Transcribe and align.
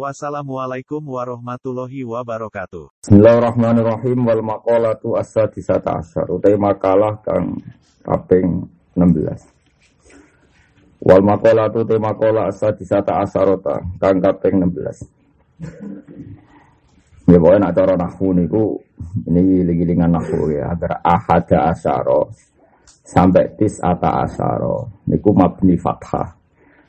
Wassalamualaikum 0.00 1.04
warahmatullahi 1.04 2.08
wabarakatuh. 2.08 3.04
Bismillahirrahmanirrahim. 3.04 4.24
Wal 4.24 4.40
maqalatu 4.40 5.20
as-sadisata 5.20 6.00
asyar. 6.00 6.24
Utai 6.32 6.56
makalah 6.56 7.20
kang 7.20 7.60
kaping 8.00 8.64
16 8.96 11.04
Wal 11.04 11.20
maqalatu 11.20 11.84
utai 11.84 12.00
makalah 12.00 12.48
as-sadisata 12.48 13.20
asyarota 13.20 13.76
kang 14.00 14.24
kaping 14.24 14.64
16 14.72 15.04
Ya 17.28 17.36
pokoknya 17.36 17.68
nak 17.68 17.76
cara 17.76 17.92
nahwu 18.00 18.32
niku 18.32 18.80
ini 19.28 19.68
gilingan 19.68 20.16
nahwu 20.16 20.48
ya. 20.48 20.72
Agar 20.72 20.96
ahada 21.04 21.76
asyara 21.76 22.24
sampai 23.04 23.52
tis 23.60 23.76
ata 23.84 24.24
asyara 24.24 24.80
niku 25.12 25.36
mabni 25.36 25.76
fathah. 25.76 26.32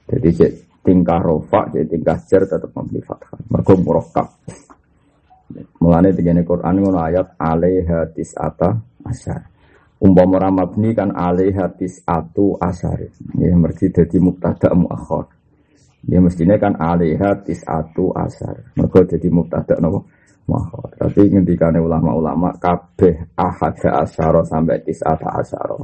Jadi 0.08 0.64
tingkah 0.82 1.22
rofa 1.22 1.70
jadi 1.70 1.86
tingkah 1.86 2.18
jar 2.26 2.42
tetap 2.46 2.74
mabni 2.74 3.02
fathah. 3.02 3.38
Mergo 3.50 3.74
murakkab. 3.78 4.28
Mulane 5.82 6.16
begini 6.16 6.42
Quran 6.48 6.76
ngono 6.80 7.00
ayat 7.02 7.38
alaiha 7.38 8.10
ata 8.40 8.70
asyar. 9.06 9.42
Umpama 10.02 10.42
ora 10.42 10.50
mabni 10.50 10.98
kan 10.98 11.14
alaiha 11.14 11.78
atu 12.10 12.58
asyar. 12.58 13.00
Ya 13.38 13.54
mergi 13.54 13.94
dadi 13.94 14.18
mubtada 14.18 14.74
muakhir. 14.74 15.30
Ya 16.10 16.18
mestinya 16.18 16.58
kan 16.58 16.74
alaiha 16.80 17.46
atu 17.46 18.10
asyar. 18.16 18.74
Mergo 18.74 19.00
dadi 19.06 19.30
mubtada 19.30 19.78
napa? 19.78 20.02
Muakhir. 20.50 20.90
Tapi 20.98 21.22
ngendikane 21.30 21.78
ulama-ulama 21.78 22.58
kabeh 22.58 23.38
ahada 23.38 24.02
asyara 24.02 24.42
sampai 24.42 24.82
tis 24.82 25.06
ata 25.06 25.30
asyara. 25.38 25.78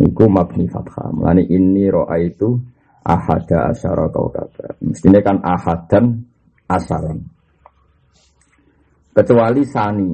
Niku 0.00 0.24
mabni 0.30 0.64
fathah. 0.64 1.12
Mulane 1.12 1.44
ini 1.44 1.84
roa 1.92 2.16
itu 2.16 2.56
ahada 3.04 3.72
asyara 3.72 4.08
kaukaba. 4.12 4.76
Mestinya 4.84 5.20
kan 5.24 5.40
ahadan 5.40 6.20
asaran. 6.68 7.18
Kecuali 9.10 9.62
sani. 9.66 10.10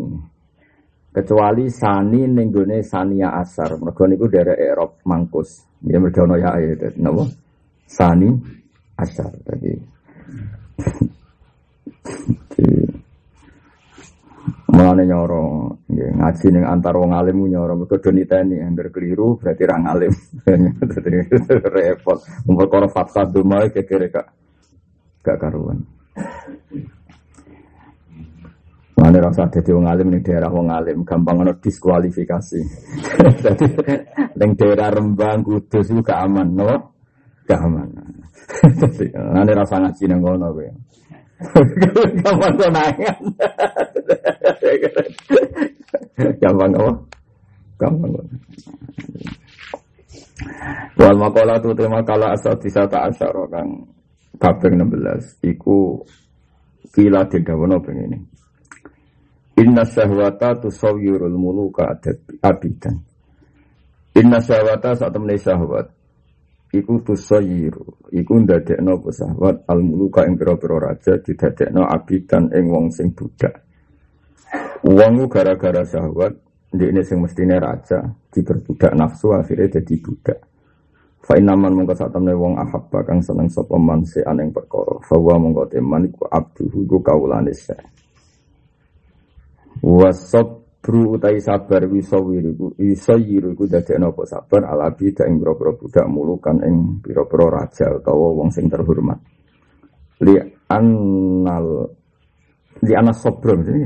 Kecuali 1.13 1.65
sani 1.73 2.21
nenggone 2.29 2.85
sania 2.85 3.41
asar. 3.41 3.81
Mergo 3.81 4.05
niku 4.05 4.29
dari 4.29 4.53
Erop 4.61 5.01
mangkus. 5.09 5.65
Ya 5.85 6.01
mergo 6.01 6.29
ono 6.29 6.37
ya 6.37 6.53
ayat 6.57 6.97
napa? 7.01 7.25
Sani 7.89 8.29
asar. 9.01 9.33
Jadi 9.45 9.73
Mulane 14.77 15.09
nyoro, 15.09 15.73
nggih 15.89 16.21
ngaji 16.21 16.47
ning 16.53 16.65
antar 16.69 17.01
wong 17.01 17.17
alim 17.17 17.49
nyoro 17.49 17.81
mergo 17.81 17.97
do 17.97 18.13
niteni 18.13 18.61
angger 18.61 18.93
keliru 18.93 19.41
berarti 19.41 19.65
ra 19.65 19.81
ngalim. 19.81 20.13
Repot. 21.81 22.21
Umur 22.45 22.69
karo 22.69 22.85
fatwa 22.93 23.25
duma 23.25 23.65
kekere 23.73 24.13
gak 24.13 24.29
gak 25.25 25.41
karuan. 25.41 25.81
Mulane 29.01 29.19
rasa 29.25 29.49
dadi 29.49 29.73
wong 29.73 29.89
alim 29.89 30.13
ning 30.13 30.21
daerah 30.21 30.53
wong 30.53 30.69
alim 30.69 31.09
gampang 31.09 31.41
ono 31.41 31.57
diskualifikasi. 31.57 32.61
Dadi 33.49 33.67
ning 34.37 34.51
daerah 34.61 34.93
Rembang 34.93 35.41
Kudus 35.41 35.89
itu 35.89 36.05
gak 36.05 36.21
aman, 36.21 36.49
no? 36.53 36.93
Gak 37.49 37.65
aman. 37.65 37.89
Mulane 39.33 39.53
rasa 39.57 39.81
ngaji 39.81 40.05
nang 40.05 40.21
ngono 40.21 40.53
kowe. 40.53 40.69
Gampang 42.25 42.55
konangan. 42.57 43.19
Gampang 46.41 46.73
apa? 46.73 46.93
Gampang. 47.77 48.13
Wal 50.97 51.17
makola 51.21 51.61
tu 51.61 51.77
tema 51.77 52.01
kala 52.01 52.33
asal 52.33 52.57
disata 52.57 53.09
asyara 53.09 53.45
kang 53.53 53.85
kaping 54.41 54.81
16 54.81 55.53
iku 55.53 56.01
kila 56.93 57.29
didawono 57.29 57.77
begini. 57.85 58.17
Inna 59.57 59.85
syahwata 59.85 60.57
tusawwirul 60.61 61.37
muluka 61.37 61.97
abidan. 62.45 62.97
Inna 64.17 64.41
syahwata 64.41 64.97
saat 64.97 65.13
temene 65.13 65.37
syahwat 65.37 65.96
iku 66.75 66.99
tusayiru 67.03 68.11
iku 68.11 68.35
ndadekno 68.43 68.99
pesawat 69.03 69.67
al 69.71 69.81
muluka 69.83 70.27
ing 70.27 70.35
pira-pira 70.35 70.91
raja 70.91 71.19
didadekno 71.23 71.87
abidan 71.87 72.51
ing 72.55 72.65
wong 72.71 72.87
sing 72.91 73.15
budak. 73.15 73.55
Wong 74.87 75.27
gara-gara 75.31 75.83
syahwat 75.87 76.35
ndekne 76.75 77.01
sing 77.07 77.19
mestine 77.23 77.57
raja 77.59 78.03
diperbudak 78.31 78.93
nafsu 78.95 79.35
akhirnya 79.35 79.79
jadi 79.79 79.95
budak. 80.03 80.39
Fa 81.27 81.35
inaman 81.35 81.75
mongko 81.75 81.95
sak 81.99 82.15
temne 82.15 82.35
wong 82.39 82.55
ahabba 82.55 83.03
kang 83.03 83.19
seneng 83.19 83.51
sapa 83.51 83.75
man 83.75 84.07
se 84.07 84.23
aneng 84.23 84.55
perkara. 84.55 85.03
Fa 85.03 85.19
wa 85.19 85.35
mongko 85.35 85.67
teman 85.75 86.07
iku 86.07 86.23
abduhu 86.31 86.87
iku 86.87 86.99
kaulane 87.03 87.51
se 87.51 87.75
Bru 90.87 91.19
utai 91.19 91.43
sabar 91.43 91.83
wisawir 91.91 92.55
iku 92.55 92.71
wisayiru 92.79 93.59
iku 93.59 93.67
dadekno 93.67 94.15
apa 94.15 94.23
sabar 94.23 94.71
alabi 94.71 95.11
dak 95.11 95.27
ing 95.27 95.43
budak 95.43 96.07
mulukan 96.07 96.63
ing 96.63 97.03
pira-pira 97.03 97.59
raja 97.59 97.91
utawa 97.91 98.31
wong 98.39 98.55
sing 98.55 98.71
terhormat. 98.71 99.19
Li 100.23 100.39
annal 100.71 101.91
li 102.87 102.95
anas 102.95 103.19
sabr 103.19 103.67
ini. 103.67 103.83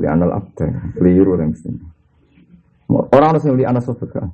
Li 0.00 0.06
anal 0.08 0.32
abda 0.40 0.96
keliru 0.96 1.36
kan 1.36 1.52
mesti. 1.52 1.68
Orang 2.88 3.36
harus 3.36 3.44
li 3.52 3.64
anas 3.68 3.84
sabr 3.84 4.08
kan. 4.08 4.32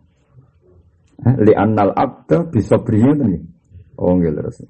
Li 1.42 1.58
annal 1.58 1.90
abda 1.90 2.54
bisabrihi 2.54 3.18
tadi. 3.18 3.38
Oh 3.98 4.14
nggih 4.14 4.30
terus. 4.30 4.62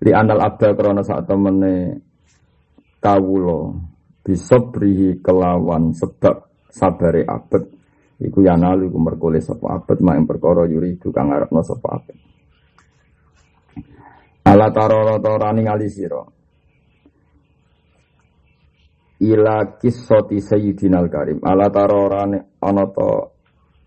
Li 0.00 0.08
anal 0.08 0.40
abda 0.40 0.72
krana 0.72 1.04
sak 1.04 1.28
temene 1.28 2.00
kawula 3.04 3.92
bisobrihi 4.24 5.20
kelawan 5.20 5.92
sebab 5.92 6.48
sabare 6.72 7.28
abet. 7.28 7.68
Iku 8.24 8.40
yanalu 8.40 8.88
iku 8.88 8.98
merkole 8.98 9.38
sapa 9.44 9.76
abet. 9.76 10.00
Mak 10.00 10.16
ing 10.16 10.26
perkara 10.26 10.64
yuri 10.64 10.96
iku 10.96 11.12
kang 11.12 11.28
arepno 11.30 11.60
sapa 11.60 12.00
abet. 12.00 12.16
Ala 14.48 14.72
tarara 14.72 15.20
tarani 15.20 15.60
ngali 15.68 15.88
sira. 15.92 16.24
Ila 19.20 19.76
kisoti 19.76 20.40
sayyidinal 20.40 21.06
karim. 21.12 21.38
Ala 21.44 21.68
tararane 21.68 22.58
ana 22.64 22.84
ta 22.88 23.08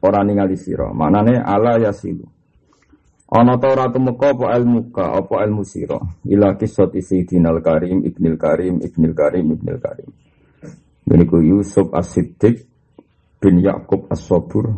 ora 0.05 0.21
ningali 0.21 0.55
sira. 0.55 0.93
Manane 0.93 1.41
ala 1.41 1.81
yasilu. 1.81 2.25
Ana 3.27 3.59
ta 3.59 3.73
ora 3.73 3.89
tumeka 3.91 4.37
apa 4.37 4.55
ilmu 4.59 4.93
ka 4.93 5.17
apa 5.17 5.43
ilmu 5.45 5.63
sira. 5.65 5.97
Ila 6.29 6.53
kisoti 6.57 7.01
sayyidinal 7.01 7.59
karim 7.65 8.05
ibnil 8.05 8.37
karim 8.37 8.81
ibnil 8.85 9.13
karim 9.17 9.45
ibnil 9.55 9.81
karim 9.81 10.09
Niku 11.07 11.39
Yusuf 11.39 11.87
As-Siddiq 11.95 12.67
bin 13.39 13.63
Yakub 13.63 14.11
As-Sabur. 14.11 14.75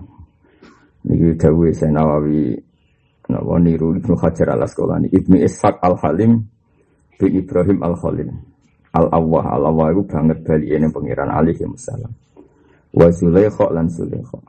Niki 1.02 1.34
dawuhe 1.40 1.74
Nawawi 1.90 2.54
napa 3.30 3.56
niru 3.58 3.98
Ibnu 3.98 4.14
Hajar 4.20 4.54
Al-Asqalani, 4.54 5.10
Ibnu 5.10 5.42
Ishaq 5.42 5.82
Al-Halim 5.82 6.44
bin 7.18 7.30
Ibrahim 7.34 7.82
Al-Khalil. 7.82 8.30
Al-Awwah 8.94 9.46
Al-Awwah 9.58 9.94
itu 9.94 10.02
banget 10.06 10.38
bali 10.46 10.74
ini 10.74 10.90
pengiran 10.90 11.30
alaihi 11.30 11.66
wasallam. 11.66 12.14
Wa 12.94 13.10
Zulaikha 13.14 13.70
lan 13.70 13.86
Zulaikha. 13.90 14.42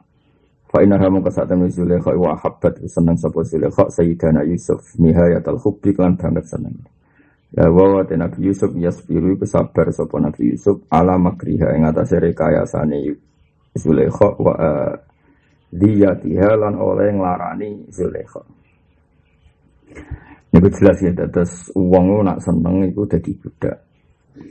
Fa 0.69 0.81
inna 0.81 0.97
hamu 0.97 1.21
kasatan 1.21 1.69
Zulaikha 1.69 2.17
wa 2.17 2.37
habbat 2.37 2.81
seneng 2.89 3.21
sapa 3.21 3.41
Zulaikha 3.45 3.89
Sayyidana 3.93 4.49
Yusuf 4.49 4.81
nihayatul 4.97 5.61
hubbi 5.61 5.93
lan 5.97 6.17
banget 6.17 6.49
seneng. 6.49 6.77
Ya 7.51 7.67
wa 7.67 8.07
te 8.07 8.15
Nabi 8.15 8.47
Yusuf 8.47 8.71
yasbiru 8.79 9.35
iku 9.35 9.43
sabar 9.43 9.91
sapa 9.91 10.23
Nabi 10.23 10.55
Yusuf 10.55 10.87
ala 10.87 11.19
makriha 11.19 11.75
ing 11.75 11.83
atase 11.83 12.23
rekayasane 12.23 13.11
Zulaikha 13.75 14.29
wa 14.39 14.55
uh, 14.55 14.95
diyatiha 15.71 16.59
lan 16.59 16.79
oleh 16.79 17.11
nglarani 17.11 17.91
Zulaikha. 17.91 18.43
Niku 20.51 20.69
jelas 20.75 20.99
ya 21.03 21.11
terus 21.15 21.75
uang 21.75 22.23
nak 22.23 22.39
seneng 22.39 22.87
iku 22.87 23.07
dadi 23.07 23.35
budak. 23.35 23.79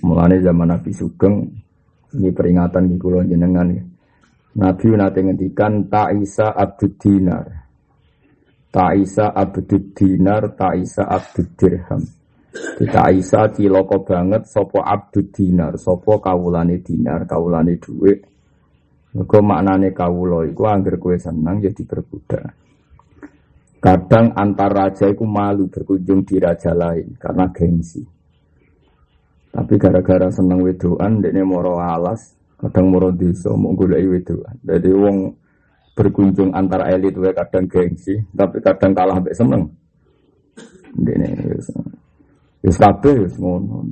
Mulane 0.04 0.44
zaman 0.44 0.68
Nabi 0.76 0.92
Sugeng 0.92 1.36
ini 2.20 2.30
peringatan 2.36 2.88
di 2.88 2.96
kula 3.00 3.24
jenengan 3.24 3.68
ya. 3.72 3.84
Nabi 4.60 4.88
nate 4.96 5.20
ngendikan 5.24 5.88
Ta'isa 5.88 6.52
Abdud 6.52 7.00
Dinar. 7.00 7.48
Ta'isa 8.70 9.32
Abdud 9.32 9.96
Dinar, 9.96 10.52
Ta'isa 10.56 11.08
Abdud 11.08 11.50
Dirham. 11.56 12.19
Kita 12.50 13.06
Aisyah 13.06 13.54
ciloko 13.54 14.02
banget 14.02 14.50
sopo 14.50 14.82
abdud 14.82 15.30
dinar, 15.30 15.78
sopo 15.78 16.18
kawulane 16.18 16.82
dinar, 16.82 17.30
kawulane 17.30 17.78
duit. 17.78 18.26
Mergo 19.14 19.40
maknane 19.42 19.90
kawula 19.94 20.46
iku 20.46 20.70
angger 20.70 21.02
kowe 21.02 21.18
seneng 21.18 21.62
ya 21.66 21.74
diperbudak. 21.74 22.46
Kadang 23.80 24.34
antar 24.38 24.70
raja 24.70 25.06
iku 25.10 25.26
malu 25.26 25.70
berkunjung 25.70 26.26
di 26.26 26.36
raja 26.38 26.74
lain 26.74 27.18
karena 27.18 27.50
gengsi. 27.50 28.02
Tapi 29.50 29.74
gara-gara 29.82 30.30
seneng 30.30 30.62
wedoan 30.62 31.26
dekne 31.26 31.42
moro 31.42 31.82
alas, 31.82 32.38
kadang 32.62 32.94
moro 32.94 33.10
desa 33.10 33.50
mau 33.58 33.74
golek 33.74 34.06
wedoan. 34.06 34.56
Jadi 34.62 34.90
wong 34.94 35.18
berkunjung 35.98 36.54
antar 36.54 36.86
elit 36.94 37.18
wae 37.18 37.34
kadang 37.34 37.66
gengsi, 37.66 38.14
tapi 38.30 38.62
kadang 38.62 38.94
kalah 38.94 39.18
mbek 39.18 39.34
seneng. 39.34 39.74
Dekne 40.94 41.34
wis 42.64 42.76
wis 42.76 42.78
kabeh 42.80 43.16
wis 43.28 43.36
ngono. 43.40 43.86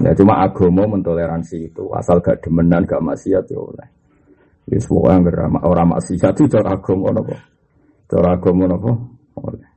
Ya 0.00 0.16
cuma 0.16 0.42
agama 0.42 0.88
mentoleransi 0.96 1.70
itu, 1.70 1.84
asal 1.92 2.18
gak 2.24 2.40
demenan 2.40 2.88
gak 2.88 3.04
maksiat 3.04 3.44
ya 3.46 3.58
oleh. 3.60 3.88
Ya 4.64 4.80
yang 4.80 5.22
berama 5.28 5.60
orang 5.60 5.92
maksiat 5.92 6.34
itu 6.40 6.48
cara 6.48 6.72
agama 6.72 7.12
nopo. 7.12 7.36
Cara 8.08 8.34
agama 8.34 8.64
nopo 8.64 8.90
oleh. 9.38 9.68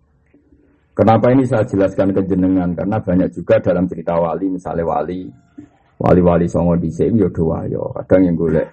Kenapa 0.98 1.30
ini 1.30 1.46
saya 1.46 1.62
jelaskan 1.62 2.10
ke 2.10 2.26
jenengan? 2.26 2.74
Karena 2.74 2.98
banyak 2.98 3.30
juga 3.30 3.62
dalam 3.62 3.86
cerita 3.86 4.18
wali, 4.18 4.50
misalnya 4.50 4.82
wali, 4.82 5.30
wali-wali 6.02 6.50
songo 6.50 6.74
di 6.74 6.90
sini 6.90 7.22
yo 7.22 7.30
dua 7.30 7.70
yo. 7.70 7.94
Kadang 7.94 8.26
yang 8.26 8.34
golek, 8.34 8.66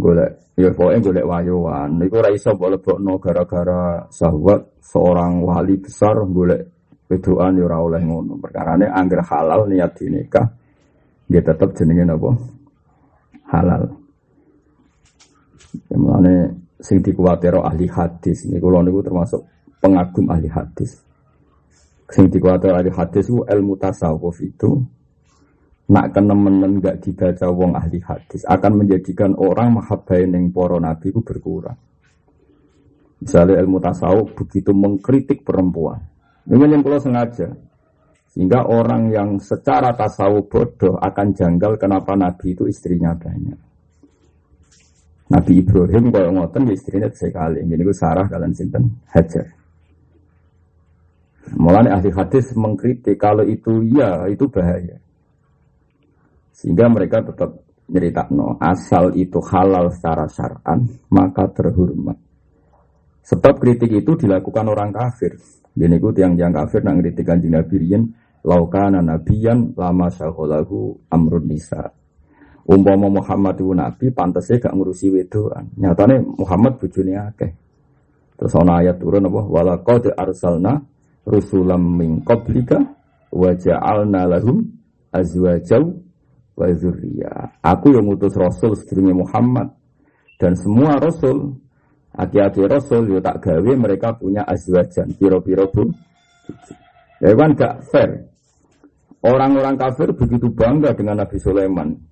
golek, 0.00 0.56
ya 0.56 0.72
pokoknya 0.72 1.04
golek 1.04 1.26
wayoan. 1.28 2.00
Iku 2.00 2.16
raiso 2.24 2.56
boleh 2.56 2.80
no 3.04 3.20
gara-gara 3.20 4.08
sahabat 4.08 4.80
seorang 4.80 5.44
wali 5.44 5.76
besar 5.76 6.16
golek 6.24 6.69
wedoan 7.10 7.58
yo 7.58 7.66
ora 7.66 7.82
oleh 7.82 8.02
ngono. 8.06 8.38
Perkarane 8.38 8.86
angger 8.86 9.26
halal 9.26 9.66
niat 9.66 9.98
dinikah, 9.98 10.46
dia 11.26 11.42
tetap 11.42 11.74
jenenge 11.74 12.06
napa? 12.06 12.30
Halal. 13.50 13.82
Mulane 15.90 16.34
sing 16.78 17.02
dikuwatiro 17.02 17.66
ahli 17.66 17.90
hadis 17.90 18.48
niku 18.48 18.72
kula 18.72 18.80
niku 18.86 19.02
termasuk 19.02 19.42
pengagum 19.82 20.30
ahli 20.30 20.46
hadis. 20.46 21.02
Sing 22.10 22.30
dikuwatiro 22.30 22.78
ahli 22.78 22.90
hadis 22.94 23.26
itu 23.26 23.42
ilmu 23.42 23.74
tasawuf 23.76 24.38
itu 24.42 24.80
nak 25.90 26.14
kenemenen 26.14 26.78
gak 26.78 27.02
dibaca 27.02 27.50
wong 27.50 27.74
ahli 27.74 27.98
hadis 27.98 28.46
akan 28.46 28.86
menjadikan 28.86 29.34
orang 29.34 29.82
mahabbai 29.82 30.22
ning 30.30 30.54
para 30.54 30.78
nabi 30.78 31.10
itu 31.10 31.20
berkurang. 31.22 31.76
Misalnya 33.20 33.60
ilmu 33.60 33.78
tasawuf 33.82 34.32
begitu 34.32 34.72
mengkritik 34.72 35.44
perempuan. 35.44 36.00
Ini 36.48 36.64
yang 36.64 36.80
kalau 36.80 37.00
sengaja. 37.02 37.48
Sehingga 38.30 38.62
orang 38.62 39.10
yang 39.10 39.28
secara 39.42 39.90
tasawuf 39.92 40.46
bodoh 40.46 40.94
akan 41.02 41.34
janggal 41.34 41.74
kenapa 41.74 42.14
Nabi 42.14 42.54
itu 42.54 42.70
istrinya 42.70 43.10
banyak. 43.18 43.58
Nabi 45.30 45.62
Ibrahim 45.62 46.10
kalau 46.10 46.30
ngoten 46.38 46.70
ya 46.70 46.74
istrinya 46.74 47.08
sekali. 47.10 47.62
Ini 47.62 47.74
gue 47.78 47.94
Sarah 47.94 48.26
kalian 48.26 48.54
sinten 48.54 49.02
Hajar. 49.10 49.46
Mulai 51.58 51.90
ahli 51.90 52.10
hadis 52.14 52.54
mengkritik 52.54 53.18
kalau 53.18 53.42
itu 53.42 53.82
ya 53.90 54.26
itu 54.30 54.46
bahaya. 54.46 54.98
Sehingga 56.54 56.86
mereka 56.86 57.26
tetap 57.26 57.58
cerita 57.90 58.30
no 58.30 58.54
asal 58.62 59.10
itu 59.18 59.42
halal 59.42 59.90
secara 59.90 60.30
syar'an 60.30 60.86
maka 61.10 61.50
terhormat. 61.50 62.18
Sebab 63.26 63.58
kritik 63.58 63.90
itu 63.90 64.14
dilakukan 64.14 64.66
orang 64.70 64.94
kafir. 64.94 65.38
Ini 65.80 65.96
ku 65.96 66.12
tiang-tiang 66.12 66.52
kafir 66.52 66.84
nak 66.84 67.00
kritik 67.00 67.24
kanjeng 67.24 67.56
Nabi 67.56 67.74
riyen 67.80 68.12
laukana 68.44 69.00
nabiyan 69.00 69.72
lama 69.76 70.12
syaholahu 70.12 71.08
amrun 71.08 71.48
nisa. 71.48 71.88
Umpama 72.70 73.10
Muhammad 73.10 73.58
itu 73.58 73.72
nabi 73.74 74.06
pantasnya 74.14 74.62
gak 74.62 74.74
ngurusi 74.76 75.10
wedoan. 75.10 75.74
Nyatane 75.74 76.22
Muhammad 76.22 76.78
bujuni 76.78 77.18
akeh. 77.18 77.50
Terus 78.38 78.52
ana 78.54 78.84
ayat 78.84 79.00
turun 79.00 79.26
apa? 79.26 79.80
Qad 79.82 80.14
arsalna 80.14 80.78
rusulam 81.26 81.82
min 81.98 82.22
qablika 82.22 82.78
wa 83.34 83.50
lahum 84.06 84.70
azwajaw 85.10 85.82
wa 86.54 86.66
dzurriyya 86.70 87.58
aku 87.64 87.96
yang 87.96 88.06
ngutus 88.06 88.36
rasul 88.38 88.76
sedurunge 88.78 89.18
Muhammad. 89.18 89.74
Dan 90.38 90.54
semua 90.54 90.94
rasul 90.96 91.58
aki-aki 92.14 92.66
rasul 92.66 93.06
yo 93.06 93.18
tak 93.22 93.42
gawe 93.42 93.72
mereka 93.78 94.18
punya 94.18 94.42
azwajan 94.46 95.14
piro-piro 95.14 95.70
bu 95.70 95.90
ya 97.22 97.34
kan 97.36 97.50
gak 97.54 97.74
fair 97.86 98.26
orang-orang 99.22 99.78
kafir 99.78 100.10
begitu 100.16 100.50
bangga 100.50 100.96
dengan 100.96 101.22
Nabi 101.22 101.38
Sulaiman 101.38 102.10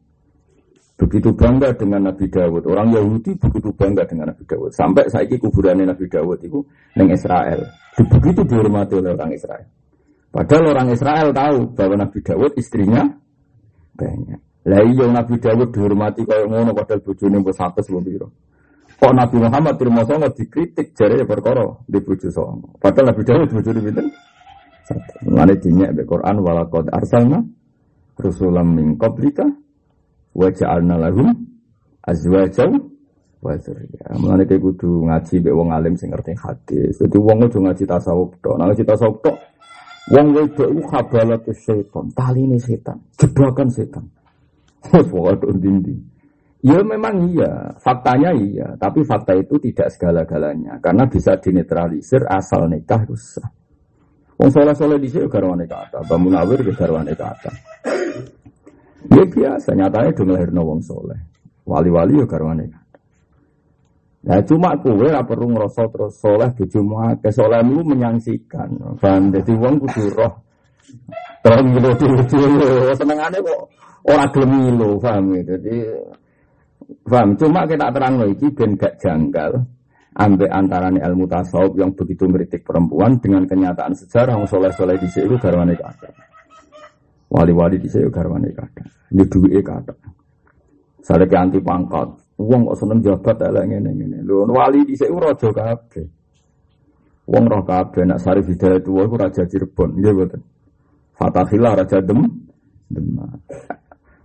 Begitu 0.99 1.31
bangga 1.31 1.71
dengan 1.79 2.11
Nabi 2.11 2.27
Dawud. 2.27 2.67
Orang 2.67 2.91
Yahudi 2.91 3.39
begitu 3.39 3.71
bangga 3.71 4.03
dengan 4.03 4.35
Nabi 4.35 4.43
Dawud. 4.43 4.75
Sampai 4.75 5.07
saiki 5.07 5.39
kuburannya 5.39 5.87
Nabi 5.87 6.11
Dawud 6.11 6.43
itu 6.43 6.59
neng 6.99 7.15
Israel. 7.15 7.71
Begitu 7.95 8.43
dihormati 8.43 8.99
oleh 8.99 9.15
orang 9.15 9.31
Israel. 9.31 9.63
Padahal 10.35 10.75
orang 10.75 10.91
Israel 10.91 11.31
tahu 11.31 11.71
bahwa 11.79 11.95
Nabi 12.03 12.19
Dawud 12.19 12.53
istrinya 12.59 13.07
banyak. 13.95 14.43
Lah 14.67 14.83
iya 14.83 15.07
Nabi 15.07 15.39
Dawud 15.39 15.71
dihormati 15.71 16.27
kaya 16.27 16.51
ngono 16.51 16.75
padahal 16.75 16.99
bojone 17.07 17.47
mbok 17.47 17.55
100 17.55 17.95
lho 17.95 18.29
Kok 18.99 19.13
Nabi 19.15 19.37
Muhammad 19.39 19.79
terima 19.79 20.03
songo 20.03 20.27
dikritik 20.35 20.91
jare 20.99 21.23
perkara 21.23 21.63
di 21.87 22.03
bojo 22.03 22.29
songo. 22.35 22.75
Padahal 22.83 23.15
Nabi 23.15 23.23
Dawud 23.23 23.49
bojone 23.55 23.81
pinten? 23.81 24.07
Mulane 25.23 25.55
dinyek 25.55 25.91
Quran 26.03 26.37
walaqad 26.43 26.91
arsalna 26.91 27.39
rusulam 28.19 28.75
min 28.75 28.99
qablika 28.99 29.47
wa 30.35 30.49
ja'alna 30.51 30.99
lahum 30.99 31.31
azwajaw 32.03 32.75
wa 33.39 33.55
dzurriyyah. 33.55 34.19
Mulane 34.19 34.43
kowe 34.51 34.59
kudu 34.67 35.07
ngaji 35.07 35.35
mek 35.47 35.55
wong 35.55 35.69
alim 35.71 35.95
sing 35.95 36.11
ngerti 36.11 36.35
hadis. 36.35 36.99
Dadi 36.99 37.19
wong 37.23 37.39
kudu 37.47 37.59
ngaji 37.71 37.85
tasawuf 37.87 38.35
tok. 38.43 38.55
Nah 38.59 38.67
ngaji 38.67 38.83
tasawuf 38.83 39.23
tok 39.23 39.37
wong 40.11 40.27
wedok 40.35 40.69
iku 40.75 40.83
khabalat 40.91 41.47
setan, 41.55 42.11
taline 42.19 42.59
setan, 42.59 42.99
jebakan 43.15 43.69
setan. 43.71 44.11
Wes 44.91 45.07
pokoke 45.07 45.55
ndi 45.55 45.95
Ya 46.59 46.83
memang 46.83 47.31
iya, 47.31 47.71
faktanya 47.79 48.35
iya, 48.35 48.75
tapi 48.83 49.07
fakta 49.07 49.31
itu 49.39 49.63
tidak 49.63 49.95
segala-galanya 49.95 50.83
karena 50.83 51.07
bisa 51.07 51.39
dinetralisir 51.39 52.27
asal 52.27 52.67
nikah 52.67 52.99
rusak. 53.07 53.47
Wong 54.39 54.51
soleh-soleh 54.51 54.99
di 54.99 55.07
sini 55.07 55.31
garwane 55.31 55.71
kata, 55.71 56.03
bangun 56.07 56.35
awir 56.35 56.59
ke 56.67 56.75
garwane 56.75 57.15
kata. 57.15 57.51
Ya 59.07 59.23
biasa, 59.23 59.71
nyatanya 59.79 60.11
udah 60.11 60.25
ngelahirno 60.27 60.63
wong 60.67 60.81
soleh. 60.83 61.19
Wali-wali 61.63 62.19
ya 62.19 62.27
garwane. 62.27 62.67
Nah 64.27 64.43
cuma 64.43 64.75
kowe 64.83 64.99
ora 64.99 65.23
perlu 65.23 65.55
ngrasa 65.55 65.87
terus 65.95 66.19
soleh 66.19 66.51
bojomu 66.59 66.99
akeh 67.07 67.31
solehmu 67.31 67.87
menyangsikan. 67.87 68.99
Paham 68.99 69.31
dadi 69.31 69.55
wong 69.55 69.79
kudu 69.79 70.11
roh. 70.11 70.35
Terus 71.39 71.63
ngilu 71.63 71.91
dhewe 72.27 72.93
senengane 72.99 73.39
kok 73.39 73.63
ora 74.11 74.27
gelem 74.35 74.51
ngilu, 74.59 74.99
paham 74.99 75.39
ya. 75.39 75.43
Dadi 75.55 75.77
paham, 77.05 77.37
cuma 77.37 77.69
kita 77.69 77.93
terang 77.93 78.21
iki 78.29 78.49
ben 78.53 78.77
gak 78.77 78.97
janggal 79.01 79.65
ambek 80.19 80.51
antarane 80.51 80.99
ilmu 80.99 81.31
tasawuf 81.31 81.79
yang 81.79 81.95
begitu 81.95 82.27
meritik 82.27 82.67
perempuan 82.67 83.23
dengan 83.23 83.47
kenyataan 83.47 83.95
sejarah 83.95 84.35
wong 84.35 84.51
soleh-soleh 84.51 84.99
di 84.99 85.07
sini 85.07 85.39
garwane 85.39 85.79
kakek. 85.79 86.11
Wali-wali 87.29 87.79
di 87.79 87.87
saya 87.87 88.11
garwane 88.11 88.51
kata. 88.51 88.83
Ini 89.15 89.25
duwe 89.29 89.61
kata. 89.63 89.95
Saya 91.05 91.25
ke 91.29 91.37
anti 91.39 91.61
pangkat. 91.63 92.09
Uang 92.41 92.71
kok 92.71 92.79
seneng 92.83 92.99
jabat 93.05 93.37
elek 93.43 93.65
ngene 93.69 93.91
ngene. 93.95 94.19
Lho 94.27 94.49
wali 94.49 94.83
di 94.89 94.95
saya 94.97 95.13
raja 95.15 95.49
kabeh. 95.53 96.07
Wong 97.29 97.45
roh 97.45 97.63
kabeh 97.63 98.09
nak 98.09 98.25
Sarif 98.25 98.49
itu 98.49 98.65
iku 98.81 99.15
raja 99.21 99.45
Cirebon, 99.45 100.01
nggih 100.01 100.13
mboten. 100.17 100.41
Fatahillah 101.13 101.85
raja 101.85 102.01
Dem 102.01 102.25
Demak. 102.89 103.37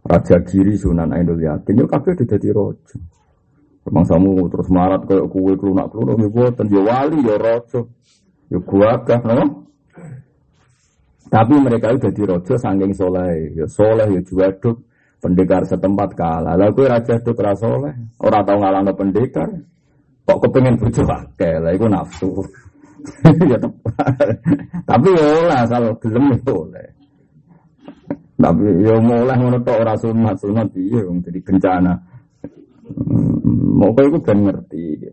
Raja 0.04 0.38
Giri 0.44 0.76
Sunan 0.76 1.16
Ainul 1.16 1.40
Yakin 1.40 1.80
yo 1.80 1.88
kabeh 1.88 2.12
dadi 2.20 2.52
raja. 2.52 3.00
Memang 3.88 4.04
samu 4.08 4.48
terus 4.52 4.68
marat 4.72 5.04
kayak 5.08 5.28
kue 5.32 5.56
kelunak 5.56 5.92
kelunak 5.92 6.16
nggih 6.20 6.32
mboten 6.32 6.68
yo 6.68 6.82
wali 6.84 7.20
yo 7.24 7.36
raja. 7.40 7.82
Yo 8.52 8.60
gua 8.64 9.00
kah 9.08 9.24
no? 9.24 9.64
Tapi 11.34 11.54
mereka 11.58 11.90
itu 11.90 12.14
jadi 12.14 12.30
rojo 12.30 12.54
sangking 12.62 12.94
soleh, 12.94 13.58
ya 13.58 13.66
soleh 13.66 14.06
ya 14.06 14.22
juaduk, 14.22 14.86
pendekar 15.18 15.66
setempat 15.66 16.14
kalah. 16.14 16.54
Lalu 16.54 16.86
raja 16.86 17.18
itu 17.18 17.34
keras 17.34 17.58
soleh, 17.58 17.90
orang 18.22 18.44
tahu 18.46 18.58
ngalah 18.62 18.94
pendekar, 18.94 19.50
kok 20.30 20.40
kepengen 20.46 20.78
bojo 20.78 21.02
akeh, 21.10 21.58
lah 21.58 21.74
itu 21.74 21.90
nafsu. 21.90 22.30
Tapi 24.90 25.08
ya 25.10 25.28
lah 25.50 25.66
asal 25.66 25.98
gelem 25.98 26.38
itu 26.38 26.54
oleh. 26.54 26.88
Tapi 28.34 28.66
ya 28.82 28.98
mulai 28.98 29.38
ngono 29.38 29.62
tok 29.62 29.78
ora 29.78 29.94
sunat 29.94 30.36
sunat 30.42 30.68
piye 30.74 31.00
wong 31.06 31.22
jadi 31.22 31.40
bencana. 31.40 31.94
Hmm, 32.84 33.78
mau 33.78 33.94
kau 33.94 34.10
itu 34.10 34.20
kan 34.26 34.38
ngerti. 34.42 35.06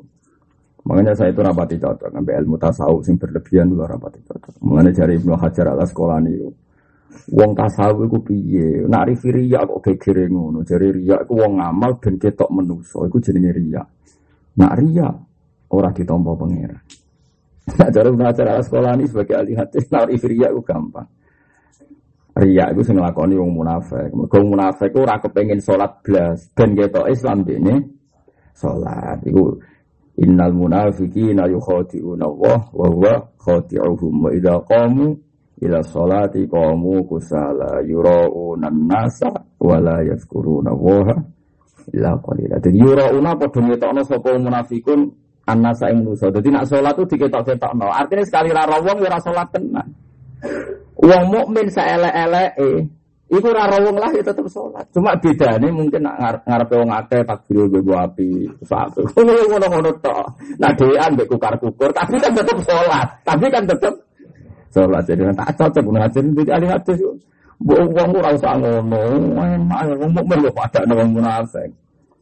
Makanya 0.81 1.13
saya 1.13 1.29
itu 1.31 1.45
rapati 1.45 1.77
cocok 1.77 2.09
sampai 2.09 2.35
ilmu 2.41 2.57
tasawuf 2.57 3.05
sing 3.05 3.21
berlebihan 3.21 3.69
dulu 3.69 3.85
rapati 3.85 4.25
cocok. 4.25 4.65
Mengenai 4.65 4.97
dari 4.97 5.21
Ibnu 5.21 5.37
Hajar 5.37 5.77
ala 5.77 5.85
sekolah 5.85 6.17
ini. 6.25 6.49
Wong 7.37 7.53
tasawuf 7.53 8.09
iku 8.09 8.19
piye? 8.25 8.89
Nak 8.89 9.13
rifi 9.13 9.29
riya 9.29 9.69
kok 9.69 9.85
gegere 9.85 10.25
ngono. 10.27 10.65
Jare 10.65 10.89
riya 10.89 11.21
iku 11.21 11.45
wong 11.45 11.61
ngamal 11.61 12.01
ben 12.01 12.17
ketok 12.17 12.49
menusa, 12.49 13.05
iku 13.05 13.21
jenenge 13.21 13.53
riya. 13.53 13.83
Nak 14.57 14.73
riya 14.81 15.09
ora 15.71 15.93
ditampa 15.93 16.33
pangeran. 16.35 16.83
Nah, 17.71 17.87
cara 17.93 18.09
acara 18.11 18.59
sekolah 18.59 18.99
ini 18.99 19.07
sebagai 19.07 19.37
ahli 19.39 19.53
hadis, 19.55 19.85
nak 19.93 20.09
rifi 20.11 20.27
riya 20.27 20.51
iku 20.51 20.65
gampang. 20.65 21.07
Riya 22.31 22.71
itu 22.71 22.87
sing 22.87 22.95
nglakoni 22.95 23.35
wong 23.35 23.59
munafik. 23.59 24.15
Mergo 24.15 24.39
munafik 24.47 24.95
ora 24.95 25.19
kepengin 25.19 25.59
salat 25.59 25.99
blas, 26.07 26.47
ben 26.55 26.79
ketok 26.79 27.11
Islam 27.11 27.43
dene 27.43 27.91
salat. 28.55 29.19
Iku 29.27 29.59
innal 30.23 30.55
munafiqina 30.55 31.51
yukhadi'una 31.51 32.25
Allah 32.31 32.61
wa 32.71 32.87
huwa 32.87 33.15
khadi'uhum 33.35 34.15
wa 34.23 34.31
idza 34.31 34.63
qamu 34.63 35.19
ila 35.61 35.79
sholati 35.83 36.47
qamu 36.47 37.03
kusala 37.11 37.83
yura'una 37.83 38.71
nasa 38.71 39.29
wa 39.59 39.77
la 39.83 39.99
yazkuruna 40.07 40.71
waha 40.71 41.19
illa 41.91 42.15
qalila. 42.15 42.63
Jadi 42.63 42.79
yura'una 42.79 43.35
padha 43.35 43.59
ngetokno 43.59 44.01
sapa 44.07 44.39
munafikun 44.39 45.11
annasa 45.51 45.91
ing 45.91 46.07
manusa. 46.07 46.31
Dadi 46.31 46.49
nak 46.55 46.71
salat 46.71 46.95
tuh 46.95 47.11
diketok-ketokno. 47.11 47.91
Artinya 47.91 48.23
sekali 48.23 48.55
ra 48.55 48.71
wong 48.71 49.03
ya 49.03 49.11
ora 49.11 49.19
salat 49.19 49.51
tenan. 49.51 49.89
Wong 51.01 51.25
mukmin 51.33 51.67
saelek-eleke 51.73 52.89
Iku 53.31 53.47
ora 53.47 53.79
wong 53.79 53.95
lah 53.95 54.11
ya 54.11 54.27
tetep 54.27 54.43
salat. 54.51 54.83
Cuma 54.91 55.15
bedane 55.15 55.71
mungkin 55.71 56.03
nak 56.03 56.43
ngarepe 56.43 56.75
wong 56.83 56.91
akeh 56.91 57.23
takbir 57.23 57.63
nggo 57.71 57.95
api. 57.95 58.51
Ngono 58.67 59.67
ngono 59.71 59.91
tok. 60.03 60.27
Nah 60.59 60.75
dhewean 60.75 61.15
mbek 61.15 61.31
kukar-kukur 61.31 61.95
tapi 61.95 62.19
kan 62.19 62.35
tetep 62.35 62.59
salat. 62.67 63.07
Tapi 63.23 63.47
kan 63.47 63.63
tetep 63.71 63.95
Sholat 64.71 65.03
jadi 65.03 65.35
tak 65.35 65.51
cocok 65.59 65.83
pun 65.83 65.99
hadis 65.99 66.23
jadi 66.23 66.51
ahli 66.59 66.67
hadis. 66.75 66.99
Bu 67.63 67.75
uang 67.79 68.11
ora 68.19 68.35
usah 68.35 68.55
ngono. 68.59 69.03
Enak 69.39 69.81
wong 70.03 70.11
mukmin 70.11 70.51
kok 70.51 70.55
pada 70.67 70.81
wong 70.91 71.15
munafik. 71.15 71.71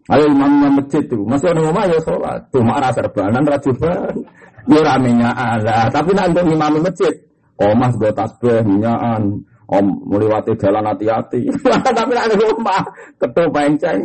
Ayo 0.09 0.25
imamnya 0.25 0.73
masjid 0.73 1.05
tuh, 1.05 1.21
masih 1.29 1.53
ada 1.53 1.61
ngomong 1.61 1.85
ya 1.85 2.01
sholat. 2.01 2.41
Tuh 2.49 2.65
marah 2.65 2.89
serbanan 2.97 3.45
rajuban. 3.45 4.13
Ya 4.69 4.81
ramenya 4.85 5.33
ada. 5.33 5.89
Tapi 5.89 6.13
nanti 6.13 6.41
imam 6.45 6.81
masjid. 6.81 7.28
Oh 7.59 7.73
mas 7.75 7.95
gue 7.99 8.11
tasbih 8.15 8.63
minyaan. 8.63 9.43
Om 9.69 9.85
melewati 10.09 10.57
jalan 10.57 10.81
hati-hati. 10.81 11.45
Tapi 11.99 12.15
ada 12.17 12.33
rumah 12.41 12.81
ketua 13.21 13.53
penceng. 13.53 14.01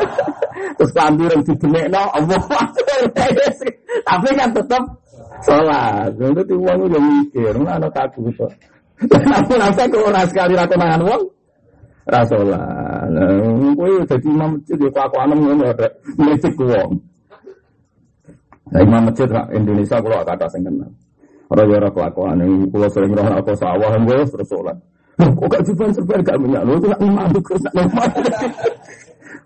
Terus 0.76 0.92
kambir 0.92 1.32
yang 1.32 1.40
dibenek 1.48 1.88
no. 1.88 2.04
Tapi 4.08 4.28
kan 4.36 4.52
tetap 4.52 4.84
sholat. 5.48 6.12
Itu 6.12 6.54
uang 6.60 6.92
udah 6.92 7.00
mikir, 7.00 7.56
mana 7.56 7.88
takut 7.88 8.28
kok. 8.36 8.52
Aku 9.16 9.52
nafsu 9.56 9.88
kok 9.88 10.04
ora 10.12 10.28
sekali 10.28 10.60
ra 10.60 10.68
konangan 10.68 11.00
wong. 11.08 11.22
Ra 12.04 12.20
sholat. 12.28 13.08
Kowe 13.72 13.96
dadi 14.04 14.28
imam 14.28 14.60
masjid 14.60 14.76
ya 14.76 14.90
kelakuan 14.92 15.32
ngono 15.32 15.72
ada 15.72 15.88
mlecet 16.20 16.52
wong. 16.60 17.00
Nah, 18.76 18.80
imam 18.84 19.08
masjid 19.08 19.28
Indonesia 19.56 19.96
kalau 20.04 20.20
kata 20.20 20.46
sing 20.52 20.68
kenal. 20.68 20.92
Ora 21.52 21.68
ya 21.68 21.84
ora 21.84 21.90
kelakuan 21.92 22.40
kula 22.72 22.88
sering 22.88 23.12
roh 23.12 23.28
sawah 23.52 23.92
terus 24.08 24.32
terus 24.32 24.48
sholat. 24.48 24.76
Kok 25.20 25.46
gak 25.52 25.62
juban 25.68 25.92
serban 25.92 26.24
gak 26.24 26.40
minyak 26.40 26.64
lho, 26.64 26.80
nak 26.80 27.00
imam 27.04 27.28
terus 27.28 27.60
nak 27.68 27.92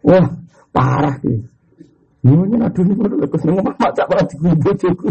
Wah, 0.06 0.26
parah 0.70 1.18
sih. 1.18 1.42
Ini 2.22 2.58
aduh 2.62 2.82
ini 2.86 2.94
baru 2.94 3.22
lekas 3.22 3.42
nunggu 3.42 3.62
mama 3.62 3.86
cak 3.90 4.06
malah 4.06 4.26
diguyur 4.30 4.54
bojoku. 4.62 5.06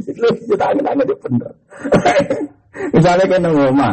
Kita 0.48 0.66
angin-angin 0.72 1.04
itu 1.04 1.16
bener. 1.20 1.52
Misalnya 2.96 3.24
kayak 3.28 3.42
nunggu 3.44 3.60
mama. 3.76 3.90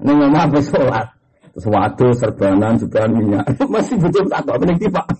Nunggu 0.00 0.24
mama 0.32 0.40
apa 0.48 0.58
sholat. 0.64 1.06
Waktu 1.52 2.06
serbanan, 2.16 2.80
minyak. 3.12 3.44
Masih 3.68 4.00
butuh 4.00 4.24
tak 4.32 4.40
kok, 4.48 4.56
mending 4.56 4.88
tiba. 4.88 5.04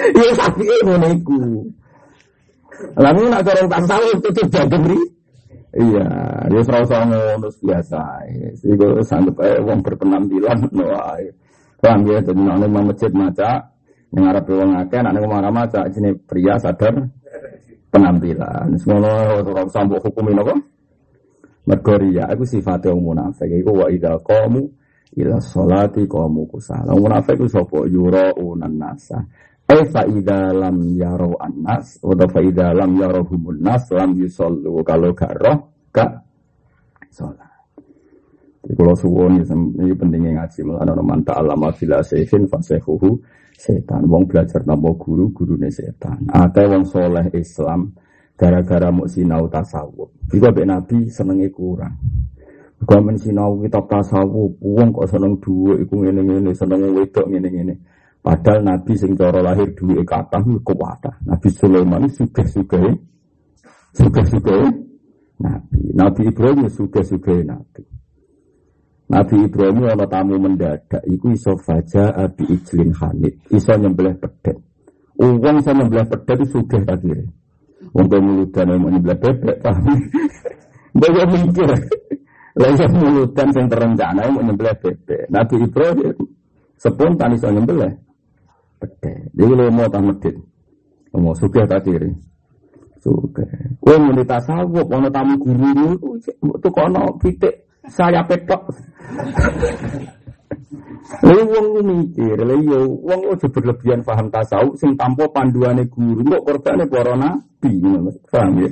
Ya 0.00 0.32
sapi 0.32 0.64
ini 0.64 0.96
niku. 0.96 1.68
Lalu 2.98 3.20
nak 3.30 3.42
corong 3.46 3.68
tak 3.70 3.82
tahu 3.86 4.06
itu 4.18 4.42
jagung 4.50 4.84
ri. 4.88 5.00
Iya, 5.70 6.06
dia 6.50 6.62
serasa 6.66 7.06
ngono 7.06 7.46
biasa. 7.62 8.02
Iku 8.66 9.06
sanggup 9.06 9.38
eh 9.38 9.62
wong 9.62 9.86
berpenampilan 9.86 10.66
no 10.74 10.90
ae. 11.14 11.30
Paham 11.80 12.04
ya, 12.10 12.20
jadi 12.20 12.36
nang 12.36 12.60
masjid 12.68 13.08
maca 13.14 13.70
yang 14.10 14.26
wong 14.26 14.70
akeh 14.74 14.98
anak 14.98 15.12
ning 15.14 15.24
omah 15.24 15.48
maca 15.54 15.86
jenenge 15.88 16.18
pria 16.26 16.58
sadar 16.58 16.92
penampilan. 17.94 18.74
Semono 18.82 19.40
ora 19.46 19.62
usah 19.62 19.86
mbok 19.86 20.10
hukumi 20.10 20.34
napa? 20.34 20.54
Mergo 21.70 21.94
riya 22.02 22.26
iku 22.34 22.42
sifate 22.42 22.90
wong 22.90 23.14
munafik 23.14 23.46
iku 23.46 23.70
wa 23.70 23.86
idza 23.86 24.18
qamu 24.26 24.66
ila 25.14 25.38
sholati 25.38 26.02
qamu 26.10 26.50
kusala. 26.50 26.90
Wong 26.90 27.06
munafik 27.06 27.38
iku 27.38 27.46
sapa 27.46 27.86
yuraunan 27.86 28.74
nasa. 28.74 29.22
Eh 29.70 29.86
fa 29.86 30.02
idza 30.02 30.50
lam 30.50 30.82
yaro 30.98 31.38
annas 31.38 32.02
wa 32.02 32.18
fa 32.26 32.42
idza 32.42 32.74
lam 32.74 32.98
yarohumun 32.98 33.62
nas 33.62 33.86
lam 33.94 34.18
yusallu 34.18 34.82
kalau 34.82 35.14
gak 35.14 35.30
roh 35.38 35.70
gak 35.94 36.26
salat. 37.14 37.46
Kalau 38.66 38.98
suwon 38.98 39.38
ini 39.46 39.94
pentingnya 39.94 40.42
ngaji 40.42 40.58
malah 40.66 40.90
ana 40.90 40.98
man 40.98 41.22
ta'allama 41.22 41.70
fil 41.70 41.94
asifin 41.94 42.50
fasehuhu 42.50 43.14
setan. 43.54 44.10
Wong 44.10 44.26
belajar 44.26 44.66
nama 44.66 44.90
guru, 44.98 45.30
guru 45.30 45.54
setan. 45.70 46.26
Ada 46.26 46.66
wong 46.66 46.84
soleh 46.90 47.30
Islam 47.30 47.94
gara-gara 48.34 48.90
mau 48.90 49.06
sinau 49.06 49.46
tasawuf. 49.46 50.10
Juga 50.26 50.50
be 50.50 50.66
Nabi 50.66 51.06
senengnya 51.12 51.46
kurang. 51.54 51.94
Juga 52.80 52.96
men 53.04 53.20
sinau 53.20 53.60
kitab 53.60 53.86
tasawuf, 53.86 54.56
wong 54.58 54.88
kok 54.96 55.08
seneng 55.12 55.36
dua, 55.38 55.76
iku 55.76 56.00
ngene-ngene, 56.00 56.50
seneng 56.56 56.80
wedok 56.96 57.28
ngene-ngene. 57.28 57.76
Padahal 58.20 58.60
Nabi 58.60 58.92
sing 59.00 59.16
cara 59.16 59.40
lahir 59.40 59.72
duwe 59.72 60.04
kathah 60.04 60.44
kuwatah. 60.60 61.16
Nabi 61.24 61.48
Sulaiman 61.56 62.04
sugih-sugih. 62.12 62.92
Sugih-sugih 63.96 64.68
Nabi. 65.40 65.80
Nabi 65.96 66.20
Ibrahim 66.28 66.68
sugih-sugih 66.68 67.48
Nabi. 67.48 67.82
Nabi 69.10 69.36
Ibrahim 69.48 69.88
ana 69.88 70.06
tamu 70.06 70.36
mendadak 70.38 71.02
iku 71.08 71.34
iso 71.34 71.58
faja 71.58 72.14
abi 72.14 72.46
ijlin 72.46 72.94
hanit, 72.94 73.34
iso 73.50 73.74
nyembelih 73.74 74.14
pedet. 74.22 74.54
Uang 75.18 75.58
iso 75.58 75.72
nyembelih 75.74 76.06
pedet 76.06 76.38
sugih 76.46 76.82
ta 76.86 76.94
kira. 77.00 77.24
Wong 77.90 78.06
muludan 78.06 78.78
mau 78.78 78.92
nyembelih 78.92 79.18
bebek 79.18 79.56
paham. 79.64 79.98
Dia 80.94 81.24
mikir. 81.32 81.70
Lah 82.54 82.68
iso 82.70 82.86
muludan 82.92 83.48
sing 83.50 83.64
terencana 83.66 84.28
mau 84.28 84.44
nyembelih 84.44 84.76
bebek. 84.78 85.26
Nabi 85.32 85.54
Ibrahim 85.58 86.14
spontan 86.76 87.34
iso 87.34 87.48
nyembelih 87.50 88.09
pedet. 88.80 89.28
Dia 89.36 89.44
lu 89.44 89.68
mau 89.68 89.86
tak 89.92 90.02
medit. 90.02 90.34
Mau 91.12 91.36
sugih 91.36 91.68
ta 91.68 91.78
kira. 91.84 92.08
Sugih. 93.04 93.76
Kowe 93.84 93.96
muni 94.00 94.24
tasawuf 94.24 94.88
ana 94.88 95.12
tamu 95.12 95.36
guru 95.36 96.16
itu 96.20 96.68
kono 96.72 97.20
pitik 97.20 97.68
saya 97.86 98.24
petok. 98.24 98.62
Lalu 101.20 101.42
wong 101.50 101.66
mikir, 101.82 102.38
lalu 102.38 102.70
yo 102.70 102.78
wong 103.02 103.34
ojo 103.34 103.46
berlebihan 103.50 104.06
paham 104.06 104.30
tasawuf 104.30 104.78
sing 104.78 104.94
tanpa 104.94 105.26
panduane 105.34 105.90
guru, 105.90 106.22
kok 106.22 106.42
korbane 106.46 106.84
para 106.86 107.18
nabi, 107.18 107.82
paham 108.30 108.62
ya? 108.62 108.68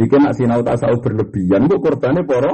Jika 0.00 0.16
nak 0.16 0.32
sinau 0.40 0.64
tasawuf 0.64 1.04
berlebihan, 1.04 1.68
kok 1.68 1.82
korbane 1.84 2.24
para 2.24 2.52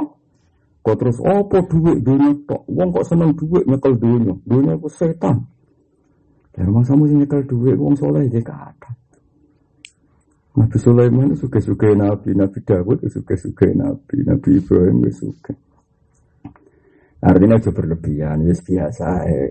kok 0.83 0.95
terus 0.99 1.19
opo 1.23 1.63
duit 1.71 2.03
dunia 2.03 2.35
tok, 2.43 2.67
wong 2.67 2.91
kok 2.91 3.07
seneng 3.07 3.31
duit 3.39 3.63
nyekel 3.63 3.95
dunia, 3.95 4.33
dunia 4.43 4.73
itu 4.75 4.89
setan. 4.91 5.47
Ya 6.59 6.67
rumah 6.67 6.83
samu 6.83 7.07
sing 7.07 7.23
nyekel 7.23 7.47
duit, 7.47 7.79
wong 7.79 7.95
soleh 7.95 8.27
dia 8.27 8.43
kata. 8.43 8.91
Nabi 10.59 10.75
Sulaiman 10.75 11.31
suka-suka 11.39 11.87
Nabi, 11.95 12.35
Nabi 12.35 12.59
Dawud 12.67 12.99
suka-suka 13.07 13.71
Nabi, 13.71 14.27
Nabi 14.27 14.59
Ibrahim 14.59 15.07
suka. 15.07 15.55
Artinya 17.23 17.55
itu 17.55 17.71
berlebihan, 17.71 18.43
ya 18.43 18.51
biasa 18.51 19.07
ya. 19.23 19.47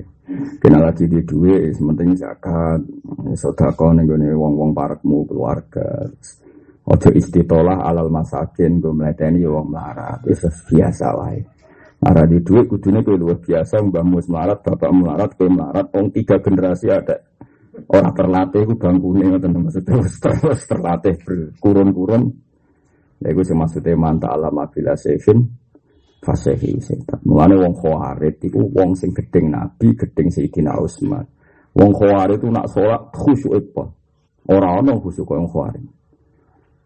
Kena 0.61 0.85
lagi 0.85 1.09
di 1.09 1.25
duit, 1.25 1.73
sementing 1.73 2.12
zakat, 2.12 2.85
sodako 3.33 3.97
nih 3.97 4.05
gue 4.05 4.37
wong-wong 4.37 4.77
parakmu 4.77 5.25
keluarga. 5.25 6.05
Ojo 6.85 7.09
istitolah 7.17 7.88
alal 7.88 8.12
masakin, 8.12 8.85
gue 8.85 8.93
meleteni 8.93 9.49
wong 9.49 9.73
melarat, 9.73 10.21
itu 10.29 10.49
biasa 10.69 11.07
lah 11.17 11.33
ya. 11.33 11.45
Nara 11.99 12.31
di 12.31 12.38
duit 12.47 12.71
kudunya 12.71 13.02
gue 13.02 13.19
luar 13.19 13.43
biasa, 13.43 13.83
mbak 13.83 14.05
mus 14.07 14.31
melarat, 14.31 14.62
bapak 14.62 14.90
melarat, 14.95 15.31
gue 15.35 15.50
melarat, 15.50 15.87
wong 15.90 16.14
tiga 16.14 16.38
generasi 16.38 16.95
ada 16.95 17.26
orang 17.90 18.14
terlatih, 18.14 18.62
gue 18.71 18.78
bangkune, 18.78 19.35
teman 19.43 19.67
maksudnya 19.67 19.99
terus 20.23 20.62
terlatih 20.71 21.14
berkurun-kurun. 21.26 22.23
Ya 23.19 23.35
gue 23.35 23.43
maksudnya 23.50 23.99
mantap 23.99 24.31
alam 24.31 24.62
bila 24.71 24.95
sevin, 24.95 25.43
fasehi 26.23 26.78
setan. 26.78 27.19
Mulane 27.26 27.59
wong 27.59 27.75
khawarit 27.75 28.38
iku 28.47 28.62
wong 28.71 28.95
sing 28.95 29.11
gedeng 29.11 29.50
Nabi, 29.50 29.99
gedeng 29.99 30.31
Sayyidina 30.31 30.78
Utsman. 30.78 31.26
Wong 31.75 31.90
khawarit 31.99 32.38
itu 32.38 32.47
nak 32.47 32.71
sholat 32.71 33.11
khusyuk 33.11 33.59
apa? 33.59 33.85
Ora 34.55 34.78
ana 34.78 34.95
khusyuk 34.99 35.26
wong 35.26 35.50
khawarit. 35.50 35.98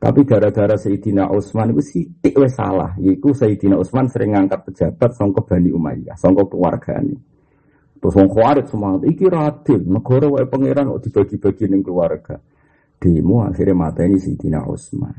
Tapi 0.02 0.26
gara-gara 0.26 0.74
Sayyidina 0.74 1.30
Utsman 1.30 1.70
itu 1.70 1.82
sithik 1.86 2.34
wis 2.34 2.58
salah. 2.58 2.90
Iku 2.98 3.30
Sayyidina 3.30 3.78
Utsman 3.78 4.10
sering 4.10 4.34
ngangkat 4.34 4.66
pejabat 4.66 5.14
sangka 5.14 5.46
Bani 5.46 5.70
Umayyah, 5.70 6.18
sangka 6.18 6.42
keluargane. 6.50 7.22
Terus 8.02 8.18
wong 8.18 8.26
Khawarij 8.34 8.66
semangat 8.66 9.06
iki 9.06 9.30
radil, 9.30 9.86
negara 9.86 10.26
wae 10.26 10.42
pangeran 10.50 10.90
kok 10.90 11.06
dibagi-bagi 11.06 11.70
ning 11.70 11.86
keluarga. 11.86 12.34
Demo 12.98 13.46
akhirnya 13.46 13.78
mateni 13.78 14.18
Sayyidina 14.18 14.66
Utsman. 14.66 15.14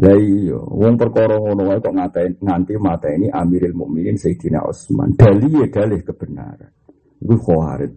Lah 0.00 0.16
iya, 0.16 0.56
wong 0.56 0.96
perkara 0.96 1.36
ngono 1.36 1.68
wae 1.68 1.84
kok 1.84 1.92
ngatain 1.92 2.40
nganti 2.40 2.72
mateni 2.80 3.28
Amirul 3.28 3.76
Mukminin 3.76 4.16
Sayyidina 4.16 4.64
Utsman. 4.64 5.12
Dalih 5.12 5.68
ya 5.68 5.68
kebenaran. 6.00 6.72
Iku 7.20 7.36
Khawarij. 7.36 7.92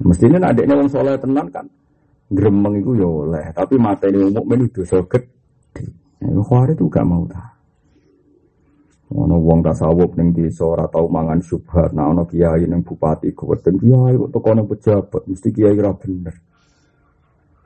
Mestinya 0.00 0.48
adiknya 0.48 0.80
wong 0.80 0.88
soleh 0.88 1.12
tenan 1.20 1.52
kan 1.52 1.68
gremeng 2.26 2.82
itu 2.82 2.98
ya 2.98 3.06
oleh, 3.06 3.46
tapi 3.54 3.78
mata 3.78 4.10
ini 4.10 4.30
mukmin 4.30 4.66
itu 4.66 4.82
dosa 4.82 5.02
gede. 5.06 5.30
Nah, 6.22 6.42
Khawarij 6.42 6.74
itu 6.74 6.90
gak 6.90 7.06
mau 7.06 7.22
tak. 7.30 7.56
Ono 9.06 9.38
wong 9.38 9.62
tasawuf 9.62 10.18
ning 10.18 10.34
desa 10.34 10.66
ora 10.66 10.90
tau 10.90 11.06
mangan 11.06 11.38
syubhat, 11.38 11.94
nah 11.94 12.10
ono 12.10 12.26
kiai 12.26 12.66
ning 12.66 12.82
bupati 12.82 13.30
kuweden 13.30 13.78
kiai 13.78 14.18
kok 14.18 14.30
teko 14.34 14.50
ning 14.50 14.66
pejabat 14.66 15.22
mesti 15.30 15.48
kiai 15.54 15.78
ora 15.78 15.94
bener. 15.94 16.34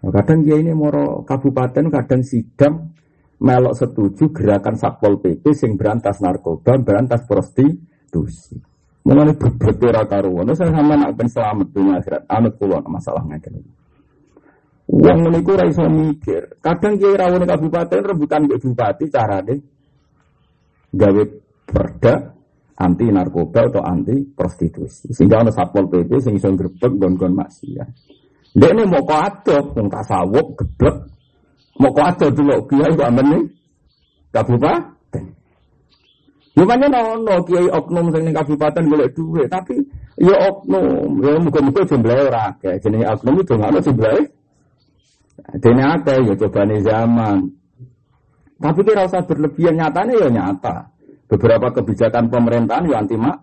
Nah, 0.05 0.11
kadang 0.13 0.45
kiai 0.45 0.61
ini 0.61 0.77
moro 0.77 1.25
kabupaten 1.25 1.89
kadang 1.89 2.21
sidang 2.21 2.93
melok 3.41 3.73
setuju 3.73 4.37
gerakan 4.37 4.77
Satpol 4.77 5.17
PP 5.25 5.57
sing 5.57 5.81
berantas 5.81 6.21
narkoba, 6.21 6.77
berantas 6.77 7.25
prostitusi. 7.25 8.61
Mulane 9.09 9.33
berbeda 9.33 9.97
ora 9.97 10.05
karuan. 10.05 10.53
Saya 10.53 10.77
sama 10.77 10.93
nak 10.93 11.17
ben 11.17 11.25
selamat 11.25 11.67
dunia 11.73 12.05
akhirat. 12.05 12.29
Anut 12.29 12.61
kula 12.61 12.85
masalah 12.85 13.25
ngene 13.25 13.65
iki. 13.65 13.80
Uang 14.91 15.19
ora 15.31 15.65
iso 15.71 15.87
mikir. 15.87 16.59
Kadang 16.59 16.99
kiai 16.99 17.15
rawone 17.15 17.47
kabupaten 17.47 18.03
rebutan 18.03 18.51
mbek 18.51 18.59
bupati 18.59 19.07
carane 19.07 19.55
gawe 20.91 21.23
perda 21.63 22.35
anti 22.75 23.07
narkoba 23.07 23.71
atau 23.71 23.87
anti 23.87 24.19
prostitusi. 24.35 25.15
Sehingga 25.15 25.47
ana 25.47 25.55
satpol 25.55 25.87
PP 25.87 26.11
sing 26.19 26.35
iso 26.43 26.51
grebek 26.59 26.91
gon-gon 26.99 27.39
maksiat. 27.39 27.87
Ini 28.51 28.83
mau 28.83 28.99
kok 29.07 29.15
ada, 29.15 29.57
wong 29.63 29.87
tasawuf 29.87 30.59
geblek. 30.59 30.97
Mau 31.79 31.95
kok 31.95 32.07
ada 32.11 32.27
dulu 32.35 32.57
kiai 32.67 32.91
kok 32.99 33.09
amen 33.15 33.47
kabupaten. 34.35 35.25
Ya 36.59 36.63
pancen 36.67 36.91
ono 36.91 37.35
kiai 37.47 37.69
oknum 37.71 38.11
sing 38.11 38.27
ning 38.27 38.35
kabupaten 38.35 38.91
golek 38.91 39.15
duit, 39.15 39.47
tapi 39.47 39.79
ya 40.19 40.35
oknum, 40.51 41.23
ya 41.23 41.39
muga-muga 41.39 41.87
jumlahe 41.87 42.27
ora. 42.27 42.51
Jenenge 42.83 43.07
oknum 43.07 43.39
itu 43.39 43.55
ngono 43.55 43.79
jumlahe 43.79 44.40
Dene 45.61 45.83
akeh 45.83 46.19
ya 46.25 46.35
cobane 46.37 46.77
zaman. 46.85 47.39
Tapi 48.61 48.81
kira 48.85 49.09
usah 49.09 49.25
berlebihan 49.25 49.81
nyatanya 49.81 50.15
ya 50.21 50.29
nyata. 50.29 50.77
Beberapa 51.31 51.73
kebijakan 51.81 52.29
pemerintahan 52.29 52.91
ya 52.91 53.01
anti 53.01 53.17
mak. 53.17 53.39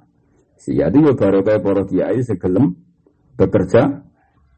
Jadi 0.57 0.97
ya 0.99 1.13
baru 1.13 1.45
kayak 1.45 1.61
para 1.61 1.83
kiai 1.85 2.19
segelem 2.21 2.73
bekerja 3.37 4.01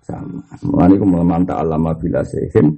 sama. 0.04 0.42
Mulane 0.64 0.96
ku 0.96 1.06
alama 1.52 1.92
bila 1.96 2.24
sehin 2.24 2.76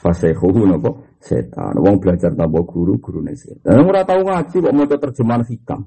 fasehuhu 0.00 0.68
nopo 0.68 1.04
setan. 1.20 1.76
Wong 1.80 1.96
belajar 2.00 2.32
tanpa 2.36 2.60
guru, 2.64 3.00
gurune 3.00 3.32
setan. 3.36 3.80
Ora 3.84 4.04
tau 4.04 4.20
ngaji 4.20 4.56
kok 4.60 4.74
maca 4.76 4.96
terjemahan 5.00 5.42
hikam. 5.48 5.80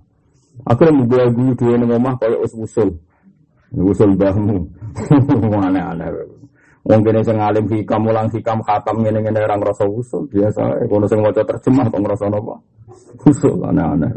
Aku 0.66 0.82
yang 0.89 1.06
membawa 1.06 1.30
guru 1.30 1.54
dhewe 1.54 1.75
ning 1.77 1.94
omah 1.94 2.18
kaya 2.18 2.38
usul. 2.42 2.98
Usul 3.74 4.18
mbahmu. 4.18 4.58
Aneh-aneh. 5.70 6.37
Wong 6.88 7.03
kene 7.03 7.20
sing 7.20 7.36
alim 7.36 7.67
hikam 7.67 8.08
mulang 8.08 8.32
hikam 8.32 8.63
khatam 8.63 9.03
ngene-ngene 9.03 9.44
orang 9.44 9.60
rasa 9.60 9.84
usul 9.84 10.24
biasa. 10.32 10.88
Kono 10.88 11.03
sing 11.03 11.20
maca 11.20 11.44
terjemah 11.44 11.91
kok 11.91 12.00
ngrasa 12.00 12.32
napa? 12.32 12.56
Usul 13.27 13.60
aneh-aneh. 13.60 14.12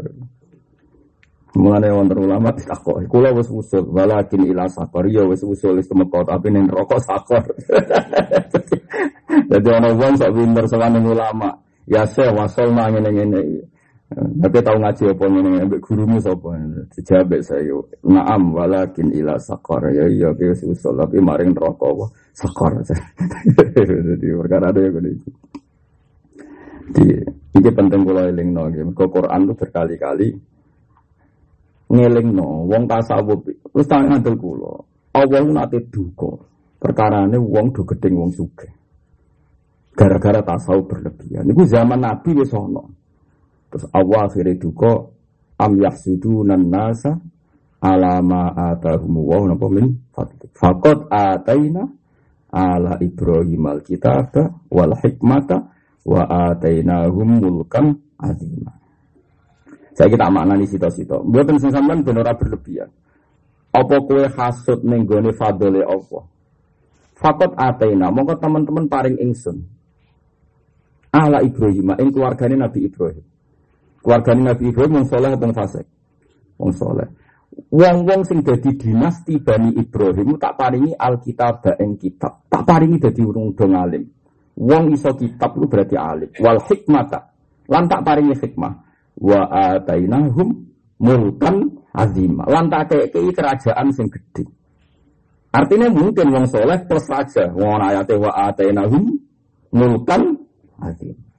Mulane 1.51 1.91
wonten 1.91 2.15
ulama 2.15 2.47
ditakoki, 2.55 3.11
kula 3.11 3.35
wis 3.35 3.51
usul, 3.51 3.83
walakin 3.91 4.47
ila 4.47 4.71
sakor. 4.71 5.03
Ya 5.11 5.27
wis 5.27 5.43
usul 5.43 5.83
wis 5.83 5.91
temeka 5.91 6.23
tapi 6.23 6.47
ning 6.47 6.71
rokok 6.71 7.03
sakor. 7.03 7.43
Jadi 9.51 9.67
ana 9.67 9.91
wong 9.91 10.15
sak 10.15 10.31
pinter 10.31 10.63
sawane 10.71 11.03
ulama, 11.03 11.51
ya 11.91 12.07
se 12.07 12.23
wasol 12.23 12.71
nang 12.71 12.95
ngene-ngene. 12.95 13.67
Tapi 14.11 14.57
tahu 14.59 14.75
ngaji 14.75 15.03
apa 15.07 15.23
ini 15.23 15.63
ambek 15.63 15.79
gurumu 15.87 16.19
sapa? 16.19 16.51
Dijawab 16.91 17.31
saya, 17.47 17.79
"Na'am 18.03 18.51
walakin 18.51 19.07
ila 19.15 19.39
sakor." 19.39 19.87
Ya 19.87 20.03
iya 20.11 20.35
ki 20.35 20.51
usul 20.51 20.99
tapi 20.99 21.23
maring 21.23 21.55
neraka 21.55 21.87
apa? 21.87 22.05
Jadi 24.11 24.27
perkara 24.35 24.75
ada 24.75 24.79
yang 24.83 24.99
gini. 24.99 25.11
Di 26.91 27.05
ini 27.55 27.69
penting 27.71 28.03
kula 28.03 28.27
elingno 28.27 28.67
nggih. 28.67 28.83
Mergo 28.91 29.05
Quran 29.07 29.47
itu 29.47 29.53
berkali-kali 29.55 30.27
ngelingno 31.91 32.67
wong 32.67 32.83
tasawuf 32.87 33.47
wis 33.71 33.87
tak 33.87 34.11
ngandel 34.11 34.35
kula. 34.35 34.75
Allah 35.15 35.43
nate 35.47 35.87
duka. 35.87 36.35
Perkarane 36.83 37.39
wong 37.39 37.71
do 37.71 37.87
gedeng 37.87 38.19
wong 38.19 38.31
sugih. 38.35 38.71
Gara-gara 39.95 40.43
tasawuf 40.43 40.87
berlebihan. 40.91 41.47
Iku 41.47 41.63
zaman 41.63 42.03
Nabi 42.03 42.35
wis 42.35 42.51
ana. 42.51 42.83
Terus 43.71 43.87
Allah 43.95 44.27
akhirnya 44.27 44.59
duka 44.59 45.07
am 45.55 45.71
yahsudunan 45.79 46.67
nasa 46.67 47.15
alama 47.79 48.51
atahum 48.51 49.23
wa 49.23 49.47
napa 49.47 49.65
min 49.71 49.95
fadli. 50.11 50.51
Ataina 51.07 51.87
ala 52.51 52.99
Ibrahim 52.99 53.63
alkitab 53.71 54.35
wal 54.67 54.93
hikmata 54.99 55.71
wa 56.03 56.21
atainahum 56.51 57.39
mulkan 57.39 57.95
azima. 58.19 58.75
Saya 59.95 60.07
kita 60.11 60.27
maknani 60.27 60.67
sito-sito. 60.67 61.23
Mboten 61.23 61.59
sing 61.59 61.71
sampean 61.71 62.03
ben 62.03 62.19
ora 62.19 62.35
berlebihan. 62.35 62.91
Apa 63.71 64.03
kue 64.03 64.27
hasud 64.27 64.83
ning 64.83 65.07
fadole 65.35 65.83
Allah? 65.83 66.23
Fakot 67.15 67.53
ataina, 67.53 68.09
mongko 68.09 68.35
teman-teman 68.41 68.89
paring 68.89 69.15
ingsun. 69.21 69.61
Ala 71.13 71.43
Ibrahim, 71.43 71.93
ing 72.01 72.09
keluargane 72.09 72.57
Nabi 72.57 72.87
Ibrahim. 72.89 73.30
Keluarga 74.01 74.33
Nabi 74.33 74.73
Ibrahim 74.73 74.93
wong 75.01 75.05
soleh 75.07 75.31
atau 75.37 75.53
fasik? 75.53 75.85
Wong 76.57 76.73
soleh. 76.73 77.07
Wong-wong 77.71 78.25
sing 78.25 78.41
dadi 78.41 78.73
dinasti 78.73 79.37
Bani 79.37 79.77
Ibrahim 79.77 80.39
tak 80.41 80.57
paringi 80.57 80.95
Alkitab 80.97 81.61
ing 81.77 82.01
kitab. 82.01 82.47
Tak 82.49 82.63
paringi 82.65 82.97
dadi 82.97 83.21
urung 83.21 83.53
dong 83.53 83.77
alim. 83.77 84.03
Wong 84.57 84.95
iso 84.95 85.13
kitab 85.13 85.55
itu 85.55 85.67
berarti 85.69 85.95
alim. 85.95 86.31
Wal 86.41 86.59
hikmata. 86.65 87.29
Lan 87.69 87.85
tak 87.85 88.01
paringi 88.01 88.33
hikmah. 88.33 88.73
Wa 89.21 89.39
atainahum 89.77 90.49
mulkan 90.97 91.55
azimah. 91.93 92.47
Lan 92.49 92.71
tak 92.73 93.13
kei 93.13 93.29
kerajaan 93.29 93.87
sing 93.93 94.09
gede. 94.09 94.47
Artinya 95.51 95.91
mungkin 95.91 96.31
wong 96.31 96.45
soleh 96.49 96.79
plus 96.87 97.05
saja. 97.05 97.51
Wong 97.51 97.83
ayatnya 97.83 98.15
wa 98.17 98.31
atainahum 98.49 99.11
mulkan 99.75 100.39
azimah. 100.79 101.30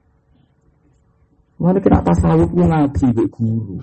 Mana 1.62 1.78
kena 1.78 2.02
tasawuf 2.02 2.50
ku 2.50 2.66
ngaji 2.66 3.06
be 3.14 3.24
guru. 3.30 3.78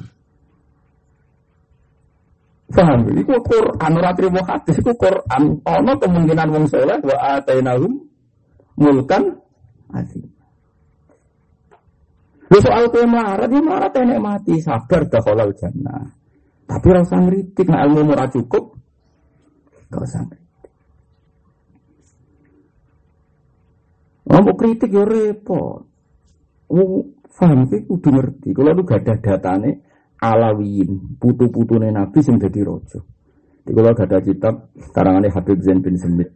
Paham? 2.76 3.08
Iku 3.16 3.40
Quran 3.40 3.92
ora 3.96 4.12
trimo 4.12 4.44
hadis 4.44 4.84
iku 4.84 4.92
Quran. 5.00 5.64
Ana 5.64 5.96
kemungkinan 5.96 6.52
wong 6.52 6.66
saleh 6.68 7.00
wa 7.00 7.40
atainahum 7.40 8.04
mulkan 8.76 9.40
azim. 9.96 10.28
Lu 12.50 12.58
soal 12.60 12.90
kue 12.90 13.06
melarat, 13.06 13.48
ya 13.48 13.62
melarat 13.62 13.94
mati, 14.18 14.58
sabar 14.58 15.06
dah 15.06 15.22
kalau 15.22 15.54
jannah. 15.54 16.10
Tapi 16.66 16.88
rasa 16.90 17.22
ngeritik, 17.22 17.70
nah 17.70 17.86
ilmu 17.86 18.10
murah 18.10 18.26
cukup, 18.30 18.74
gak 19.94 20.02
usah 20.02 20.22
ngeritik. 20.26 20.74
Mau 24.30 24.54
kritik 24.58 24.90
ya 24.90 25.06
repot. 25.06 25.86
Paham 27.30 27.72
sih 27.72 27.88
kudu 27.88 28.12
ngerti. 28.12 28.52
Kalau 28.52 28.76
lu 28.76 28.84
gak 28.84 29.08
ada 29.08 29.16
datane 29.16 29.80
alawiyin, 30.20 31.16
putu-putune 31.16 31.88
Nabi 31.88 32.20
sing 32.20 32.36
dadi 32.36 32.60
raja. 32.60 33.00
Jadi 33.64 33.72
kalau 33.72 33.96
gak 33.96 34.08
ada 34.12 34.20
kitab 34.20 34.54
karangannya 34.92 35.32
Habib 35.32 35.64
Zain 35.64 35.80
bin 35.80 35.96
Semit. 35.96 36.28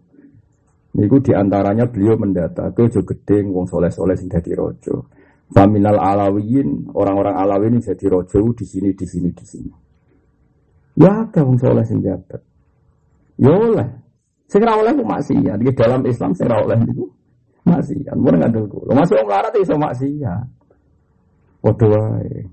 Niku 0.95 1.19
di 1.19 1.36
antaranya 1.36 1.89
beliau 1.91 2.15
mendata 2.15 2.71
ke 2.71 2.88
jo 2.88 3.03
gedeng 3.03 3.51
wong 3.51 3.67
soleh-soleh 3.67 4.15
sing 4.15 4.32
dadi 4.32 4.56
raja. 4.56 4.95
Faminal 5.51 5.99
alawiyin, 5.99 6.95
orang-orang 6.95 7.36
alawiyin 7.36 7.84
jadi 7.84 8.06
raja 8.08 8.39
di 8.39 8.63
sini, 8.63 8.95
di 8.95 9.03
sini, 9.03 9.29
di 9.36 9.43
sini. 9.43 9.71
Ya 10.95 11.27
ada 11.27 11.43
wong 11.43 11.60
soleh 11.60 11.84
sing 11.84 11.99
jabat. 11.99 12.39
Ya 13.36 13.51
oleh. 13.51 13.89
Sing 14.47 14.63
ra 14.63 14.79
oleh 14.79 14.95
maksiat. 14.95 15.58
Di 15.60 15.73
dalam 15.75 15.99
Islam 16.08 16.32
sing 16.32 16.47
ra 16.47 16.63
oleh 16.63 16.79
niku 16.79 17.12
maksiat. 17.67 18.15
Mun 18.15 18.39
ngandel 18.39 18.71
kula. 18.71 18.95
Masuk 18.95 19.19
wong 19.19 19.27
larat 19.27 19.51
iso 19.60 19.75
maksiat. 19.75 20.62
Padha 21.63 21.88
wae. 21.88 22.43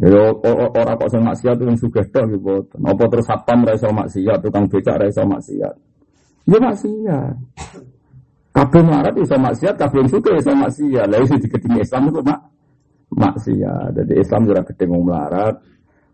Ya 0.00 0.32
ora 0.72 0.94
kok 0.96 1.10
sing 1.10 1.20
maksiat 1.26 1.58
wong 1.60 1.76
sugih 1.76 2.06
tok 2.14 2.30
gitu. 2.30 2.64
Apa 2.80 3.04
terus 3.10 3.26
satpam 3.26 3.66
ra 3.66 3.74
iso 3.74 3.90
maksiat, 3.90 4.38
tukang 4.40 4.70
becak 4.70 4.96
ra 4.96 5.04
iso 5.10 5.26
maksiat. 5.26 5.74
Ya 6.46 6.58
maksiat. 6.62 7.34
Kabeh 8.54 8.82
melarat 8.86 9.14
iso 9.18 9.36
maksiat, 9.36 9.74
kabeh 9.76 10.06
suka 10.08 10.30
iso 10.38 10.54
maksiat. 10.54 11.06
Lah 11.10 11.18
iso 11.20 11.34
diketing 11.36 11.74
Islam 11.82 12.08
itu 12.08 12.22
mak 12.22 12.40
maksiat. 13.12 13.90
Jadi 14.00 14.12
Islam 14.16 14.40
ora 14.48 14.62
gedeng 14.64 14.90
wong 14.94 15.04
melarat. 15.10 15.54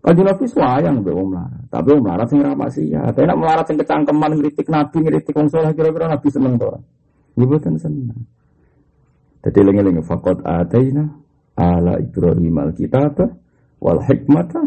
Kanjeng 0.03 0.27
Nabi 0.27 0.45
swayang 0.49 0.95
mbek 1.05 1.15
wong 1.15 1.29
melarat. 1.37 1.65
Tapi 1.71 1.89
wong 1.95 2.03
melarat 2.03 2.27
sing 2.33 2.39
ora 2.43 2.57
maksiat. 2.57 3.13
Tapi 3.13 3.27
melarat 3.29 3.65
sing 3.69 3.77
kecangkeman 3.79 4.33
ngritik 4.41 4.67
Nabi, 4.73 4.97
ngritik 5.05 5.37
wong 5.37 5.53
saleh 5.53 5.71
kira-kira 5.77 6.09
Nabi 6.11 6.29
seneng 6.33 6.57
to 6.59 6.67
ora? 6.67 6.81
Nggih 7.37 7.47
boten 7.47 7.77
seneng. 7.77 8.19
Jadi 9.45 9.59
lengi-lengi 9.63 10.03
fakot 10.03 10.43
ataina 10.43 11.05
ala 11.57 11.97
Ibrahim 11.99 12.55
al-kitab 12.61 13.17
wal 13.81 14.01
hikmata 14.05 14.63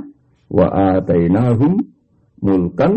wa 0.49 0.67
atainahum 0.97 1.77
mulkan 2.41 2.93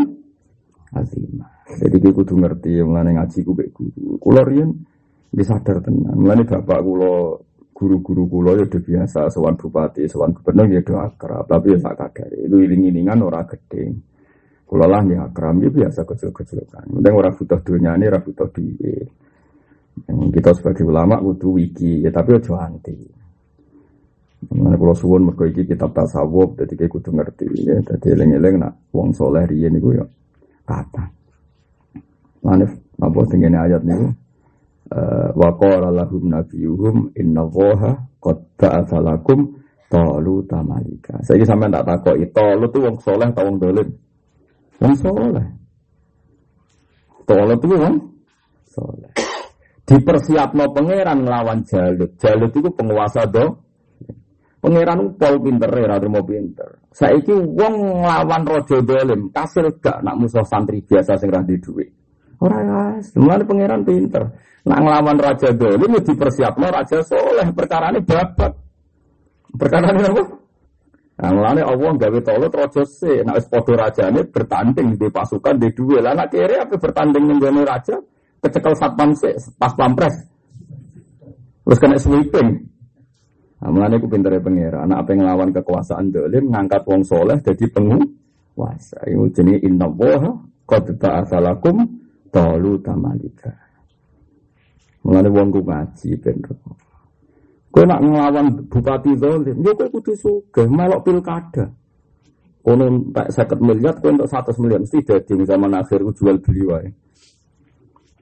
azimah. 0.93 1.51
Jadi 1.73 1.97
gue 1.99 2.13
kudu 2.13 2.37
ngerti 2.37 2.81
yang 2.81 2.93
mana 2.93 3.17
ngaji 3.17 3.39
gue 3.43 3.55
kayak 3.57 3.71
guru. 3.73 4.21
Kulo 4.21 4.41
rian. 4.45 4.71
Mulane 5.33 6.45
bapak 6.45 6.81
kulo 6.85 7.13
guru-guru 7.73 8.29
kulo 8.29 8.51
ya 8.61 8.69
udah 8.69 8.83
biasa 8.85 9.33
sowan 9.33 9.57
bupati, 9.57 10.05
sowan 10.05 10.37
gubernur 10.37 10.69
ya 10.69 10.85
udah 10.85 11.09
akrab. 11.09 11.49
Tapi 11.49 11.73
ya 11.73 11.79
tak 11.81 11.95
kaget. 11.99 12.47
Itu 12.47 12.57
iling-ilingan 12.61 13.19
orang 13.25 13.49
gede. 13.49 13.97
Kulo 14.69 14.85
lah 14.85 15.01
ya 15.09 15.25
akrab 15.33 15.57
ya 15.65 15.73
biasa 15.73 16.05
kecil-kecil 16.05 16.69
kan. 16.69 16.85
Mending 16.93 17.15
orang 17.17 17.33
butuh 17.33 17.61
dunia 17.65 17.97
ini, 17.97 18.05
orang 18.13 18.25
butuh 18.25 18.49
duit. 18.53 19.09
Kita 20.09 20.57
sebagai 20.57 20.89
ulama 20.89 21.21
kudu 21.21 21.61
wiki, 21.61 22.01
ya 22.01 22.11
tapi 22.11 22.33
ojo 22.37 22.57
anti. 22.57 22.97
Mana 24.51 24.75
pulau 24.75 24.97
suwon 24.97 25.31
mergo 25.31 25.47
iki 25.47 25.69
kitab 25.69 25.95
tasawuf, 25.95 26.59
jadi 26.59 26.75
kayak 26.75 26.91
kudu 26.91 27.11
ngerti 27.15 27.47
ya. 27.63 27.79
Jadi 27.79 28.07
eleng-eleng 28.17 28.59
nak 28.59 28.73
wong 28.91 29.15
soleh 29.15 29.47
riyen 29.47 29.79
iku 29.79 29.95
ya 29.95 30.05
kata. 30.67 31.05
Mana 32.43 32.67
apa 32.99 33.19
tingene 33.31 33.59
ayat 33.61 33.87
niku? 33.87 34.11
Uh, 34.93 35.33
wa 35.39 35.49
qala 35.57 35.89
lahum 35.89 36.29
nabiyuhum 36.29 37.17
inna 37.17 37.49
woha 37.49 37.97
qad 38.21 38.39
ba'atha 38.61 38.99
lakum 39.01 39.57
talu 39.89 40.45
tamalika. 40.45 41.17
Saiki 41.23 41.47
sampean 41.47 41.73
tak 41.73 41.87
takoki 41.87 42.29
talu 42.35 42.67
tuh 42.69 42.81
wong 42.91 42.97
soleh 43.01 43.29
ta 43.33 43.41
wong 43.47 43.57
dolim? 43.63 43.89
Wong 44.83 44.95
soleh. 44.99 45.47
Talu 47.25 47.55
tuh 47.57 47.73
wong 47.79 47.95
soleh. 48.69 49.22
Dipersiapno 49.93 50.73
pangeran 50.73 51.29
nglawan 51.29 51.69
Jalut. 51.69 52.17
Jalut 52.17 52.53
itu 52.57 52.73
penguasa 52.73 53.29
do. 53.29 53.61
Pangeran 54.63 55.19
pol 55.21 55.37
pinter 55.43 55.69
ora 55.69 56.01
mau 56.09 56.25
pinter. 56.25 56.81
Saiki 56.95 57.35
wong 57.35 57.75
nglawan 58.01 58.47
raja 58.47 58.79
dolim, 58.79 59.29
kasil 59.35 59.75
gak 59.83 60.01
nak 60.01 60.17
musuh 60.17 60.47
santri 60.47 60.81
biasa 60.81 61.19
sing 61.19 61.29
ra 61.29 61.43
duwe. 61.45 61.85
Ora 62.41 62.59
ya, 62.63 62.81
semuanya 63.03 63.45
pangeran 63.45 63.83
pinter. 63.83 64.23
Nak 64.65 64.79
ngelawan 64.81 65.19
raja 65.19 65.51
dolim 65.51 65.99
ya 65.99 66.01
dipersiapno 66.01 66.67
raja 66.73 67.03
soleh 67.05 67.49
perkara 67.53 67.91
ini 67.91 68.01
babat. 68.07 68.53
Perkara 69.53 69.93
ini 69.93 70.09
apa? 70.09 70.23
Nah, 71.13 71.31
mulane 71.37 71.61
Allah 71.61 71.93
gawe 71.99 72.19
tolot 72.25 72.53
raja 72.55 72.83
se, 72.89 73.21
nak 73.27 73.43
wis 73.43 73.47
raja 73.77 74.09
ini 74.09 74.25
bertanding 74.25 74.97
di 74.97 75.07
pasukan 75.13 75.59
di 75.59 75.69
dua. 75.75 76.01
Lah 76.01 76.17
nak 76.17 76.33
kiri 76.33 76.57
apa 76.57 76.79
bertanding 76.79 77.29
ning 77.29 77.39
raja, 77.67 77.99
kecekel 78.43 78.75
satpam 78.75 79.15
se, 79.15 79.31
pas 79.55 79.73
pampres. 79.79 80.13
Terus 81.63 81.79
kena 81.79 81.97
sweeping. 81.97 82.69
Nah, 83.63 83.87
aku 83.87 84.11
pintere 84.11 84.43
pangeran. 84.43 84.91
Anak 84.91 85.07
apa 85.07 85.11
ngelawan 85.15 85.55
kekuasaan 85.55 86.11
dolim, 86.11 86.51
ngangkat 86.51 86.83
wong 86.83 87.07
soleh 87.07 87.39
jadi 87.39 87.71
penguasa. 87.71 89.07
Ini 89.07 89.31
jenis 89.31 89.63
inna 89.63 89.87
woha, 89.87 90.35
qad 90.67 90.91
ta'asalakum 90.99 92.03
Tolu 92.33 92.81
tamalika. 92.81 93.53
Mulane 95.05 95.29
wong 95.29 95.49
ku 95.53 95.61
ngaji 95.61 96.17
ben 96.17 96.41
Kowe 97.73 97.85
nak 97.89 98.05
nglawan 98.05 98.69
bupati 98.69 99.17
zalim, 99.17 99.57
yo 99.65 99.73
kowe 99.73 99.89
kudu 99.89 100.13
sugih 100.13 100.69
melok 100.69 101.09
pilkada. 101.09 101.73
Kono 102.61 102.85
tak 103.17 103.33
50 103.33 103.65
miliar, 103.65 103.97
kowe 103.97 104.13
untuk 104.13 104.29
100 104.29 104.61
miliar 104.61 104.81
mesti 104.85 105.01
dadi 105.01 105.41
zaman 105.49 105.73
akhir 105.81 106.05
jual 106.13 106.37
beli 106.37 106.69
wae. 106.69 106.89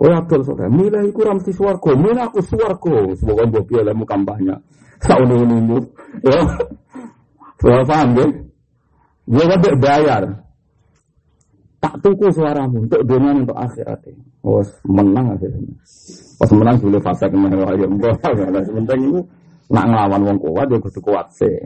Oh 0.01 0.09
adol 0.09 0.41
saudara, 0.41 0.73
milih 0.73 1.13
iku 1.13 1.29
ora 1.29 1.37
mesti 1.37 1.53
swarga, 1.53 1.93
milih 1.93 2.25
aku 2.25 2.41
swarga. 2.41 3.13
Semoga 3.21 3.45
mbok 3.45 3.65
piye 3.69 3.85
lemu 3.85 4.05
kampanye. 4.09 4.57
Sauni-unimu. 5.05 5.77
Ya. 6.25 6.41
Paham 7.61 8.09
ya? 8.17 8.27
Ya 9.29 9.45
kan 9.45 9.77
bayar 9.77 10.23
tak 11.81 11.97
tuku 12.05 12.29
suaramu 12.29 12.85
untuk 12.85 13.01
dunia 13.09 13.33
untuk 13.41 13.57
akhirat. 13.57 14.05
Oh, 14.45 14.61
menang 14.85 15.37
akhirnya. 15.37 15.73
Pas 16.37 16.51
menang 16.53 16.77
dulu 16.77 16.99
fase 17.01 17.25
ke 17.29 17.37
mana 17.37 17.73
ya 17.73 17.89
enggak. 17.89 18.21
Sementing 18.69 19.01
itu 19.09 19.21
nak 19.73 19.85
ngelawan 19.89 20.21
wong 20.29 20.39
kuat 20.45 20.67
dia 20.69 20.79
kudu 20.81 21.01
kuat 21.01 21.27
sih. 21.33 21.57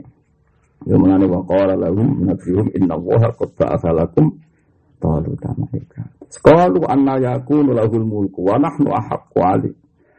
Ya 0.87 0.95
menane 0.95 1.27
wa 1.27 1.43
qala 1.43 1.75
lahum 1.75 2.23
nabiyuhum 2.23 2.71
inna 2.75 2.95
Allaha 2.95 3.27
qad 3.35 3.49
ba'atha 3.59 3.89
lakum 3.91 4.25
taluta. 5.03 5.51
Qalu 6.41 6.83
anna 6.87 7.19
yakunu 7.21 7.71
lahul 7.75 8.03
mulku 8.03 8.47
wa 8.47 8.59
nahnu 8.59 8.91
ahaqqu 8.91 9.39
ali 9.39 9.71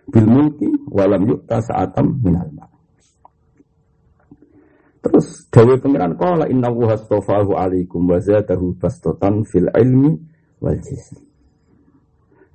bil 0.09 0.29
mulki 0.29 0.69
wa 0.89 1.05
lam 1.11 1.23
yu'ta 1.27 1.61
sa'atam 1.61 2.23
minal 2.23 2.51
mal. 2.55 2.71
Terus 5.07 5.47
Dewi 5.55 5.79
pengiran 5.79 6.19
kala 6.19 6.51
inna 6.51 6.67
wuha 6.67 6.99
stofahu 6.99 7.55
alaikum 7.55 8.11
wa 8.11 8.19
zadahu 8.19 8.75
bastotan 8.75 9.47
fil 9.47 9.71
ilmi 9.71 10.19
wal 10.59 10.79
jism. 10.83 11.23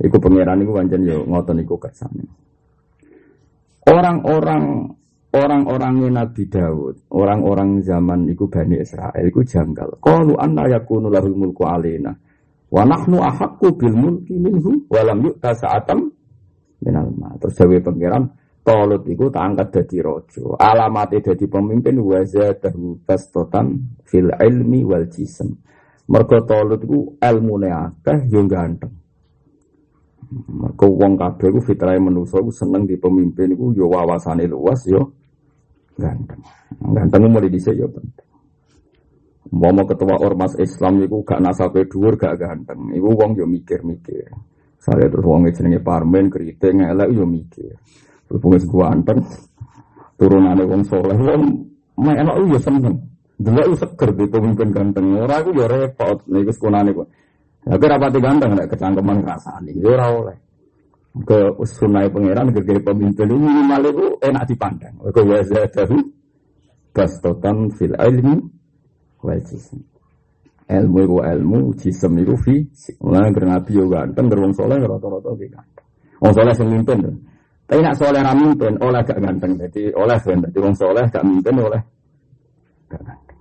Iku 0.02 0.18
pengiran 0.20 0.60
iku 0.60 0.76
wancen 0.76 1.08
yo 1.08 1.24
ngotot 1.24 1.56
iku 1.62 1.80
kersane. 1.80 2.28
Orang-orang 3.88 4.92
orang-orang 5.32 6.12
Nabi 6.12 6.44
Daud, 6.52 7.08
orang-orang 7.08 7.80
zaman 7.88 8.28
iku 8.28 8.52
Bani 8.52 8.84
Israel 8.84 9.24
iku 9.24 9.48
janggal. 9.48 10.02
Qalu 10.04 10.36
anna 10.36 10.68
yakunu 10.68 11.08
lahul 11.08 11.38
mulku 11.40 11.64
alaina 11.64 12.12
wa 12.72 12.84
nahnu 12.88 13.20
ahaqqu 13.20 13.68
bil 13.76 13.96
mulki 13.96 14.40
minhu 14.40 14.88
wa 14.88 15.02
lam 15.04 15.20
yu'ta 15.28 15.52
sa'atam 15.52 16.08
minal 16.82 17.12
ma. 17.20 17.36
Terus 17.38 17.56
Dewi 17.60 17.84
pengiran 17.84 18.26
Tolut 18.62 19.10
itu 19.10 19.26
tak 19.34 19.42
angkat 19.42 19.68
jadi 19.74 20.06
rojo. 20.06 20.54
Alamatnya 20.54 21.34
jadi 21.34 21.50
pemimpin 21.50 21.98
wazadahu 21.98 23.02
bastotan 23.10 23.98
fil 24.06 24.30
ilmi 24.38 24.86
wal 24.86 25.10
jism. 25.10 25.50
Mergo 26.06 26.46
Tolut 26.46 26.86
itu 26.86 27.18
ilmu 27.18 27.56
akeh 27.66 28.30
yo 28.30 28.46
ganteng. 28.46 28.94
Mergo 30.32 30.88
wong 30.94 31.18
kabeh 31.18 31.50
iku 31.50 31.60
fitrah 31.74 31.98
manusa 31.98 32.38
iku 32.38 32.54
seneng 32.54 32.86
di 32.86 33.02
pemimpin 33.02 33.58
iku 33.58 33.74
yo 33.74 33.90
wawasane 33.90 34.46
luas 34.46 34.86
yo 34.86 35.10
ganteng. 35.98 36.46
Ganteng 36.86 37.34
mulai 37.34 37.50
dhisik 37.50 37.74
yo 37.82 37.90
penting. 37.90 38.31
Mau 39.50 39.74
ketua 39.90 40.22
ormas 40.22 40.54
Islam 40.62 41.02
itu 41.02 41.26
gak 41.26 41.42
nasabe 41.42 41.90
dhuwur 41.90 42.14
gak 42.14 42.38
ganteng. 42.38 42.94
Iku 42.94 43.10
wong 43.18 43.34
yo 43.34 43.50
mikir-mikir. 43.50 44.30
Saya 44.78 45.10
terus 45.10 45.26
wong 45.26 45.50
jenenge 45.50 45.82
Parmen 45.82 46.30
keriting 46.30 46.86
elek 46.86 47.10
yo 47.10 47.26
mikir. 47.26 47.74
Berhubung 48.30 48.62
gua 48.70 48.94
anteng 48.94 49.26
turunane 50.22 50.62
wong 50.62 50.86
soleh 50.86 51.18
wong 51.18 51.68
enak 51.98 52.38
ya 52.54 52.60
seneng. 52.62 52.96
Delok 53.42 53.74
seger 53.82 54.10
di 54.14 54.26
pemimpin 54.30 54.70
ganteng. 54.70 55.18
Ora 55.18 55.42
aku 55.42 55.58
ya 55.58 55.66
repot 55.66 56.22
niku 56.30 56.54
sekonane 56.54 56.94
kok. 56.94 57.10
Ya 57.66 57.76
kira 57.82 57.98
rapati 57.98 58.20
ganteng 58.22 58.54
nek 58.54 58.70
kecangkeman 58.70 59.26
rasane. 59.26 59.74
Ya 59.74 59.90
ora 59.90 60.06
oleh. 60.14 60.38
Ke 61.26 61.50
sunai 61.66 62.08
pangeran 62.14 62.54
gegere 62.56 62.80
pemimpin 62.80 63.26
ini 63.26 63.42
minimal 63.42 63.82
itu 63.90 64.06
enak 64.22 64.44
dipandang. 64.48 64.96
Kau 65.02 65.26
ya 65.26 65.42
zadahu 65.44 65.98
bastotan 66.94 67.74
fil 67.76 67.98
ilmi 67.98 68.61
wal 69.22 69.42
jism. 69.46 69.80
Ilmu 70.72 70.98
itu 71.04 71.18
ilmu, 71.20 71.60
jism 71.76 72.12
itu 72.22 72.34
fisik. 72.40 72.96
Mulai 73.04 73.34
nabi 73.34 73.72
yo 73.76 73.86
ganteng, 73.92 74.32
gerwong 74.32 74.54
soleh 74.56 74.80
rata-rata 74.80 75.32
ganteng. 75.36 75.86
Wong 76.22 76.34
soleh 76.38 76.54
sing 76.56 76.68
mimpin. 76.70 77.00
Tapi 77.68 77.80
nak 77.84 77.96
soleh 77.96 78.22
ra 78.24 78.32
mimpin, 78.36 78.76
oleh 78.80 79.02
gak 79.04 79.20
ganteng. 79.20 79.56
Jadi 79.60 79.92
oleh 79.96 80.16
dadi 80.20 80.60
wong 80.60 80.76
soleh 80.76 81.04
gak 81.12 81.24
mimpin 81.28 81.56
oleh 81.60 81.82
gak 82.88 83.02
ganteng. 83.04 83.40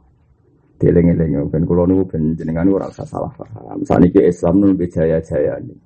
Dieling-eling 0.80 1.52
ben 1.52 1.62
kula 1.68 1.84
niku 1.84 2.08
ben 2.08 2.32
jenengan 2.40 2.64
ora 2.72 2.88
usah 2.88 3.04
salah 3.04 3.28
paham. 3.36 3.84
Saniki 3.84 4.24
Islam 4.24 4.64
nembe 4.64 4.88
jaya-jaya 4.88 5.60
ini. 5.60 5.76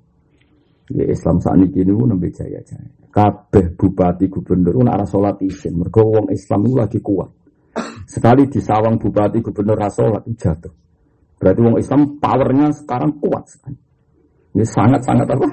Ya 0.95 1.05
Islam 1.11 1.43
saniki 1.43 1.83
niku 1.83 2.07
nembe 2.07 2.31
jaya-jaya. 2.31 2.89
Kabeh 3.11 3.75
bupati 3.75 4.31
gubernur 4.31 4.87
ora 4.87 5.03
salat 5.03 5.35
isin. 5.43 5.83
Mergo 5.83 5.99
wong 6.15 6.31
Islam 6.31 6.63
itu 6.63 6.75
lagi 6.79 6.99
kuat. 7.03 7.27
Sekali 8.05 8.45
disawang 8.45 9.01
bupati 9.01 9.41
gubernur 9.41 9.77
ra 9.77 9.89
salat 9.89 10.21
jatuh. 10.37 10.71
Berarti 11.41 11.59
wong 11.61 11.77
Islam 11.81 12.21
powernya 12.21 12.69
sekarang 12.71 13.17
kuat 13.17 13.43
sekali. 13.49 13.77
Ini 14.55 14.63
sangat-sangat 14.63 15.27
apa? 15.27 15.47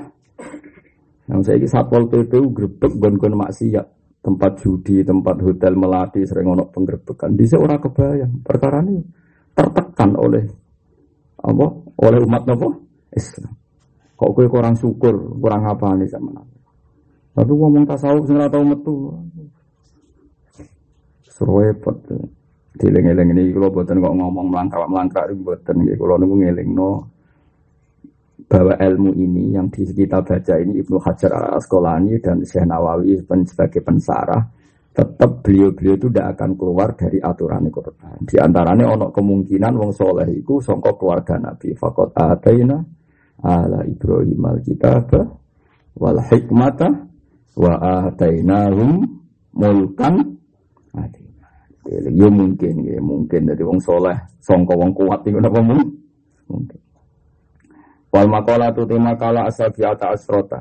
Yang 1.26 1.40
saya 1.42 1.56
ini 1.58 1.68
satpol 1.68 2.06
pp 2.06 2.32
grebek 2.54 2.92
gon-gon 3.00 3.34
maksiat, 3.40 3.86
tempat 4.22 4.52
judi, 4.62 5.02
tempat 5.02 5.40
hotel 5.42 5.74
melati 5.74 6.22
sering 6.22 6.54
ono 6.54 6.68
penggerbekan. 6.70 7.34
Di 7.34 7.48
seorang 7.48 7.80
kebayang 7.82 8.44
perkara 8.46 8.78
ini 8.84 9.00
tertekan 9.56 10.14
oleh 10.14 10.44
apa? 11.42 11.66
Oleh 11.98 12.20
umat 12.22 12.46
apa? 12.46 12.68
Islam. 13.16 13.52
Kok 14.14 14.30
kue 14.38 14.46
kurang 14.46 14.78
syukur, 14.78 15.18
kurang 15.40 15.66
apa 15.66 15.98
nih 15.98 16.06
sama 16.06 16.30
nabi? 16.30 16.56
Tapi 17.32 17.52
ngomong 17.52 17.88
tasawuf 17.88 18.28
ora 18.28 18.46
tau 18.46 18.62
metu. 18.62 18.94
Repot. 21.42 21.98
Dileng-eleng 22.72 23.37
ini 23.37 23.52
kalau 23.52 23.68
buatan 23.68 24.00
kok 24.00 24.14
ngomong 24.16 24.46
melangkah-melangkah 24.48 25.28
itu 25.28 25.37
buatan 25.44 25.76
kalau 25.92 26.16
nunggu 26.16 26.37
ngelingno 26.40 26.90
bahwa 28.48 28.74
ilmu 28.76 29.12
ini 29.16 29.56
yang 29.56 29.68
di 29.68 29.85
kita 29.88 30.24
baca 30.24 30.54
ini 30.61 30.80
Ibnu 30.80 30.96
Hajar 31.00 31.32
al 31.37 31.56
Asqalani 31.61 32.16
dan 32.20 32.40
Syekh 32.44 32.64
Nawawi 32.68 33.20
sebagai 33.48 33.80
pensarah 33.80 34.40
tetap 34.92 35.40
beliau-beliau 35.40 35.96
itu 35.96 36.06
tidak 36.12 36.37
akan 36.37 36.50
keluar 36.52 36.92
dari 36.92 37.16
aturan 37.16 37.64
Quran. 37.72 38.28
Di 38.28 38.37
antaranya 38.37 38.92
ono 38.92 39.08
kemungkinan 39.08 39.72
wong 39.72 39.92
soleh 39.96 40.28
itu 40.28 40.61
songkok 40.61 41.00
keluarga 41.00 41.40
Nabi. 41.40 41.72
Fakot 41.72 42.12
ataina 42.12 42.76
ala 43.40 43.88
Ibrahim 43.88 44.40
al 44.44 44.61
kitab 44.61 45.08
wal 45.96 46.20
hikmata 46.20 46.88
wa 47.56 47.72
atainahum 48.04 49.00
mulkan 49.56 50.37
Ya 51.82 52.28
mungkin, 52.30 52.74
ya 52.86 53.02
mungkin 53.02 53.40
dari 53.50 53.62
wong 53.66 53.82
soleh, 53.82 54.14
songko 54.38 54.78
wong 54.78 54.94
kuat 54.94 55.26
itu 55.26 55.34
apa 55.42 55.60
mungkin. 55.60 56.80
Wal 58.12 58.28
makola 58.28 58.70
tu 58.70 58.86
tema 58.86 59.16
kala 59.16 59.48
asal 59.48 59.72
biata 59.72 60.12
asrota 60.12 60.60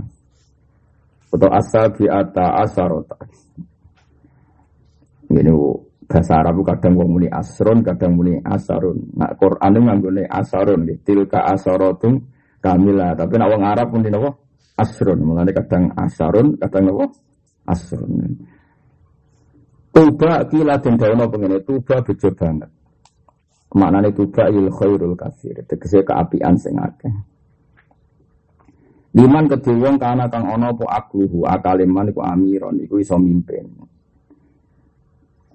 atau 1.31 1.49
asal 1.51 1.85
biata 1.95 2.45
asarota. 2.63 3.15
Ini 5.31 5.51
bahasa 6.11 6.43
Arab 6.43 6.59
kadang 6.67 6.99
wong 6.99 7.09
muni 7.15 7.27
asron, 7.31 7.79
kadang 7.87 8.19
muni 8.19 8.35
asarun. 8.43 8.99
Nak 9.15 9.39
Quran 9.39 9.71
itu 9.71 9.79
nganggone 9.87 10.23
asarun, 10.27 10.81
tilka 11.07 11.39
asarotum 11.47 12.19
kamila. 12.59 13.15
Tapi 13.15 13.33
nak 13.39 13.47
wong 13.47 13.63
Arab 13.63 13.87
muni 13.95 14.11
napa? 14.11 14.35
Asrun. 14.75 15.23
Mulane 15.23 15.55
kadang 15.55 15.87
asarun, 15.95 16.59
kadang 16.59 16.83
napa? 16.91 17.05
Asrun. 17.63 18.11
Tuba 19.91 20.47
kila 20.47 20.79
den 20.79 20.95
dawono 20.95 21.27
pengene 21.27 21.59
tuba 21.67 21.99
bejo 21.99 22.31
banget. 22.31 22.71
Maknane 23.75 24.15
tuba 24.15 24.47
il 24.47 24.71
khairul 24.71 25.15
kasir, 25.19 25.63
tegese 25.67 26.03
keapian 26.07 26.55
sing 26.55 26.79
akeh. 26.79 27.11
Liman 29.11 29.51
kedhe 29.51 29.75
wong 29.75 29.99
kana 29.99 30.31
kang 30.31 30.47
ana 30.47 30.71
apa 30.71 30.87
akluhu 30.87 31.43
akaliman 31.43 32.07
iku 32.07 32.23
amiron 32.23 32.79
iku 32.79 33.03
iso 33.03 33.19
mimpin. 33.19 33.67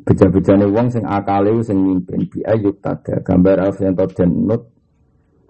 Beja-bejane 0.05 0.69
wong 0.69 0.93
sing 0.93 1.09
akale 1.09 1.57
sing 1.65 1.81
mimpin 1.81 2.29
bi 2.29 2.45
ayyuk 2.45 2.85
tada 2.85 3.25
gambar 3.25 3.73
alfian 3.73 3.97
den 3.97 4.45
nut 4.45 4.69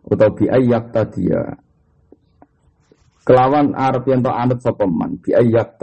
utawa 0.06 0.30
bi 0.30 0.46
ayyak. 0.46 0.94
Kelawan 3.26 3.74
arep 3.74 4.06
to 4.06 4.30
anut 4.30 4.62
sapa 4.62 4.86
man 4.86 5.18
bi 5.18 5.34
ayyak. 5.34 5.74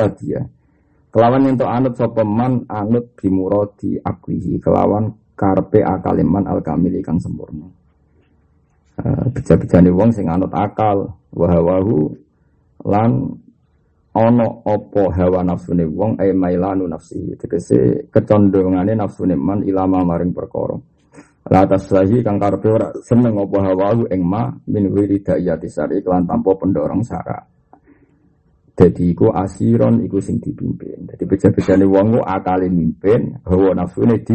Kelawan 1.14 1.46
yang 1.46 1.62
anut 1.62 1.94
sopeman 1.94 2.66
anut 2.66 3.14
bimurodi 3.14 4.02
akwihi. 4.02 4.58
Kelawan 4.58 5.14
karpe 5.38 5.86
akaliman 5.86 6.50
al 6.50 6.66
kamili 6.66 7.06
kang 7.06 7.22
sempurna. 7.22 7.70
Uh, 8.98 9.30
Beja-bejane 9.30 9.94
wong 9.94 10.10
sing 10.10 10.26
anut 10.26 10.50
akal 10.54 11.14
wahawahu 11.34 12.18
lan 12.90 13.30
ono 14.14 14.62
opo 14.66 15.10
hawa 15.10 15.42
nafsune 15.42 15.86
wong 15.90 16.22
e 16.22 16.30
mailanu 16.34 16.86
nafsi 16.86 17.34
tegese 17.38 18.10
kecondongane 18.14 18.94
nafsune 18.94 19.34
man 19.34 19.66
ilama 19.66 20.06
maring 20.06 20.30
perkara 20.30 20.78
la 21.50 21.66
taslahi 21.66 22.22
kang 22.22 22.38
karpe 22.38 22.70
ora 22.70 22.94
seneng 23.02 23.34
opo 23.42 23.58
hawahu 23.58 24.06
ing 24.14 24.22
ma 24.22 24.54
min 24.70 24.94
dayati 24.94 25.66
sari 25.66 26.06
kelan 26.06 26.30
tanpa 26.30 26.54
pendorong 26.54 27.02
syarat 27.02 27.53
jadi 28.74 29.14
iku 29.14 29.30
asiron 29.30 30.02
iku 30.02 30.18
sing 30.18 30.42
dipimpin. 30.42 31.06
Jadi 31.06 31.24
beja-bejane 31.30 31.86
wong 31.86 32.18
ku 32.18 32.22
akale 32.26 32.74
mimpin, 32.74 33.38
hawa 33.46 33.78
nafsune 33.78 34.18
di 34.26 34.34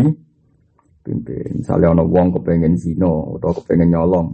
pimpin. 1.03 1.59
Misalnya 1.59 1.91
ana 1.91 2.07
wong 2.07 2.39
kepengen 2.39 2.79
zina 2.79 3.11
atau 3.11 3.51
kepengen 3.59 3.99
nyolong. 3.99 4.31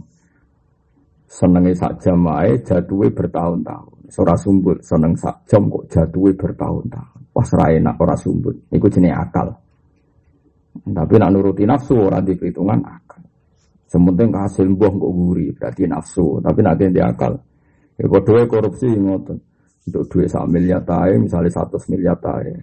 Senenge 1.25 1.73
sak 1.73 2.05
jam 2.05 2.21
ae 2.29 2.61
jatuhe 2.61 3.09
bertahun-tahun. 3.09 4.13
Ora 4.15 4.37
sumbut, 4.37 4.85
seneng 4.85 5.17
sak 5.17 5.49
jam 5.49 5.65
kok 5.73 5.89
jatuhe 5.89 6.37
bertahun-tahun. 6.37 7.21
Wah 7.33 7.47
ora 7.57 7.65
enak 7.73 7.97
ora 7.97 8.13
sumbut. 8.13 8.69
Iku 8.69 8.85
jenenge 8.85 9.17
akal. 9.17 9.57
Tapi 10.85 11.13
nak 11.17 11.29
nuruti 11.33 11.65
nafsu 11.65 11.97
ora 11.97 12.21
diperhitungan 12.21 12.79
akal. 12.85 13.25
Sementing 13.89 14.37
hasil 14.37 14.69
buah 14.69 14.93
kok 14.93 15.13
guri 15.17 15.49
berarti 15.49 15.89
nafsu, 15.89 16.37
tapi 16.45 16.61
nanti 16.61 16.93
di 16.93 17.01
akal. 17.01 17.33
Ya 17.97 18.05
padha 18.05 18.45
korupsi 18.45 18.93
ngoten 18.93 19.54
untuk 19.85 20.03
duit 20.09 20.27
sak 20.27 20.49
miliar 20.49 20.81
tae 20.81 21.13
misalnya 21.21 21.53
satu 21.53 21.77
miliar 21.93 22.17
tae. 22.17 22.53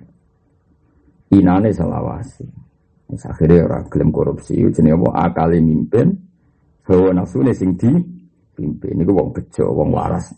Inane 1.32 1.72
selawasi 1.72 2.44
akhirnya 3.12 3.68
orang 3.68 3.84
klaim 3.92 4.08
korupsi 4.08 4.56
jenis 4.56 4.96
apa 4.96 5.08
akali 5.28 5.60
mimpin 5.60 6.08
hawa 6.88 7.12
nafsu 7.12 7.44
nih 7.44 7.52
sing 7.52 7.76
di 7.76 7.92
pimpin. 8.56 9.04
Ini 9.04 9.12
wong 9.12 9.28
bejo 9.36 9.64
wong 9.68 9.92
waras. 9.92 10.32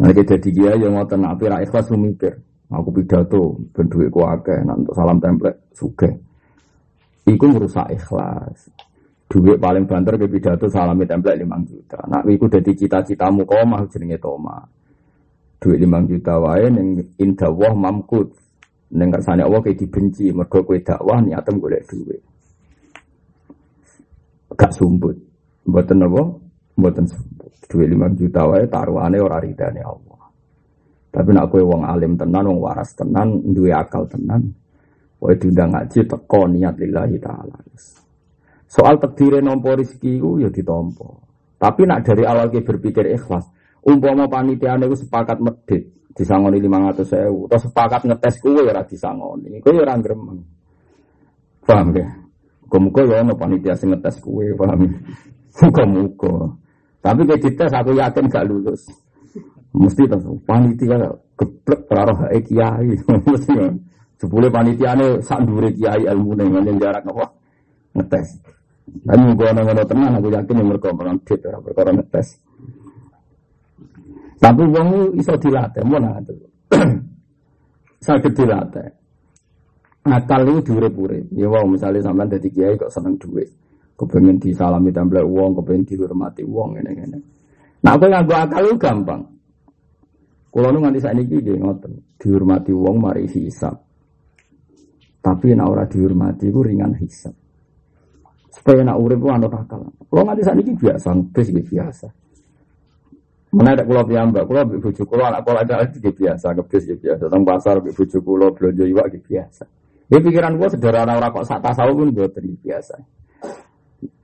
Nah 0.00 0.10
kita 0.10 0.40
jadi 0.40 0.48
dia 0.50 0.70
yang 0.88 0.96
ngotot 0.96 1.20
nabi 1.20 1.46
ra 1.46 1.60
ikhlas 1.60 1.92
mikir 1.92 2.34
aku 2.72 2.88
pidato 2.90 3.60
ben 3.76 3.86
duitku 3.86 4.24
akeh 4.24 4.64
nak 4.64 4.80
untuk 4.80 4.96
salam 4.96 5.20
template 5.20 5.68
suge 5.76 6.10
iku 7.28 7.44
merusak 7.52 7.92
ikhlas. 7.92 8.72
Duit 9.28 9.56
paling 9.56 9.88
banter 9.88 10.20
ke 10.20 10.28
pidato 10.28 10.68
salami 10.68 11.08
template 11.08 11.40
5 11.40 11.48
juta. 11.64 12.04
Nak 12.04 12.28
iku 12.28 12.52
dadi 12.52 12.76
cita-citamu 12.76 13.48
kau 13.48 13.64
mah 13.64 13.80
jenenge 13.88 14.20
toma 14.20 14.60
duit 15.62 15.78
lima 15.78 16.02
juta 16.02 16.42
wae 16.42 16.66
neng 16.66 16.98
indah 17.22 17.54
wah 17.54 17.70
mamkut. 17.70 18.34
Neng 18.92 19.08
kersane 19.08 19.46
Allah 19.46 19.62
kayak 19.62 19.78
dibenci 19.78 20.34
mergo 20.34 20.66
kue 20.66 20.82
dakwah 20.82 21.22
niatem 21.22 21.62
golek 21.62 21.86
duit. 21.86 22.20
Gak 24.52 24.74
sumbut 24.74 25.16
buatan 25.64 26.04
apa? 26.04 26.22
Buatan 26.76 27.06
sumbut 27.06 27.54
duit 27.70 27.88
lima 27.88 28.10
juta 28.10 28.44
wae 28.44 28.66
taruhane 28.66 29.22
ora 29.22 29.38
ridane 29.38 29.80
Allah. 29.80 30.22
Tapi 31.08 31.30
nak 31.30 31.48
kue 31.48 31.62
wong 31.62 31.86
alim 31.86 32.18
tenan 32.18 32.50
wong 32.50 32.58
waras 32.60 32.92
tenan 32.98 33.40
duwe 33.54 33.70
akal 33.70 34.04
tenan 34.10 34.50
wae 35.22 35.38
diundang 35.38 35.72
ngaji 35.72 36.04
teko 36.04 36.50
niat 36.50 36.74
lillahi 36.76 37.16
taala. 37.22 37.56
Soal 38.66 38.98
takdire 39.00 39.38
nompo 39.38 39.72
rezeki 39.72 40.20
ku 40.20 40.42
ya 40.42 40.52
ditompo 40.52 41.32
tapi 41.62 41.86
nak 41.86 42.02
dari 42.02 42.26
awal 42.26 42.50
kita 42.50 42.74
berpikir 42.74 43.06
ikhlas 43.14 43.46
Umpama 43.82 44.30
panitia 44.30 44.78
niku 44.78 44.94
sepakat 44.94 45.42
medit 45.42 45.90
disangoni 46.14 46.62
500 46.62 47.02
sewu 47.02 47.50
atau 47.50 47.58
sepakat 47.66 48.06
ngetes 48.06 48.38
kue 48.38 48.62
ya 48.62 48.82
disangoni. 48.86 49.58
Kue 49.58 49.74
ya 49.74 49.96
gremeng 49.98 50.38
paham 51.66 51.94
ya 51.94 52.06
muka 52.72 53.02
ya 53.04 53.20
ono 53.26 53.34
panitia 53.34 53.74
sing 53.74 53.90
ngetes 53.90 54.22
kue 54.22 54.54
paham 54.54 54.86
muka-muka 55.60 56.62
tapi 57.02 57.26
kayak 57.26 57.42
dites 57.42 57.72
aku 57.74 57.98
yakin 57.98 58.30
gak 58.30 58.46
lulus. 58.46 58.86
Mesti 59.74 60.06
terus 60.06 60.22
panitia 60.46 61.10
geblek 61.34 61.80
terarah 61.90 62.30
kiai. 62.30 62.94
Mesti 63.26 63.52
kan 63.58 63.74
sepuluh 64.22 64.46
panitia 64.54 64.94
ini 64.94 65.18
sak 65.18 65.42
dure 65.42 65.74
kiai 65.74 66.06
ilmu 66.06 66.38
yang 66.38 66.78
jarak 66.78 67.02
apa? 67.02 67.26
Ngetes. 67.98 68.38
Tapi 69.02 69.22
muka 69.26 69.50
ono 69.50 69.82
tenang 69.82 70.14
aku 70.22 70.28
yakin 70.30 70.62
yang 70.62 71.18
dit 71.26 71.40
perkara 71.42 71.90
ngetes 71.90 72.38
tapi 74.42 74.62
wong 74.66 75.14
iso 75.14 75.38
dilatih, 75.38 75.86
mau 75.86 76.02
nanti. 76.02 76.34
Sakit 78.02 78.32
dilatih. 78.34 78.90
Akal 80.02 80.50
itu 80.50 80.74
diurip-urip. 80.74 81.30
Ya 81.30 81.46
wong 81.46 81.78
misalnya 81.78 82.02
sampean 82.02 82.26
dadi 82.26 82.50
kiai 82.50 82.74
kok 82.74 82.90
seneng 82.90 83.14
duit. 83.22 83.46
Kepengen 83.94 84.42
disalami 84.42 84.90
template 84.90 85.30
wong, 85.30 85.62
kepengen 85.62 85.86
dihormati 85.86 86.42
wong 86.42 86.74
ngene-ngene. 86.74 87.18
Nah, 87.86 87.94
aku 87.94 88.10
yang 88.10 88.26
akal 88.26 88.66
itu 88.66 88.74
gampang. 88.82 89.22
Kalau 90.50 90.68
nu 90.74 90.78
nganti 90.82 90.98
saat 90.98 91.14
ini 91.22 91.38
dia 91.38 91.54
ngoten, 91.54 92.18
dihormati 92.18 92.74
wong 92.74 92.98
mari 92.98 93.30
hisap. 93.30 93.78
Tapi 95.22 95.54
nak 95.54 95.70
ora 95.70 95.86
dihormati 95.86 96.50
itu 96.50 96.60
ringan 96.66 96.98
hisap. 96.98 97.30
Supaya 98.50 98.82
nak 98.82 98.98
urip 98.98 99.22
itu 99.22 99.30
anut 99.30 99.54
akal. 99.54 99.86
Kalau 99.86 100.22
nganti 100.26 100.42
saat 100.42 100.58
ini 100.58 100.74
biasa, 100.74 101.14
biasa. 101.30 102.21
Mana 103.52 103.76
ada 103.76 103.84
pulau 103.84 104.00
piyambak, 104.08 104.48
pulau 104.48 104.64
bujuk 104.64 105.04
pulau 105.04 105.28
anak 105.28 105.44
pulau 105.44 105.60
ada 105.60 105.84
lagi 105.84 106.00
biasa, 106.00 106.56
kebis 106.56 106.88
gitu 106.88 107.04
biasa. 107.04 107.28
Tentang 107.28 107.44
pasar 107.44 107.76
bujuk 107.84 108.24
pulau 108.24 108.48
belanja 108.48 108.84
iwak 108.88 109.12
biasa. 109.28 109.68
Ya 110.08 110.18
pikiran 110.24 110.56
gua 110.56 110.72
sederhana 110.72 111.20
orang 111.20 111.36
kok 111.36 111.44
sak 111.44 111.60
tasawuf 111.60 112.00
pun 112.00 112.08
buat 112.16 112.32
biasa. 112.36 112.96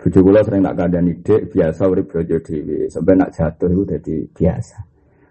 Bujuk 0.00 0.22
pulau 0.24 0.40
sering 0.40 0.64
nak 0.64 0.80
keadaan 0.80 1.12
ide 1.12 1.44
biasa 1.44 1.80
urip 1.84 2.08
belanja 2.08 2.40
dewi, 2.40 2.88
sampai 2.88 3.14
nak 3.20 3.30
jatuh 3.36 3.68
itu 3.68 3.82
jadi 3.84 4.16
biasa. 4.32 4.76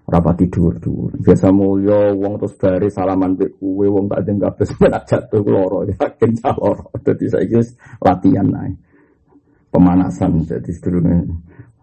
Rapat 0.07 0.35
tidur 0.39 0.71
dulu, 0.79 1.11
biasa 1.19 1.51
mulia, 1.51 2.15
wong 2.15 2.39
terus 2.39 2.55
baris 2.55 2.95
salaman 2.95 3.35
be 3.35 3.51
kue, 3.59 3.91
wong 3.91 4.07
tak 4.07 4.23
ada 4.23 4.47
kabeh 4.47 4.63
sampai 4.63 4.89
nak 4.93 5.03
jatuh 5.03 5.43
loro, 5.43 5.83
yakin 5.83 6.31
calor. 6.37 6.77
Jadi 7.01 7.25
saya 7.27 7.59
latihan 7.99 8.47
naik. 8.47 8.77
Pemanasan 9.77 10.41
jadi 10.49 10.71
sedurunge 10.73 11.29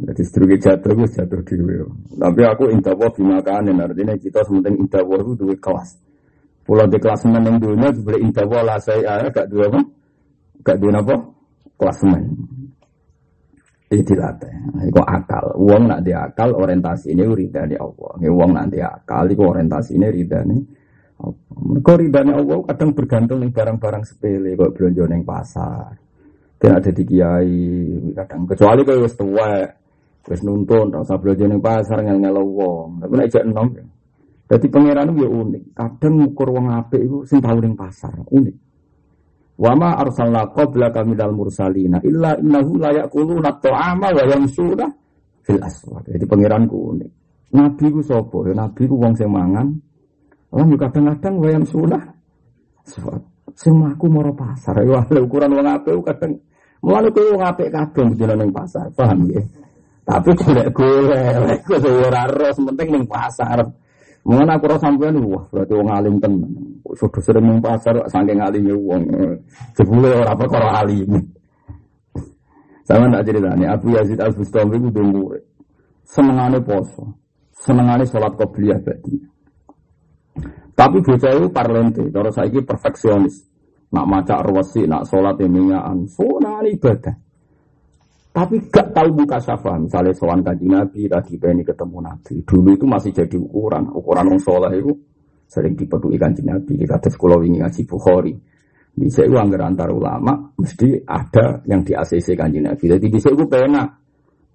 jadi 0.03 0.23
sedurunge 0.27 0.57
jatuh 0.59 0.91
gue 0.91 1.07
jatuh 1.07 1.41
dhewe. 1.47 1.87
Tapi 2.19 2.41
aku 2.43 2.67
indawa 2.75 3.07
bimakanin 3.15 3.79
artinya 3.79 4.19
kita 4.19 4.43
sementing 4.43 4.83
indawa 4.83 5.23
itu 5.23 5.33
duwe 5.39 5.55
kelas. 5.63 5.95
Pulau 6.67 6.89
di 6.91 6.99
kelas 6.99 7.23
men 7.31 7.47
yang 7.47 7.57
dunia 7.63 7.95
boleh 7.95 8.19
indawa 8.19 8.59
lah 8.67 8.79
saya 8.83 9.23
gak 9.31 9.47
dua 9.47 9.71
apa? 9.71 9.81
Gak 10.67 10.79
dua 10.83 10.99
apa? 10.99 11.15
Kelas 11.79 11.99
men. 12.11 12.25
Ini 13.95 14.03
dilatih. 14.03 14.55
Itu 14.91 15.03
akal. 15.07 15.55
Uang 15.63 15.87
nak 15.87 16.03
diakal 16.03 16.51
orientasi 16.59 17.15
ini 17.15 17.23
ridani 17.31 17.79
Allah. 17.79 18.13
Ini 18.19 18.29
uang 18.33 18.51
nak 18.51 18.67
itu 19.31 19.43
orientasi 19.45 19.91
ini 19.95 20.09
ridani 20.11 20.59
Mereka 21.55 21.93
ridani 21.95 22.33
Allah 22.35 22.59
kadang 22.67 22.91
bergantung 22.99 23.39
nih 23.47 23.55
barang-barang 23.55 24.03
sepele 24.03 24.59
kok 24.59 24.75
belanja 24.75 25.05
neng 25.07 25.23
pasar. 25.23 26.04
Tidak 26.65 26.81
ada 26.81 26.91
di 26.97 27.05
kiai 27.05 27.61
kadang 28.17 28.49
kecuali 28.49 28.81
kalau 28.89 29.05
wis 29.05 29.13
tua, 29.21 29.69
wis 30.25 30.41
nuntun, 30.41 30.89
tak 30.89 31.05
usah 31.05 31.21
belanja 31.21 31.45
neng 31.45 31.61
pasar 31.61 32.01
ngel 32.01 32.25
ngel 32.25 32.41
wong. 32.41 33.05
Tapi 33.05 33.13
nek 33.21 33.29
jek 33.29 33.45
enom. 33.45 33.69
Jadi 34.49 34.67
pangeran 34.73 35.13
ya 35.13 35.29
unik. 35.29 35.77
Kadang 35.77 36.25
ngukur 36.25 36.49
wong 36.57 36.73
apik 36.73 37.05
itu 37.05 37.21
sing 37.29 37.45
tau 37.45 37.61
ning 37.61 37.77
pasar, 37.77 38.17
unik. 38.17 38.57
Wama 39.61 40.01
arsalna 40.01 40.49
qablaka 40.57 41.05
minal 41.05 41.37
mursalina 41.37 42.01
illa 42.01 42.33
innahu 42.41 42.81
la 42.81 42.97
yaquluna 42.97 43.61
ta'ama 43.61 44.09
wa 44.17 44.25
yamsuna 44.25 44.89
fil 45.45 45.61
aswaq. 45.61 46.17
Jadi 46.17 46.25
pangeranku 46.25 46.97
unik. 46.97 47.11
Nabi 47.61 47.93
ku 47.93 48.01
sapa? 48.01 48.41
Ya 48.49 48.57
nabi 48.57 48.89
ku 48.89 48.97
wong 48.97 49.13
sing 49.21 49.29
mangan. 49.29 49.69
Lah 50.49 50.65
kadang-kadang 50.65 51.35
wa 51.45 51.49
yamsuna 51.61 51.99
sing 53.53 53.77
mlaku 53.77 54.09
mara 54.09 54.33
pasar. 54.33 54.81
Ya 54.81 55.05
ukuran 55.21 55.53
wong 55.61 55.69
apik 55.69 55.93
kadang 56.09 56.41
mulane 56.85 57.09
kowe 57.09 57.33
wong 57.33 57.43
apik 57.49 57.73
kadang 57.73 58.13
jeneng 58.13 58.45
ning 58.45 58.51
pasar, 58.53 58.85
paham 58.93 59.25
ya? 59.33 59.41
Tapi 60.05 60.37
golek-golek, 60.37 61.65
kok 61.65 61.81
ora 61.81 62.29
ora 62.29 62.53
penting 62.53 62.89
ning 62.93 63.05
pasar. 63.09 63.65
Mengenai 64.25 64.57
aku 64.57 64.73
rasa 64.73 64.89
sampean 64.89 65.21
wah 65.21 65.45
berarti 65.53 65.73
wong 65.77 65.89
alim 65.93 66.15
tenan. 66.21 66.53
Sudah 66.97 67.21
sering 67.25 67.45
ning 67.45 67.61
pasar 67.65 67.97
saking 68.13 68.41
alime 68.41 68.73
wong. 68.77 69.03
Jebule 69.77 70.13
ora 70.13 70.37
perkara 70.37 70.85
alim. 70.85 71.25
Sama 72.85 73.09
tak 73.09 73.33
ceritanya, 73.33 73.81
Abu 73.81 73.97
Yazid 73.97 74.21
Al 74.21 74.37
Bustami 74.37 74.77
itu 74.77 74.93
dulu 74.93 75.33
senengane 76.05 76.61
poso, 76.61 77.17
senengane 77.57 78.05
sholat 78.05 78.37
qobliyah 78.37 78.77
badi. 78.85 79.17
Tapi 80.77 81.01
bocah 81.01 81.33
itu 81.33 81.49
parlente, 81.49 82.05
cara 82.13 82.29
saiki 82.29 82.61
perfeksionis. 82.61 83.54
Nak 83.95 84.07
maca 84.11 84.43
arwasi, 84.43 84.91
nak 84.91 85.07
sholat 85.07 85.39
emingaan, 85.39 86.11
sunani 86.11 86.75
ibadah. 86.75 87.15
Tapi 88.35 88.67
gak 88.67 88.91
tahu 88.91 89.15
buka 89.15 89.39
syafa. 89.39 89.79
Misalnya 89.79 90.11
soal 90.19 90.43
kaji 90.43 90.67
Nabi, 90.67 91.07
lagi 91.07 91.39
pengen 91.39 91.63
ketemu 91.63 92.03
Nabi. 92.03 92.43
Dulu 92.43 92.75
itu 92.75 92.83
masih 92.91 93.15
jadi 93.15 93.39
ukuran. 93.39 93.95
Ukuran 93.95 94.27
orang 94.27 94.43
sholat 94.43 94.75
itu 94.75 94.91
sering 95.47 95.79
dipeduli 95.79 96.19
kanji 96.19 96.43
Nabi. 96.43 96.75
Di 96.75 96.87
sekolah 96.91 97.39
ini 97.47 97.63
ngaji 97.63 97.81
Bukhari. 97.87 98.35
Bisa 98.95 99.27
itu 99.27 99.35
anggar 99.35 99.71
antar 99.71 99.91
ulama, 99.91 100.55
mesti 100.55 101.03
ada 101.03 101.63
yang 101.67 101.83
di 101.83 101.95
ACC 101.95 102.35
kanji 102.39 102.63
Nabi. 102.63 102.91
Jadi 102.91 103.07
bisa 103.11 103.31
itu 103.31 103.43
pena 103.47 103.87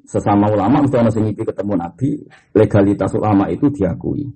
sesama 0.08 0.47
ulama 0.47 0.80
mesti 0.84 0.95
orang 0.95 1.12
sengipi 1.12 1.43
ketemu 1.43 1.73
Nabi, 1.75 2.10
legalitas 2.56 3.12
ulama 3.19 3.52
itu 3.52 3.67
diakui. 3.67 4.28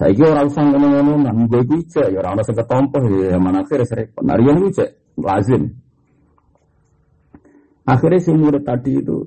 Saya 0.00 0.16
kira 0.16 0.32
orang 0.32 0.48
usah 0.48 0.64
ngomong-ngomong, 0.64 1.18
nggak 1.28 1.36
gue 1.44 1.62
bisa, 1.76 2.00
ya 2.08 2.24
orang 2.24 2.40
orang 2.40 2.56
ketompoh, 2.56 3.04
ya 3.20 3.36
mana 3.36 3.60
akhirnya 3.60 3.84
serempet. 3.84 4.22
Nah, 4.24 4.40
yang 4.40 4.64
itu 4.64 4.80
lazim. 5.20 5.62
Akhirnya 7.84 8.24
si 8.24 8.32
murid 8.32 8.64
tadi 8.64 8.96
itu 8.96 9.20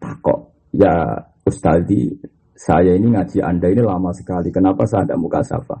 takok, 0.00 0.72
ya 0.72 1.20
Ustadi, 1.44 2.08
saya 2.56 2.96
ini 2.96 3.12
ngaji 3.12 3.44
Anda 3.44 3.68
ini 3.68 3.84
lama 3.84 4.16
sekali. 4.16 4.48
Kenapa 4.48 4.88
saya 4.88 5.04
ada 5.04 5.20
muka 5.20 5.44
safa? 5.44 5.76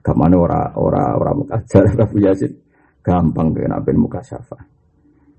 Ke 0.00 0.16
mana 0.16 0.40
ora 0.40 0.72
ora 0.72 1.12
ora 1.20 1.36
muka 1.36 1.60
ajar 1.60 1.92
Rabu 1.92 2.24
Yazid? 2.24 2.56
Gampang 3.04 3.52
kenapa 3.52 3.92
muka 3.92 4.24
safa. 4.24 4.56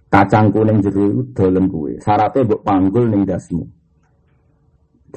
Kacang 0.06 0.54
kuning 0.54 0.86
jeru 0.86 1.26
itu 1.26 1.34
dalam 1.34 1.66
kue. 1.66 1.98
Syaratnya 1.98 2.46
buat 2.46 2.62
panggul 2.62 3.10
ning 3.10 3.26
dasmu. 3.26 3.66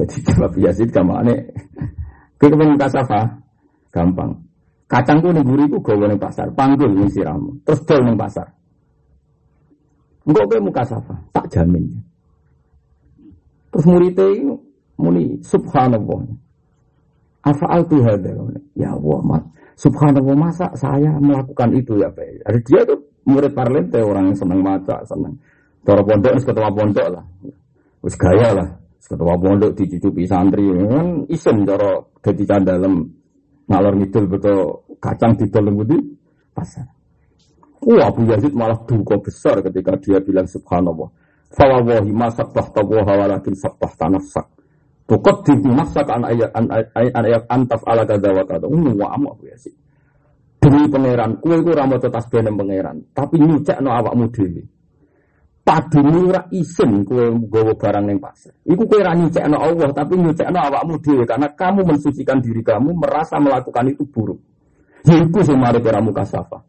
Jadi 0.00 0.16
Rabu 0.40 0.64
Yazid 0.64 0.88
ke 0.88 1.02
mana? 1.04 1.36
Kue 2.42 2.50
kepen 2.50 2.74
muka 2.74 2.90
safa? 2.90 3.22
Gampang. 3.94 4.34
Kacang 4.90 5.22
kuning 5.22 5.46
gurih 5.46 5.70
itu 5.70 5.78
gawe 5.78 6.10
pasar. 6.18 6.50
Panggul 6.58 6.90
ning 6.90 7.06
siramu. 7.06 7.54
Terus 7.62 7.86
dol 7.86 8.18
pasar. 8.18 8.50
Enggak 10.26 10.44
gue 10.50 10.58
muka 10.58 10.82
safa, 10.82 11.14
tak 11.30 11.46
jamin. 11.54 11.86
Terus 13.70 13.86
muridnya 13.86 14.26
itu 14.34 14.54
muni 14.98 15.38
subhanallah. 15.42 16.22
Afa'al 17.46 17.86
tuh. 17.86 18.02
Ya 18.74 18.90
Allah, 18.90 19.20
mat. 19.22 19.42
Subhanallah 19.78 20.34
masa 20.34 20.66
saya 20.74 21.14
melakukan 21.22 21.70
itu 21.78 21.94
ya 21.98 22.10
Pak. 22.10 22.42
Ada 22.46 22.58
dia 22.66 22.80
tuh 22.86 22.98
murid 23.22 23.54
parlente 23.54 24.02
orang 24.02 24.34
yang 24.34 24.38
senang 24.38 24.60
maca, 24.66 24.98
senang. 25.06 25.34
Cara 25.82 26.02
pondok 26.02 26.38
ketua 26.42 26.70
pondok 26.74 27.06
lah. 27.06 27.24
Wis 28.02 28.14
gaya 28.18 28.50
lah. 28.50 28.68
Ketua 29.02 29.34
pondok 29.34 29.74
dicucupi 29.74 30.24
santri 30.24 30.62
kan 30.72 31.26
isen 31.26 31.66
cara 31.66 32.00
dadi 32.22 32.44
dalam 32.46 33.02
ngalor 33.66 33.94
ngidul 33.98 34.24
betul 34.30 34.58
kacang 35.02 35.34
di 35.34 35.50
dalam 35.50 35.74
budi 35.74 35.98
pasar. 36.54 36.86
Wah 37.82 38.08
Abu 38.08 38.30
Yazid 38.30 38.54
malah 38.54 38.78
duka 38.86 39.18
besar 39.18 39.58
ketika 39.58 39.98
dia 39.98 40.22
bilang 40.22 40.46
subhanallah. 40.46 41.10
Fawawahi 41.50 42.14
ma 42.14 42.30
sabbah 42.30 42.70
tawaha 42.70 43.12
walakin 43.26 43.52
sabbah 43.58 43.90
tanafsak. 43.98 44.46
Tukot 45.04 45.44
di 45.44 45.68
nafsak 45.68 46.08
an 46.08 46.22
ayat 46.24 46.50
an 46.54 46.64
ayat 46.94 47.42
antaf 47.50 47.82
ala 47.84 48.06
kada 48.06 48.30
wa 48.30 48.46
kada. 48.46 48.70
Ini 48.70 48.96
wa 48.96 49.12
amu 49.12 49.34
Abu 49.34 49.44
Yazid. 49.50 49.74
Demi 50.62 50.86
pangeran, 50.86 51.42
kue 51.42 51.58
itu 51.58 51.74
ramu 51.74 51.98
tetas 51.98 52.30
benem 52.30 52.54
pangeran. 52.54 53.02
Tapi 53.10 53.34
nyucek 53.34 53.82
no 53.82 53.90
awakmu 53.98 54.30
dewi. 54.30 54.62
Padune 55.62 56.26
ora 56.26 56.42
isin 56.50 57.06
kue 57.06 57.30
gowo 57.46 57.78
barang 57.78 58.10
neng 58.10 58.18
pasar. 58.18 58.50
Iku 58.66 58.82
kue 58.82 58.98
ra 58.98 59.14
nyucek 59.14 59.46
no 59.46 59.62
Allah, 59.62 59.94
tapi 59.94 60.18
nyucek 60.18 60.50
no 60.50 60.58
awakmu 60.58 60.98
dewi. 60.98 61.22
Karena 61.22 61.46
kamu 61.54 61.86
mensucikan 61.86 62.42
diri 62.42 62.66
kamu, 62.66 62.90
merasa 62.98 63.38
melakukan 63.38 63.94
itu 63.94 64.02
buruk. 64.02 64.42
Yiku 65.06 65.38
semari 65.46 65.78
keramu 65.78 66.10
kasafah. 66.10 66.62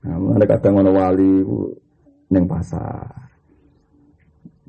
Nah, 0.00 0.16
mulane 0.16 0.46
kadang 0.46 0.78
ana 0.78 0.90
wali 0.94 1.42
ning 2.30 2.44
pasar. 2.46 3.10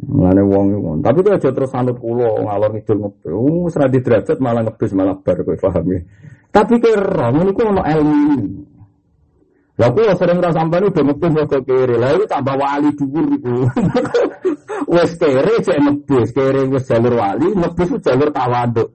Mulane 0.02 0.42
wong 0.42 0.66
iku. 0.74 0.90
Tapi 1.06 1.18
itu 1.22 1.30
aja 1.30 1.50
terus 1.54 1.72
anut 1.78 2.02
kula 2.02 2.42
ngalor 2.42 2.74
ngidul 2.74 2.98
ngebel. 2.98 3.34
Wis 3.70 3.78
ra 3.78 3.86
malah 4.42 4.66
ngebis 4.66 4.92
malah 4.98 5.16
bar 5.22 5.38
kowe 5.46 5.54
paham 5.54 5.86
ya. 5.86 6.02
Tapi 6.50 6.82
kira 6.82 7.30
ngono 7.30 7.54
iku 7.54 7.62
ilmu. 7.70 8.71
Lah 9.80 9.88
kula 9.96 10.14
sering 10.20 10.44
ra 10.44 10.52
sampean 10.52 10.92
udah 10.92 11.04
ngebis 11.08 11.32
kok 11.48 11.64
kere. 11.64 11.96
Lah 11.96 12.12
itu 12.12 12.26
tambah 12.28 12.56
wali 12.60 12.90
dhuwur 12.92 13.26
iku. 13.40 13.56
Wes 14.94 15.16
kere 15.16 15.54
cek 15.64 15.80
ngebis, 15.80 16.28
kere 16.36 16.68
wis 16.68 16.84
jalur 16.92 17.16
wali, 17.16 17.48
ngebis 17.56 17.90
jalur 18.04 18.30
tawaduk. 18.36 18.90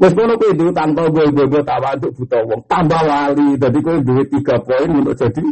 Wes 0.00 0.12
kono 0.16 0.34
kowe 0.40 0.56
duwe 0.56 0.72
tanpa 0.72 1.06
gue 1.12 1.62
tawaduk 1.62 2.10
buta 2.16 2.38
wong, 2.48 2.60
tambah 2.64 3.02
wali. 3.04 3.60
Dadi 3.60 3.78
kowe 3.84 4.00
duwe 4.00 4.24
tiga 4.32 4.56
poin 4.64 4.88
untuk 4.88 5.14
jadi 5.20 5.44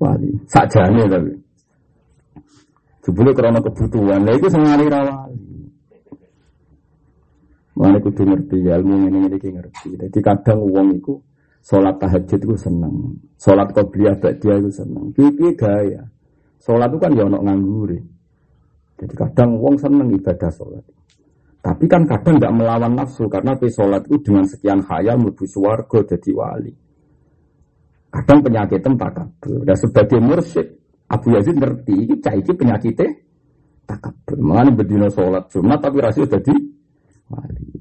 wali. 0.00 0.30
Sakjane 0.48 1.04
tapi. 1.04 1.32
Jebule 3.04 3.30
karena 3.36 3.60
kebutuhan. 3.60 4.24
Lah 4.24 4.32
iku 4.32 4.48
sing 4.48 4.64
ra 4.64 5.00
wali. 5.04 5.36
Kudu 7.78 8.22
ngerti 8.24 8.56
ilmu 8.66 8.94
ini 9.06 9.18
ngerti. 9.30 9.88
Jadi 9.94 10.18
kadang 10.18 10.58
uang 10.66 10.98
itu 10.98 11.14
sholat 11.68 12.00
tahajud 12.00 12.40
itu 12.40 12.56
seneng, 12.56 13.20
sholat 13.36 13.68
qobliyah 13.76 14.16
dia 14.16 14.54
itu 14.56 14.72
seneng. 14.72 15.12
Pipi 15.12 15.52
gaya. 15.52 16.00
Sholat 16.64 16.88
itu 16.88 16.98
kan 16.98 17.12
ya 17.12 17.28
ono 17.28 17.44
nganggur. 17.44 17.92
Jadi 18.98 19.14
kadang 19.14 19.60
uang 19.60 19.76
seneng 19.76 20.08
ibadah 20.16 20.48
sholat. 20.48 20.84
Tapi 21.60 21.84
kan 21.84 22.08
kadang 22.08 22.40
tidak 22.40 22.54
melawan 22.56 22.96
nafsu 22.96 23.28
karena 23.28 23.52
sholat 23.60 24.08
itu 24.08 24.32
dengan 24.32 24.48
sekian 24.48 24.80
khayal 24.80 25.20
menuju 25.20 25.44
suwargo 25.44 26.00
jadi 26.08 26.30
wali. 26.32 26.72
Kadang 28.08 28.40
penyakit 28.40 28.80
takabur. 28.80 29.68
Dan 29.68 29.76
sebagai 29.76 30.18
mursyid, 30.24 30.66
Abu 31.12 31.36
Yazid 31.36 31.60
ngerti 31.60 31.92
ini 31.92 32.14
cah 32.24 32.32
ini 32.32 32.52
penyakitnya 32.56 33.06
takabur. 33.84 34.40
Mengenai 34.40 34.72
berdina 34.72 35.08
sholat 35.12 35.44
Jumat 35.52 35.84
tapi 35.84 36.00
rasio 36.00 36.24
jadi 36.24 36.54
wali. 37.28 37.77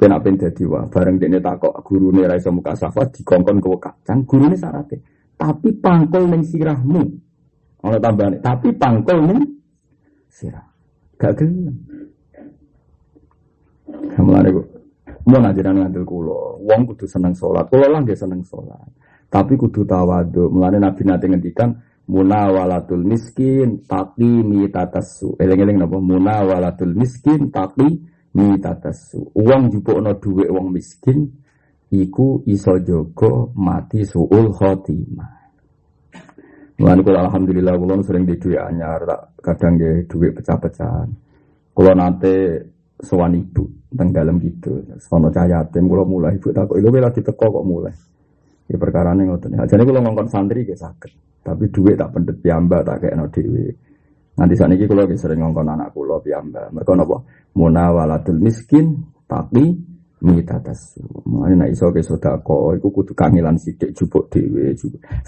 Kena 0.00 0.16
apa 0.16 0.32
jadi 0.32 0.64
wah 0.64 0.88
bareng 0.88 1.20
dia 1.20 1.36
takok 1.36 1.84
guru 1.84 2.08
nih 2.16 2.24
raisa 2.24 2.48
muka 2.48 2.72
safa 2.72 3.04
dikongkon 3.12 3.60
ke 3.60 3.68
kacang 3.76 4.24
guru 4.24 4.48
nih 4.48 4.56
syaratnya. 4.56 4.96
Tapi 5.36 5.68
pangkol 5.76 6.24
neng 6.24 6.40
sirahmu. 6.40 7.04
Ono 7.84 7.96
tambahan. 8.00 8.40
Tapi 8.40 8.72
pangkol 8.80 9.28
neng 9.28 9.44
sirah. 10.32 10.64
Gak 11.20 11.36
gelem. 11.36 11.76
Mulane 14.16 14.48
kok 14.56 14.66
mau 15.28 15.36
ngajaran 15.44 15.76
ngantil 15.84 16.04
kulo, 16.08 16.64
wong 16.64 16.80
kudu 16.88 17.04
seneng 17.04 17.36
sholat. 17.36 17.68
Kulo 17.68 17.84
lah 17.84 18.00
dia 18.00 18.16
seneng 18.16 18.40
sholat. 18.40 18.88
Tapi 19.28 19.52
kudu 19.60 19.84
tawadu. 19.84 20.48
Mulane 20.48 20.80
Nabi 20.80 21.02
nanti 21.04 21.28
ngendikan 21.28 21.76
munawalatul 22.08 23.04
miskin 23.04 23.84
tapi 23.84 24.24
mitatasu. 24.26 25.36
Eleng-eleng 25.36 25.76
napa 25.84 26.00
munawalatul 26.00 26.96
miskin 26.96 27.52
tapi 27.52 28.00
mitatasu. 28.34 29.34
Uang 29.34 29.70
jupukno 29.70 30.14
dhuwit 30.18 30.50
wong 30.50 30.70
miskin 30.70 31.26
iku 31.90 32.42
iso 32.46 32.78
jogo 32.78 33.50
mati 33.58 34.06
suul 34.06 34.54
khotimah. 34.54 35.40
Mulane 36.80 37.00
kula 37.04 37.28
alhamdulillah 37.28 37.74
kula 37.76 38.00
sering 38.00 38.24
di 38.24 38.40
duit 38.40 38.56
anyar, 38.56 39.04
tak 39.04 39.20
kadang 39.44 39.76
di 39.76 40.08
duit 40.08 40.32
pecah-pecahan. 40.32 41.08
Kula 41.76 41.92
nate 41.92 42.34
sowan 43.04 43.36
ibu 43.36 43.68
teng 43.92 44.08
dalam 44.16 44.40
gitu. 44.40 44.80
Sono 44.96 45.28
cahaya 45.28 45.60
yatim 45.60 45.90
kula 45.90 46.08
mulai 46.08 46.40
ibu 46.40 46.48
takut, 46.56 46.80
"Lho 46.80 46.88
lagi 46.96 47.20
teko 47.20 47.46
kok 47.52 47.66
mulai?" 47.66 47.92
Ya 48.70 48.78
perkara 48.78 49.12
ning 49.12 49.28
ngoten. 49.28 49.60
Jadi 49.60 49.82
kula 49.82 50.00
ngongkon 50.00 50.28
santri 50.30 50.64
ge 50.64 50.78
sakit. 50.78 51.44
Tapi 51.44 51.68
duit 51.68 51.98
tak 51.98 52.16
pendet 52.16 52.36
piyambak 52.40 52.86
tak 52.86 52.96
kekno 53.04 53.28
dhewe. 53.28 53.89
Nanti 54.40 54.56
saat 54.56 54.72
ini 54.72 54.88
kalau 54.88 55.04
sering 55.12 55.44
ngongkon 55.44 55.68
anak 55.68 55.92
kulo 55.92 56.16
piyambak. 56.24 56.72
Mereka 56.72 56.96
nopo 56.96 57.28
munawalatul 57.52 58.40
miskin 58.40 58.96
tapi 59.28 59.76
mita 60.24 60.56
tasu. 60.64 61.04
Mana 61.28 61.64
nak 61.64 61.76
iso 61.76 61.92
ke 61.92 62.00
sodako, 62.00 62.72
iku 62.72 62.88
kudu 62.88 63.12
kangelan 63.12 63.60
sidik 63.60 63.92
jupuk 63.92 64.32
dewe. 64.32 64.72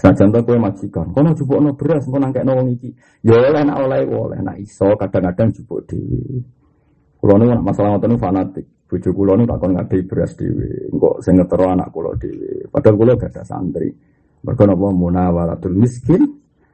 Senajan 0.01 0.33
to 0.33 0.41
kowe 0.41 0.57
majikan, 0.57 1.13
kono 1.13 1.37
no 1.37 1.69
beras, 1.77 2.09
mau 2.09 2.17
nangkek 2.17 2.41
wong 2.41 2.73
iki. 2.73 2.89
Ya 3.21 3.37
oleh 3.37 3.61
nak 3.61 3.85
oleh 3.85 4.01
oleh 4.09 4.39
nak 4.41 4.57
iso 4.57 4.89
kadang-kadang 4.97 5.53
jupuk 5.53 5.85
dewe. 5.85 6.41
Kulo 7.21 7.33
nu 7.37 7.53
masalah 7.61 7.93
ngoten 7.93 8.17
fanatik. 8.17 8.65
Bojo 8.89 9.09
kulo 9.13 9.37
nu 9.37 9.45
takon 9.45 9.77
ngadei 9.77 10.01
beras 10.09 10.33
dewe. 10.33 10.89
Engko 10.89 11.21
sing 11.21 11.37
anak 11.37 11.93
kulo 11.93 12.17
dewe. 12.17 12.65
Padahal 12.65 12.97
kulo 12.97 13.11
gak 13.13 13.29
ada 13.29 13.45
santri. 13.45 13.93
Mergo 14.41 14.63
napa 14.65 14.87
munawaratul 14.89 15.77
miskin 15.77 16.21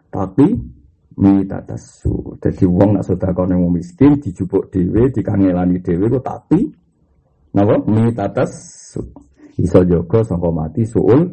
tapi 0.10 0.79
mita 1.20 1.60
tasu. 1.68 2.40
Jadi 2.40 2.64
wong 2.64 2.96
nak 2.96 3.04
sodako 3.04 3.44
ning 3.44 3.60
miskin 3.68 4.16
dijupuk 4.24 4.72
dhewe, 4.72 5.12
dikangelani 5.12 5.84
dhewe 5.84 6.08
ku 6.08 6.20
tapi 6.24 6.72
Napa? 7.54 7.82
Mitatas 7.90 8.52
iso 9.58 9.80
jaga 9.84 10.20
sangka 10.22 10.50
mati 10.54 10.86
suul 10.86 11.26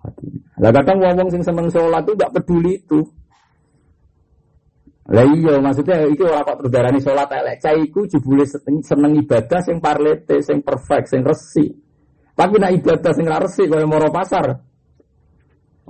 hati. 0.00 0.30
Lah 0.62 0.70
kadang 0.70 1.02
wong 1.02 1.28
sing 1.28 1.42
seneng 1.42 1.66
sholat 1.68 2.06
itu 2.06 2.12
gak 2.14 2.32
peduli 2.38 2.78
itu. 2.78 3.00
Lah 5.10 5.26
iya 5.26 5.58
maksudnya 5.58 6.06
iki 6.06 6.22
ora 6.22 6.46
kok 6.46 6.62
terdarani 6.62 7.02
sholat 7.02 7.26
elek. 7.34 7.58
Cah 7.58 7.74
iku 7.74 8.06
seneng 8.86 9.12
ibadah 9.18 9.58
sing 9.58 9.82
parlete, 9.82 10.38
sing 10.38 10.62
perfect, 10.62 11.10
sing 11.10 11.26
resi. 11.26 11.66
Tapi 12.30 12.54
nak 12.62 12.72
ibadah 12.78 13.12
sing 13.12 13.26
resi 13.26 13.66
kaya 13.66 13.86
moro 13.90 14.06
pasar. 14.14 14.54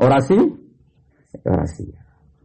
Ora 0.01 0.19
sih? 0.25 0.41
Ora 1.45 1.69
sih. 1.69 2.00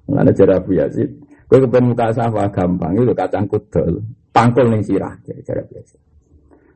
Ngene 0.05 0.31
cara 0.37 0.61
Abu 0.61 0.77
Yazid, 0.77 1.09
kowe 1.49 1.57
kepen 1.57 1.89
muka 1.89 2.13
sawah 2.13 2.45
gampang 2.53 2.93
itu 2.93 3.13
kacang 3.17 3.49
kudel, 3.49 4.05
pangkul 4.29 4.69
ning 4.69 4.85
sirah 4.85 5.17
cara 5.25 5.65
Abu 5.65 5.73
Yazid. 5.81 6.01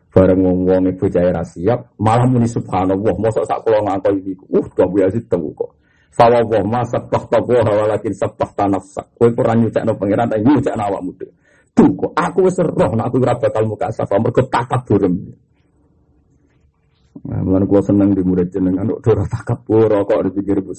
Bareng 0.10 0.42
wong 0.42 0.66
wong 0.66 0.90
ibu 0.90 1.06
jaya 1.06 1.46
siap, 1.46 1.94
malah 2.02 2.26
muni 2.26 2.50
subhanallah, 2.50 3.14
mosok 3.14 3.46
sak 3.46 3.62
kula 3.62 3.78
ngangkol 3.86 4.18
iki. 4.18 4.34
Uh, 4.50 4.66
kok 4.74 4.90
biasa 4.90 5.22
tahu 5.30 5.54
kok. 5.54 5.70
Sawa 6.10 6.42
wah 6.42 6.66
ma 6.66 6.82
sabah 6.82 7.30
tawa 7.30 7.62
walakin 7.62 8.18
sabah 8.18 8.50
tanafsak. 8.58 9.06
Kowe 9.14 9.30
ora 9.38 9.54
nyucakno 9.54 9.94
pangeran 9.94 10.26
tapi 10.26 10.42
nyucakno 10.42 10.82
awakmu 10.82 11.14
dhewe. 11.14 11.34
Tuh 11.78 11.90
kok 11.94 12.12
aku 12.18 12.40
wis 12.50 12.58
roh 12.58 12.92
nek 12.98 13.06
aku 13.06 13.22
ora 13.22 13.38
bakal 13.38 13.64
muka 13.70 13.94
safa 13.94 14.18
mergo 14.18 14.42
takabur. 14.50 15.06
Nah, 17.30 17.40
mulane 17.46 17.66
kula 17.70 17.82
seneng 17.86 18.10
di 18.18 18.26
murid 18.26 18.50
jenengan 18.50 18.90
kok 18.90 19.14
ora 19.14 19.26
takabur 19.30 19.94
kok 20.10 20.20
dipikir 20.26 20.58
bu 20.66 20.74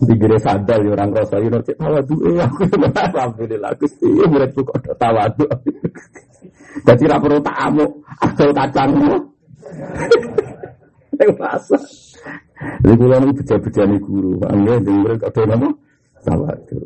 Dikira 0.00 0.40
sadar 0.40 0.80
ya 0.80 0.96
orang 0.96 1.12
rasa 1.12 1.36
ini 1.36 1.60
cek 1.60 1.76
tawadu 1.76 2.16
aku 2.40 2.64
alhamdulillah 2.96 3.68
Gusti 3.76 4.08
muridku 4.08 4.64
kok 4.64 4.96
tawadu. 4.96 5.44
Jadi 6.86 7.04
ra 7.04 7.20
perlu 7.20 7.36
tak 7.44 7.56
amuk, 7.68 8.00
asal 8.24 8.48
kacang. 8.56 8.96
Yang 11.20 11.32
rasa. 11.36 11.76
Jadi 12.80 12.94
kula 12.96 13.16
niku 13.20 13.32
beja-bejane 13.44 13.96
guru, 14.00 14.40
angge 14.48 14.74
dengar 14.84 15.12
kado 15.20 15.40
nama 15.44 15.68
salah 16.24 16.52
itu. 16.56 16.76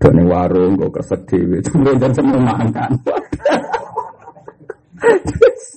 Dene 0.00 0.22
warung 0.28 0.76
kok 0.76 1.00
kesek 1.00 1.20
dhewe, 1.28 1.58
cuma 1.64 1.96
dan 1.96 2.12
seneng 2.12 2.44
makan. 2.44 2.92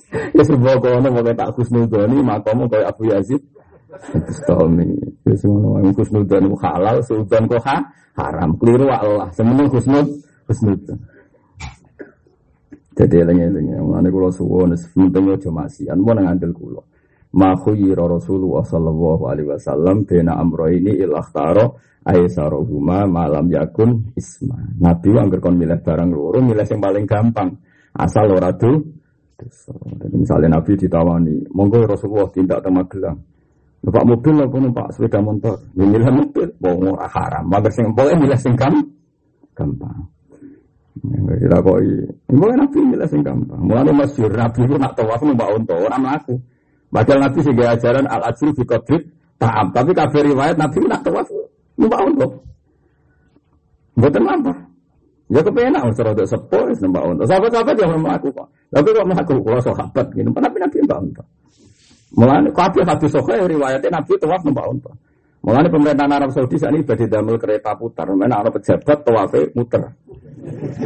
Ya 0.08 0.40
sebuah 0.40 0.80
kono 0.80 1.08
mau 1.12 1.20
tak 1.36 1.52
kusnudoni, 1.52 2.24
makamu 2.24 2.64
kayak 2.70 2.96
Abu 2.96 3.12
Yazid. 3.12 3.44
Bustami. 3.88 4.88
Ya 5.24 5.34
semono 5.36 5.80
wong 5.80 5.96
kusnudon 5.96 6.52
halal, 6.60 7.00
sultan 7.00 7.48
kok 7.48 7.64
haram. 8.16 8.50
Keliru 8.60 8.92
Allah. 8.92 9.32
Semono 9.32 9.68
kusnud, 9.72 10.06
kusnudon. 10.44 10.98
Jadi 12.98 13.14
eling-eling, 13.14 13.78
mengenai 13.78 14.10
kulo 14.10 14.26
suwon, 14.34 14.74
penting 14.74 15.30
aja 15.30 15.54
masian, 15.54 16.02
mau 16.02 16.18
ngandel 16.18 16.50
kulo. 16.50 16.82
Ma 17.38 17.54
khuyira 17.54 18.10
Rasulullah 18.10 18.66
sallallahu 18.66 19.30
alaihi 19.30 19.54
wasallam 19.54 20.02
ini 20.02 20.98
ilah 20.98 21.22
taro 21.30 21.78
aisarohuma 22.02 23.06
malam 23.06 23.46
yakun 23.54 24.10
isma. 24.18 24.58
Nabi 24.82 25.14
angger 25.14 25.38
kon 25.38 25.54
milih 25.54 25.78
barang 25.78 26.10
loro, 26.10 26.42
milih 26.42 26.66
yang 26.66 26.80
paling 26.82 27.06
gampang. 27.06 27.54
Asal 27.94 28.34
ora 28.34 28.50
misalnya 30.10 30.58
Nabi 30.58 30.74
ditawani, 30.74 31.54
monggo 31.54 31.86
Rasulullah 31.86 32.26
tindak 32.34 32.66
temagelang. 32.66 33.37
Numpak 33.78 34.04
mobil 34.04 34.34
apa 34.42 34.56
numpak 34.58 34.86
sepeda 34.90 35.22
motor? 35.22 35.54
Ya 35.78 35.86
milih 35.86 36.10
mobil, 36.10 36.48
mau 36.58 36.98
haram. 36.98 37.44
Mager 37.46 37.70
sing 37.70 37.86
boleh 37.94 38.14
milih 38.18 38.38
sing 38.38 38.58
gampang. 38.58 39.98
Kita 40.98 41.56
kok 41.62 41.78
Mulai 42.34 42.56
nabi 42.58 42.78
ini 42.82 43.06
sing 43.06 43.22
gampang. 43.22 43.60
Mulai 43.62 43.94
masyur 43.94 44.30
nabi 44.34 44.66
itu 44.66 44.74
nak 44.74 44.92
tawaf 44.98 45.22
numpak 45.22 45.48
unta 45.54 45.74
orang 45.78 46.00
melaku. 46.02 46.34
Padahal 46.90 47.30
nabi 47.30 47.38
sih 47.44 47.54
ajaran 47.54 48.06
al 48.10 48.22
ajru 48.26 48.50
fi 48.58 48.62
qadrit 48.66 49.02
ta'am. 49.38 49.70
Tapi 49.70 49.90
kafir 49.94 50.26
riwayat 50.26 50.58
nabi 50.58 50.82
nak 50.90 51.06
tawaf 51.06 51.28
numpak 51.78 52.00
unta. 52.02 52.26
Bukan 53.98 54.22
apa? 54.26 54.52
Ya 55.28 55.40
kepenak 55.44 55.82
usah 55.86 56.02
rada 56.08 56.24
sepo 56.26 56.58
wis 56.66 56.82
numpak 56.82 57.02
unta. 57.06 57.22
Sahabat-sahabat 57.30 57.74
yang 57.78 58.02
melaku 58.02 58.28
kok. 58.34 58.48
Tapi 58.74 58.88
kok 58.90 59.06
melaku 59.06 59.34
kalau 59.46 59.62
sahabat 59.62 60.06
gitu. 60.18 60.28
Tapi 60.34 60.56
nabi 60.58 60.76
numpak. 60.82 61.26
Mulai 62.16 62.48
kabeh 62.56 62.84
hadis 62.88 63.12
sahih 63.12 63.44
riwayatnya 63.44 64.00
nabi 64.00 64.16
tawaf 64.16 64.40
numpak 64.40 64.64
unta. 64.64 64.92
Mulai 65.44 65.68
pemerintahan 65.70 66.12
Arab 66.12 66.30
Saudi 66.34 66.56
saat 66.56 66.74
ini 66.74 66.82
badi 66.82 67.04
damel 67.06 67.36
kereta 67.36 67.76
putar. 67.76 68.08
Mana 68.10 68.42
ada 68.42 68.50
pejabat 68.50 69.04
tawafe 69.04 69.52
muter. 69.52 69.92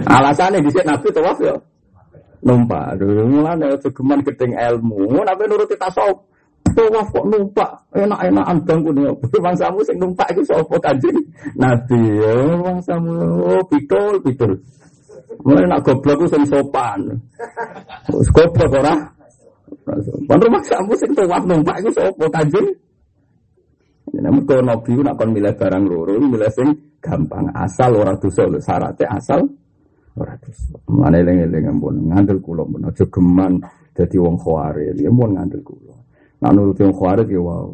Alasannya 0.06 0.60
di 0.60 0.70
sini 0.74 0.86
Nabi 0.90 1.08
tawaf 1.14 1.38
ya 1.40 1.54
numpak. 2.42 2.98
Dulu 2.98 3.22
mulai 3.30 3.54
ada 3.56 3.78
geman 3.78 4.20
gedeng 4.26 4.52
ilmu. 4.52 5.22
Nabi 5.22 5.42
nuruti 5.46 5.78
tasawuf. 5.78 6.18
Tawaf 6.72 7.06
kok 7.10 7.26
numpak. 7.26 7.70
Enak-enakan 7.96 8.56
bangku 8.66 8.90
nih. 8.92 9.12
Bangsamu 9.40 9.80
sing 9.86 9.96
numpak 9.96 10.28
itu 10.34 10.42
sopo 10.46 10.76
kanjeng. 10.82 11.16
Nabi 11.56 12.00
ya 12.18 12.34
bangsamu. 12.60 13.14
Oh 13.40 13.62
pitul 13.70 14.20
pitul. 14.20 14.52
Mulai 15.42 15.64
nak 15.64 15.80
goblok 15.80 16.22
itu 16.22 16.36
sing 16.36 16.42
sopan. 16.44 17.00
Goblok 18.10 18.78
ora. 18.78 18.94
Pan 19.82 20.38
rumah 20.38 20.62
kamu 20.62 20.94
sing 20.94 21.10
tawaf 21.12 21.42
numpak 21.42 21.82
itu 21.82 21.90
sopo 21.90 22.30
kanjeng. 22.30 22.70
Namun 24.12 24.44
kalau 24.46 24.62
Nabi 24.62 24.98
nak 25.02 25.16
kon 25.18 25.30
milih 25.34 25.54
barang 25.56 25.84
loro, 25.88 26.14
milih 26.20 26.50
sing 26.52 26.68
gampang 27.02 27.50
asal 27.56 27.96
ora 27.98 28.14
dosa 28.14 28.46
lho 28.46 28.60
syaratnya 28.62 29.06
asal 29.18 29.40
ora 30.14 30.34
dosa. 30.38 30.78
Mana 30.86 31.18
eling-eling 31.18 31.66
ampun 31.66 31.96
ngandel 32.12 32.38
kula 32.38 32.62
pun 32.62 32.86
aja 32.86 33.04
geman 33.08 33.58
dadi 33.96 34.16
wong 34.20 34.36
khawarij, 34.38 34.98
ya 35.00 35.10
mun 35.10 35.34
ngandel 35.34 35.62
kula. 35.66 35.96
Nak 36.44 36.50
nurut 36.54 36.78
wong 36.78 36.94
khawarij 36.94 37.28
ya 37.32 37.40
wow. 37.42 37.68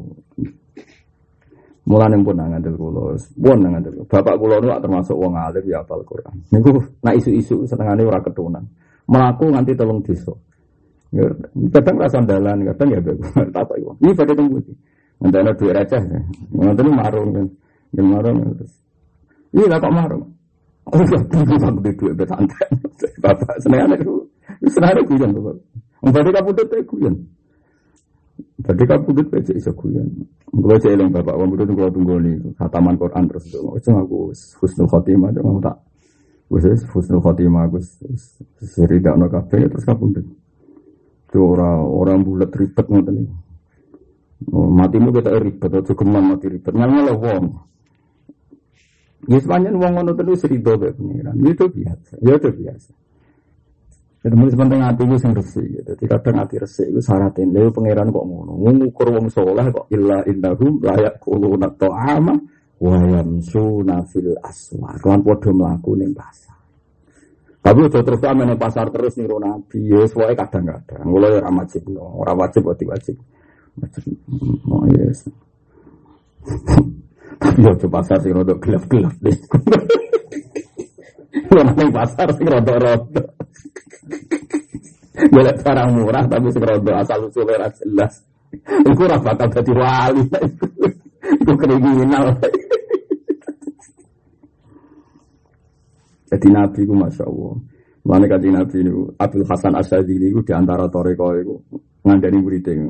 Mulane 1.89 2.17
pun 2.21 2.37
ngandel 2.37 2.75
kula, 2.77 3.01
pun 3.19 3.59
ngandel. 3.65 3.93
Bapak 4.09 4.35
kula 4.41 4.57
nu 4.65 4.69
termasuk 4.81 5.17
wong 5.19 5.37
alim 5.37 5.65
ya 5.69 5.85
hafal 5.85 6.01
Quran. 6.09 6.37
Niku 6.55 6.81
nak 7.05 7.19
isu-isu 7.19 7.69
senengane 7.69 8.07
ora 8.07 8.23
ketunan. 8.25 8.65
Melaku 9.09 9.53
nganti 9.53 9.73
tolong 9.77 10.01
desa. 10.05 10.33
Ya, 11.09 11.25
kadang 11.73 11.97
rasa 12.05 12.21
dalan, 12.21 12.69
kadang 12.69 12.89
ya 12.93 13.01
tak 13.49 13.65
tahu. 13.65 13.97
Ini 14.05 14.13
pada 14.13 14.33
tunggu 14.37 14.61
sih. 14.61 14.77
Nanti 15.19 15.37
ada 15.41 15.53
duit 15.57 15.73
receh. 15.73 16.03
Nanti 16.53 16.81
ini 16.85 16.93
marung 16.93 17.29
kan. 17.33 17.47
Yang 17.97 18.07
marung 18.13 18.37
terus. 18.55 18.73
Iya 19.57 19.77
kok 19.81 19.93
marung. 19.93 20.25
Oh 20.89 21.01
iya, 21.05 21.19
tinggi 21.29 21.57
aku 21.57 21.81
di 21.85 21.93
duit 21.97 22.15
betanten. 22.17 22.71
Bapak 23.25 23.57
seneng 23.61 23.89
anak 23.89 23.99
itu. 24.05 24.15
Seneng 24.69 24.91
anak 24.95 25.05
kuyan 25.09 25.31
bapak. 25.33 25.57
Berarti 25.99 26.31
kamu 26.33 26.51
tuh 26.55 26.67
teh 26.69 26.81
kuyan. 26.85 27.15
Berarti 28.63 28.85
kamu 28.85 29.09
tuh 29.17 29.25
teh 29.33 29.57
iso 29.57 29.73
kuyan. 29.75 30.09
Kalau 30.49 30.79
saya 30.81 30.93
eling 30.97 31.11
bapak, 31.13 31.35
kamu 31.35 31.53
tuh 31.57 31.75
kalau 31.77 31.93
tunggu 31.93 32.15
nih 32.25 32.37
khataman 32.57 32.95
Quran 32.97 33.23
terus 33.29 33.45
itu. 33.49 33.61
Itu 33.77 33.89
aku 33.97 34.19
husnul 34.33 34.89
khotimah, 34.89 35.31
cuma 35.37 35.61
tak. 35.61 35.77
Gue 36.49 36.73
husnul 36.73 37.21
khotimah, 37.21 37.69
gue 37.69 37.83
seridak 38.65 39.15
no 39.21 39.29
kafe 39.29 39.69
terus 39.69 39.85
kamu 39.85 40.05
tuh. 40.17 40.25
Itu 41.29 41.45
orang 41.45 41.85
orang 41.85 42.19
bulat 42.25 42.51
ribet 42.57 42.87
ngoten. 42.89 43.17
Oh, 44.49 44.71
matimu 44.73 45.13
kita 45.13 45.37
ribet, 45.37 45.69
atau 45.69 45.93
geman 45.93 46.25
mati 46.33 46.49
ribet. 46.49 46.73
Nyalah 46.73 47.17
wong. 47.21 47.45
Ya 49.29 49.37
sepanjang 49.43 49.77
wong 49.77 49.93
ngono 49.93 50.13
terus 50.17 50.47
rido 50.49 50.79
be 50.81 50.89
pengiran. 50.95 51.37
Itu 51.45 51.69
biasa. 51.69 52.17
Ya 52.25 52.33
itu 52.39 52.49
biasa. 52.49 52.91
Jadi 54.19 54.35
mulai 54.35 54.51
sepenting 54.51 54.83
hati 54.83 55.03
gue 55.07 55.19
sing 55.19 55.33
resik. 55.37 55.67
Jadi 55.85 56.05
kadang 56.11 56.37
hati 56.43 56.57
resik 56.59 56.87
itu 56.91 57.01
syaratin. 57.03 57.55
Lalu 57.55 57.71
pangeran 57.71 58.11
kok 58.11 58.25
ngono. 58.27 58.53
Ngukur 58.59 59.09
wong 59.15 59.27
soleh 59.31 59.67
kok 59.71 59.87
illa 59.95 60.23
indahum 60.27 60.83
layak 60.83 61.23
kulu 61.23 61.55
nato 61.55 61.91
ama 61.95 62.35
wayam 62.83 63.39
sunafil 63.43 64.39
aswa. 64.43 64.95
Kelan 64.99 65.23
podo 65.23 65.51
melaku 65.55 65.99
nih 65.99 66.11
pasar. 66.15 66.58
Tapi 67.69 67.85
udah 67.85 68.01
terus 68.01 68.21
kami 68.25 68.49
nih 68.49 68.57
pasar 68.57 68.89
terus 68.89 69.13
nih 69.21 69.29
nabi. 69.29 69.93
Ya 69.93 70.01
sesuai 70.09 70.33
kadang-kadang. 70.41 71.05
Mulai 71.05 71.37
orang 71.37 71.61
wajib, 71.61 71.85
orang 71.93 72.37
wajib, 72.41 72.65
wajib 72.65 72.87
wajib. 72.89 73.17
Wajib. 73.77 74.09
Oh 74.73 74.89
yes. 74.89 75.29
Tapi 77.45 77.61
yo 77.61 77.77
coba 77.77 78.01
pasar 78.01 78.25
sing 78.25 78.33
rada 78.33 78.57
gelap-gelap 78.57 79.15
deh. 79.21 79.37
Yo 81.49 81.61
nang 81.61 81.93
pasar 81.93 82.29
sing 82.35 82.49
rada-rada. 82.49 83.23
Golek 85.35 85.61
barang 85.61 85.89
murah 85.93 86.25
tapi 86.27 86.51
sing 86.51 86.65
rada 86.65 87.05
asal 87.05 87.29
usule 87.29 87.53
ora 87.53 87.69
jelas. 87.79 88.25
Iku 88.65 89.07
ora 89.07 89.21
bakal 89.21 89.53
dadi 89.53 89.73
wali. 89.77 90.25
Iku 91.45 91.53
kriminal. 91.55 92.33
Jadi 96.29 96.49
Nabi 96.53 96.81
ku 96.85 96.93
Masya 96.93 97.25
Allah. 97.25 97.57
Mana 98.05 98.25
kaji 98.25 98.49
Nabi 98.53 98.77
ini, 98.85 98.93
Abdul 99.21 99.45
Hasan 99.45 99.75
Asyadili 99.77 100.33
itu 100.33 100.41
di 100.45 100.53
antara 100.53 100.89
toreko 100.89 101.33
itu 101.37 101.57
ngandani 102.05 102.39
muridnya. 102.41 102.89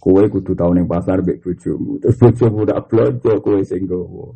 Kue 0.00 0.24
kudu 0.32 0.56
tau 0.56 0.72
ning 0.72 0.88
pasar 0.88 1.20
mbek 1.20 1.44
bojomu. 1.44 2.00
Terus 2.00 2.16
bojomu 2.16 2.64
ndak 2.64 2.88
blonjo 2.88 3.36
kue 3.44 3.60
sing 3.60 3.84
gowo. 3.84 4.32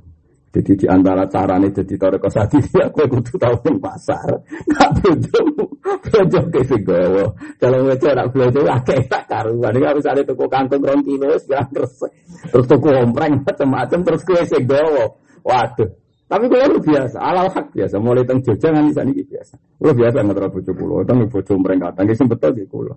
Jadi 0.53 0.85
di 0.85 0.87
antara 0.87 1.25
carane 1.25 1.73
jadi 1.73 1.95
toreko 1.97 2.29
sadi 2.29 2.61
ya 2.79 2.93
kue 2.93 3.09
kudu 3.09 3.41
tau 3.41 3.57
ning 3.65 3.81
pasar. 3.81 4.29
Kak 4.45 4.91
bojomu 5.01 5.65
blonjo 6.05 6.41
ke 6.53 6.61
sing 6.69 6.85
gowo. 6.85 7.33
Kalau 7.57 7.89
wedo 7.89 8.09
nak 8.13 8.29
blonjo 8.29 8.61
akeh 8.69 9.01
tak 9.09 9.25
karuan. 9.25 9.73
Iki 9.73 9.87
harus 9.89 10.05
ada 10.05 10.21
toko 10.21 10.45
kangkung 10.53 10.85
rong 10.85 11.01
kilo 11.01 11.33
wis 11.33 11.49
terus 11.49 12.13
terus 12.53 12.67
toko 12.69 12.93
ompreng 13.01 13.41
macam-macam 13.41 14.05
terus 14.05 14.21
kue 14.21 14.45
sing 14.45 14.69
gowo. 14.69 15.17
Waduh. 15.49 16.04
Tapi 16.35 16.51
kalau 16.51 16.67
lu 16.67 16.83
biasa, 16.83 17.15
alal 17.23 17.47
hak 17.47 17.71
biasa, 17.71 17.95
mulai 18.03 18.27
teng 18.27 18.43
Jogja 18.43 18.75
nganti 18.75 18.91
saat 18.91 19.07
ini 19.07 19.23
biasa. 19.23 19.55
Lu 19.87 19.95
biasa 19.95 20.17
nggak 20.19 20.35
terlalu 20.35 20.55
bojo 20.59 20.73
kulo, 20.75 20.97
teng 21.07 21.19
bojo 21.31 21.53
mereka, 21.63 21.87
tanggi 21.95 22.15
sempet 22.19 22.43
di 22.59 22.67
kulo. 22.67 22.91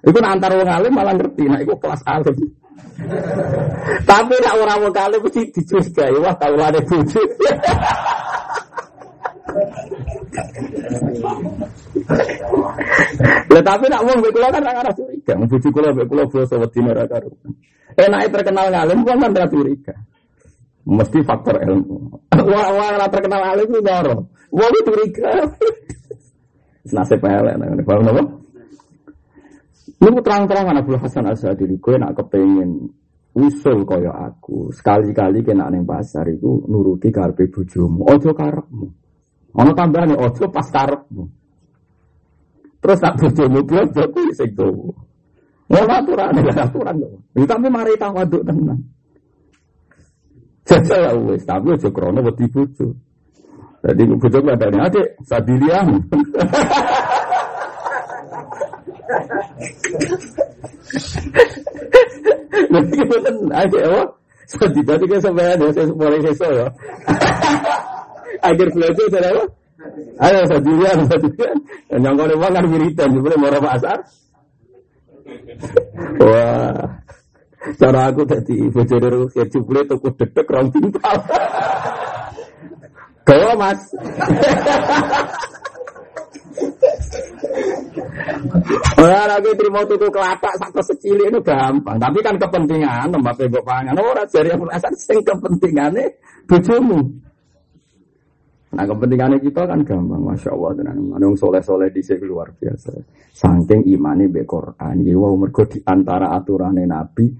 Itu 0.00 0.16
antar 0.24 0.56
wong 0.56 0.64
alim 0.72 0.96
malah 0.96 1.12
ngerti, 1.12 1.44
nah 1.44 1.60
itu 1.60 1.76
kelas 1.76 2.00
alim. 2.08 2.32
Tapi 4.08 4.34
nak 4.40 4.54
orang 4.56 4.80
wong 4.80 4.96
alim 4.96 5.20
mesti 5.20 5.40
dicurigai, 5.52 6.16
wah 6.24 6.32
kalau 6.40 6.64
ada 6.64 6.80
bojo. 6.80 7.20
Ya 13.54 13.60
tapi 13.60 13.86
nak 13.92 14.02
wong 14.08 14.18
kula 14.24 14.48
kan 14.48 14.64
ora 14.64 14.92
curiga, 14.96 15.36
bojo 15.36 15.68
kula 15.68 15.88
kula 15.92 16.24
basa 16.32 16.56
wedine 16.56 16.96
ora 16.96 17.04
karo. 17.04 17.28
Enake 18.00 18.32
terkenal 18.32 18.72
ngalim 18.72 19.04
wong 19.04 19.18
kan 19.20 19.36
ora 19.36 19.46
curiga. 19.52 19.94
Mesti 20.84 21.24
faktor 21.24 21.64
ilmu. 21.64 21.96
Wah, 22.52 22.68
wah, 22.76 23.08
terkenal 23.08 23.56
alim 23.56 23.72
ku 23.72 23.80
loro. 23.80 24.28
Wong 24.52 24.74
curiga. 24.84 25.48
Nasib 26.94 27.24
elek 27.24 27.56
nang 27.56 27.80
paham 27.80 28.04
napa? 28.04 28.22
Lu 30.04 30.20
terang-terangan 30.20 30.84
Abdul 30.84 31.00
Hasan 31.00 31.24
Asadili, 31.32 31.80
kowe 31.80 31.96
nak 31.96 32.12
kepengen 32.12 32.92
usul 33.32 33.88
kaya 33.88 34.12
aku, 34.12 34.68
sekali-kali 34.68 35.40
kena 35.40 35.72
neng 35.72 35.88
pasar 35.88 36.28
itu 36.28 36.68
nuruti 36.68 37.08
karpe 37.08 37.48
bojomu, 37.48 38.04
ojo 38.04 38.36
karepmu. 38.36 38.86
Ana 39.56 39.72
tambahane 39.72 40.14
ojo 40.20 40.44
pas 40.52 40.68
karepmu. 40.68 41.24
Terus 42.84 43.00
tak 43.00 43.16
bojomu 43.16 43.64
bojo 43.64 44.02
kuwi 44.12 44.30
sing 44.36 44.52
tuwa. 44.52 44.92
Ora 45.72 46.04
aturan, 46.04 46.36
aturan 46.52 46.96
tapi 47.32 47.66
mari 47.72 47.96
tawaduk 47.96 48.44
tenan. 48.44 48.78
Jajal 50.64 51.00
ya 51.04 51.12
wis, 51.28 51.44
tapi 51.44 51.76
ojo 51.76 51.88
krono 51.92 52.24
wedi 52.24 52.48
bojo. 52.48 52.96
Jadi 53.84 54.02
bojo 54.16 54.38
ada 54.48 54.66
nih, 54.72 54.80
adik, 54.80 55.06
sadilian. 55.28 55.86
Nanti 62.72 62.92
kita 62.96 63.16
aja 63.54 63.78
ya, 63.78 64.02
so 64.48 64.56
tadi 64.66 65.04
kan 65.06 65.20
sampai 65.20 65.52
ada 65.52 65.66
saya 65.70 65.92
mulai 65.92 66.20
seso 66.24 66.48
ya. 66.48 66.66
Akhir 68.40 68.68
belajar 68.72 69.06
saya 69.12 69.28
apa? 69.36 69.44
Ayo 70.24 70.40
sendirian, 70.48 70.98
sendirian. 71.06 71.56
Yang 71.92 72.14
kau 72.16 72.34
uang 72.40 72.52
kan 72.56 72.64
wiridan, 72.72 73.08
sebenarnya 73.12 73.38
mau 73.40 73.60
pasar. 73.60 73.98
Wah, 76.20 77.03
cara 77.72 78.12
aku 78.12 78.22
tadi 78.28 78.68
bocor 78.68 79.32
ke 79.32 79.42
jubli 79.48 79.80
tuku 79.88 80.08
dedek 80.20 80.46
rong 80.52 80.68
timpal. 80.68 81.16
Kau 83.24 83.56
mas. 83.56 83.80
Ora 89.00 89.20
lagi 89.26 89.50
terima 89.56 89.80
tuku 89.88 90.06
kelapa 90.12 90.50
satu 90.60 90.80
secili 90.84 91.28
itu 91.28 91.40
gampang, 91.40 91.96
tapi 91.96 92.18
kan 92.20 92.36
kepentingan 92.36 93.08
tempat 93.08 93.34
pebok 93.40 93.64
pangan. 93.64 93.96
Ora 93.96 94.22
jari 94.28 94.52
merasa 94.54 94.92
sing 94.96 95.24
kepentingannya 95.24 96.12
bojomu. 96.44 97.00
Nah 98.74 98.84
kepentingannya 98.90 99.38
kita 99.38 99.70
kan 99.70 99.80
gampang, 99.86 100.22
masya 100.22 100.50
Allah 100.50 100.70
tenan. 100.74 100.98
Manung 101.14 101.38
soleh 101.38 101.62
soleh 101.62 101.88
di 101.94 102.02
sini 102.02 102.26
luar 102.26 102.50
biasa. 102.50 102.90
Saking 103.30 103.86
imani 103.86 104.26
be 104.26 104.42
Quran, 104.42 105.06
ya 105.06 105.14
wow 105.14 105.34
mergo 105.38 105.62
di 105.70 105.78
antara 105.86 106.34
aturan 106.34 106.82
Nabi, 106.82 107.30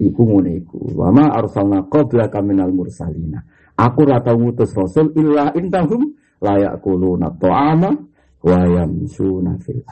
iku 0.00 0.20
ngono 0.24 0.50
iku. 0.50 0.96
Wama 0.96 1.32
arsalna 1.36 1.84
qabla 1.86 2.32
kaminal 2.32 2.72
mursalina. 2.72 3.40
Aku 3.76 4.04
rata 4.08 4.32
ngutus 4.32 4.72
rasul 4.72 5.12
illa 5.16 5.52
intahum 5.56 6.12
layak 6.40 6.80
kuluna 6.80 7.32
to'ama 7.36 7.92
wayam 8.40 9.04
suna 9.08 9.56
fil. 9.60 9.84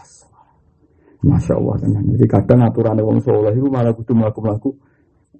Masya 1.20 1.52
Allah 1.60 1.76
tenan. 1.84 2.04
Jadi 2.16 2.24
kadang 2.24 2.64
aturan 2.64 2.96
wong 3.04 3.20
soleh 3.20 3.52
itu 3.52 3.68
malah 3.68 3.92
kudu 3.92 4.16
melaku. 4.16 4.72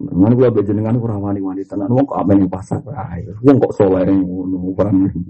Mana 0.00 0.32
gue 0.32 0.48
bejenengan 0.48 0.96
kurang 0.96 1.20
wani 1.20 1.44
wani 1.44 1.60
tenan. 1.68 1.92
Wong 1.92 2.08
kok 2.08 2.24
apa 2.24 2.32
yang 2.32 2.48
pasar? 2.48 2.80
Ayo, 2.88 3.36
wong 3.44 3.60
kok 3.60 3.72
soleh 3.76 4.08
yang 4.08 4.24
ngono. 4.24 4.72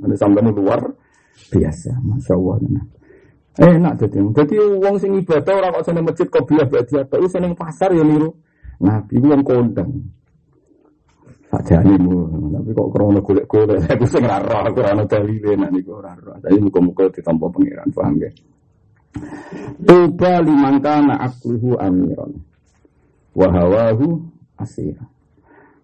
Ada 0.06 0.14
sampai 0.14 0.46
luar 0.46 0.80
biasa. 1.50 1.90
Masya 1.98 2.34
Allah 2.38 2.56
tenan. 2.62 2.86
Eh, 3.58 3.72
enak 3.76 3.94
jadi. 3.98 4.22
Jadi 4.22 4.54
wong 4.78 4.94
sing 5.02 5.10
ibadah 5.18 5.52
orang 5.58 5.70
kok 5.74 5.84
seneng 5.90 6.04
masjid 6.06 6.26
kok 6.30 6.46
biar 6.46 6.66
berarti 6.70 6.94
apa? 7.02 7.14
seneng 7.26 7.52
pasar 7.58 7.90
ya 7.90 8.06
niru. 8.06 8.30
Nabi 8.78 9.14
wong 9.18 9.42
kondang. 9.42 9.90
Sajane 11.50 11.98
mu, 11.98 12.30
tapi 12.54 12.70
kok 12.70 12.88
krono 12.94 13.18
golek-golek 13.26 13.82
aku 13.90 14.06
sing 14.06 14.22
ora 14.22 14.38
roh, 14.38 14.70
aku 14.70 14.86
ora 14.86 14.94
ono 14.94 15.02
dalile 15.02 15.58
nek 15.58 15.70
niku 15.74 15.98
ora 15.98 16.14
roh. 16.14 16.38
Tapi 16.38 16.62
muga-muga 16.62 17.10
ditampa 17.10 17.50
pangeran, 17.50 17.90
paham 17.90 18.14
ya? 18.22 18.30
Tuba 19.82 20.32
liman 20.46 20.78
kana 20.78 21.18
akluhu 21.26 21.74
amiron. 21.74 22.38
Wa 23.34 23.50
hawahu 23.50 24.29
asira. 24.60 25.04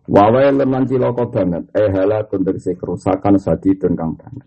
Wa 0.06 0.30
leman 0.30 0.86
cilaka 0.86 1.26
banget, 1.26 1.66
eh 1.74 1.90
halakun 1.90 2.46
tegese 2.46 2.78
kerusakan 2.78 3.40
sadidun 3.42 3.98
kang 3.98 4.14
banget. 4.14 4.46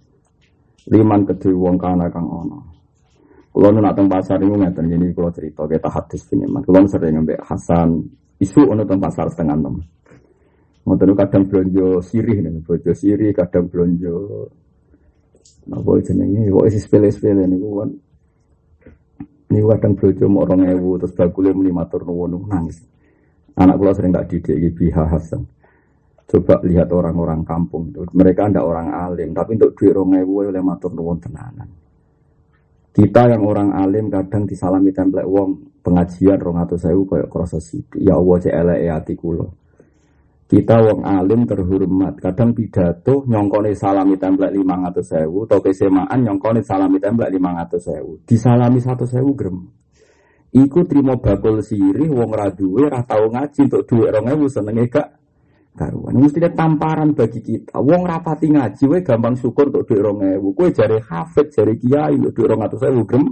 Liman 0.88 1.28
kedhe 1.28 1.52
wong 1.52 1.76
kana 1.76 2.08
kang 2.08 2.26
ana. 2.32 2.60
Kulo 3.50 3.76
nu 3.76 3.82
teng 3.92 4.08
pasar 4.08 4.38
niku 4.40 4.56
ngeten 4.56 4.88
gini 4.88 5.12
kulo 5.12 5.34
cerita 5.34 5.68
kita 5.68 5.90
hadis 5.92 6.22
ini. 6.32 6.48
Kulo 6.48 6.80
sering 6.88 7.18
ngembek 7.18 7.44
Hasan 7.44 7.98
isu 8.40 8.62
ono 8.72 8.88
teng 8.88 9.02
pasar 9.02 9.28
setengah 9.28 9.58
enam. 9.58 9.76
Ngoten 10.88 11.12
kadang 11.18 11.44
belanja 11.50 12.02
sirih 12.08 12.40
nih, 12.40 12.64
belanja 12.64 12.94
sirih, 12.96 13.36
kadang 13.36 13.68
belanja 13.68 14.16
apa 15.70 15.90
jenenge, 16.02 16.50
kok 16.50 16.66
isi 16.66 16.80
sepele-sepele 16.82 17.46
niku 17.46 17.84
kan. 17.84 17.90
Ini 19.50 19.60
kadang 19.76 19.94
belanja 19.98 20.26
mau 20.30 20.42
orang 20.48 20.62
ewu 20.72 20.98
terus 20.98 21.14
bagulnya 21.14 21.52
muni 21.52 21.70
matur 21.74 22.02
nuwun 22.06 22.48
nangis. 22.48 22.80
Anak 23.58 23.76
kula 23.82 23.91
sering 23.97 24.14
tak 24.14 24.30
didik 24.30 24.78
biha 24.78 25.04
Hasan. 25.10 25.47
Coba 26.30 26.62
lihat 26.62 26.93
orang-orang 26.93 27.41
kampung 27.41 27.89
itu, 27.89 28.06
mereka 28.14 28.45
ndak 28.45 28.62
orang 28.62 28.93
alim, 28.93 29.34
tapi 29.34 29.58
untuk 29.58 29.74
duit 29.74 29.97
ewu 29.97 30.45
oleh 30.45 30.62
matur 30.62 30.93
nuwun 30.93 31.18
tenanan. 31.18 31.66
Kita 32.93 33.26
yang 33.34 33.41
orang 33.50 33.74
alim 33.74 34.14
kadang 34.14 34.45
disalami 34.45 34.93
template 34.93 35.26
wong 35.26 35.82
pengajian 35.82 36.38
rong 36.38 36.62
atau 36.62 36.78
saya 36.78 36.93
kayak 36.93 37.34
kroso 37.34 37.58
Ya 37.97 38.14
Allah 38.14 38.38
cek 38.45 38.54
elek 38.54 38.80
hati. 38.93 39.14
Kita 40.50 40.76
wong 40.82 41.06
alim 41.06 41.45
terhormat, 41.45 42.18
kadang 42.22 42.58
pidato 42.58 43.26
nyongkone 43.26 43.74
salami 43.78 44.18
template 44.18 44.54
lima 44.54 44.82
ratus 44.86 45.14
sewu, 45.14 45.45
atau 45.45 45.62
kesemaan 45.62 46.26
nyongkone 46.26 46.66
salami 46.66 46.97
template 46.97 47.34
lima 47.34 47.54
ratus 47.58 47.86
sewu, 47.86 48.22
disalami 48.26 48.82
satu 48.82 49.06
sewu 49.06 49.38
grem. 49.38 49.79
Iku 50.50 50.82
trimo 50.89 51.22
bakul 51.22 51.62
sirih 51.62 52.10
wong 52.10 52.34
ra 52.34 52.50
duwe 52.50 52.89
ra 52.89 53.06
tau 53.06 53.30
ngaji 53.30 53.70
untuk 53.70 53.86
duwe 53.86 54.10
2000 54.10 54.50
senenge 54.50 54.86
gak 54.89 55.08
karuan. 55.78 56.18
Tamparan 56.58 57.14
bagi 57.14 57.39
kita. 57.45 57.78
Wong 57.78 58.02
rapati 58.02 58.50
ngaji 58.50 58.84
we 58.89 58.97
gampang 59.06 59.38
syukur 59.38 59.70
untuk 59.70 59.86
duwe 59.86 60.10
2000. 60.41 60.58
Kowe 60.58 60.70
jare 60.74 60.97
hafid, 61.06 61.54
jare 61.54 61.78
kiai 61.78 62.18
untuk 62.18 62.34
duwe 62.34 62.58
200.000 62.58 63.06
grem. 63.06 63.26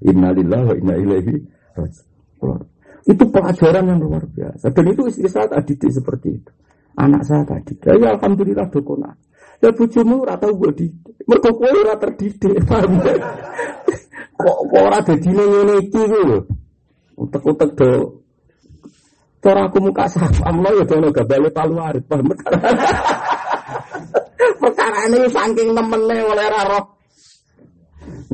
Innalillahi 0.00 0.64
wa 0.64 0.74
inna 0.76 0.94
ilaihi 0.96 1.34
raji'un. 1.76 2.60
Itu 3.06 3.24
pelajaran 3.28 3.84
yang 3.86 4.00
luar 4.00 4.24
biasa. 4.26 4.72
Dan 4.72 4.84
itu 4.92 5.06
istri 5.12 5.28
saya 5.28 5.46
tadi 5.46 5.76
seperti 5.78 6.28
itu. 6.40 6.52
Anak 6.96 7.22
saya 7.28 7.44
tadi. 7.44 7.76
Ya, 7.84 7.92
ya 8.00 8.08
alhamdulillah 8.16 8.72
dokona. 8.72 9.12
Ya 9.60 9.72
bojomu 9.72 10.24
ora 10.24 10.36
tau 10.36 10.52
mbok 10.52 10.72
didik. 10.76 11.16
Mergo 11.24 11.50
kowe 11.56 11.68
ora 11.68 11.96
terdidik, 11.96 12.60
paham 12.68 13.00
ya? 13.00 13.14
Kok 14.46 14.58
ora 14.78 15.02
dadi 15.02 15.26
ngene 15.26 15.74
iki 15.82 15.98
ku 16.06 16.20
lho. 16.22 16.38
Utek-utek 17.18 17.70
do 17.74 17.90
cara 19.42 19.66
aku 19.66 19.78
muka 19.82 20.06
safam 20.06 20.62
lo 20.62 20.70
ya 20.74 20.84
dono 20.86 21.10
gabale 21.10 21.50
palu 21.50 21.82
arit, 21.82 22.04
paham? 22.06 22.30
Ini 25.06 25.30
saking 25.30 25.70
temene 25.70 26.18
oleh 26.18 26.44
ora 26.50 26.62
roh. 26.66 26.84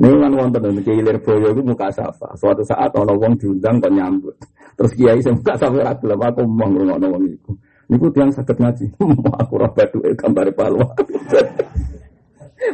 Ini 0.00 0.08
kan 0.08 0.32
wonten 0.32 0.72
nek 0.72 0.88
ilir 0.88 1.20
boyo 1.20 1.52
iku 1.52 1.60
muka 1.60 1.92
safa. 1.92 2.32
Suatu 2.32 2.64
saat 2.64 2.96
ana 2.96 3.12
wong 3.12 3.36
diundang 3.36 3.76
kok 3.76 3.92
nyambut. 3.92 4.32
Terus 4.80 4.92
kiai 4.96 5.20
sing 5.20 5.36
muka 5.36 5.52
safa 5.60 5.76
ora 5.76 5.92
gelem 6.00 6.20
aku 6.24 6.40
omong 6.48 6.70
ngrungokno 6.72 7.06
wong 7.12 7.24
iku. 7.28 7.52
Niku 7.92 8.08
tiang 8.08 8.32
sakit 8.32 8.56
ngaji. 8.56 8.86
aku 9.40 9.52
ora 9.60 9.68
bathuke 9.68 10.16
gambar 10.16 10.48
palu. 10.56 10.80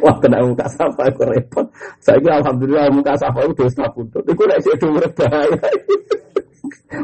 Wah 0.05 0.17
kena 0.21 0.45
muka 0.45 0.67
safa 0.69 1.03
aku 1.09 1.23
repot. 1.25 1.67
Kira 2.05 2.41
alhamdulillah 2.45 2.93
muka 2.93 3.17
safa 3.17 3.41
itu 3.45 3.53
dosa 3.65 3.85
putut. 3.93 4.25
Itu 4.29 4.43
nek 4.45 4.61
sik 4.61 4.75
dhuwur 4.81 5.05
bahaya. 5.17 5.69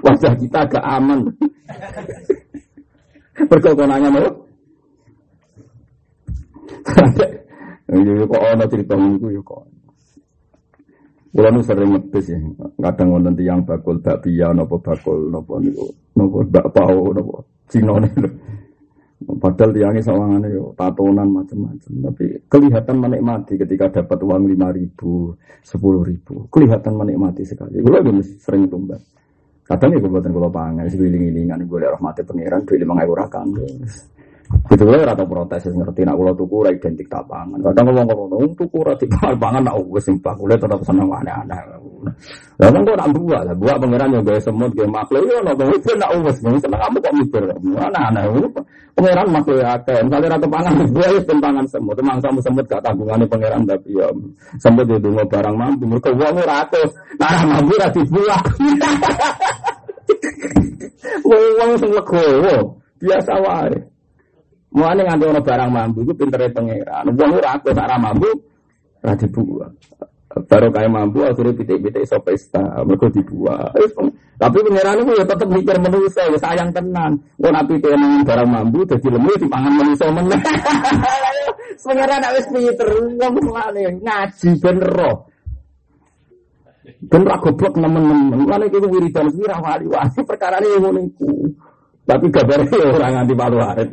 Wajah 0.05 0.33
kita 0.37 0.59
agak 0.69 0.85
aman. 0.85 1.21
Perkokonannya 3.35 4.09
mau. 4.13 4.31
Iya 7.85 8.25
kok 8.25 8.43
ana 8.43 8.65
cerita 8.69 8.95
niku 8.97 9.29
ya 9.29 9.41
kok. 9.45 9.63
Kula 11.35 11.51
nu 11.51 11.67
sering 11.67 11.91
ngetes 11.91 12.31
ya, 12.31 12.39
kadang 12.79 13.11
wonten 13.11 13.35
tiyang 13.35 13.67
bakul 13.67 13.99
bakpia 13.99 14.55
napa 14.55 14.79
bakul 14.79 15.35
napa 15.35 15.59
niku, 15.59 15.91
napa 16.15 16.47
bakpao 16.47 17.11
napa 17.11 17.43
Cina 17.67 17.99
niku. 17.99 18.31
Padahal 19.25 19.71
tiangnya 19.73 20.03
sawangannya 20.05 20.49
yo 20.53 20.77
tatonan 20.77 21.29
macam-macam, 21.33 21.93
tapi 22.13 22.25
kelihatan 22.47 22.97
menikmati 23.01 23.57
ketika 23.57 24.01
dapat 24.01 24.19
uang 24.21 24.45
lima 24.49 24.69
ribu, 24.69 25.33
sepuluh 25.65 26.05
ribu, 26.05 26.45
kelihatan 26.53 26.93
menikmati 26.93 27.43
sekali. 27.45 27.81
Gue 27.81 27.93
lagi 27.93 28.13
sering 28.39 28.69
tumbas. 28.69 29.01
Kadang 29.65 29.97
ya 29.97 29.99
gue 30.05 30.13
kalau 30.13 30.53
pangan, 30.53 30.85
sebiling-ilingan 30.93 31.65
gue 31.65 31.79
lihat 31.81 31.97
rahmati 31.97 32.21
pangeran, 32.21 32.69
gue 32.69 32.77
lima 32.77 33.01
euro 33.01 33.17
rakan. 33.25 33.49
Gitu 34.45 34.85
lah 34.85 35.09
rata 35.09 35.25
protes 35.25 35.65
ngerti 35.73 36.05
nak 36.05 36.21
kula 36.21 36.33
tuku 36.37 36.55
ora 36.61 36.71
identik 36.73 37.09
tak 37.09 37.25
pangan. 37.25 37.65
Kadang 37.65 37.85
ngomong 37.89 38.07
ngomong 38.13 38.53
tuku 38.53 38.77
ora 38.85 38.93
pangan 39.41 39.65
nak 39.65 39.77
wis 39.89 40.05
sing 40.05 40.21
bakule 40.21 40.53
tetep 40.57 40.81
seneng 40.85 41.09
aneh-aneh. 41.09 41.61
Lah 42.61 42.69
kan 42.69 42.81
kok 42.85 42.97
nak 43.01 43.09
buat 43.17 43.43
lah, 43.49 43.57
buat 43.57 43.77
pangeran 43.81 44.13
yo 44.13 44.21
gawe 44.21 44.41
semut 44.45 44.71
gawe 44.77 44.89
makhluk 44.89 45.25
yo 45.25 45.41
ono 45.41 45.53
wis 45.73 45.85
nak 45.97 46.11
wis 46.21 46.37
seneng 46.41 46.81
kamu 46.81 46.97
kok 47.01 47.15
mikir. 47.17 47.43
Aneh-aneh. 47.57 48.25
Pangeran 48.93 49.27
makhluk 49.33 49.57
ya 49.65 49.69
akeh. 49.81 49.99
Misale 50.05 50.27
rata 50.29 50.47
pangan 50.49 50.73
buat 50.95 51.11
wis 51.17 51.25
pangan 51.25 51.65
semut. 51.65 51.97
Emang 51.97 52.19
kamu 52.21 52.41
semut 52.45 52.65
gak 52.69 52.83
tanggungannya 52.85 53.25
pangeran 53.25 53.63
tapi 53.65 53.97
ya 53.97 54.09
semut 54.61 54.85
yo 54.85 54.97
dungo 55.01 55.25
barang 55.25 55.57
mampu 55.57 55.89
mergo 55.89 56.13
wong 56.13 56.37
ora 56.37 56.69
atus. 56.69 56.93
Nah 57.17 57.33
mampu 57.49 57.73
ra 57.81 57.89
dibuat. 57.89 58.45
Wong 61.25 61.73
sing 61.81 61.91
legowo 61.93 62.81
biasa 63.01 63.33
wae. 63.41 63.94
Mulane 64.75 65.07
nganti 65.07 65.25
ono 65.31 65.41
barang 65.41 65.71
mampu 65.71 65.99
iku 66.03 66.13
pintere 66.19 66.51
pangeran. 66.51 67.07
Wong 67.15 67.31
ora 67.39 67.55
aku 67.55 67.71
sak 67.71 67.95
mampu 67.95 68.27
ora 69.07 69.15
dibuat. 69.15 69.73
Baru 70.35 70.67
kayak 70.75 70.91
mampu 70.91 71.23
akhirnya 71.23 71.55
pitik-pitik 71.55 72.03
iso 72.11 72.19
pesta, 72.19 72.83
dibuat. 73.15 73.71
Tapi 74.35 74.57
pangeran 74.67 75.07
itu 75.07 75.13
ya 75.15 75.25
tetap 75.31 75.47
mikir 75.47 75.79
manusia, 75.79 76.27
ya 76.27 76.39
sayang 76.43 76.75
tenan. 76.75 77.23
Kau 77.39 77.55
nabi 77.55 77.79
pengen 77.79 78.27
barang 78.27 78.49
mampu, 78.51 78.83
jadi 78.83 79.15
lemu 79.15 79.31
di 79.39 79.47
pangan 79.47 79.73
manusia 79.79 80.11
meneh. 80.11 80.41
Pangeran 81.87 82.19
nak 82.27 82.33
wis 82.35 82.47
pinter, 82.51 82.89
wong 82.91 83.35
ngaji 84.03 84.51
ben 84.59 84.79
roh. 84.83 85.17
Ben 86.85 87.23
ra 87.23 87.37
goblok 87.39 87.79
nemen-nemen. 87.79 88.43
Mulane 88.43 88.67
iki 88.69 88.83
wiridan 88.83 89.31
sira 89.31 89.57
wali-wali 89.63 90.21
perkara 90.27 90.59
ini 90.59 90.83
ngono 90.83 91.01
iku. 91.01 91.31
Tapi 92.05 92.27
kabarnya 92.29 92.79
orang 92.85 93.13
nganti 93.17 93.35
palu 93.35 93.59
arit. 93.65 93.89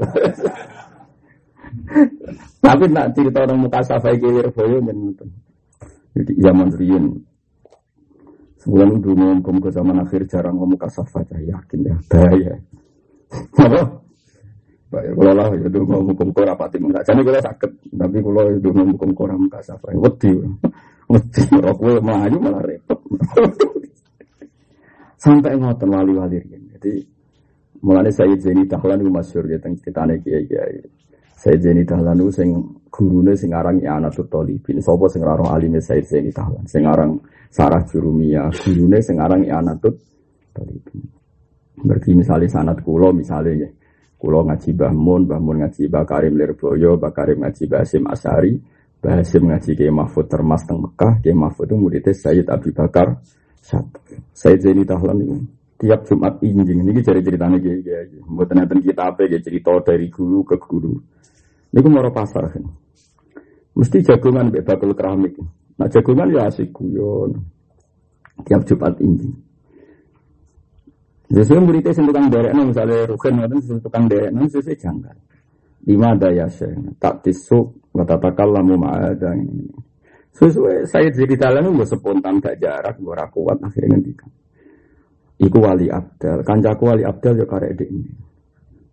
Tapi 2.62 2.84
nak 2.91 3.07
cerita 3.16 3.38
orang 3.47 3.59
muka 3.64 3.80
safai 3.82 4.20
kilir 4.20 4.51
boyo 4.51 4.78
menonton. 4.84 5.30
Jadi 6.12 6.32
zaman 6.43 6.70
riyen 6.76 7.05
sebulan 8.62 9.01
dulu 9.01 9.41
ngomong 9.41 9.57
ke 9.64 9.70
zaman 9.74 9.97
akhir 10.05 10.22
jarang 10.30 10.53
ngomong 10.59 10.78
kasafah 10.78 11.24
saya 11.26 11.57
yakin 11.57 11.80
ya 11.88 11.95
bahaya. 12.05 12.53
Apa? 13.57 13.82
Baik, 14.91 15.12
kalau 15.16 15.34
lah 15.34 15.47
ya 15.55 15.68
dulu 15.72 15.86
ngomong 15.88 16.16
ke 16.36 16.43
rapati 16.43 16.78
enggak. 16.78 17.03
Jadi 17.07 17.22
kalau 17.24 17.41
sakit, 17.41 17.72
tapi 17.95 18.18
kalau 18.20 18.43
itu 18.51 18.70
ngomong 18.76 18.97
ke 18.99 19.22
orang 19.24 19.39
muka 19.39 19.59
safai, 19.64 19.95
wedi, 19.95 20.32
wedi, 21.07 21.41
gue 21.47 21.95
melayu 22.03 22.38
malah 22.43 22.64
repot. 22.68 22.99
Sampai 25.22 25.53
ngotot 25.53 25.86
wali-wali 25.86 26.41
Jadi 26.76 26.97
Mulane 27.82 28.14
saya 28.14 28.38
Zaini 28.38 28.70
Dahlan 28.70 29.02
itu 29.02 29.10
masyhur 29.10 29.50
ya 29.50 29.58
tentang 29.58 29.82
ceritane 29.82 30.22
kiai 30.22 30.46
kiai. 30.46 30.78
Saya 31.34 31.58
Zaini 31.58 31.82
Dahlan 31.82 32.22
itu 32.22 32.30
sing 32.30 32.50
gurune 32.94 33.34
sing 33.34 33.50
aran 33.58 33.82
I'anatul 33.82 34.30
Talibin. 34.30 34.78
Sapa 34.78 35.10
sing 35.10 35.26
ora 35.26 35.42
alime 35.58 35.82
Said 35.82 36.06
Zaini 36.06 36.30
Dahlan. 36.30 36.70
Sing 36.70 36.86
aran 36.86 37.18
Sarah 37.50 37.82
Jurumia, 37.90 38.54
gurune 38.54 39.02
sing 39.02 39.18
aran 39.18 39.42
I'anatul 39.42 39.98
Talibin. 40.54 41.02
Berarti 41.82 42.14
misalnya 42.14 42.46
sanat 42.46 42.86
kulo 42.86 43.10
misalnya 43.10 43.66
ya. 43.66 43.70
Kulo 44.22 44.46
ngaji 44.46 44.78
Mbah 44.78 44.94
Mun, 44.94 45.26
Mbah 45.26 45.42
Mun 45.42 45.58
ngaji 45.66 45.90
Mbah 45.90 46.06
Karim 46.06 46.38
Lirboyo, 46.38 46.94
Mbah 47.02 47.10
Karim 47.10 47.42
ngaji 47.42 47.66
Mbah 47.66 47.82
Asari, 48.14 48.54
Mbah 49.02 49.26
ngaji 49.26 49.72
Kiai 49.74 49.90
Mahfud 49.90 50.30
Termas 50.30 50.62
teng 50.70 50.78
Mekah, 50.78 51.18
Kiai 51.26 51.34
Mahfud 51.34 51.66
itu 51.66 51.74
muridnya 51.74 52.14
Sayyid 52.14 52.46
Abi 52.46 52.70
Bakar 52.70 53.18
satu. 53.58 53.98
Sayyid 54.38 54.62
Zaini 54.62 54.86
Dahlan 54.86 55.18
itu 55.26 55.42
tiap 55.82 56.06
Jumat 56.06 56.38
injing 56.46 56.86
ini 56.86 57.02
cari 57.02 57.26
ceritanya 57.26 57.58
kayak 57.58 57.82
gini 57.82 58.22
buat 58.30 58.54
nanti 58.54 58.86
kita 58.86 59.02
apa 59.10 59.26
ya 59.26 59.42
cerita 59.42 59.74
dari 59.82 60.06
guru 60.14 60.46
ke 60.46 60.62
guru. 60.62 60.94
Ini 61.74 61.90
mau 61.90 62.06
pasar 62.14 62.54
kan 62.54 62.66
mesti 63.74 63.98
jagungan 64.06 64.54
bakal 64.62 64.94
keramik. 64.94 65.34
Nah 65.82 65.90
jagungan 65.90 66.30
ya 66.30 66.46
asik 66.46 66.70
guyon. 66.70 67.42
Tiap 68.46 68.62
Jumat 68.70 69.02
injing 69.02 69.34
sesuai 71.32 71.64
muridnya 71.64 71.96
sing 71.96 72.06
tukang 72.12 72.28
derek 72.28 72.52
misalnya 72.52 73.08
rugen 73.08 73.40
nanti 73.40 73.64
sing 73.64 73.80
tukang 73.80 74.06
derek 74.06 74.36
nanti 74.36 74.60
sesuai 74.60 74.78
janggal. 74.78 75.18
Lima 75.82 76.14
daya 76.14 76.46
sih 76.52 76.70
tak 77.02 77.26
tisuk 77.26 77.90
kata 77.90 78.22
takal 78.22 78.54
lamu 78.54 78.78
ada 78.86 79.34
ini 79.34 79.66
sesuai 80.32 80.88
saya 80.88 81.12
jadi 81.12 81.36
dalam 81.36 81.76
gue 81.76 81.84
spontan 81.84 82.40
gak 82.40 82.56
jarak 82.62 82.96
gue 82.96 83.16
kuat 83.36 83.58
akhirnya 83.60 84.00
ngendikan 84.00 84.32
Iku 85.42 85.58
wali 85.58 85.89
abdal, 85.89 86.46
kancaku 86.46 86.84
wali 86.86 87.02
abdal 87.02 87.34
ya 87.42 87.46
karek 87.50 87.74
ini. 87.82 88.14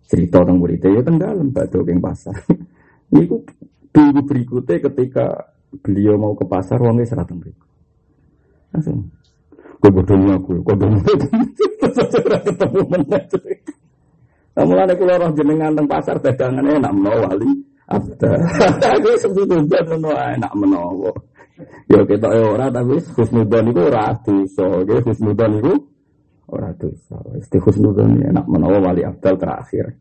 Cerita 0.09 0.41
tentang 0.41 0.65
muridnya 0.65 0.89
ya 0.97 1.03
tenggelam 1.05 1.53
batu 1.53 1.85
keng 1.85 2.01
pasar. 2.01 2.33
Iku 3.13 3.45
minggu 3.93 4.21
berikutnya 4.25 4.81
ketika 4.89 5.53
beliau 5.85 6.17
mau 6.17 6.33
ke 6.33 6.49
pasar, 6.49 6.81
uangnya 6.81 7.05
serat 7.05 7.29
berikut. 7.29 7.69
Langsung. 8.73 9.13
Gue 9.79 9.91
bodoh 9.93 10.17
aku, 10.33 10.59
gue 10.65 10.75
bodoh 10.75 10.91
ketemu 12.49 12.83
mana 12.91 13.21
Kamu 14.59 14.75
ada 14.75 14.95
keluar 14.99 15.23
roh 15.23 15.31
jenengan 15.39 15.71
teng 15.71 15.87
pasar 15.87 16.19
dagangannya 16.19 16.83
enak 16.83 16.93
menawa 16.97 17.31
wali 17.31 17.47
abdal. 17.87 18.41
Aku 18.99 19.09
sebetulnya 19.23 19.79
enak 20.35 20.53
menawa. 20.59 21.15
Ya 21.87 22.03
kita 22.03 22.27
ora 22.27 22.67
tapi 22.67 22.99
khusnudan 23.15 23.71
itu 23.71 23.81
ora 23.87 24.19
dosa, 24.19 24.67
khusnudan 24.83 25.63
itu 25.63 25.73
Orang 26.49 26.75
dosa. 26.81 27.21
Isti 27.37 27.61
husnudon 27.61 28.25
enak 28.25 28.49
menawa 28.49 28.81
wali 28.81 29.05
abdal 29.05 29.37
terakhir. 29.37 29.93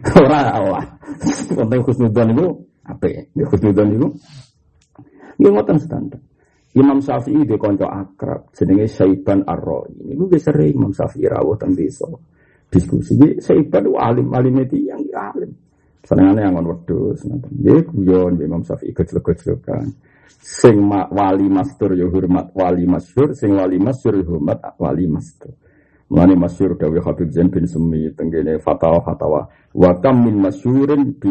Orang 0.22 0.46
Allah. 0.46 0.84
Penting 1.50 1.82
husnudon 1.82 2.28
itu 2.30 2.46
apa 2.86 3.04
ya? 3.10 3.20
Husnudon 3.50 3.88
itu 3.98 4.08
ini 5.40 5.48
ngoten 5.48 5.80
standar. 5.80 6.20
Imam 6.76 7.02
Syafi'i 7.02 7.42
di 7.48 7.56
konco 7.58 7.88
akrab 7.88 8.54
jenenge 8.54 8.86
Saiban 8.86 9.42
Ar-Rawi. 9.42 10.14
Ini 10.14 10.22
gue 10.22 10.38
sering 10.38 10.76
Imam 10.76 10.92
Syafi'i 10.94 11.26
rawuh 11.26 11.58
teng 11.58 11.74
desa. 11.74 12.06
Diskusi. 12.70 13.18
Saiban 13.42 13.90
itu 13.90 13.96
alim 13.98 14.28
alim 14.30 14.54
itu 14.62 14.78
yang 14.86 15.02
alim. 15.10 15.50
Senengane 16.06 16.46
angon 16.46 16.70
wedhus 16.70 17.26
ngoten. 17.26 17.50
Nggih 17.56 17.82
guyon 17.90 18.38
Imam 18.38 18.62
Syafi'i 18.62 18.94
gejlok-gejlokan. 18.94 19.90
Sing 20.38 20.78
ma, 20.78 21.10
wali 21.10 21.50
mastur 21.50 21.98
ya 21.98 22.06
hormat 22.06 22.54
wali 22.54 22.86
masyhur, 22.86 23.34
sing 23.34 23.58
wali 23.58 23.82
masyhur 23.82 24.22
ya 24.22 24.24
hormat 24.30 24.58
wali 24.78 25.10
mastur. 25.10 25.58
Mulane 26.10 26.34
masyhur 26.34 26.74
dawe 26.74 26.98
Habib 27.06 27.30
Zain 27.30 27.50
bin 27.54 27.70
Sumi 27.70 28.10
tenggene 28.14 28.58
fatwa-fatwa. 28.58 29.46
Wa 29.74 29.90
kam 30.02 30.26
min 30.26 30.42
masyhurin 30.42 31.14
bi 31.22 31.30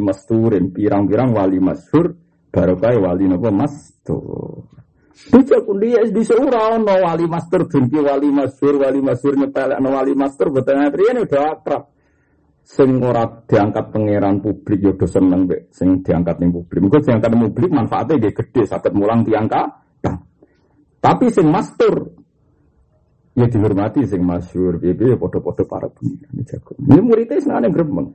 masturin. 0.00 0.72
Pirang-pirang 0.72 1.36
wali 1.36 1.60
masyhur 1.60 2.16
barokah 2.48 2.96
wali 2.96 3.28
napa 3.28 3.52
mastur. 3.52 4.72
Bocah 5.16 5.60
kundi 5.64 5.96
di 6.12 6.22
seura 6.24 6.76
ono 6.76 6.92
wali 6.92 7.24
master 7.24 7.64
jengki 7.64 8.00
wali 8.04 8.28
masyhur 8.28 8.84
wali 8.84 9.00
masyhur 9.00 9.34
nyepelekno 9.36 9.88
wali 9.88 10.12
master 10.12 10.52
boten 10.52 10.92
riyen 10.92 11.24
udah 11.24 11.56
akrab. 11.56 11.95
Sing 12.66 12.98
ora 12.98 13.22
diangkat 13.46 13.94
pangeran 13.94 14.42
publik 14.42 14.82
yo 14.82 14.92
do 14.98 15.06
seneng 15.06 15.46
mbek 15.46 15.70
sing 15.70 16.02
diangkat 16.02 16.42
ning 16.42 16.50
publik. 16.50 16.82
Mengko 16.82 16.98
diangkat 16.98 17.30
ning 17.30 17.42
publik 17.46 17.70
manfaatnya 17.70 18.26
dia 18.26 18.34
gede 18.34 18.62
saged 18.66 18.90
mulang 18.90 19.22
diangkat. 19.22 19.70
Tapi 20.98 21.30
sing 21.30 21.46
master 21.46 21.94
ya 23.38 23.46
dihormati 23.46 24.02
sing 24.02 24.26
masyhur 24.26 24.82
piye 24.82 24.98
ya 24.98 25.14
padha-padha 25.14 25.62
para 25.62 25.86
pengiran 25.94 26.42
jago. 26.42 26.74
Ini 26.82 27.00
muridnya 27.06 27.38
senane 27.38 27.70
gremeng. 27.70 28.10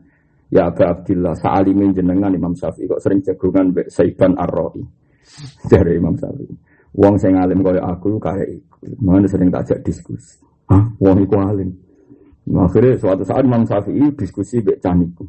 Ya 0.51 0.67
Aba 0.67 0.99
Abdillah 0.99 1.31
sa'alimin 1.39 1.95
jenengan 1.95 2.35
Imam 2.35 2.51
Syafi'i 2.51 2.91
kok 2.91 2.99
sering 2.99 3.23
jagungan 3.23 3.71
mbek 3.71 3.87
Saiban 3.87 4.35
Ar-Ra'i. 4.35 4.83
Dari 5.71 5.95
Imam 5.95 6.19
Syafi'i. 6.19 6.51
Wong 6.99 7.15
sing 7.15 7.39
alim 7.39 7.63
kaya 7.63 7.79
aku 7.87 8.19
kaya 8.19 8.43
iku. 8.51 8.83
Mana 8.99 9.31
sering 9.31 9.47
tak 9.47 9.63
ajak 9.63 9.79
diskusi. 9.87 10.43
Hah, 10.67 10.91
wong 10.99 11.23
iku 11.23 11.39
alim. 11.39 11.71
Akhirnya 12.49 12.97
suatu 12.97 13.21
saat 13.21 13.45
Imam 13.45 13.63
Syafi'i 13.63 14.09
diskusi 14.17 14.59
mbek 14.59 14.81
caniku. 14.81 15.25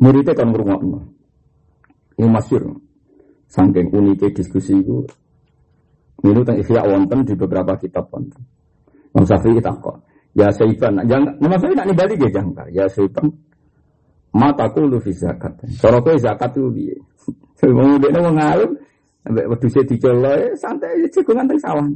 Muridnya 0.00 0.32
kan 0.32 0.48
ngrungokno. 0.52 1.00
Ini 2.16 2.28
masyur. 2.32 2.80
Saking 3.46 3.92
uniknya 3.92 4.32
diskusi 4.32 4.72
itu. 4.72 5.04
Ini 6.24 6.32
tentang 6.42 6.58
ikhya 6.64 6.82
wonten 6.88 7.28
di 7.28 7.34
beberapa 7.36 7.76
kitab 7.76 8.08
wonten. 8.08 8.40
Imam 9.12 9.24
Syafi'i 9.28 9.60
kok. 9.60 9.96
Ya 10.36 10.52
Saiban, 10.52 11.00
jangan, 11.08 11.32
Imam 11.40 11.56
Syafi'i 11.56 11.76
nak 11.76 11.88
nibali 11.88 12.14
dia 12.20 12.28
jangkar. 12.28 12.68
Ya 12.68 12.84
Saiban, 12.92 13.32
mataku 14.36 14.84
lu 14.84 15.00
fi 15.00 15.12
zakat. 15.16 15.60
Cara 15.80 15.96
kowe 16.00 16.16
zakat 16.20 16.52
itu 16.56 16.68
piye? 16.72 16.96
Wong 17.76 17.96
dekne 17.96 18.20
wong 18.20 18.36
alim, 18.36 18.76
Ambek 19.26 19.46
wedhuse 19.50 19.82
dicolok 19.82 20.54
santai 20.54 21.02
jagungan 21.10 21.50
teng 21.50 21.58
sawah. 21.58 21.86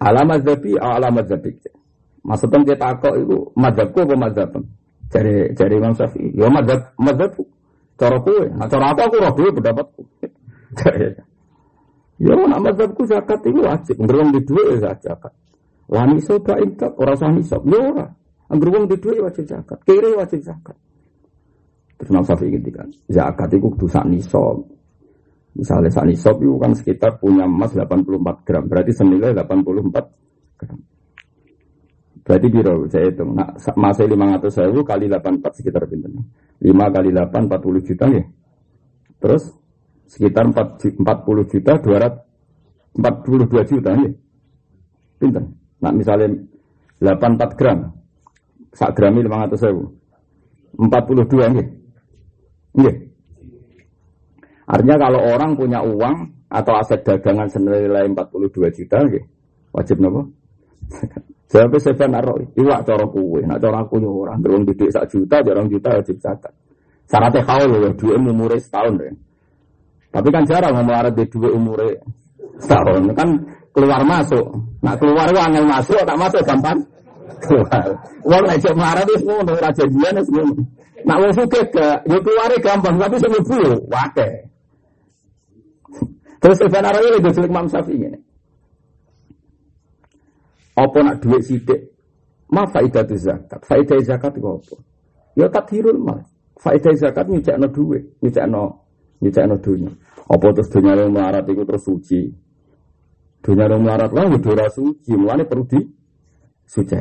Alamat 0.00 0.40
zabi 0.40 0.72
alamat 0.80 1.24
zabi. 1.28 1.52
Maksudnya 2.22 2.58
kita 2.62 2.78
takok 2.78 3.14
itu 3.18 3.36
madzhabku 3.58 3.98
apa 4.06 4.14
madzhab? 4.14 4.54
Cari 5.10 5.34
cari 5.58 5.74
Imam 5.74 5.94
Syafi'i. 5.94 6.30
Ya 6.38 6.46
madzhab 6.46 6.94
madzhabku. 6.98 7.42
Cara 7.98 8.16
kowe, 8.18 8.44
nah 8.56 8.66
cara 8.66 8.94
apa 8.94 9.06
aku 9.06 9.16
roh 9.20 9.32
dhewe 9.36 9.50
ya 12.22 12.32
nak 12.32 12.60
madzhabku 12.62 13.02
zakat 13.04 13.42
itu 13.44 13.60
wajib. 13.60 13.96
Ngerung 13.98 14.30
di 14.32 14.40
dhuwit 14.46 14.80
ya 14.80 14.94
zakat. 15.04 15.32
Wani 15.90 16.22
soba 16.22 16.56
intak 16.62 16.96
ora 16.96 17.12
usah 17.12 17.28
nisab. 17.34 17.62
Ya 17.68 17.78
ora. 17.78 18.06
Ngerung 18.48 18.88
di 18.88 18.96
dhuwit 18.96 19.20
wajib 19.20 19.44
zakat. 19.50 19.78
Kiri 19.84 20.16
wajib 20.16 20.40
zakat. 20.40 20.78
Terus 21.98 22.08
Imam 22.10 22.24
Syafi'i 22.26 22.50
ngendikan, 22.50 22.88
zakat 23.06 23.50
itu 23.54 23.66
kudu 23.70 23.86
sak 23.86 24.06
nisab. 24.10 24.66
Misalnya 25.52 25.92
saat 25.92 26.08
nisab 26.08 26.40
itu 26.40 26.56
kan 26.56 26.72
sekitar 26.72 27.20
punya 27.20 27.44
emas 27.44 27.76
84 27.76 28.42
gram, 28.42 28.64
berarti 28.64 28.92
senilai 28.96 29.36
84 29.36 30.58
gram. 30.58 30.78
Berarti 32.22 32.46
biro 32.46 32.86
saya 32.86 33.10
hitung. 33.10 33.34
Nah, 33.34 33.50
masih 33.74 34.06
500 34.06 34.62
ribu 34.70 34.80
kali 34.86 35.10
84 35.10 35.58
sekitar 35.58 35.82
pinter. 35.90 36.10
5 36.62 36.94
kali 36.94 37.10
8 37.10 37.50
40 37.50 37.82
juta 37.82 38.04
ya. 38.06 38.22
Terus 39.18 39.42
sekitar 40.06 40.44
4, 40.50 41.02
40 41.02 41.50
juta 41.50 41.72
200 41.82 42.32
42 42.92 43.70
juta 43.70 43.90
ya. 43.90 44.10
Pinter. 45.18 45.44
Nah 45.82 45.92
misalnya 45.94 46.28
84 47.02 47.58
gram. 47.58 47.78
Sak 48.72 48.94
grami 48.94 49.26
500 49.26 49.68
ribu. 49.68 49.84
42 50.78 51.58
ya. 51.58 51.64
Iya. 52.72 52.92
Artinya 54.64 54.96
kalau 54.96 55.20
orang 55.20 55.50
punya 55.58 55.84
uang 55.84 56.32
atau 56.48 56.72
aset 56.76 57.04
dagangan 57.04 57.48
senilai 57.48 58.08
42 58.08 58.72
juta, 58.72 58.98
gitu, 59.08 59.24
wajib 59.72 59.96
nopo. 60.00 60.28
Saya 61.52 61.68
naruh 62.08 62.40
iwak 62.56 62.80
cara 62.88 63.04
kue, 63.12 63.44
nak 63.44 63.60
cara 63.60 63.84
aku 63.84 64.00
yo 64.00 64.24
orang 64.24 64.40
beruang 64.40 64.64
didik 64.64 64.88
sak 64.88 65.04
juta, 65.12 65.44
jarang 65.44 65.68
juta 65.68 66.00
wajib 66.00 66.16
zakat. 66.16 66.48
Syaratnya 67.12 67.44
kau 67.44 67.60
loh, 67.68 67.92
dua 67.92 68.16
umure 68.16 68.56
setahun 68.56 68.96
deh. 68.96 69.12
Tapi 70.08 70.28
kan 70.32 70.48
jarang 70.48 70.80
ngomong 70.80 71.12
di 71.12 71.28
dua 71.28 71.52
umure 71.52 72.00
setahun, 72.56 73.04
kan 73.12 73.28
keluar 73.76 74.00
masuk. 74.00 74.48
Nak 74.80 74.96
keluar 74.96 75.28
angel 75.28 75.68
masuk, 75.68 76.00
tak 76.08 76.16
masuk 76.16 76.40
gampang 76.40 76.80
keluar. 77.44 77.84
Uang 78.24 78.44
aja 78.48 78.70
marah 78.72 79.04
itu 79.04 79.14
semua, 79.20 79.44
raja 79.44 79.84
dia 79.84 80.10
semua. 80.24 80.56
Nak 81.04 81.16
suka 81.36 81.60
ke, 81.68 81.86
ya 82.08 82.16
keluarnya 82.16 82.64
gampang, 82.64 82.96
tapi 82.96 83.16
semua 83.20 83.40
bulu, 83.44 83.76
wakai. 83.92 84.32
Terus 86.40 86.58
Ibn 86.64 86.80
Arabi 86.80 87.08
lagi 87.12 87.30
jelek 87.36 87.50
Imam 87.52 87.66
ini. 87.92 88.31
Apa 90.72 90.98
nak 91.04 91.20
duit 91.20 91.42
sidik? 91.44 91.92
Ma 92.52 92.68
faidah 92.68 93.04
itu 93.04 93.16
zakat. 93.16 93.60
Faidah 93.64 93.96
zakat 94.04 94.32
itu 94.36 94.48
apa? 94.48 94.76
Ya 95.36 95.46
tathirul 95.48 96.00
mal. 96.00 96.20
Faidah 96.60 96.92
zakat 96.96 97.28
nyucak 97.28 97.56
no 97.56 97.66
duit, 97.68 98.04
nyucak 98.20 98.44
no 98.48 98.84
nyucak 99.20 99.44
no 99.48 99.56
dunia. 99.60 99.92
Apa 100.28 100.46
terus 100.52 100.68
dunia 100.72 100.96
yang 100.96 101.12
melarat 101.12 101.44
itu 101.48 101.62
terus 101.64 101.82
suci? 101.84 102.20
Dunia 103.42 103.66
yang 103.66 103.82
melarat 103.82 104.10
lah, 104.14 104.30
udah 104.30 104.70
suci. 104.70 105.12
Mulanya 105.18 105.44
perlu 105.44 105.66
di 105.66 105.80
suci. 106.64 106.96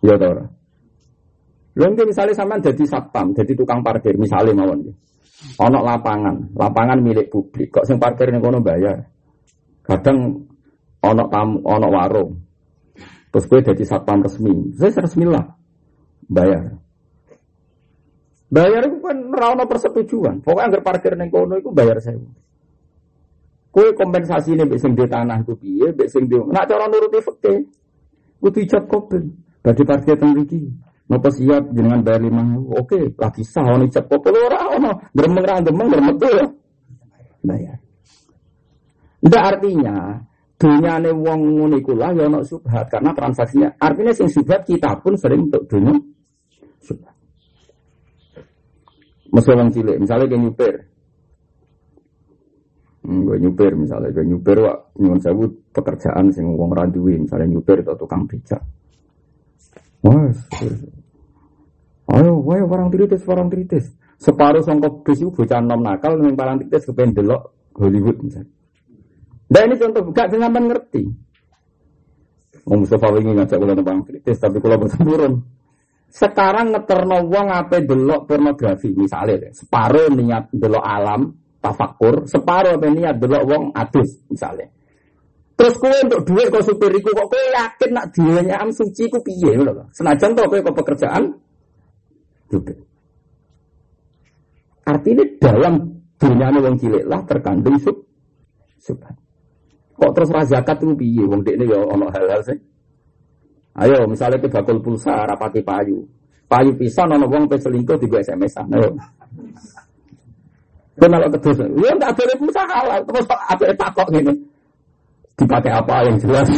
Ya 0.00 0.16
tau 0.16 0.32
Lalu 1.74 2.14
misalnya 2.14 2.38
sampean 2.38 2.62
jadi 2.62 2.86
satpam, 2.86 3.34
jadi 3.34 3.50
tukang 3.58 3.82
parkir, 3.82 4.14
misalnya 4.14 4.54
mawon. 4.54 4.94
Ono 5.58 5.78
lapangan, 5.82 6.54
lapangan 6.54 7.02
milik 7.02 7.34
publik. 7.34 7.74
Kok 7.74 7.82
sing 7.82 7.98
parkir 7.98 8.30
ning 8.30 8.38
kono 8.38 8.62
bayar. 8.62 9.02
Kadang 9.82 10.38
ono 11.02 11.24
tamu, 11.26 11.58
ono 11.66 11.88
warung. 11.90 12.30
Terus 13.34 13.50
gue 13.50 13.60
jadi 13.66 13.82
satpam 13.82 14.22
resmi. 14.22 14.70
Saya 14.78 15.02
resmi 15.02 15.26
lah. 15.26 15.42
Bayar. 16.30 16.78
Bayar 18.46 18.86
itu 18.86 19.02
kan 19.02 19.18
rano 19.34 19.66
persetujuan. 19.66 20.38
Pokoknya 20.46 20.70
agar 20.70 20.80
parkir 20.86 21.18
ning 21.18 21.34
kono 21.34 21.58
itu 21.58 21.74
bayar 21.74 21.98
saya. 21.98 22.22
Kue 23.74 23.90
kompensasi 23.90 24.54
ini 24.54 24.62
besing 24.70 24.94
di 24.94 25.02
tanah 25.10 25.42
itu 25.42 25.58
piye, 25.58 25.90
besing 25.90 26.30
di. 26.30 26.38
Nak 26.38 26.62
cara 26.70 26.86
nuruti 26.86 27.18
fakta. 27.18 27.58
Kudu 28.38 28.58
ijab 28.62 28.86
kopel. 28.86 29.34
Bagi 29.66 29.82
parkir 29.82 30.14
teng 30.14 30.38
Napa 31.04 31.28
siap 31.34 31.74
dengan 31.74 32.00
bayar 32.00 32.22
lima 32.22 32.40
Oke, 32.80 33.12
lagi 33.18 33.42
sah 33.42 33.66
ono 33.66 33.82
ijab 33.82 34.06
kopel 34.06 34.30
ora 34.30 34.78
ono. 34.78 35.10
Gremeng 35.10 35.42
ra 35.42 35.58
gremeng 35.58 35.90
gremet 35.90 36.16
ya. 36.22 36.46
Bayar. 37.42 37.78
Ndak 39.26 39.42
artinya 39.42 40.22
dunyane 40.54 41.10
wong 41.10 41.40
ngono 41.58 41.74
iku 41.82 41.98
lah 41.98 42.14
ya 42.14 42.30
subhat 42.46 42.86
karena 42.86 43.10
transaksinya 43.10 43.68
artinya 43.78 44.12
sing 44.14 44.30
subhat 44.30 44.62
kita 44.62 44.96
pun 45.02 45.18
sering 45.18 45.50
untuk 45.50 45.66
dunia 45.66 45.98
subhat. 46.84 47.14
Mesra 49.34 49.58
wong 49.58 49.70
cilik, 49.74 49.98
misalnya 49.98 50.30
kayak 50.30 50.42
nyupir. 50.46 50.74
Hmm, 53.04 53.20
gue 53.26 53.36
nyupir 53.36 53.72
misalnya, 53.74 54.14
gue 54.14 54.24
nyupir 54.24 54.56
wak 54.62 54.94
nyuwun 54.96 55.20
sewu 55.20 55.44
pekerjaan 55.74 56.30
sing 56.30 56.54
wong 56.54 56.70
randuwi, 56.70 57.18
misalnya 57.18 57.50
nyupir 57.50 57.82
atau 57.82 57.98
tukang 57.98 58.30
becak. 58.30 58.62
Wah, 60.06 60.30
ayo, 62.14 62.32
ayo 62.46 62.64
orang 62.70 62.94
kritis, 62.94 63.26
orang 63.26 63.50
kritis. 63.50 63.90
Separuh 64.22 64.62
songkok 64.62 65.02
bis 65.02 65.18
itu 65.18 65.34
bocah 65.34 65.60
nom 65.60 65.82
nakal, 65.82 66.14
yang 66.16 66.38
paling 66.38 66.64
kritis 66.64 66.86
kepengen 66.86 67.18
delok 67.18 67.42
Hollywood 67.74 68.22
misalnya. 68.22 68.52
Nah 69.44 69.60
ini 69.64 69.74
contoh, 69.76 70.02
gak 70.14 70.32
sampai 70.32 70.62
ngerti. 70.64 71.02
Om 72.64 72.80
Mustafa 72.80 73.12
ingin 73.20 73.36
ngajak 73.36 73.58
kula 73.60 73.74
nembang 73.76 74.00
kritis, 74.08 74.40
tapi 74.40 74.56
kalau 74.56 74.80
boten. 74.80 75.44
Sekarang 76.08 76.70
ngeterno 76.72 77.26
wong 77.26 77.50
apa 77.50 77.82
delok 77.82 78.30
pornografi 78.30 78.94
misalnya, 78.94 79.50
separuh 79.50 80.14
niat 80.14 80.48
delok 80.54 80.80
alam, 80.80 81.34
tafakur, 81.58 82.24
separuh 82.24 82.78
apa 82.78 82.86
niat 82.88 83.18
delok 83.18 83.42
wong 83.44 83.62
adus 83.74 84.22
misalnya. 84.30 84.70
Terus 85.54 85.74
kue 85.78 85.96
untuk 86.02 86.22
duit 86.26 86.50
kau 86.50 86.62
supiriku 86.62 87.14
kok 87.14 87.30
kue 87.30 87.42
yakin 87.54 87.90
nak 87.94 88.06
duitnya 88.10 88.58
am 88.58 88.70
suci 88.74 89.06
ku 89.06 89.22
piye 89.22 89.54
loh. 89.58 89.86
Senajan 89.94 90.34
tau 90.34 90.50
kue 90.50 90.62
kau 90.62 90.74
pekerjaan 90.74 91.30
juga. 92.50 92.74
Artinya 94.84 95.24
dalam 95.40 95.74
dunia 96.18 96.48
wong 96.52 96.76
cilik 96.78 97.04
lah 97.06 97.22
terkandung 97.26 97.78
sub 97.78 97.96
subhat. 98.82 99.23
Kok 99.94 100.10
terus 100.10 100.30
razakat 100.34 100.82
itu 100.82 100.94
piye 100.98 101.22
wong 101.22 101.46
ini 101.46 101.70
ya 101.70 101.78
ono 101.78 102.10
hal-hal 102.10 102.42
sih. 102.42 102.58
Ayo 103.78 104.06
misalnya 104.06 104.38
ke 104.42 104.48
bakul 104.50 104.78
pulsa 104.82 105.26
rapati 105.26 105.62
payu. 105.62 106.02
payu 106.44 106.76
pisan 106.78 107.10
ana 107.10 107.26
wong 107.26 107.50
pe 107.50 107.58
selingkuh 107.58 107.98
digo 107.98 108.18
SMS-an. 108.18 108.70
Ayo. 108.74 108.90
Kenal 110.94 111.26
terus, 111.42 111.58
ya 111.58 111.90
enggak 111.90 112.14
boleh 112.14 112.36
pulsa 112.38 112.62
halal, 112.70 113.02
terus 113.02 113.26
apa 113.26 113.66
takok 113.74 114.08
ngene. 114.14 114.34
Dipakai 115.34 115.74
apa 115.74 116.06
yang 116.06 116.16
jelas? 116.22 116.46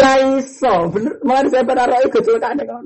Raiso, 0.00 0.74
bener. 0.92 1.14
Mulai 1.24 1.48
saya 1.48 1.64
pada 1.64 1.88
roh 1.88 2.04
kecelakaan 2.12 2.60
kan. 2.62 2.84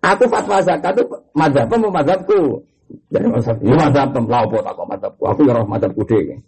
Aku 0.00 0.24
fatwa 0.32 0.60
zakat 0.64 0.96
itu 0.96 1.04
mazhab 1.36 1.68
apa 1.68 1.88
mazhabku. 1.88 2.64
Jadi 3.10 3.26
mazhab, 3.30 3.56
ini 3.62 3.74
mazhab 3.74 4.08
lah 4.26 4.40
apa 4.42 4.56
tak 4.66 4.74
mazhabku. 4.82 5.22
Aku 5.30 5.40
ya 5.46 5.52
roh 5.54 5.66
mazhabku 5.66 6.02
deh. 6.06 6.38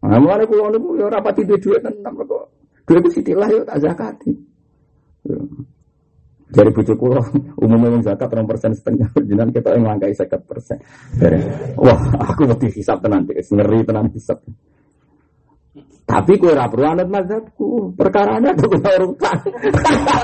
Nah, 0.00 0.16
mulai 0.16 0.48
kulo 0.48 0.72
niku 0.72 0.96
ya 0.96 1.12
ora 1.12 1.20
pati 1.20 1.44
duwe 1.44 1.60
dhuwit 1.60 1.84
tenan 1.84 2.12
kok. 2.16 2.48
Dhuwit 2.88 3.04
sitilah 3.12 3.48
yo 3.52 3.60
tak 3.68 3.84
zakati. 3.84 4.32
Jadi 6.50 6.70
bujuk 6.72 6.96
kulo 6.96 7.20
umumnya 7.62 8.00
yang 8.00 8.02
zakat 8.02 8.32
orang 8.32 8.48
persen 8.48 8.72
setengah 8.72 9.12
jinan 9.28 9.52
kita 9.52 9.76
yang 9.76 9.84
langkai 9.86 10.16
sekat 10.16 10.40
persen. 10.48 10.80
Wah, 11.76 12.00
aku 12.16 12.48
mesti 12.48 12.80
hisap 12.80 13.04
tenan, 13.04 13.28
ngeri 13.28 13.80
tenan 13.84 14.08
hisap. 14.10 14.40
Tapi 16.10 16.32
kue 16.42 16.50
ora 16.50 16.66
perlu 16.66 16.86
anut 16.90 17.06
mazhabku. 17.06 17.94
Perkaranya 17.94 18.50
tuh 18.58 18.66
kue 18.72 18.82
urutan. 18.82 19.36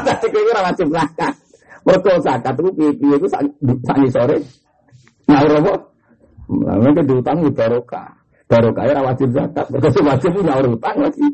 Tapi 0.03 0.27
kue 0.35 0.43
ora 0.51 0.73
wajib 0.73 0.91
zakat. 0.91 1.46
Mergo 1.87 2.19
zakat 2.19 2.59
itu 2.59 2.71
piye-piye 2.75 3.17
sangi 3.87 4.09
sore. 4.11 4.43
Nyaur 5.31 5.53
apa? 5.63 5.75
Lalu 6.51 6.91
kan 6.99 7.05
diutang 7.07 7.39
di 7.47 7.51
barokah. 7.55 8.11
Barokah 8.51 8.91
ora 8.91 9.03
wajib 9.15 9.31
zakat. 9.31 9.71
Mergo 9.71 9.89
wajib 10.03 10.35
nyaur 10.43 10.67
utang 10.75 10.99
lagi. 10.99 11.27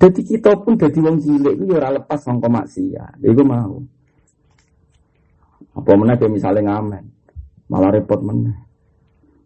Jadi 0.00 0.20
kita 0.24 0.56
pun 0.64 0.80
jadi 0.80 0.98
wong 1.04 1.16
cilik 1.20 1.54
itu 1.60 1.64
ya 1.68 1.76
ora 1.84 2.00
lepas 2.00 2.24
sangka 2.24 2.48
maksiat. 2.48 3.20
Iku 3.20 3.44
mau. 3.44 3.84
Apa 5.76 5.92
meneh 6.00 6.16
misalnya 6.32 6.72
ngamen. 6.72 7.04
Malah 7.68 8.00
repot 8.00 8.20
meneh. 8.24 8.56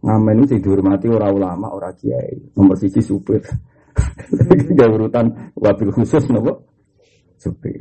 Ngamen 0.07 0.47
itu 0.47 0.63
dihormati 0.63 1.11
orang 1.11 1.35
ulama, 1.35 1.75
orang 1.75 1.95
kiai. 1.99 2.39
Nomor 2.55 2.79
sisi 2.79 3.03
supir. 3.03 3.43
Gak 4.79 4.89
urutan 4.95 5.51
wabil 5.59 5.91
khusus 5.91 6.23
nopo 6.31 6.68
supir. 7.39 7.80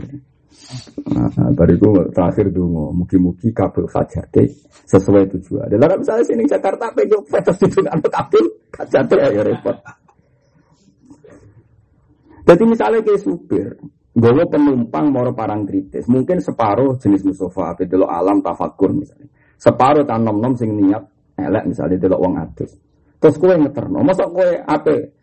Nah, 1.12 1.30
bariku 1.54 2.08
terakhir 2.14 2.50
dulu, 2.50 2.96
mugi-mugi 2.96 3.52
kabel 3.52 3.86
fajate 3.86 4.48
sesuai 4.88 5.28
tujuan. 5.38 5.70
Dalam 5.76 6.00
misalnya 6.02 6.24
sini 6.24 6.44
Jakarta 6.48 6.90
pegang 6.96 7.24
fetus 7.28 7.58
itu 7.62 7.78
nggak 7.84 8.10
kabel 8.10 8.46
fajate 8.74 9.16
ya 9.18 9.44
repot. 9.44 9.78
Jadi 12.48 12.64
misalnya 12.64 13.04
kayak 13.04 13.22
supir, 13.22 13.76
gue 14.16 14.46
penumpang 14.48 15.12
mau 15.12 15.28
parang 15.36 15.68
kritis, 15.68 16.08
mungkin 16.08 16.40
separuh 16.40 16.96
jenis 16.96 17.28
musofa, 17.28 17.76
lo 17.92 18.08
alam 18.08 18.40
tafakur 18.40 18.96
misalnya, 18.96 19.28
separuh 19.60 20.08
tanom 20.08 20.40
nom 20.40 20.56
sing 20.56 20.72
niat 20.72 21.04
elek 21.36 21.68
misalnya 21.68 22.00
delok 22.00 22.24
wong 22.24 22.40
adus. 22.40 22.72
Terus 23.20 23.36
kue 23.36 23.52
ngeterno, 23.52 24.00
masa 24.00 24.32
kue 24.32 24.64
ape 24.64 25.17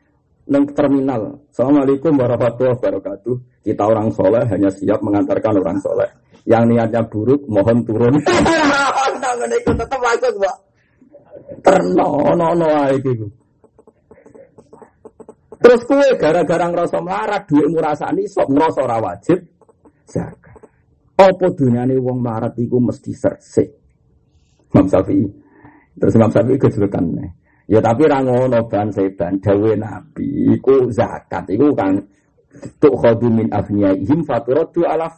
neng 0.49 0.64
terminal. 0.76 1.40
Assalamualaikum 1.49 2.12
warahmatullahi 2.16 2.76
wabarakatuh. 2.76 3.34
Kita 3.64 3.82
orang 3.88 4.12
soleh 4.12 4.45
hanya 4.49 4.68
siap 4.68 5.01
mengantarkan 5.01 5.61
orang 5.61 5.78
soleh. 5.80 6.09
Yang 6.45 6.76
niatnya 6.76 7.03
buruk 7.09 7.49
mohon 7.49 7.80
turun. 7.88 8.20
Tetap. 8.20 9.97
Terno, 11.64 12.09
no, 12.36 12.53
no, 12.53 12.68
gitu. 13.01 13.26
Terus 15.64 15.80
kue 15.88 16.09
gara-gara 16.20 16.68
ngerasa 16.68 17.01
melarat, 17.01 17.49
duit 17.49 17.64
murasani, 17.72 18.28
sok 18.28 18.53
ngerasa 18.53 18.78
ora 18.84 19.01
wajib. 19.01 19.40
Zakat. 20.05 20.61
Apa 21.16 21.47
dunyane 21.57 21.97
wong 21.97 22.20
melarat 22.20 22.53
iku 22.61 22.84
mesti 22.84 23.16
sersik. 23.16 23.72
Imam 24.76 24.92
Syafi'i. 24.92 25.24
Terus 25.97 26.12
Imam 26.20 26.28
Syafi'i 26.28 26.61
kejelekan 26.61 27.16
nih. 27.16 27.32
Ya 27.65 27.81
tapi 27.81 28.05
rangono 28.05 28.69
ban 28.69 28.93
seban 28.93 29.41
dawe 29.41 29.73
nabi 29.73 30.53
iku 30.53 30.93
zakat 30.93 31.49
iku 31.49 31.73
kan 31.73 31.97
tuk 32.77 32.95
khodu 32.95 33.27
min 33.33 33.49
ihim 33.49 34.21
faturatu 34.29 34.85
ala 34.85 35.09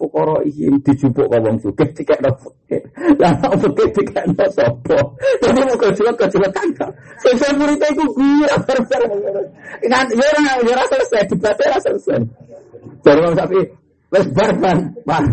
ihim 0.47 0.79
dijupuk 0.81 1.27
ke 1.27 1.39
wong 1.43 1.57
sugih 1.59 1.91
dikekno 1.91 2.31
fakir. 2.39 2.83
Lah 3.19 3.35
fakir 3.43 3.89
dikekno 3.93 4.47
sapa? 4.55 4.99
Mau 5.43 5.75
kejelek 5.75 6.15
kejelek 6.17 6.53
kan. 6.55 6.69
Selesai 7.19 7.59
muridnya 7.59 7.89
iku 7.93 8.05
gue 8.15 8.47
barbar. 8.47 9.03
Kan 9.83 10.07
ya 10.15 10.27
ora 10.31 10.41
ya 10.47 10.53
ora 10.71 10.85
selesai 10.87 11.23
debat 11.29 11.59
ora 11.61 11.79
selesai. 11.83 12.21
Jadi 13.03 13.19
Imam 13.23 13.35
Syafi'i 13.35 13.65
wis 14.15 14.27
bar 14.31 14.51
ban. 14.63 14.79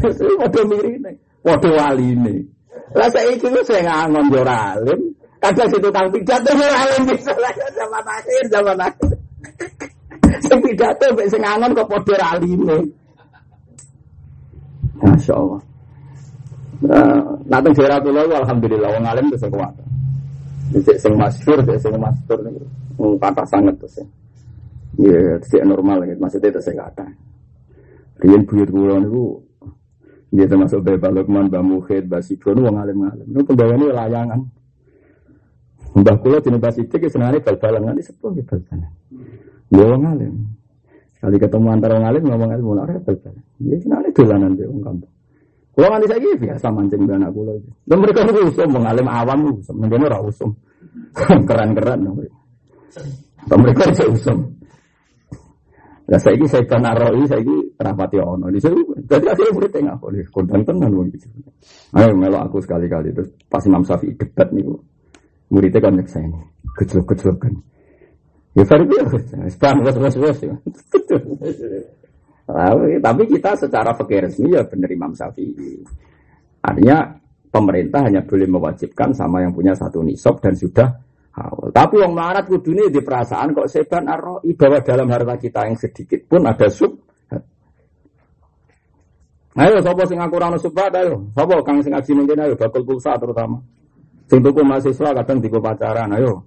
Wis 0.01 0.17
padha 0.17 0.61
mirine, 0.65 1.11
padha 1.45 1.69
waline. 1.77 2.35
Lah 2.93 3.09
saiki 3.09 3.47
sing 3.65 3.85
ngangon 3.85 4.25
yo 4.29 4.41
alim, 4.45 5.01
Kadang 5.43 5.67
situ 5.67 5.89
kang 5.91 6.07
pidato 6.07 6.55
alim 6.55 7.03
bisa 7.11 7.35
zaman 7.75 8.05
akhir 8.07 8.43
zaman 8.47 8.79
akhir. 8.79 9.11
Sing 10.39 10.59
pidato 10.63 11.05
mek 11.19 11.27
sing 11.27 11.43
angon 11.43 11.75
kok 11.75 11.91
padha 11.91 12.15
ra 12.15 12.27
alime. 12.39 12.79
Masya 15.03 15.35
Allah. 15.35 15.61
Nah, 16.83 17.19
nanti 17.43 17.75
daerah 17.75 17.99
pulau 17.99 18.31
alhamdulillah 18.31 18.87
wong 18.95 19.03
alim 19.03 19.27
itu 19.35 19.47
kuat. 19.51 19.75
Jadi 20.71 20.95
sing 20.95 21.13
masyhur, 21.19 21.59
sing 21.75 21.95
masyhur 21.99 22.39
niku 22.39 23.19
kata 23.19 23.43
sangat 23.43 23.75
tuh 23.83 23.91
sih. 23.99 24.07
Ya, 24.95 25.35
sih 25.43 25.59
normal 25.67 26.07
gitu. 26.07 26.23
Maksudnya 26.23 26.55
itu 26.55 26.61
saya 26.63 26.87
kata. 26.87 27.03
Rian 28.23 28.47
buyut 28.47 28.71
kula 28.71 29.03
niku 29.03 29.43
dia 30.33 30.49
termasuk 30.49 30.81
Bapak 30.81 31.13
Lukman, 31.13 31.45
Mbak 31.51 31.61
Mukhid, 31.61 32.03
Mbak 32.09 32.25
Sikron, 32.25 32.57
wong 32.57 32.79
alim-alim. 32.81 33.27
Itu 33.27 33.53
pembawaannya 33.53 33.93
layangan. 33.93 34.39
Mbah 35.93 36.15
kula 36.25 36.41
jeneng 36.41 36.57
Basidik 36.57 37.05
senengane 37.05 37.37
bal-balan 37.37 37.85
nganti 37.85 38.09
sepuh 38.09 38.33
nggih 38.33 38.45
bal-balan. 38.49 38.89
Ya 39.69 39.85
wong 39.85 40.03
alim. 40.09 40.33
Sekali 41.13 41.37
ketemu 41.37 41.67
antara 41.69 41.93
wong 42.01 42.05
alim 42.09 42.23
ngomong 42.25 42.49
ilmu 42.57 42.69
ora 42.81 42.97
bal-balan. 42.97 43.43
Ya 43.61 43.77
senengane 43.77 44.09
dolanan 44.09 44.51
be 44.57 44.65
wong 44.65 44.81
kampung. 44.81 45.11
Kula 45.77 45.87
nganti 45.93 46.07
saiki 46.09 46.29
biasa 46.41 46.65
mancing 46.73 47.01
mbak 47.05 47.17
anak 47.21 47.29
kula 47.29 47.51
iki. 47.53 47.71
Lha 47.85 47.95
mereka 48.01 48.19
niku 48.25 48.41
usum 48.49 48.69
wong 48.73 48.85
alim 48.89 49.07
awam 49.09 49.39
usum, 49.53 49.75
mendene 49.77 50.05
ora 50.09 50.19
usum. 50.25 50.49
Keren-keren 51.49 51.99
mereka. 52.09 52.37
Mereka 53.53 53.83
itu 53.93 54.05
usum. 54.17 54.37
Lah 56.09 56.19
saiki 56.19 56.45
saya 56.49 56.65
kan 56.65 56.83
aroi 56.89 57.21
saiki 57.29 57.55
rapati 57.77 58.17
ono. 58.17 58.49
Di 58.49 58.57
situ 58.57 58.81
dadi 59.05 59.29
akhirnya 59.29 59.53
murid 59.53 59.71
tengah 59.71 59.95
boleh 60.01 60.25
kondang 60.33 60.65
tenan 60.65 60.89
wong 60.89 61.13
iki. 61.13 61.29
Ayo 61.93 62.17
melok 62.17 62.49
aku 62.49 62.57
sekali-kali 62.65 63.13
terus 63.13 63.29
pas 63.45 63.61
Imam 63.69 63.85
Syafi'i 63.85 64.17
debat 64.17 64.49
niku 64.49 64.73
muridnya 65.53 65.77
kan 65.77 65.93
nyeksa 65.93 66.17
ini 66.25 66.41
kecil-kecil 66.81 67.37
kan 67.37 67.53
ya 68.57 68.65
itu 68.65 68.97
ya 69.37 69.49
sekarang 69.53 69.85
bos 69.85 69.97
bos 70.01 70.15
bos 70.17 70.39
tapi 73.05 73.21
kita 73.29 73.51
secara 73.55 73.93
fakir 73.93 74.25
resmi 74.25 74.57
ya 74.57 74.65
benar 74.65 74.89
Imam 74.89 75.13
Syafi'i 75.13 75.85
artinya 76.65 77.21
pemerintah 77.53 78.01
hanya 78.09 78.25
boleh 78.25 78.49
mewajibkan 78.49 79.13
sama 79.13 79.45
yang 79.45 79.53
punya 79.53 79.77
satu 79.77 80.01
nisab 80.01 80.41
dan 80.41 80.57
sudah 80.57 80.89
awal. 81.37 81.69
Tapi 81.69 82.01
yang 82.01 82.17
melarat 82.17 82.49
kudune 82.49 82.89
di 82.89 83.01
perasaan 83.01 83.53
kok 83.53 83.69
seban 83.69 84.09
arroi 84.09 84.53
bahwa 84.57 84.81
dalam 84.81 85.07
harta 85.09 85.35
kita 85.37 85.69
yang 85.69 85.77
sedikit 85.77 86.25
pun 86.25 86.45
ada 86.49 86.65
sub. 86.69 86.97
Ayo, 89.53 89.85
sopo 89.85 90.01
sing 90.09 90.17
aku 90.17 90.41
rano 90.41 90.57
subhat, 90.57 90.89
ayo. 90.97 91.29
Sopo 91.37 91.61
kang 91.61 91.77
sing 91.85 91.93
ngaji 91.93 92.33
ayo 92.41 92.57
bakul 92.57 92.81
pulsa 92.81 93.13
terutama. 93.21 93.61
Sing 94.31 94.39
tuku 94.39 94.59
mahasiswa 94.63 95.09
kadang 95.11 95.37
diku 95.43 95.59
pacaran, 95.59 96.09
ayo. 96.15 96.43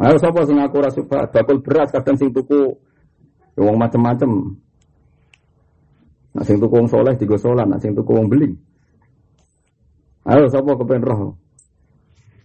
Ayo 0.00 0.16
sapa 0.16 0.42
sing 0.48 0.56
aku 0.56 0.80
ora 0.80 0.90
suka 0.90 1.28
bakul 1.28 1.60
beras 1.60 1.92
kadang 1.92 2.16
sing 2.16 2.32
tuku 2.32 2.72
ya 3.54 3.60
wong 3.60 3.76
macem-macem. 3.76 4.56
Nah 6.32 6.44
sing 6.48 6.56
tuku 6.56 6.72
wong 6.72 6.88
soleh 6.88 7.12
digo 7.20 7.36
solan, 7.36 7.68
nah 7.68 7.78
sing 7.78 7.92
tuku 7.92 8.08
wong 8.08 8.26
beli. 8.26 8.50
Ayo 10.24 10.48
sapa 10.48 10.72
kepen 10.80 11.04
roh. 11.04 11.36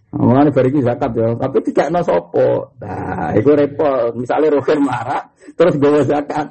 Bari 0.08 0.68
iki 0.72 0.80
zakat 0.80 1.12
ya, 1.12 1.36
tapi 1.36 1.60
tidak 1.68 1.92
no 1.92 2.00
sopo. 2.00 2.72
Nah, 2.80 3.36
itu 3.36 3.52
repot. 3.52 4.16
Misalnya 4.16 4.56
rohir 4.56 4.80
marah, 4.80 5.20
terus 5.52 5.76
gawa 5.76 6.00
zakat. 6.00 6.48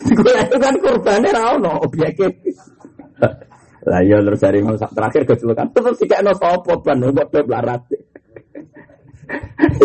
Itu 0.08 0.56
kan 0.56 0.74
kurbannya 0.80 1.28
ra 1.28 1.60
ono 1.60 1.84
objeknya. 1.84 2.32
Lah 3.88 4.00
iya 4.04 4.20
terus 4.20 4.40
dari 4.40 4.60
mau 4.60 4.76
terakhir 4.76 5.22
kecelakaan 5.24 5.72
kayak 5.72 6.20
no 6.20 6.32
sopo 6.36 6.84
ban 6.84 7.00
buat 7.00 7.28
klub 7.32 7.48
larat. 7.48 7.80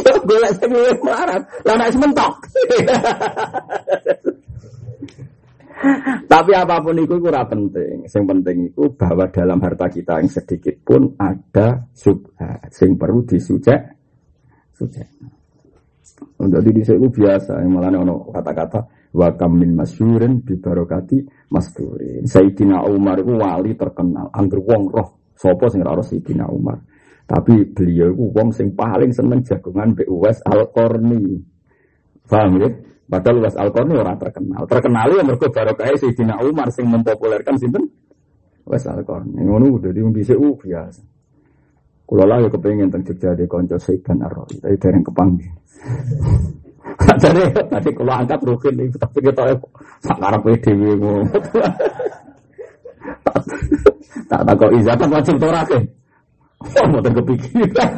Ya 0.04 0.14
golek 0.26 0.52
sing 0.58 0.72
larat, 1.06 1.44
lah 1.64 1.76
nek 1.78 1.94
mentok. 1.96 2.34
Tapi 6.26 6.52
apa 6.58 6.82
pun 6.82 6.98
itu 6.98 7.16
kurang 7.22 7.46
penting. 7.46 8.10
Yang 8.10 8.26
penting 8.26 8.58
itu 8.74 8.84
bahwa 8.98 9.30
dalam 9.30 9.62
harta 9.62 9.86
kita 9.86 10.18
yang 10.18 10.32
sedikit 10.32 10.76
pun 10.82 11.14
ada 11.22 11.86
subhat. 11.94 12.74
Yang 12.74 12.92
perlu 12.98 13.20
disujek. 13.28 13.82
Sujek. 14.74 15.08
Jadi 16.36 16.70
di 16.72 16.82
itu 16.84 17.08
biasa, 17.12 17.60
malah 17.68 17.92
ono 17.92 18.32
kata-kata 18.32 18.80
wa 19.16 19.32
kamin 19.32 19.80
masyurin 19.80 20.44
bi 20.44 20.60
barokati 20.60 21.24
masdurin. 21.48 22.28
Sayyidina 22.28 22.84
Umar 22.84 23.24
itu 23.24 23.32
wali 23.32 23.72
terkenal, 23.80 24.28
angger 24.36 24.60
wong 24.60 24.92
roh 24.92 25.32
sapa 25.32 25.72
sing 25.72 25.88
ora 25.88 26.04
Sayyidina 26.04 26.52
Umar. 26.52 26.84
Tapi 27.26 27.72
beliau 27.72 28.12
itu 28.12 28.26
wong 28.36 28.52
sing 28.52 28.76
paling 28.76 29.16
seneng 29.16 29.42
jagongan 29.42 29.96
Mbak 29.96 30.08
Uwais 30.12 30.40
Al-Qarni. 30.46 31.42
Paham 32.28 32.62
ya? 32.62 32.70
Padahal 33.08 33.36
Uwais 33.42 33.58
Al-Qarni 33.58 33.94
orang 33.96 34.20
terkenal. 34.20 34.62
Terkenal 34.68 35.08
ya 35.16 35.24
mergo 35.24 35.48
barokah 35.50 35.96
Sayyidina 35.96 36.36
Umar 36.44 36.70
sing 36.76 36.86
mempopulerkan 36.86 37.56
sinten? 37.58 37.88
Uwais 38.68 38.86
Al-Qarni. 38.86 39.42
Ngono 39.42 39.80
udah 39.80 39.90
di 39.90 40.04
dhisik 40.12 40.38
biasa. 40.38 41.16
Kulo 42.06 42.22
lah 42.22 42.38
ya 42.38 42.54
kepengen 42.54 42.94
teng 42.94 43.02
Jogja 43.02 43.34
di 43.34 43.50
konco 43.50 43.82
Saiban 43.82 44.22
Arroy, 44.22 44.62
tapi 44.62 44.78
dereng 44.78 45.02
kepanggil. 45.02 45.50
Jadi. 46.96 47.44
Tadi 47.68 47.90
kalau 47.92 48.14
angkat 48.16 48.40
rukin 48.44 48.74
tapi 48.96 49.18
kita 49.20 49.44
sekarang 50.04 50.42
PDW 50.44 50.82
ngono. 51.00 51.24
Tak 54.26 54.42
tak 54.42 54.56
kok 54.58 54.72
izah 54.74 54.96
tak 54.98 55.12
wajib 55.12 55.36
torake. 55.38 55.80
Oh, 56.66 56.86
mau 56.90 57.04
kepikiran. 57.04 57.92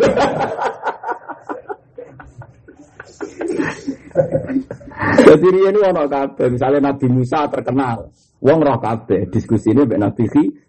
Jadi 5.27 5.47
ini 5.53 5.79
ono 5.83 6.03
kabeh, 6.09 6.47
misalnya 6.49 6.91
Nabi 6.91 7.07
Musa 7.11 7.45
terkenal, 7.47 8.09
wong 8.41 8.59
roh 8.63 8.77
kabeh, 8.81 9.29
diskusi 9.29 9.71
ini 9.71 9.85
mbek 9.85 10.01
Nabi 10.01 10.23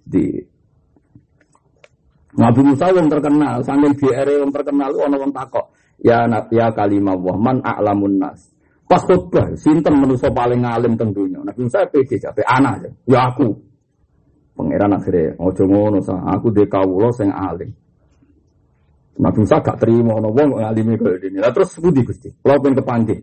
di 0.05 0.25
Nabi 2.39 2.61
Musa 2.63 2.93
wong 2.93 3.09
terkenal, 3.09 3.65
sambil 3.65 3.97
GR 3.97 4.29
wong 4.45 4.53
terkenal 4.53 4.91
ono 4.93 5.17
wong 5.17 5.33
takok, 5.33 5.67
ya 6.03 6.27
ya 6.51 6.67
kalimah 6.73 7.17
wah 7.19 7.39
man 7.39 7.63
a'lamun 7.63 8.19
nas. 8.19 8.59
Pas 8.89 9.05
khutbah, 9.05 9.53
sinten 9.61 10.01
manusia 10.01 10.33
paling 10.33 10.65
alim 10.65 10.97
tentunya. 10.97 11.37
Nabi 11.45 11.61
Musa 11.69 11.85
pede 11.93 12.17
jabe 12.17 12.41
anak 12.49 12.81
aja, 12.81 12.91
ya 13.05 13.21
aku. 13.29 13.53
Pangeran 14.57 14.97
akhirnya 14.97 15.37
ojo 15.37 15.63
ngono 15.69 16.01
sa, 16.01 16.17
aku 16.25 16.49
de 16.49 16.65
kawula 16.65 17.13
sing 17.13 17.29
alim. 17.29 17.69
Nabi 19.21 19.45
Musa 19.45 19.61
gak 19.61 19.77
terima 19.77 20.17
ono 20.17 20.33
wong 20.33 20.57
ngalimi 20.57 20.97
kaya 20.97 21.21
dene. 21.21 21.37
Lah 21.37 21.53
terus 21.53 21.77
budi 21.77 22.01
Gusti, 22.01 22.33
kula 22.41 22.57
pengen 22.65 22.81
kepanggih. 22.81 23.21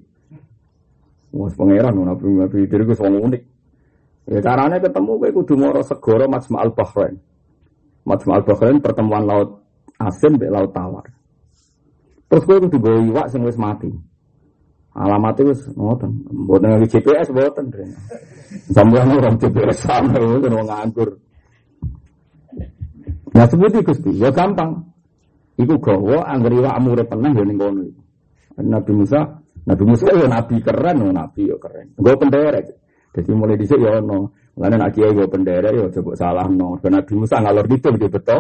Wes 1.34 1.58
pangeran 1.58 1.98
Nabi 1.98 2.26
Nabi 2.30 2.58
diri 2.70 2.86
wong 2.86 3.16
unik. 3.26 3.44
Ya 4.26 4.40
caranya 4.46 4.78
ketemu 4.78 5.22
kowe 5.22 5.30
kudu 5.34 5.54
moro 5.58 5.82
segara 5.82 6.26
Majma'al 6.30 6.74
Bahrain. 6.78 7.18
Majma'al 8.06 8.46
Bahrain 8.46 8.78
pertemuan 8.82 9.26
laut 9.26 9.66
asin 9.98 10.38
mbek 10.38 10.50
laut 10.54 10.70
tawar. 10.74 11.15
Terus 12.26 12.44
kowe 12.44 12.58
kudu 12.58 12.78
gawe 12.82 13.00
iwak 13.06 13.28
sing 13.30 13.42
wis 13.46 13.58
mati. 13.60 13.90
Alamatnya 14.96 15.52
wis 15.54 15.62
ngoten. 15.76 16.12
Mboten 16.32 16.68
nganggo 16.72 16.88
GPS 16.90 17.28
mboten. 17.30 17.66
Sampeyan 18.72 19.14
orang 19.14 19.36
GPS 19.38 19.78
sama 19.84 20.16
wong 20.18 20.42
nganggur. 20.42 21.20
Nah 23.36 23.46
seperti 23.52 23.84
Gusti, 23.84 24.12
ya 24.16 24.32
gampang. 24.32 24.80
Iku 25.60 25.76
gawa 25.80 26.24
anggere 26.32 26.64
iwakmu 26.64 26.88
urip 26.96 27.08
tenang 27.12 27.36
ya 27.36 27.44
ning 27.44 27.58
kono. 27.60 27.84
Nabi 28.56 28.92
Musa, 28.96 29.20
Nabi 29.68 29.84
Musa 29.84 30.08
ya 30.12 30.28
nabi 30.32 30.56
keren, 30.64 31.04
oh, 31.04 31.12
nabi 31.12 31.52
ya 31.52 31.56
keren. 31.60 31.92
Gue 32.00 32.16
penderek. 32.16 32.76
Jadi 33.16 33.32
mulai 33.36 33.60
dhisik 33.60 33.80
ya 33.80 34.00
ono. 34.00 34.32
Lan 34.56 34.80
nek 34.80 34.96
kiai 34.96 35.12
gue 35.12 35.28
penderek 35.28 35.72
ya 35.76 35.86
coba 36.00 36.12
salah 36.16 36.48
no. 36.48 36.80
Nabi 36.80 37.14
Musa 37.16 37.40
ngalor 37.44 37.68
gitu 37.68 37.92
dia 37.96 38.08
betul. 38.08 38.40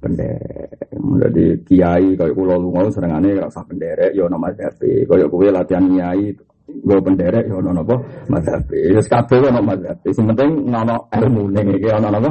Penderek. 0.00 0.91
Jadi 1.02 1.44
kiai 1.66 2.14
kayak 2.14 2.34
kulo 2.38 2.62
lunga 2.62 2.86
serengane 2.86 3.34
ora 3.34 3.50
usah 3.50 3.66
penderek 3.66 4.14
ya 4.14 4.30
ono 4.30 4.38
mazhab. 4.38 4.78
Kayak 4.78 5.28
kowe 5.28 5.46
latihan 5.50 5.84
kiai 5.90 6.30
gue 6.62 6.98
penderek 7.02 7.44
ya 7.50 7.58
ono 7.58 7.70
napa 7.74 7.96
mazhab. 8.30 8.62
Wis 8.70 9.10
kabeh 9.10 9.50
ono 9.50 9.60
mazhab. 9.66 9.98
Sing 10.14 10.24
penting 10.30 10.70
ono 10.70 11.10
ilmu 11.10 11.42
ning 11.50 11.66
iki 11.74 11.90
ono 11.90 12.08
napa 12.08 12.30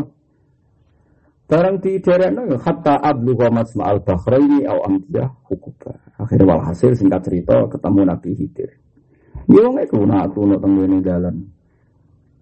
Barang 1.51 1.83
di 1.83 1.99
daerah 1.99 2.31
itu 2.31 2.55
hatta 2.63 2.95
wa 3.03 3.49
masma'al 3.59 3.99
bahraini 4.07 4.63
au 4.63 4.87
amdiyah 4.87 5.27
hukubah. 5.51 5.99
Akhirnya 6.23 6.47
walhasil 6.47 6.95
singkat 6.95 7.27
cerita 7.27 7.67
ketemu 7.67 8.07
Nabi 8.07 8.31
Hidir. 8.39 8.71
Yo 9.51 9.67
nek 9.75 9.91
kuna 9.91 10.31
aku 10.31 10.47
no 10.47 10.55
teng 10.63 10.79
ini 10.79 11.03
jalan. 11.03 11.43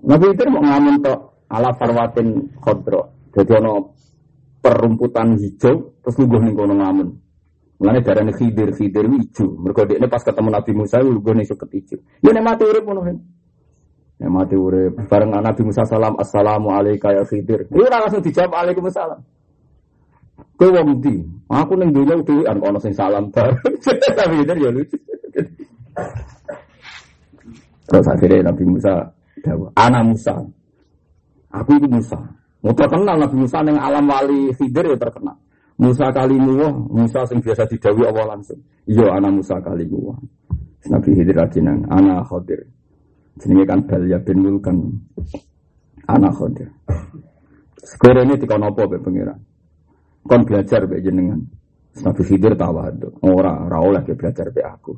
Nabi 0.06 0.26
Hidir 0.30 0.54
mau 0.54 0.62
ngamen 0.62 1.02
tok 1.02 1.42
ala 1.50 1.74
farwatin 1.74 2.54
khodro. 2.62 3.34
Jadi 3.34 3.50
ono 3.58 3.98
perumputan 4.60 5.40
hijau 5.40 5.96
terus 6.04 6.16
lungguh 6.20 6.42
ning 6.44 6.56
kono 6.56 6.76
ngamen. 6.76 7.10
Mulane 7.80 8.00
darane 8.04 8.32
Khidir, 8.36 8.76
Khidir 8.76 9.08
hijau. 9.08 9.56
Mergo 9.60 9.88
dekne 9.88 10.08
pas 10.12 10.24
ketemu 10.24 10.50
Nabi 10.52 10.72
Musa 10.76 11.00
lungguh 11.00 11.34
ning 11.36 11.48
suket 11.48 11.70
hijau. 11.72 12.00
Yo 12.24 12.30
nek 12.36 12.44
mati 12.44 12.64
urip 12.68 12.84
ngono 12.84 13.02
Ya 14.20 14.28
mati 14.28 14.56
urip 14.60 15.00
bareng 15.08 15.32
Nabi 15.32 15.62
Musa 15.64 15.88
salam 15.88 16.20
assalamu 16.20 16.76
alayka 16.76 17.16
ya 17.16 17.24
Khidir. 17.24 17.72
Iku 17.72 17.88
ora 17.88 18.04
langsung 18.04 18.20
dijawab 18.20 18.52
Waalaikumsalam. 18.52 19.20
Kowe 20.60 20.70
wong 20.76 21.00
ndi? 21.00 21.16
Aku 21.48 21.74
ning 21.80 21.96
dunya 21.96 22.20
dhewean 22.20 22.60
ana 22.60 22.80
sing 22.84 22.92
salam 22.92 23.32
bareng. 23.32 23.56
Tapi 24.20 24.36
itu 24.44 24.54
ya 24.60 24.70
lucu. 24.76 24.98
Terus 27.90 28.06
akhirnya 28.06 28.52
Nabi 28.52 28.64
Musa 28.68 28.94
anak 29.80 30.04
Musa. 30.04 30.36
Aku 31.50 31.80
itu 31.80 31.88
Musa. 31.88 32.20
Mau 32.60 32.76
terkenal 32.76 33.16
Nabi 33.16 33.36
Musa 33.40 33.64
yang 33.64 33.80
alam 33.80 34.06
wali 34.08 34.52
Khidir 34.56 34.86
ya 34.92 34.98
terkenal. 35.00 35.38
Musa 35.80 36.12
kalimu 36.12 36.92
Musa 36.92 37.24
sing 37.24 37.40
biasa 37.40 37.64
didawi 37.72 38.04
Allah 38.04 38.36
langsung. 38.36 38.60
Iya 38.84 39.16
anak 39.16 39.32
Musa 39.40 39.56
kalimu 39.64 40.12
Nabi 40.92 41.10
Khidir 41.16 41.36
lagi 41.40 41.64
nang 41.64 41.88
anak 41.88 42.28
Khidir. 42.28 42.68
Jenenge 43.40 43.64
kan 43.64 43.80
Balya 43.88 44.20
bin 44.20 44.38
Mulkan. 44.44 44.78
Anak 46.10 46.34
Khodir. 46.36 46.70
Sekarang 47.80 48.28
ini 48.28 48.36
tikau 48.42 48.60
nopo 48.60 48.90
be 48.90 48.98
pengiran. 49.00 49.40
Kon 50.28 50.44
belajar 50.44 50.84
be 50.90 51.00
jenengan. 51.00 51.40
Nabi 52.04 52.22
Khidir 52.26 52.58
tawadu. 52.58 53.22
Ora, 53.24 53.64
ora 53.64 53.78
oleh 53.80 54.02
belajar 54.04 54.52
be 54.52 54.62
aku. 54.66 54.94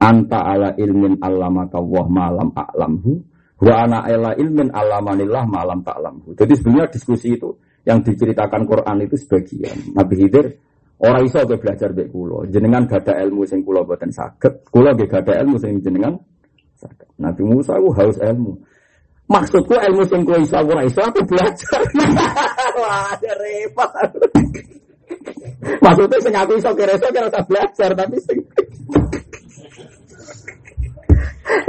Anta 0.00 0.42
ala 0.42 0.74
ilmin 0.76 1.22
allamaka 1.22 1.78
wah 1.80 2.08
malam 2.08 2.52
a'lamhu. 2.52 3.12
Wa 3.60 3.84
ana 3.84 4.04
ala 4.08 4.32
ilmin 4.40 4.72
allamanillah 4.72 5.44
malam 5.44 5.84
ta'lamhu. 5.84 6.32
Jadi 6.32 6.52
sebenarnya 6.56 6.88
diskusi 6.96 7.36
itu 7.36 7.52
yang 7.84 8.00
diceritakan 8.00 8.64
Quran 8.64 8.96
itu 9.04 9.16
sebagian. 9.20 9.96
Nabi 9.96 10.14
Khidir 10.16 10.46
Orang 11.00 11.24
iso 11.24 11.40
ke 11.48 11.56
belajar 11.56 11.96
be 11.96 12.12
kulo. 12.12 12.44
Jenengan 12.52 12.84
gak 12.84 13.08
ada 13.08 13.24
ilmu 13.24 13.48
sing 13.48 13.64
kulo 13.64 13.88
buatan 13.88 14.12
sakit. 14.12 14.68
Kulo 14.68 14.92
gak 14.92 15.24
ada 15.24 15.40
ilmu 15.40 15.56
sing 15.56 15.80
jenengan 15.80 16.12
Nabi 17.16 17.40
Musa 17.40 17.80
itu 17.80 17.88
haus 17.96 18.20
ilmu. 18.20 18.52
Maksudku 19.24 19.80
ilmu 19.80 20.04
sing 20.04 20.28
kowe 20.28 20.36
iso 20.36 20.60
ora 20.60 20.84
iso 20.84 21.00
aku 21.00 21.24
belajar. 21.24 21.80
Wah, 22.84 23.16
repot. 23.16 23.90
Maksudnya 25.84 26.18
sing 26.20 26.34
aku 26.36 26.60
iso 26.60 26.68
kira 26.76 26.92
iso 26.92 27.08
kira 27.08 27.32
belajar 27.48 27.96
tapi 27.96 28.20
sing 28.20 28.36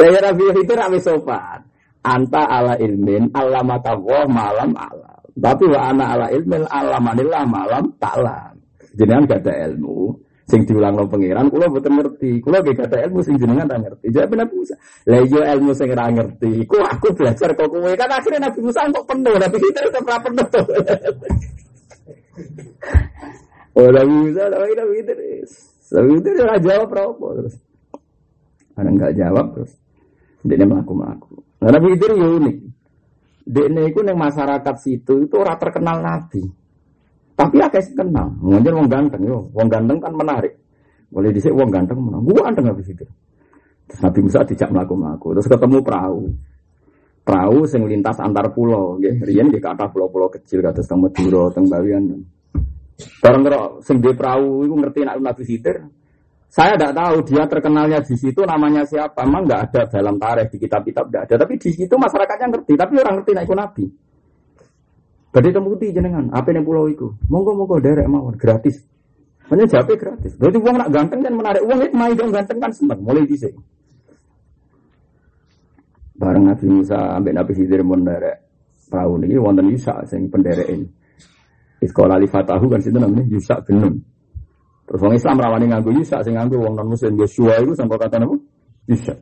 Ya 0.02 0.20
Nabi 0.20 0.44
itu 0.60 0.74
rame 0.76 1.00
sopan. 1.00 1.71
Anta 2.02 2.42
ala 2.50 2.74
ilmin 2.82 3.30
mata 3.30 3.94
wa 3.94 4.26
malam 4.26 4.74
alam. 4.74 5.22
Tapi 5.38 5.64
wa 5.70 5.80
ana 5.94 6.18
ala 6.18 6.28
ilmin 6.34 6.66
alamanillah 6.66 7.44
malam 7.46 7.94
taklam. 8.02 8.58
Jenengan 8.98 9.24
gak 9.24 9.48
ada 9.48 9.72
ilmu, 9.72 10.12
sing 10.52 10.68
diulang 10.68 11.00
lo 11.00 11.08
pangeran 11.08 11.48
kula 11.48 11.72
mboten 11.72 11.94
ngerti. 11.96 12.44
Kula 12.44 12.60
ge 12.60 12.76
kata 12.76 13.08
ilmu 13.08 13.24
sing 13.24 13.40
jenengan 13.40 13.70
ra 13.70 13.78
ngerti. 13.80 14.12
Jawab 14.12 14.36
Nabi 14.36 14.54
Musa. 14.60 14.76
Lah 15.08 15.22
iya 15.24 15.42
ilmu 15.56 15.72
sing 15.72 15.88
ngerti. 15.94 16.52
Ku 16.68 16.76
aku 16.84 17.08
belajar 17.16 17.50
kok 17.56 17.68
kowe. 17.72 17.92
Kan 17.96 18.10
akhirnya 18.12 18.50
Nabi 18.52 18.60
Musa 18.60 18.80
kok 18.90 19.06
penuh. 19.08 19.36
Nabi 19.40 19.58
kita 19.62 19.80
tetap 19.88 20.04
ra 20.04 20.18
penuh. 20.20 20.48
Oh 23.72 23.88
Nabi 23.88 24.12
Musa 24.12 24.52
Nabi 24.52 24.76
Nabi 24.76 24.94
Idris 25.00 25.52
Nabi 25.96 26.20
Idris 26.20 26.44
ora 26.44 26.60
jawab 26.60 26.92
apa 26.92 27.28
terus. 27.40 27.56
Ada 28.76 28.90
nggak 28.92 29.12
jawab 29.16 29.46
terus. 29.56 29.72
Dia 30.44 30.68
melaku 30.68 30.92
melaku 30.92 31.40
nah, 31.62 31.70
Nabi 31.70 31.88
Idris 31.96 32.18
ya 32.18 32.28
unik 32.28 32.58
dia 33.42 33.84
itu 33.86 34.00
neng 34.02 34.18
masyarakat 34.18 34.76
situ 34.82 35.26
itu 35.30 35.36
orang 35.38 35.58
terkenal 35.58 35.98
Nabi 36.02 36.62
tapi 37.42 37.58
akeh 37.58 37.82
sing 37.82 37.98
kenal. 37.98 38.30
Nganjar 38.38 38.74
wong 38.78 38.86
ganteng 38.86 39.22
yo, 39.26 39.50
wong 39.50 39.66
ganteng 39.66 39.98
kan 39.98 40.14
menarik. 40.14 40.54
Boleh 41.10 41.34
dhisik 41.34 41.50
wong 41.50 41.74
ganteng 41.74 41.98
menang. 41.98 42.22
Gua 42.22 42.46
ganteng 42.46 42.70
habis 42.70 42.86
itu. 42.94 43.02
Terus 43.90 44.00
Nabi 44.06 44.20
Musa 44.22 44.46
dijak 44.46 44.70
melaku-melaku. 44.70 45.28
Terus 45.34 45.48
ketemu 45.50 45.78
perahu. 45.82 46.22
Perahu 47.26 47.58
sing 47.66 47.82
lintas 47.90 48.22
antar 48.22 48.54
pulau, 48.54 49.02
nggih. 49.02 49.26
Riyen 49.26 49.50
nggih 49.50 49.58
kathah 49.58 49.90
pulau-pulau 49.90 50.30
kecil 50.30 50.62
kados 50.62 50.86
teng 50.86 51.02
Madura, 51.02 51.50
teng 51.50 51.66
Bawian. 51.66 52.04
Bareng 53.26 53.42
karo 53.42 53.62
sing 53.82 53.98
perahu 53.98 54.62
iku 54.62 54.76
ngerti 54.78 55.00
nek 55.02 55.18
Nabi 55.18 55.42
Khidir. 55.42 55.78
Saya 56.52 56.76
tidak 56.76 56.92
tahu 57.00 57.16
dia 57.32 57.44
terkenalnya 57.48 58.04
di 58.04 58.16
situ 58.20 58.44
namanya 58.44 58.84
siapa. 58.84 59.24
Memang 59.24 59.48
nggak 59.48 59.62
ada 59.72 59.82
dalam 59.88 60.20
tarikh 60.20 60.52
di 60.52 60.58
kitab-kitab 60.68 61.08
tidak 61.08 61.22
ada. 61.32 61.36
Tapi 61.48 61.56
di 61.56 61.72
situ 61.72 61.96
masyarakatnya 61.96 62.48
ngerti. 62.52 62.74
Tapi 62.76 62.94
orang 63.00 63.14
ngerti 63.24 63.32
naik 63.32 63.52
Nabi. 63.56 63.86
Badhe 65.32 65.50
temuti 65.56 65.96
jenengan, 65.96 66.28
apa 66.36 66.52
ning 66.52 66.68
pulau 66.68 66.92
iku? 66.92 67.08
Monggo 67.32 67.56
monggo 67.56 67.80
derek 67.80 68.04
mawon 68.04 68.36
gratis. 68.36 68.84
Hanya 69.48 69.64
jawabnya 69.64 69.96
gratis. 69.96 70.36
Berarti 70.36 70.60
uang 70.60 70.76
nak 70.76 70.90
ganteng 70.92 71.24
kan 71.24 71.34
menarik 71.40 71.64
uang 71.64 71.80
itu 71.88 71.96
main 71.96 72.16
dong 72.20 72.32
ganteng 72.36 72.60
kan 72.60 72.72
seneng. 72.76 73.00
Mulai 73.00 73.24
di 73.24 73.36
sini. 73.40 73.62
Bareng 76.20 76.52
Nabi 76.52 76.68
Musa 76.68 77.16
ambil 77.16 77.34
Nabi 77.40 77.52
Khidir 77.56 77.80
menderek 77.80 78.38
perahu 78.92 79.24
ini 79.24 79.40
wonten 79.40 79.72
Yusa 79.72 80.04
sing 80.04 80.28
penderek 80.28 80.68
ini. 80.68 80.88
Iskola 81.80 82.20
li 82.20 82.28
fatahu 82.28 82.68
kan 82.68 82.84
situ 82.84 83.00
namanya 83.00 83.24
Yusa 83.32 83.64
bin. 83.64 84.04
Terus 84.92 85.08
orang 85.08 85.16
Islam 85.16 85.40
rawani 85.40 85.66
nganggu 85.72 86.04
Yusa 86.04 86.20
sing 86.20 86.36
nganggu 86.36 86.60
wong 86.60 86.76
non 86.76 86.92
muslim 86.92 87.16
Yosua 87.16 87.64
itu 87.64 87.72
sampai 87.72 87.96
kata 87.96 88.20
nama 88.20 88.36
Yusa. 88.92 89.16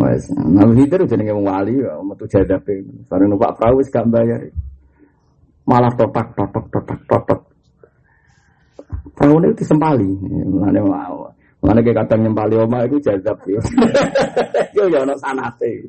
Wes, 0.00 0.32
Nabi 0.32 0.72
Khidir 0.80 1.04
jenenge 1.04 1.36
wong 1.36 1.44
wali 1.44 1.76
metu 2.08 2.24
jadape. 2.24 2.80
Bareng 3.04 3.28
numpak 3.28 3.52
perahu 3.60 3.84
wis 3.84 3.92
gak 3.92 4.08
bayar. 4.08 4.48
Malah 5.68 5.92
totak 5.92 6.32
totok 6.32 6.72
totak 6.72 7.00
totok. 7.04 7.40
Perahu 9.12 9.36
ini 9.44 9.52
disempali. 9.52 10.08
Mulane. 10.48 10.80
Mulane 11.60 11.80
kayak 11.84 11.96
kadang 12.00 12.24
nyempali 12.24 12.56
oma 12.56 12.88
itu 12.88 12.96
jadab 13.04 13.36
ya. 13.44 13.60
Yo 14.80 14.88
ya 14.88 15.04
ono 15.04 15.20
sanate. 15.20 15.84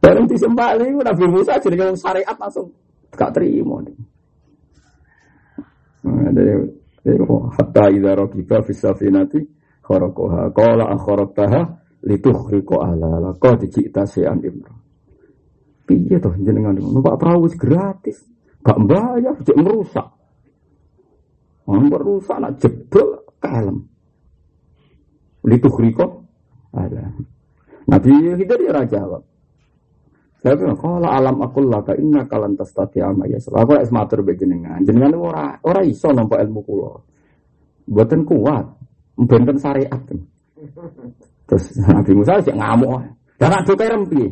Bareng 0.00 0.24
disempali 0.24 0.96
Nabi 0.96 1.24
Musa 1.28 1.60
jadi 1.60 1.76
ngomong 1.76 2.00
syariat 2.00 2.40
langsung 2.40 2.72
gak 3.12 3.36
terima. 3.36 3.84
Hatta 7.56 7.84
idza 7.90 8.12
raqiba 8.18 8.62
fi 8.66 8.72
safinati 8.74 9.40
kharaqaha 9.86 10.50
qala 10.50 10.84
akharaqtaha 10.94 11.60
litukhriqa 12.06 12.76
ala 12.82 13.08
laqad 13.30 13.62
ji'ta 13.70 14.02
syai'an 14.06 14.42
imra. 14.42 14.74
Piye 15.86 16.18
toh 16.18 16.34
jenengan 16.42 16.74
numpak 16.74 17.14
perahu 17.18 17.46
gratis. 17.54 18.18
Gak 18.66 18.78
bayar, 18.82 19.38
cek 19.46 19.54
merusak. 19.54 20.10
Merusak 21.70 22.38
nak 22.42 22.58
jebol 22.58 23.22
kalem. 23.38 23.86
Litukhriqa 25.46 26.06
ala. 26.74 27.14
Nabi 27.86 28.34
Khidir 28.34 28.60
ya 28.66 28.82
jawab. 28.82 29.22
Bilang, 30.54 30.78
kalau 30.78 31.10
alam 31.10 31.36
aku 31.42 31.58
laka 31.66 31.98
inna 31.98 32.22
kalan 32.30 32.54
tastati 32.54 33.02
ama 33.02 33.26
ya. 33.26 33.42
Aku 33.42 33.74
es 33.82 33.90
matur 33.90 34.22
be 34.22 34.38
jenengan. 34.38 34.78
Ora 35.18 35.58
ora 35.66 35.80
iso 35.82 36.14
nampak 36.14 36.46
ilmu 36.46 36.60
kulo. 36.62 37.02
Buatan 37.86 38.22
kuat, 38.22 38.66
benten 39.18 39.58
syariat. 39.58 40.02
Terus 41.46 41.64
Nabi 41.82 42.12
Musa 42.14 42.42
sih 42.42 42.54
ngamuk. 42.54 43.02
Dan 43.36 43.52
ada 43.52 43.72
kerem 43.74 44.02
piye? 44.08 44.28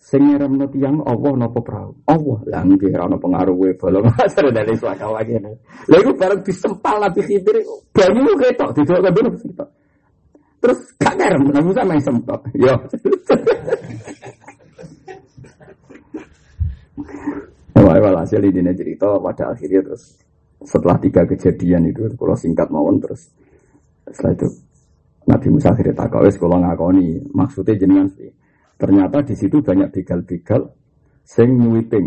Sing 0.00 0.26
ngeremno 0.26 0.64
tiyang 0.72 1.04
Allah 1.04 1.32
napa 1.36 1.60
perahu? 1.60 1.92
Allah 2.08 2.40
lah 2.48 2.62
nggih 2.64 2.96
ono 2.96 3.20
pengaruh 3.20 3.54
we 3.54 3.76
bolong 3.76 4.08
asar 4.24 4.48
dari 4.48 4.72
suaka 4.74 5.06
lagi. 5.06 5.36
Lha 5.38 5.96
iku 6.00 6.16
bareng 6.16 6.40
disempal 6.40 6.98
Nabi 7.04 7.20
Khidir 7.20 7.60
banyu 7.92 8.32
ketok 8.40 8.70
didok 8.74 9.00
kabeh 9.06 9.22
Terus 10.60 10.78
gak 11.00 11.14
kerem 11.14 11.42
Nabi 11.52 11.66
Musa 11.68 11.82
main 11.84 12.02
sempat. 12.02 12.40
Yo. 12.64 12.74
Hasil 18.20 18.40
ini 18.44 18.72
cerita 18.76 19.16
pada 19.16 19.56
akhirnya 19.56 19.80
terus 19.80 20.20
setelah 20.60 21.00
tiga 21.00 21.24
kejadian 21.24 21.88
itu 21.88 22.04
kalau 22.20 22.36
singkat 22.36 22.68
mawon 22.68 23.00
terus 23.00 23.32
setelah 24.12 24.36
itu 24.36 24.48
Nabi 25.24 25.48
Musa 25.52 25.72
akhirnya 25.72 25.94
tak 25.94 26.08
kau 26.12 26.24
kalau 26.24 26.58
ngakoni 26.60 27.20
maksudnya 27.32 27.78
jenengan 27.78 28.08
sih. 28.12 28.30
Ternyata 28.80 29.20
di 29.20 29.34
situ 29.36 29.60
banyak 29.60 29.92
begal-begal 29.92 30.72
sing 31.20 31.52
nyuiting 31.60 32.06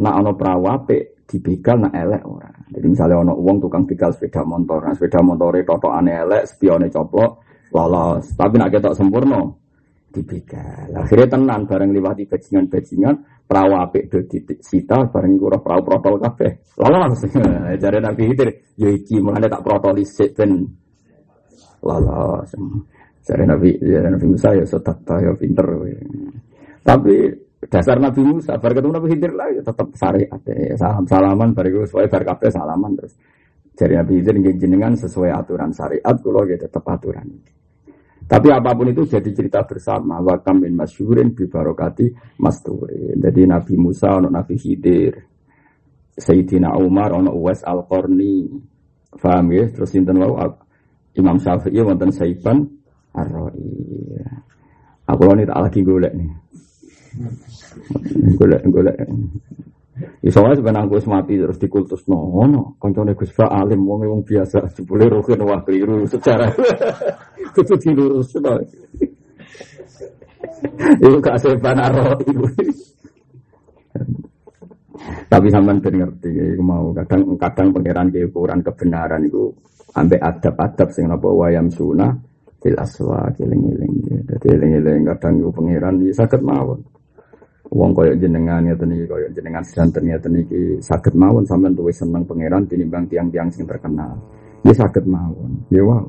nak 0.00 0.14
ono 0.22 0.32
prawape 0.38 1.20
di 1.26 1.36
begal 1.42 1.82
nak 1.82 1.94
elek 1.94 2.22
ora. 2.24 2.50
Jadi 2.70 2.86
misalnya 2.86 3.22
ono 3.26 3.34
uang 3.36 3.58
tukang 3.58 3.84
begal 3.84 4.14
sepeda 4.14 4.46
motor 4.46 4.86
nah 4.86 4.94
sepeda 4.94 5.20
motor 5.20 5.52
itu 5.58 5.74
aneh 5.90 6.14
elek 6.26 6.42
spione 6.46 6.88
coplok 6.88 7.42
lolos. 7.74 8.30
Tapi 8.34 8.54
nak 8.56 8.70
ketok 8.70 8.94
sempurna 8.96 9.42
dibegal. 10.10 10.90
Akhirnya 10.98 11.26
tenan 11.30 11.64
bareng 11.70 11.94
liwati 11.94 12.26
bajingan-bajingan 12.26 13.46
perahu 13.46 13.72
apik 13.78 14.10
do 14.10 14.18
sita 14.62 15.06
bareng 15.06 15.38
iku 15.38 15.46
perahu 15.62 15.82
protol 15.86 16.14
kabeh. 16.18 16.50
Lolos. 16.78 17.22
Jare 17.78 17.98
Nabi 18.02 18.22
Khidir, 18.30 18.48
ya 18.74 18.90
iki 18.90 19.22
mulane 19.22 19.46
tak 19.46 19.62
protol 19.62 20.02
sik 20.02 20.34
ben 20.34 20.66
lolos. 21.82 22.50
Jare 23.22 23.44
Nabi 23.46 23.78
ya 23.78 24.02
Nabi 24.10 24.26
Musa 24.26 24.50
ya 24.54 24.66
sotak 24.66 25.06
ya 25.06 25.30
pinter. 25.38 25.66
Tapi 26.82 27.14
dasar 27.70 28.02
Nabi 28.02 28.20
Musa 28.26 28.58
bar 28.58 28.74
ketemu 28.74 28.92
Nabi 28.98 29.08
Khidir 29.14 29.32
lah 29.34 29.48
ya 29.54 29.62
tetap 29.62 29.88
syariat 29.94 30.40
ya. 30.42 30.74
Salam 30.74 31.06
salaman 31.06 31.54
bar 31.54 31.64
iku 31.70 31.86
sesuai 31.86 32.10
bar 32.10 32.22
kabeh 32.26 32.50
salaman 32.50 32.98
terus. 32.98 33.14
Jare 33.78 33.94
Nabi 33.94 34.18
Khidir 34.18 34.58
jenengan 34.58 34.98
sesuai 34.98 35.30
aturan 35.30 35.70
syariat 35.70 36.16
kula 36.18 36.42
ya 36.50 36.58
tetap 36.58 36.82
aturan. 36.82 37.30
Tapi 38.30 38.46
apa 38.54 38.70
pun 38.78 38.86
itu 38.86 39.02
jadi 39.10 39.26
cerita 39.34 39.66
bersama. 39.66 40.22
Wakam 40.22 40.62
bin 40.62 40.78
masyurin 40.78 41.34
bibarokati 41.34 42.38
masturin. 42.38 43.18
Jadi 43.18 43.42
Nabi 43.42 43.74
Musa, 43.74 44.14
ono 44.22 44.30
Nabi 44.30 44.54
Khidir. 44.54 45.18
Sayyidina 46.14 46.78
Umar, 46.78 47.10
ono 47.10 47.34
Uwais 47.34 47.66
Al-Qarni. 47.66 48.46
Faham 49.18 49.50
ya? 49.50 49.66
Terus 49.74 49.90
sinten 49.90 50.22
wau 50.22 50.38
Imam 51.18 51.42
Syafi'i 51.42 51.82
wonten 51.82 52.14
Saiban 52.14 52.62
Ar-Ra'i. 53.18 53.66
Aku 55.10 55.26
ini 55.34 55.42
tak 55.42 55.58
lagi 55.58 55.80
golek 55.82 56.14
nih. 56.14 56.30
Golek 58.38 58.62
golek. 58.70 58.94
Iso 60.20 60.40
wae 60.44 60.56
sebenarnya 60.56 60.88
aku 60.88 61.08
mati 61.08 61.36
terus 61.36 61.60
dikultus 61.60 62.04
no, 62.08 62.28
no. 62.48 62.76
Kancane 62.80 63.12
Gus 63.16 63.32
Fa 63.32 63.48
alim 63.48 63.84
wong 63.84 64.04
wong 64.04 64.22
biasa 64.24 64.68
jebule 64.76 65.08
rugen 65.08 65.40
wah 65.44 65.60
keliru 65.64 66.04
secara 66.08 66.48
kudu 67.54 67.74
dilurus 67.80 68.36
no. 68.40 68.56
Iku 71.00 71.18
gak 71.20 71.40
sepan 71.40 71.78
aro 71.80 72.16
iku. 72.24 72.44
Tapi 75.30 75.46
sampean 75.48 75.80
ben 75.80 75.94
ngerti 76.04 76.30
iku 76.56 76.62
mau 76.64 76.92
kadang 76.92 77.38
kadang 77.40 77.72
pangeran 77.72 78.12
ke 78.12 78.28
ukuran 78.28 78.60
kebenaran 78.60 79.24
itu 79.24 79.48
ambek 79.96 80.20
adab-adab 80.20 80.88
sing 80.92 81.08
napa 81.08 81.28
wayam 81.32 81.72
sunah 81.72 82.12
fil 82.60 82.76
aswa 82.76 83.30
keling-eling. 83.32 83.94
Dadi 84.28 84.46
eling-eling 84.52 85.08
kadang 85.16 85.40
iku 85.40 85.50
pangeran 85.54 85.94
saged 86.12 86.42
mawon. 86.44 86.80
Wong 87.70 87.94
koyok 87.94 88.18
jenengan 88.18 88.66
ya 88.66 88.74
tadi 88.74 89.06
koyok 89.06 89.30
jenengan 89.30 89.62
sedanten 89.62 90.10
ya 90.10 90.18
tadi 90.18 90.42
sakit 90.82 91.14
mawon 91.14 91.46
sampean 91.46 91.70
tuh 91.70 91.86
seneng 91.94 92.26
pangeran 92.26 92.66
tinimbang 92.66 93.06
tiang-tiang 93.06 93.46
sing 93.54 93.62
terkenal. 93.62 94.18
Ya 94.66 94.74
sakit 94.74 95.06
mawon. 95.06 95.70
Ya 95.70 95.86
wow. 95.86 96.02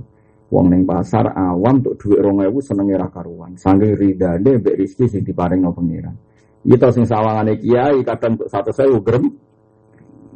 Wong 0.49 0.73
neng 0.73 0.83
pasar 0.89 1.31
awam 1.31 1.79
tuh 1.85 1.95
duit 2.01 2.19
rong 2.19 2.41
ewu 2.41 2.59
seneng 2.65 2.89
era 2.89 3.05
karuan. 3.13 3.53
Saking 3.55 3.93
ridane 3.93 4.57
mbek 4.57 4.73
rezeki 4.73 5.05
sing 5.05 5.21
diparing 5.21 5.61
no 5.61 5.69
pangeran. 5.69 6.17
Kita 6.65 6.89
sing 6.89 7.05
sawangane 7.05 7.55
kiai 7.61 8.01
kadang 8.01 8.41
untuk 8.41 8.49
satu 8.49 8.73
saya 8.73 8.89
ugrem. 8.89 9.29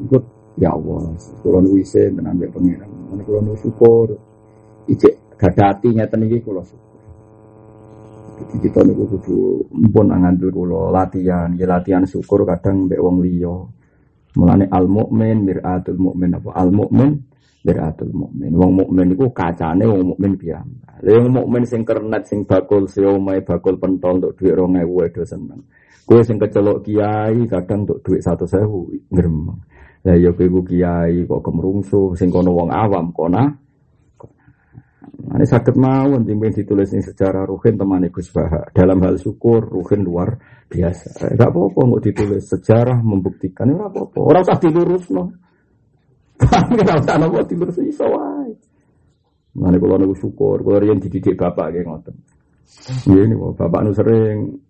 Ikut 0.05 0.23
ya 0.61 0.77
Allah. 0.77 1.09
Kulon 1.41 1.73
wise 1.73 2.13
tenan 2.13 2.37
mbek 2.37 2.53
pangeran. 2.53 2.89
Kulon 3.25 3.57
syukur. 3.57 4.13
Ijek 4.85 5.41
gadati 5.41 5.89
nyata 5.89 6.21
niki 6.21 6.37
kulo 6.45 6.61
syukur. 6.61 6.84
Jadi 8.35 8.55
kita 8.67 8.83
niku 8.83 9.03
kudu 9.15 9.63
mpun 9.71 10.11
ngandur 10.11 10.51
kula 10.51 10.91
latihan, 10.91 11.55
ya 11.55 11.63
latihan 11.63 12.03
syukur 12.03 12.43
kadang 12.43 12.91
mbek 12.91 12.99
wong 12.99 13.23
liya. 13.23 13.55
Mulane 14.35 14.67
al 14.67 14.91
mukmin 14.91 15.47
miratul 15.47 15.95
mukmin 15.95 16.35
apa 16.35 16.51
al 16.51 16.67
mukmin 16.75 17.15
miratul 17.63 18.11
mukmin. 18.11 18.51
Wong 18.51 18.71
mukmin 18.83 19.15
iku 19.15 19.31
kacane 19.31 19.87
wong 19.87 20.11
mukmin 20.11 20.35
piyambak. 20.35 20.99
Lha 20.99 21.15
wong 21.23 21.31
mukmin 21.31 21.63
sing 21.63 21.87
kernet 21.87 22.27
sing 22.27 22.43
bakul 22.43 22.91
siomae 22.91 23.39
bakul 23.39 23.79
pentol 23.79 24.19
untuk 24.19 24.35
dhuwit 24.35 24.59
2000 24.59 25.07
edo 25.07 25.23
seneng. 25.23 25.61
Kowe 26.03 26.19
sing 26.19 26.35
kecelok 26.35 26.83
kiai 26.83 27.47
kadang 27.47 27.87
untuk 27.87 28.03
dhuwit 28.03 28.21
100.000 28.21 29.15
ngremeng. 29.15 29.59
Lah 30.03 30.15
ya 30.19 30.35
kowe 30.35 30.61
kiai 30.67 31.23
kok 31.23 31.39
kemrungsuh 31.39 32.19
sing 32.19 32.27
kono 32.27 32.51
wong 32.51 32.69
awam 32.75 33.15
kona 33.15 33.64
ini 35.25 35.45
sakit 35.49 35.73
mawon 35.73 36.21
timbang 36.21 36.53
ditulis 36.53 36.93
ini 36.93 37.01
sejarah 37.01 37.49
Ruhin 37.49 37.81
teman 37.81 38.05
Gus 38.13 38.29
Baha. 38.29 38.69
Dalam 38.69 39.01
hal 39.01 39.17
syukur 39.17 39.65
Ruhin 39.65 40.05
luar 40.05 40.37
biasa. 40.69 41.33
Enggak 41.33 41.49
apa-apa 41.49 41.79
nggak 41.81 42.03
ditulis 42.05 42.43
sejarah 42.45 43.01
membuktikan 43.01 43.73
enggak 43.73 43.89
apa-apa. 43.89 44.19
Orang 44.21 44.43
usah 44.45 44.57
dilurus 44.61 45.05
no. 45.09 45.33
Enggak 46.45 46.97
usah 47.01 47.15
nopo 47.17 47.41
dilurus 47.41 47.77
iso 47.81 48.05
wae. 48.05 48.53
Mana 49.55 49.79
kalau 49.81 49.97
nunggu 49.97 50.19
syukur, 50.19 50.61
kalau 50.61 50.83
yang 50.83 50.99
dididik 50.99 51.33
bapak 51.39 51.73
kayak 51.73 51.87
ngoten. 51.87 52.15
Ya 53.09 53.19
ini 53.25 53.33
bapak 53.33 53.81
nu 53.81 53.91
sering 53.95 54.61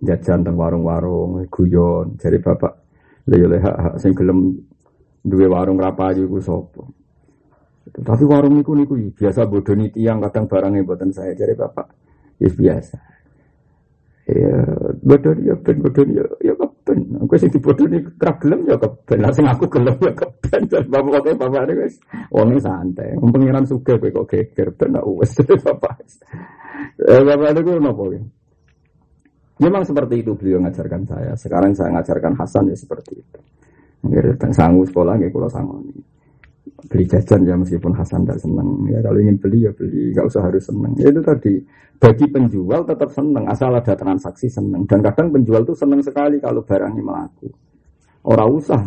jajan 0.00 0.42
teng 0.42 0.56
warung-warung, 0.56 1.44
guyon, 1.52 2.16
jadi 2.16 2.40
bapak 2.40 2.72
leha 3.28 3.72
hak 3.78 3.94
sing 4.00 4.16
gelem 4.16 4.58
duwe 5.22 5.46
warung 5.46 5.76
rapayu 5.76 6.24
ku 6.26 6.40
sapa. 6.40 6.82
Tapi 8.00 8.24
warung 8.24 8.56
niku 8.56 8.72
niku 8.72 8.96
biasa 9.12 9.44
bodoni 9.44 9.92
tiang 9.92 10.24
kadang 10.24 10.48
barangnya 10.48 10.84
buatan 10.84 11.10
saya 11.12 11.36
dari 11.36 11.52
bapak. 11.52 11.86
Ya 12.40 12.48
biasa. 12.48 12.98
Ya 14.30 14.56
bodoni 15.04 15.40
ya 15.48 15.54
ben 15.60 15.76
bodoni 15.84 16.12
ya 16.16 16.24
ya 16.40 16.54
ben. 16.56 17.00
Kowe 17.28 17.36
sing 17.36 17.52
dibodoni 17.52 18.00
tra 18.16 18.32
gelem 18.40 18.60
ya 18.64 18.76
keben. 18.80 19.18
Lah 19.20 19.32
sing 19.36 19.44
aku 19.44 19.68
gelem 19.68 19.96
ya 20.00 20.12
keben. 20.16 20.62
Bapak 20.88 21.18
kok 21.20 21.36
bapak 21.36 21.62
ini 21.68 21.74
wis 21.84 21.94
wong 22.32 22.56
santai. 22.56 23.14
Pengiran 23.20 23.64
sugih 23.68 23.96
kowe 24.00 24.08
kok 24.08 24.26
geger 24.32 24.68
ben 24.74 24.96
wis 25.20 25.32
bapak. 25.66 25.94
Eh 27.04 27.20
bapak 27.20 27.52
itu 27.52 27.72
napa 27.76 28.04
ya? 28.12 28.22
Memang 29.60 29.84
seperti 29.84 30.24
itu 30.24 30.32
beliau 30.32 30.56
ngajarkan 30.64 31.04
saya. 31.04 31.32
Sekarang 31.36 31.76
saya 31.76 31.92
ngajarkan 31.92 32.32
Hasan 32.32 32.72
ya 32.72 32.76
seperti 32.76 33.20
itu. 33.20 33.38
Nggih, 34.00 34.40
dan 34.40 34.50
sanggup 34.56 34.88
sekolah 34.88 35.20
nggih 35.20 35.28
kula 35.28 35.52
sangoni. 35.52 35.92
Beli 36.88 37.04
jajan 37.04 37.44
ya 37.44 37.54
meskipun 37.58 37.92
Hasan 37.92 38.24
tidak 38.24 38.40
senang. 38.40 38.88
Ya 38.88 39.04
kalau 39.04 39.18
ingin 39.20 39.36
beli 39.36 39.68
ya 39.68 39.72
beli, 39.74 40.16
nggak 40.16 40.26
usah 40.30 40.42
harus 40.46 40.64
senang. 40.64 40.92
Ya, 40.96 41.12
itu 41.12 41.20
tadi 41.20 41.60
bagi 42.00 42.26
penjual 42.32 42.80
tetap 42.88 43.12
senang 43.12 43.44
asal 43.50 43.76
ada 43.76 43.92
transaksi 43.92 44.48
senang. 44.48 44.88
Dan 44.88 45.04
kadang 45.04 45.28
penjual 45.28 45.66
tuh 45.68 45.76
senang 45.76 46.00
sekali 46.00 46.40
kalau 46.40 46.64
barangnya 46.64 47.04
melaku. 47.04 47.52
Orang 48.24 48.56
usah. 48.56 48.80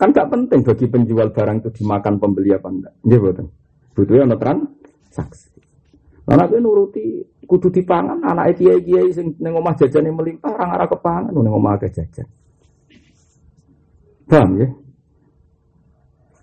Kan 0.00 0.16
gak 0.16 0.32
penting 0.32 0.64
bagi 0.64 0.88
penjual 0.88 1.28
barang 1.28 1.60
itu 1.60 1.84
dimakan 1.84 2.16
pembeli 2.16 2.56
apa 2.56 2.68
enggak. 2.72 2.94
Iya 3.04 3.18
betul. 3.20 3.46
Butuhnya 3.92 4.24
ada 4.32 4.36
transaksi. 4.40 5.52
Nah, 6.24 6.40
nabi 6.40 6.56
nuruti 6.56 7.20
kudu 7.44 7.68
dipangan 7.68 8.22
anak 8.22 8.56
kiai 8.56 8.80
kiai 8.80 9.10
sing 9.10 9.34
omah 9.36 9.74
jajan 9.76 10.08
yang 10.08 10.16
melimpah 10.16 10.56
orang 10.56 10.70
arah 10.78 10.88
kepangan 10.88 11.34
neng 11.34 11.52
omah 11.52 11.76
ke 11.76 11.90
jajan. 11.90 12.24
Paham 14.30 14.62
ya? 14.62 14.68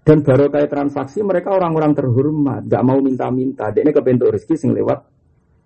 Dan 0.07 0.23
baru 0.23 0.47
kayak 0.47 0.71
transaksi 0.71 1.19
mereka 1.19 1.51
orang-orang 1.51 1.91
terhormat, 1.91 2.63
gak 2.63 2.79
mau 2.79 2.95
minta-minta. 3.03 3.75
Dia 3.75 3.83
ini 3.83 3.91
kebentuk 3.91 4.31
rezeki 4.31 4.55
sing 4.55 4.71
lewat 4.71 5.03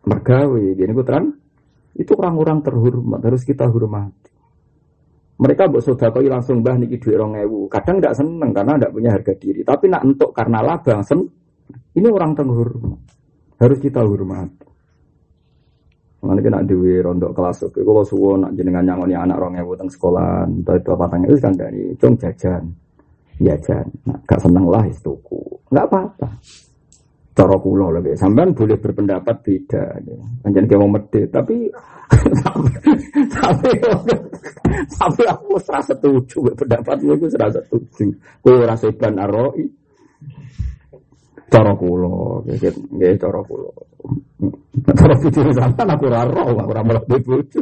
mergawe. 0.10 0.66
Gini 0.74 0.90
putran, 0.98 1.30
itu 1.94 2.18
orang-orang 2.18 2.66
terhormat 2.66 3.22
harus 3.22 3.46
kita 3.46 3.70
hormati. 3.70 4.34
Mereka 5.38 5.70
buat 5.70 5.86
sodakoi 5.86 6.26
langsung 6.26 6.66
bah 6.66 6.74
niki 6.74 6.98
duit 6.98 7.22
orang 7.22 7.46
ewu. 7.46 7.70
Kadang 7.70 8.02
tidak 8.02 8.18
seneng 8.18 8.50
karena 8.50 8.82
tidak 8.82 8.92
punya 8.98 9.10
harga 9.14 9.34
diri. 9.38 9.62
Tapi 9.62 9.86
nak 9.94 10.02
untuk 10.10 10.34
karena 10.34 10.60
laba 10.66 11.06
sen, 11.06 11.22
ini 11.94 12.08
orang 12.10 12.34
terhormat. 12.34 12.98
Harus 13.62 13.78
kita 13.78 14.02
hormati. 14.02 14.66
Mana 16.26 16.42
kena 16.42 16.66
dewi 16.66 16.98
rondok 16.98 17.34
kelas 17.38 17.70
oke. 17.70 17.78
Kalau 17.82 18.02
suwo 18.02 18.42
nak 18.42 18.58
jenengan 18.58 18.90
nyangoni 18.90 19.14
anak 19.14 19.38
orang 19.38 19.62
ewu 19.62 19.78
teng 19.78 19.90
sekolah, 19.90 20.50
entah 20.50 20.78
itu 20.82 20.90
apa 20.94 21.06
tanya 21.10 21.26
itu 21.30 21.38
kan 21.38 21.54
dari 21.54 21.94
cung 21.98 22.18
jajan 22.18 22.66
ya 23.42 23.56
jan. 23.66 23.86
Nah, 24.06 24.18
gak 24.30 24.40
seneng 24.46 24.66
lah 24.70 24.86
istuku. 24.86 25.42
Nggak 25.74 25.86
apa-apa. 25.90 26.30
Cara 27.32 27.56
kula 27.58 27.96
lagi 27.96 28.12
sampean 28.20 28.52
boleh 28.52 28.76
berpendapat 28.76 29.36
beda 29.40 29.84
ya. 30.04 30.20
Kayak 30.52 30.78
mau 30.78 30.92
medit 30.92 31.32
tapi 31.32 31.72
tapi 33.40 33.72
tapi 35.00 35.24
aku 35.32 35.56
serasa 35.64 35.96
setuju 35.96 36.52
pendapatmu 36.54 37.16
itu 37.16 37.32
serasa 37.32 37.64
setuju. 37.64 38.12
Kowe 38.44 38.62
ora 38.62 38.76
seban 38.76 39.16
aroi 39.16 39.64
cara 41.48 41.72
kula 41.72 42.44
nggih 42.46 43.16
cara 43.16 43.40
kula. 43.48 43.72
Cara 44.92 45.16
pikir 45.24 45.56
sampean 45.56 45.88
aku 45.88 46.12
ora 46.12 46.28
roh 46.28 46.52
aku 46.52 46.72
ora 46.76 46.84
mlebu 46.84 47.16
bojo 47.24 47.62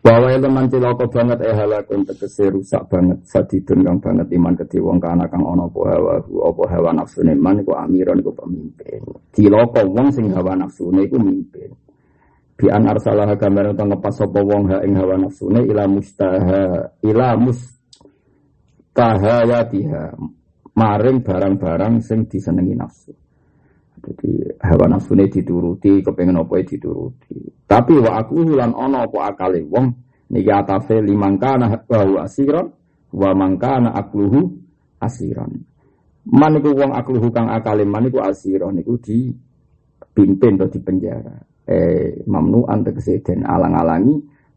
Bahwa 0.00 0.32
teman 0.32 0.64
cilaka 0.64 1.04
banget 1.12 1.44
eh 1.44 1.52
halakun 1.52 2.08
tegese 2.08 2.48
rusak 2.48 2.88
banget 2.88 3.20
sadidun 3.28 3.84
kang 3.84 4.00
banget 4.00 4.32
iman 4.32 4.56
kedhe 4.56 4.80
wong 4.80 4.96
kana 4.96 5.28
kang 5.28 5.44
ana 5.44 5.68
apa 5.68 5.80
hawa 5.92 6.24
apa 6.24 6.64
hawa 6.72 6.96
nafsune 6.96 7.36
man 7.36 7.60
iku 7.60 7.76
amiron 7.76 8.24
iku 8.24 8.32
pemimpin. 8.32 9.04
Cilaka 9.36 9.84
wong 9.84 10.08
sing 10.08 10.32
hawa 10.32 10.56
nafsune 10.56 11.04
iku 11.04 11.20
mimpin. 11.20 11.76
Bi 12.56 12.72
an 12.72 12.88
arsalah 12.88 13.28
gambar 13.36 13.76
utawa 13.76 13.92
ngepas 13.92 14.24
sapa 14.24 14.40
wong 14.40 14.72
ha 14.72 14.80
ing 14.88 14.96
hawa 14.96 15.20
nafsune 15.20 15.68
ila 15.68 15.84
mustaha 15.84 16.96
ila 17.04 17.36
mustahayatiha 17.36 20.16
maring 20.80 21.20
barang-barang 21.20 22.00
sing 22.00 22.24
disenengi 22.24 22.72
nafsu. 22.72 23.19
Jadi 24.00 24.56
hawa 24.64 24.86
nafsune 24.88 25.28
dituruti, 25.28 26.00
kepengen 26.00 26.40
apa 26.40 26.64
dituruti. 26.64 27.36
Tapi 27.68 27.94
wa 28.00 28.16
aku 28.18 28.56
lan 28.56 28.72
ono 28.72 29.04
apa 29.04 29.18
akale 29.30 29.60
wong 29.62 29.86
niki 30.32 30.50
atafe 30.50 31.04
limangkana 31.04 31.70
wa 31.86 32.24
asiran 32.24 32.66
wa 33.14 33.30
mangkana 33.34 33.94
akluhu 33.94 34.40
asiran. 34.98 35.52
Man 36.30 36.52
iku 36.58 36.70
wong 36.74 36.92
akluhu 36.96 37.28
kang 37.30 37.52
akale 37.52 37.84
man 37.84 38.08
iku 38.08 38.22
asiran 38.24 38.74
niku 38.74 38.98
di 38.98 39.30
pimpin 40.10 40.58
atau 40.58 40.68
di 40.70 40.80
penjara. 40.80 41.36
Eh 41.70 42.26
mamnu 42.26 42.66
tegese 42.82 43.22
den 43.22 43.46
alang-alangi 43.46 44.16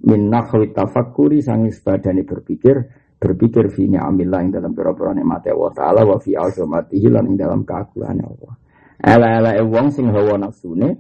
min 0.09 0.21
nakhwi 0.31 0.73
tafakkuri 0.73 1.39
sangi 1.39 1.69
sebadane 1.69 2.25
berpikir 2.25 2.75
berpikir 3.23 3.71
fi 3.71 3.87
ni'amillah 3.87 4.39
ing 4.43 4.51
dalam 4.51 4.75
pira-pira 4.75 5.15
nikmate 5.15 5.53
Allah 5.55 5.71
taala 5.71 6.01
wa 6.03 6.17
fi 6.19 6.35
azamatihi 6.35 7.07
lan 7.07 7.39
dalam 7.39 7.63
keagungan 7.63 8.19
Allah. 8.19 8.53
Ela-ela 9.01 9.57
wong 9.65 9.89
sing 9.89 10.11
hawa 10.13 10.37
nafsune 10.37 10.99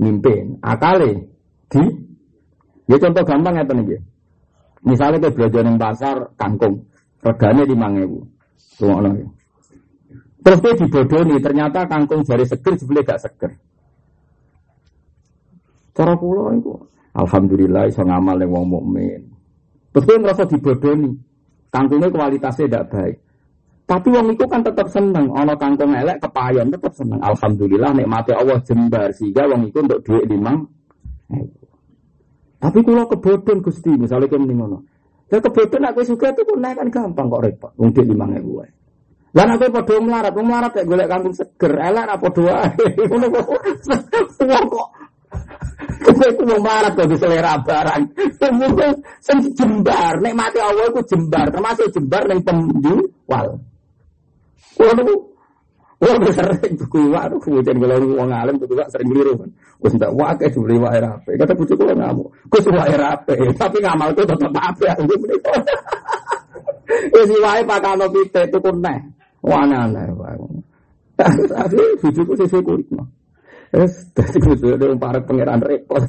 mimpin, 0.00 0.56
akale 0.64 1.28
di 1.68 1.84
Ya 2.90 2.98
contoh 2.98 3.22
gampang 3.22 3.54
ya 3.54 3.62
iki. 3.62 3.98
Misalnya 4.82 5.22
ke 5.22 5.30
belajar 5.30 5.62
di 5.62 5.78
pasar 5.78 6.16
kangkung, 6.34 6.90
regane 7.22 7.62
5000. 7.62 8.82
Ngono 8.82 9.10
ya. 9.14 9.28
Terus 10.40 10.58
dia 10.58 10.72
dibodoni, 10.74 11.36
ternyata 11.38 11.86
kangkung 11.86 12.26
jari 12.26 12.42
seger 12.42 12.74
jebule 12.74 13.06
gak 13.06 13.22
seger. 13.22 13.54
Cara 15.94 16.18
kula 16.18 16.56
iku 16.58 16.82
alhamdulillah 17.14 17.86
iso 17.86 18.02
ngamal 18.02 18.40
ning 18.42 18.50
wong 18.50 18.66
mukmin. 18.66 19.22
Terus 19.94 20.04
dia 20.10 20.16
ngerasa 20.18 20.44
dibodoni. 20.50 21.12
Kangkungnya 21.70 22.10
kualitasnya 22.10 22.66
tidak 22.66 22.84
baik. 22.90 23.16
Tapi 23.90 24.06
wong 24.14 24.30
itu 24.30 24.46
kan 24.46 24.62
tetap 24.62 24.86
seneng, 24.86 25.34
ono 25.34 25.50
kangkung 25.58 25.90
elek 25.90 26.22
kepayon 26.22 26.70
tetap 26.70 26.94
seneng. 26.94 27.18
Alhamdulillah 27.26 27.90
nikmati 27.90 28.30
Allah 28.30 28.62
jembar 28.62 29.10
sehingga 29.10 29.50
wong 29.50 29.66
itu 29.66 29.82
untuk 29.82 29.98
duit 30.06 30.30
limang. 30.30 30.62
Tapi 32.62 32.78
kalau 32.86 33.10
kebodohan 33.10 33.58
gusti, 33.58 33.90
misalnya 33.98 34.30
kayak 34.30 34.46
ngono. 34.46 34.86
Ya 35.26 35.42
kebodohan 35.42 35.90
aku 35.90 36.06
suka 36.06 36.30
itu 36.30 36.46
pun 36.46 36.62
kan 36.62 36.86
gampang 36.86 37.26
kok 37.26 37.42
repot. 37.42 37.72
Untuk 37.82 38.06
limang 38.06 38.30
ribu. 38.30 38.62
Lah 39.34 39.46
aku 39.58 39.66
padha 39.74 39.94
melarat, 39.98 40.32
wong 40.38 40.46
melarat 40.46 40.70
kayak 40.70 40.86
golek 40.86 41.08
kangkung 41.10 41.34
seger, 41.34 41.72
elek 41.74 42.06
apa 42.06 42.26
doa. 42.30 42.62
Ngono 43.10 43.26
kok. 44.70 44.86
Kowe 46.00 46.28
ku 46.38 46.42
mau 46.46 46.62
marah 46.62 46.94
kok 46.94 47.10
selera 47.18 47.58
barang. 47.58 48.02
Sing 49.18 49.50
jembar, 49.58 50.22
nek 50.22 50.34
mati 50.38 50.62
Allah 50.62 50.86
iku 50.94 51.02
jembar, 51.10 51.50
termasuk 51.50 51.90
jembar 51.90 52.30
ning 52.30 52.38
penjual. 52.46 53.58
Niku 54.78 55.14
Wah, 56.00 56.16
sering 56.32 56.80
iwak, 56.80 57.28
tuku 57.28 57.60
hujan 57.60 57.76
kalau 57.76 58.00
wong 58.16 58.32
alim 58.32 58.56
iwak 58.56 58.88
sering 58.88 59.12
keliru 59.12 59.36
kan. 59.36 59.52
Gus 59.84 59.92
ndak 60.00 60.16
wae 60.16 60.48
dibeli 60.48 60.80
iwak 60.80 60.96
rapi. 60.96 61.36
Kata 61.36 61.52
bucu 61.52 61.76
kula 61.76 61.92
ngamuk. 61.92 62.32
Gus 62.48 62.64
iwak 62.64 62.88
rapi, 62.96 63.36
tapi 63.60 63.76
ngamal 63.84 64.08
tuh 64.16 64.24
tetep 64.24 64.48
apik. 64.48 64.96
Wis 67.14 67.28
iwake 67.30 67.62
pakano 67.66 68.06
pite 68.10 68.42
tuku 68.50 68.70
neh. 68.80 68.98
Wah 69.46 69.62
aneh 69.64 70.08
wae. 70.16 70.36
Tapi 71.20 71.80
bujuku 72.00 72.32
sesuk 72.36 72.64
kulino. 72.64 73.04
Wis 73.76 73.92
dadi 74.16 74.38
ada 74.72 74.96
para 74.98 75.20
pangeran 75.22 75.62
repot. 75.62 76.02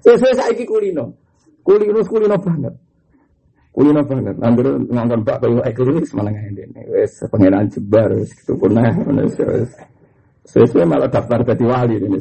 Sesuai 0.00 0.34
saiki 0.38 0.64
kulino. 0.64 1.12
Kulino 1.66 2.00
kulino 2.06 2.36
banget. 2.38 2.74
Kulino 3.76 4.00
banget. 4.08 4.40
Nandur 4.40 4.80
ngangkon 4.88 5.20
pak 5.20 5.36
kayu 5.44 5.60
eklis 5.60 6.08
malah 6.16 6.32
ini. 6.32 6.64
Wes 6.88 7.20
pengenan 7.28 7.68
jebar 7.68 8.08
itu 8.16 8.56
punah. 8.56 8.88
Wes 9.04 9.36
sesuai 10.48 10.88
malah 10.88 11.12
daftar 11.12 11.44
jadi 11.44 11.64
wali 11.68 12.00
ini. 12.00 12.16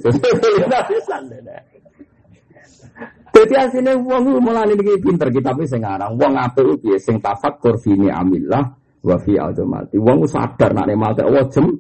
Jadi 3.32 3.54
aslinya 3.56 3.96
uang 3.96 4.44
malah 4.44 4.68
ini 4.68 5.00
pinter 5.00 5.32
kita 5.32 5.56
tapi 5.56 5.64
sing 5.64 5.80
aran. 5.88 6.20
Uang 6.20 6.36
apa 6.36 6.60
itu 6.60 7.00
sing 7.00 7.24
tafakur 7.24 7.80
fini 7.80 8.12
amillah 8.12 8.76
wa 9.00 9.16
fi 9.16 9.40
azamati. 9.40 9.96
Uang 9.96 10.28
sadar 10.28 10.76
nak 10.76 10.92
nemate 10.92 11.24
Allah 11.24 11.48
jem. 11.56 11.72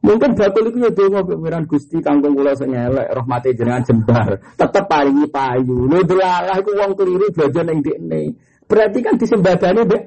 Mungkin 0.00 0.32
bakul 0.32 0.72
itu 0.72 0.80
ya 0.80 0.90
donga 0.96 1.20
pikiran 1.28 1.68
Gusti 1.68 2.00
kangkung 2.00 2.32
kula 2.32 2.56
sing 2.56 2.72
elek 2.74 3.06
rahmate 3.12 3.54
jenengan 3.54 3.84
jembar. 3.86 4.34
Tetep 4.58 4.88
paringi 4.88 5.28
payu. 5.30 5.86
Lho 5.86 6.00
delalah 6.02 6.56
iku 6.58 6.72
wong 6.74 6.96
keliru 6.98 7.28
belajar 7.30 7.62
ning 7.68 7.84
dikne. 7.84 8.34
Berarti 8.70 8.98
kan 9.02 9.18
disembadani 9.18 9.82
deh 9.82 10.02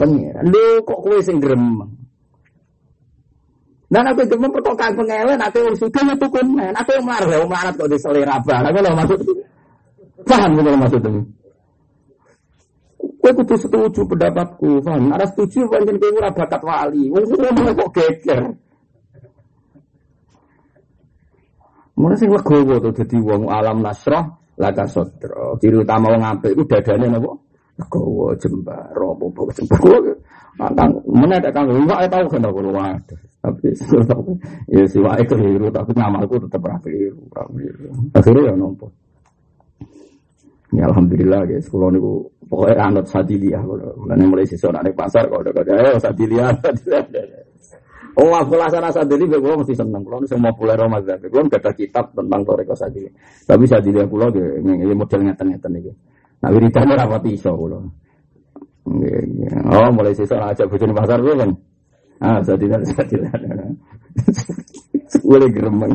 pengiran. 0.00 0.44
Lu 0.48 0.80
kok 0.88 1.00
kue 1.04 1.20
sing 1.20 1.36
gremeng. 1.36 1.92
Dan 3.92 4.08
aku 4.08 4.24
gremeng 4.24 4.48
pertokaan 4.56 4.96
pengelen, 4.96 5.36
aku 5.36 5.58
yang 5.60 5.76
suka 5.76 6.00
itu 6.00 6.26
kunen. 6.32 6.72
Aku 6.72 6.90
yang 6.96 7.04
marah, 7.04 7.28
yang 7.28 7.44
marah 7.44 7.72
kok 7.76 7.92
di 7.92 8.00
selera 8.00 8.40
barang. 8.40 8.72
Aku 8.72 8.78
lo 8.80 8.90
maksud 8.96 9.20
paham 10.24 10.50
gitu 10.56 10.70
maksudnya. 10.72 11.20
Kue 13.22 13.30
kudu 13.36 13.54
setuju 13.54 14.00
pendapatku, 14.08 14.80
paham? 14.80 15.12
Ada 15.12 15.28
setuju, 15.36 15.68
pancen 15.68 16.00
kue 16.00 16.08
ora 16.16 16.32
bakat 16.32 16.64
wali. 16.64 17.12
Wong 17.12 17.28
kok 17.76 17.90
geger. 17.92 18.56
Mulane 21.92 22.16
sing 22.16 22.32
legowo 22.32 22.80
to 22.80 22.90
dadi 22.96 23.20
wong 23.20 23.52
alam 23.52 23.84
nasrah 23.84 24.24
laka 24.56 24.88
sodro. 24.88 25.60
Ciri 25.60 25.84
utama 25.84 26.16
wong 26.16 26.24
apik 26.24 26.56
iku 26.56 26.64
dadane 26.64 27.12
napa? 27.12 27.30
Legowo 27.80 28.36
jembar 28.36 28.92
apa 28.92 29.52
jembar. 29.56 29.80
Kang 30.52 30.92
mana 31.08 31.40
ada 31.40 31.48
kang 31.48 31.66
luwak 31.72 32.04
tahu 32.12 32.26
kan 32.28 32.44
aku 32.44 32.60
luwak. 32.60 33.00
Tapi 33.42 33.74
ya 34.70 34.84
siwake 34.86 35.24
keliru 35.26 35.66
tapi 35.72 35.90
ngamalku 35.96 36.36
tetap 36.46 36.62
ra 36.62 36.76
keliru. 36.84 37.18
Akhirnya 38.14 38.52
ya 38.52 38.54
nompo. 38.54 38.86
Ya 40.72 40.88
alhamdulillah 40.88 41.44
guys, 41.44 41.68
kalau 41.68 41.92
niku 41.92 42.12
pokoknya 42.48 42.80
anut 42.80 43.04
sadiliah 43.04 43.60
kalau 43.60 43.92
mulai 44.24 44.48
sesuk 44.48 44.72
nek 44.72 44.96
pasar 44.96 45.28
kalau 45.28 45.44
udah 45.44 45.52
ada 45.60 45.72
ayo 45.84 46.00
sadiliah. 46.00 46.48
Oh, 48.12 48.28
aku 48.36 48.60
laksana 48.60 48.92
sadili, 48.92 49.24
gue 49.24 49.40
mesti 49.40 49.72
seneng. 49.72 50.04
Kalau 50.04 50.20
semua 50.28 50.52
populer 50.52 50.76
Ramadan, 50.76 51.16
gue 51.16 51.32
nggak 51.48 51.64
ada 51.64 51.72
kitab 51.72 52.12
tentang 52.12 52.44
toreko 52.44 52.76
sadili. 52.76 53.08
Tapi 53.48 53.64
sadili 53.64 54.04
aku 54.04 54.20
loh, 54.20 54.28
ini 54.28 54.92
model 54.92 55.32
ngeten-ngeten 55.32 55.80
ini. 55.80 55.92
Nah, 56.42 56.50
wiridannya 56.50 56.98
rapat 56.98 57.22
iso 57.30 57.54
kulo. 57.54 57.78
Oh, 59.70 59.88
mulai 59.94 60.10
sesuk 60.10 60.42
aja 60.42 60.66
bojone 60.66 60.90
pasar 60.90 61.22
gue 61.22 61.34
kan. 61.38 61.50
Ah, 62.18 62.38
sadili, 62.42 62.74
sadili. 62.82 63.26
Boleh 65.22 65.48
geremeng. 65.54 65.94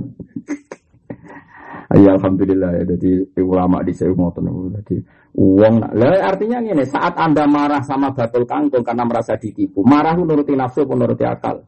Ya 1.88 2.20
alhamdulillah 2.20 2.84
ya 2.84 2.84
jadi 2.84 3.24
ulama 3.40 3.80
di 3.80 3.96
saya 3.96 4.12
mau 4.12 4.28
jadi 4.36 5.00
uang 5.40 5.88
lah 5.96 6.20
artinya 6.20 6.60
ini 6.60 6.84
saat 6.84 7.16
anda 7.16 7.48
marah 7.48 7.80
sama 7.80 8.12
batul 8.12 8.44
kangkung 8.44 8.84
karena 8.84 9.08
merasa 9.08 9.40
ditipu 9.40 9.88
marah 9.88 10.12
menuruti 10.20 10.52
nafsu 10.52 10.84
menuruti 10.84 11.24
akal 11.24 11.64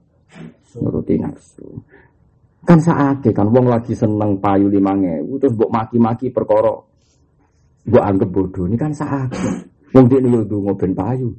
nuruti 0.75 1.15
nafsu. 1.23 1.63
Kan 2.67 2.83
saat 2.83 3.23
kan 3.31 3.47
wong 3.47 3.71
lagi 3.71 3.95
seneng 3.95 4.35
payu 4.43 4.67
lima 4.67 4.91
ngewu 4.91 5.39
terus 5.39 5.55
buat 5.55 5.71
maki-maki 5.71 6.35
perkara 6.35 6.75
buat 7.89 8.05
anggap 8.05 8.29
bodoh 8.29 8.69
ini 8.69 8.77
kan 8.77 8.93
saat. 8.93 9.33
Wong 9.91 10.05
dia 10.05 10.21
nih 10.21 10.45
udah 10.45 10.59
ngoben 10.69 10.93
payu. 10.93 11.29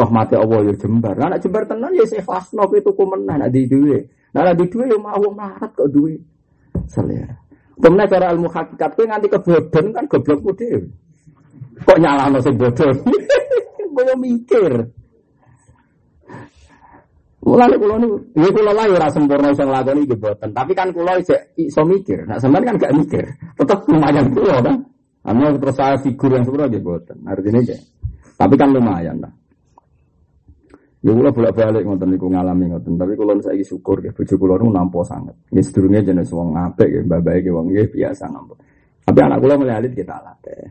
Mati 0.00 0.32
Allah 0.32 0.64
ya 0.64 0.74
jembar. 0.80 1.12
Nah, 1.12 1.36
jembar 1.36 1.68
tenan 1.68 1.92
ya 1.92 2.08
saya 2.08 2.24
fasno 2.24 2.64
itu 2.72 2.88
kumenah 2.96 3.36
nak 3.36 3.52
di 3.52 3.68
duwe 3.68 4.00
nah 4.32 4.48
di 4.54 4.64
duwe 4.64 4.88
ya 4.88 4.96
mau 4.96 5.28
marat 5.34 5.68
kok 5.76 5.90
duwe. 5.92 6.16
Selera. 6.88 7.36
Kemudian 7.80 8.08
cara 8.08 8.32
ilmu 8.32 8.48
hakikat 8.48 8.90
itu 8.96 9.02
nganti 9.08 9.28
kebodohan 9.28 9.84
kan 9.92 10.04
goblok 10.08 10.56
dhewe. 10.56 10.88
Kok 11.84 11.98
nyalano 12.00 12.38
sing 12.40 12.54
bodoh? 12.56 12.92
Gue 13.96 14.14
mikir. 14.16 14.72
Mulane 17.40 17.74
kula 17.80 17.96
niku, 17.96 18.16
ya 18.36 18.48
kula 18.52 18.72
lah 18.76 18.84
ora 18.84 19.08
sempurna 19.08 19.48
iso 19.48 19.64
nglakoni 19.64 20.04
iki 20.04 20.12
boten, 20.12 20.52
tapi 20.52 20.76
kan 20.76 20.92
kula 20.92 21.16
iso 21.56 21.82
mikir. 21.88 22.28
Nah, 22.28 22.36
sampean 22.36 22.68
kan 22.68 22.76
gak 22.76 22.92
mikir. 22.92 23.24
Tetep 23.56 23.80
lumayan 23.88 24.28
kula 24.36 24.60
kan. 24.60 24.76
Terus 25.20 25.76
saya 25.76 25.96
figur 26.00 26.32
yang 26.32 26.44
sempurna 26.48 26.66
nggih 26.68 26.84
boten. 26.84 27.18
Artinya 27.28 27.60
ya. 27.60 27.76
Tapi 28.40 28.54
kan 28.56 28.72
lumayan 28.72 29.20
lah. 29.20 29.32
Ya 31.00 31.16
kula 31.16 31.32
bolak-balik 31.32 31.80
ngoten 31.80 32.12
niku 32.12 32.28
ngalami 32.28 32.76
ngoten, 32.76 33.00
tapi 33.00 33.16
kula 33.16 33.32
saiki 33.40 33.64
syukur 33.64 34.04
nggih 34.04 34.12
bojo 34.12 34.34
kula 34.36 34.54
niku 34.60 34.68
nampa 34.68 35.00
sanget. 35.08 35.36
Nggih 35.48 35.64
sedurunge 35.64 36.00
jenis 36.04 36.28
wong 36.28 36.52
apik 36.56 36.88
nggih, 36.92 37.04
mbak-mbake 37.08 37.48
wong 37.48 37.72
biasa 37.72 38.28
nampa. 38.28 38.52
Tapi 39.08 39.18
anak 39.24 39.38
kula 39.40 39.54
mulai 39.56 39.80
alit 39.80 39.92
kita 39.96 40.16
latih. 40.20 40.68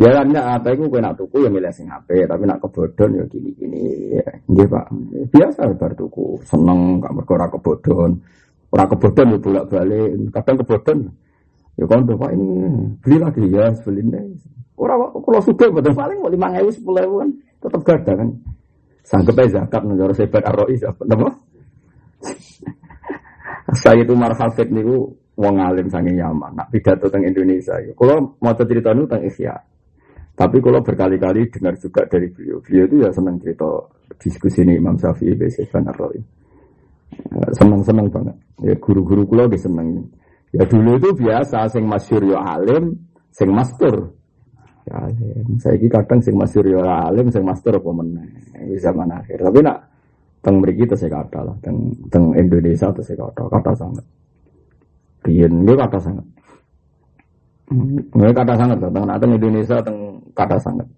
Ya 0.00 0.16
kan 0.16 0.32
apa 0.32 0.72
itu 0.72 0.88
kena 0.88 1.12
tuku 1.12 1.44
ya 1.44 1.52
milih 1.52 1.72
sing 1.76 1.84
HP, 1.84 2.24
tapi 2.24 2.48
nak 2.48 2.60
kebodon 2.64 3.20
ya 3.20 3.24
gini-gini. 3.28 4.16
Ya, 4.16 4.24
nggih 4.48 4.64
Pak. 4.68 4.84
Biasa 5.28 5.60
bar 5.76 5.92
tuku, 5.92 6.40
seneng 6.48 7.04
gak 7.04 7.12
mergo 7.12 7.32
ora 7.36 7.48
kebodon. 7.52 8.16
Ora 8.72 8.84
kebodon 8.88 9.32
ya 9.32 9.38
bolak-balik, 9.44 10.08
kadang 10.32 10.56
kebodon. 10.64 10.98
Ya 11.80 11.88
kan 11.88 12.04
Pak 12.04 12.30
ini 12.36 12.46
beli 13.00 13.16
lagi 13.16 13.40
ya, 13.48 13.72
beli 13.80 14.04
nih. 14.04 14.36
Ora 14.76 15.00
kalau 15.00 15.40
suka 15.40 15.72
betul 15.72 15.96
paling 15.96 16.20
mau 16.20 16.28
lima 16.28 16.52
ribu 16.52 16.68
sepuluh 16.72 17.00
ribu 17.00 17.16
kan 17.24 17.30
tetap 17.64 17.80
gada 17.88 18.12
kan. 18.20 18.28
Sanggup 19.00 19.40
aja 19.40 19.64
zakat 19.64 19.82
negara 19.88 20.12
sebat 20.12 20.44
arroi 20.44 20.76
apa 20.84 21.02
nama? 21.08 21.28
Saya 23.80 24.04
itu 24.04 24.12
marhafid 24.12 24.68
niku 24.68 25.08
wong 25.40 25.56
alim 25.56 25.88
saking 25.88 26.20
Yaman. 26.20 26.52
Nak 26.52 26.68
pidato 26.68 27.08
tentang 27.08 27.32
Indonesia. 27.32 27.80
Kalau 27.96 28.36
mau 28.44 28.52
cerita 28.52 28.92
nu 28.92 29.08
tentang 29.08 29.24
Isya. 29.24 29.54
Tapi 30.36 30.56
kalau 30.64 30.80
berkali-kali 30.80 31.52
dengar 31.52 31.76
juga 31.76 32.04
dari 32.08 32.32
beliau, 32.32 32.64
beliau 32.64 32.84
itu 32.88 32.96
ya 33.04 33.10
senang 33.12 33.36
cerita 33.40 33.68
diskusi 34.16 34.64
ini 34.64 34.80
Imam 34.80 34.96
Syafi'i 34.96 35.36
Besefan 35.36 35.84
Arroi. 35.84 36.20
Ya, 37.28 37.46
senang-senang 37.56 38.08
banget. 38.08 38.36
Ya 38.64 38.72
guru-guru 38.80 39.28
kulo 39.28 39.44
dia 39.48 39.60
seneng. 39.60 40.08
Ya 40.50 40.66
dulu 40.66 40.98
itu 40.98 41.10
biasa, 41.14 41.70
sing 41.70 41.86
masyur 41.86 42.22
ya 42.26 42.38
alim, 42.42 42.98
sing 43.30 43.54
mastur. 43.54 44.10
Ya. 44.90 45.06
Saya 45.62 45.78
ini 45.78 45.86
kadang 45.86 46.18
sing 46.18 46.34
masyur 46.34 46.66
ya 46.66 47.06
alim, 47.06 47.30
sing 47.30 47.46
mastur 47.46 47.78
apa 47.78 47.90
meneh. 47.94 48.26
Zaman 48.82 49.06
akhir. 49.14 49.38
Tapi 49.38 49.58
nak 49.62 49.78
teng 50.42 50.58
mriki 50.58 50.88
saya 50.96 51.22
kata 51.22 51.40
lah, 51.46 51.56
teng 51.62 51.94
teng 52.10 52.34
Indonesia 52.34 52.90
saya 52.90 53.14
kata, 53.14 53.42
kata 53.46 53.72
sangat. 53.78 54.04
Biyen 55.22 55.68
dia 55.68 55.76
kata 55.78 55.98
sangat. 56.00 56.26
Ini 57.70 58.32
kata 58.34 58.54
sangat, 58.58 58.76
teng 58.82 59.06
teng 59.06 59.32
Indonesia 59.38 59.76
teng 59.78 59.98
kata 60.34 60.56
sangat. 60.58 60.88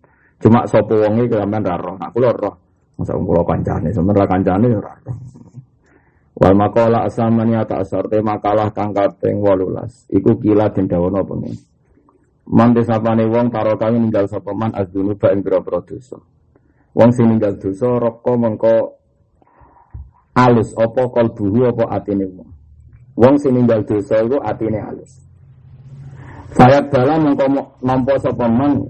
Cuma 0.41 0.65
sopo 0.65 0.97
wongi 0.97 1.29
kelamin 1.29 1.63
raro, 1.63 1.95
aku 2.01 2.19
lho 2.19 2.33
roh. 2.35 2.55
Masa 2.97 3.15
kula 3.15 3.45
kancane, 3.45 3.89
sebenarnya 3.93 4.27
kancane 4.27 4.67
roh. 4.81 4.97
Wal 6.43 6.59
makola 6.59 7.07
asamani 7.07 7.55
ata 7.55 7.79
asar 7.87 8.11
te 8.11 8.19
makalah 8.19 8.75
kang 8.75 8.91
kaping 8.91 9.39
18. 9.39 10.11
Iku 10.11 10.43
kila 10.43 10.75
den 10.75 10.91
dawono 10.91 11.23
pengen. 11.23 11.55
Man 12.51 12.75
desapane 12.75 13.31
wong 13.31 13.47
karo 13.47 13.79
kami 13.79 14.03
ninggal 14.03 14.27
sapa 14.27 14.51
man 14.51 14.75
azdunuba 14.75 15.31
ing 15.31 15.47
pira-pira 15.47 15.79
dosa. 15.87 16.19
Wong 16.99 17.15
sing 17.15 17.31
ninggal 17.31 17.55
dosa 17.63 17.87
roko 17.95 18.35
mengko 18.35 18.75
alus 20.35 20.75
apa 20.75 21.15
kalbuhu 21.15 21.71
apa 21.71 21.95
atine 21.95 22.27
wong. 22.27 22.51
Wong 23.15 23.39
sing 23.39 23.55
ninggal 23.55 23.87
dosa 23.87 24.19
iku 24.27 24.43
atine 24.43 24.83
alus. 24.83 25.23
Fayat 26.59 26.91
bala 26.91 27.23
mengko 27.23 27.47
nampa 27.87 28.19
sapa 28.19 28.51
man 28.51 28.83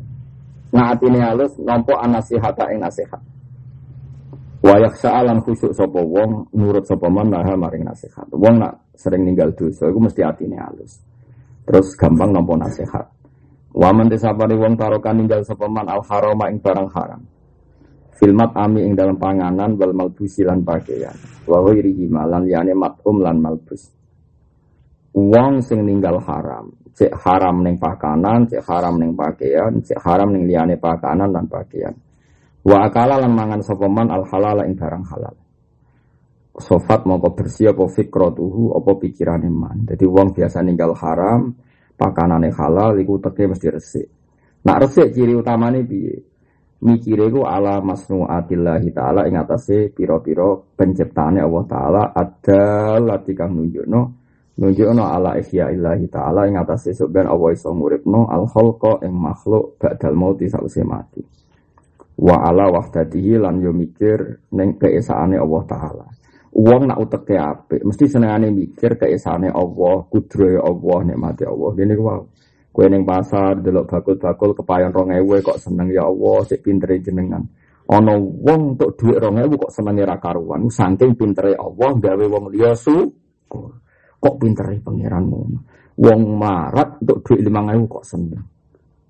ngaatine 0.73 1.20
halus 1.20 1.53
nampa 1.61 2.01
anasihata 2.01 2.73
ing 2.73 2.81
nasihat. 2.81 3.20
Wa 4.62 4.78
yakhsha 4.78 5.10
alam 5.10 5.43
khusyuk 5.43 5.74
sapa 5.74 5.98
wong 5.98 6.55
nurut 6.55 6.86
sapa 6.86 7.10
man 7.10 7.34
naha 7.34 7.59
maring 7.59 7.82
nasihat. 7.82 8.30
Wong 8.30 8.62
nak 8.62 8.94
sering 8.94 9.26
ninggal 9.26 9.51
dosa 9.59 9.90
iku 9.90 9.98
mesti 9.98 10.22
atine 10.22 10.55
halus. 10.55 11.02
Terus 11.66 11.98
gampang 11.98 12.30
nampa 12.30 12.55
nasihat. 12.55 13.06
Wa 13.74 13.90
man 13.90 14.06
desapane 14.06 14.55
wong 14.55 14.78
tarokan 14.78 15.18
ninggal 15.18 15.43
sapa 15.43 15.66
man 15.66 15.90
al 15.90 16.06
harama 16.06 16.47
ing 16.47 16.62
barang 16.62 16.89
haram. 16.94 17.26
Filmat 18.22 18.55
ami 18.55 18.86
ing 18.86 18.94
dalam 18.94 19.18
panganan 19.18 19.74
wal 19.74 19.90
malbusi 19.90 20.47
lan 20.47 20.62
pakaian. 20.62 21.16
Wa 21.43 21.59
ghairihi 21.59 22.06
malan 22.06 22.47
yani 22.47 22.70
matum 22.70 23.18
lan 23.18 23.43
malbus. 23.43 23.90
Wong 25.12 25.59
sing 25.59 25.82
ninggal 25.82 26.22
haram, 26.22 26.70
cek 26.94 27.12
haram 27.18 27.66
neng 27.66 27.76
pakanan, 27.82 28.47
cek 28.47 28.62
haram 28.64 28.97
neng 28.97 29.12
pakaian, 29.12 29.74
cek 29.82 29.98
haram 30.01 30.30
neng 30.32 30.47
liane 30.47 30.78
pakanan 30.78 31.34
dan 31.34 31.44
pakaian. 31.51 31.93
Wa 32.62 32.86
akala 32.86 33.18
lan 33.18 33.34
mangan 33.34 33.60
sapa 33.66 33.90
man 33.90 34.09
al 34.10 34.22
halal 34.26 34.62
ing 34.62 34.78
barang 34.78 35.05
halal. 35.10 35.34
Sofat 36.52 37.09
mau 37.09 37.18
bersih 37.18 37.72
apa 37.72 37.89
fikrotuhu 37.89 38.76
apa 38.76 38.90
pikirane 39.02 39.51
man. 39.51 39.89
Jadi 39.89 40.05
wong 40.05 40.36
biasa 40.36 40.62
ninggal 40.62 40.94
haram, 40.94 41.51
pakanane 41.98 42.52
halal 42.55 42.94
iku 43.02 43.18
teke 43.18 43.51
mesti 43.51 43.66
resik. 43.72 44.06
Nak 44.62 44.78
resik 44.86 45.10
ciri 45.10 45.34
utamane 45.34 45.82
piye? 45.82 46.16
Mikire 46.82 47.30
ku 47.30 47.47
ala 47.47 47.78
masnuatillahi 47.82 48.90
taala 48.94 49.26
ing 49.26 49.39
atase 49.39 49.90
pira-pira 49.94 50.55
penciptaane 50.74 51.39
Allah 51.39 51.64
taala 51.66 52.02
ada 52.10 52.98
latikang 52.98 53.55
nunjukno 53.55 54.22
nunjukno 54.59 55.02
ala 55.02 55.40
ihya 55.40 55.72
illahi 55.72 56.06
ta'ala 56.12 56.44
ing 56.44 56.60
atas 56.60 56.90
sesuk 56.90 57.09
ben 57.09 57.24
Allah 57.24 57.56
iso 57.56 57.72
nguripno 57.72 58.28
al 58.28 58.44
khalqa 58.44 59.01
ing 59.06 59.16
makhluk 59.16 59.80
ba'dal 59.80 60.12
mauti 60.12 60.44
sausé 60.51 60.84
mati 60.84 61.24
wa 62.18 62.36
ala 62.44 62.68
wahdatihi 62.68 63.40
lan 63.40 63.62
yo 63.62 63.72
mikir 63.72 64.44
ning 64.52 64.76
keesaane 64.76 65.40
Allah 65.40 65.62
taala 65.64 66.06
Wong 66.52 66.84
nak 66.84 67.01
uteke 67.01 67.32
apik, 67.40 67.80
mesti 67.80 68.05
senengane 68.12 68.52
mikir 68.52 69.01
keesane 69.01 69.48
Allah, 69.48 70.05
kudrohe 70.12 70.60
Allah, 70.60 71.01
nikmate 71.01 71.48
Allah. 71.48 71.72
Dene 71.72 71.97
ku 71.97 72.05
wow. 72.05 72.20
Kowe 72.72 72.86
ning 72.93 73.09
pasar 73.09 73.56
delok 73.64 73.89
bakul-bakul 73.89 74.52
kepayon 74.60 74.93
2000 74.93 75.48
kok 75.48 75.56
seneng 75.56 75.89
ya 75.89 76.05
Allah, 76.05 76.44
sik 76.44 76.60
pintere 76.60 77.01
jenengan. 77.01 77.40
Ana 77.89 78.20
wong 78.20 78.76
untuk 78.76 79.01
dhuwit 79.01 79.20
2000 79.20 79.48
kok 79.48 79.72
senenge 79.72 80.05
ra 80.05 80.16
karuan, 80.20 80.68
saking 80.68 81.16
pintere 81.16 81.56
Allah 81.56 81.90
gawe 81.97 82.24
wong 82.28 82.52
liya 82.52 82.76
syukur. 82.76 83.80
Kok 84.20 84.34
pintere 84.36 84.76
pangeranmu. 84.84 85.40
Wong 86.05 86.20
marat 86.36 87.01
untuk 87.01 87.32
lima 87.40 87.64
ribu 87.72 87.97
kok 87.97 88.05
seneng. 88.05 88.44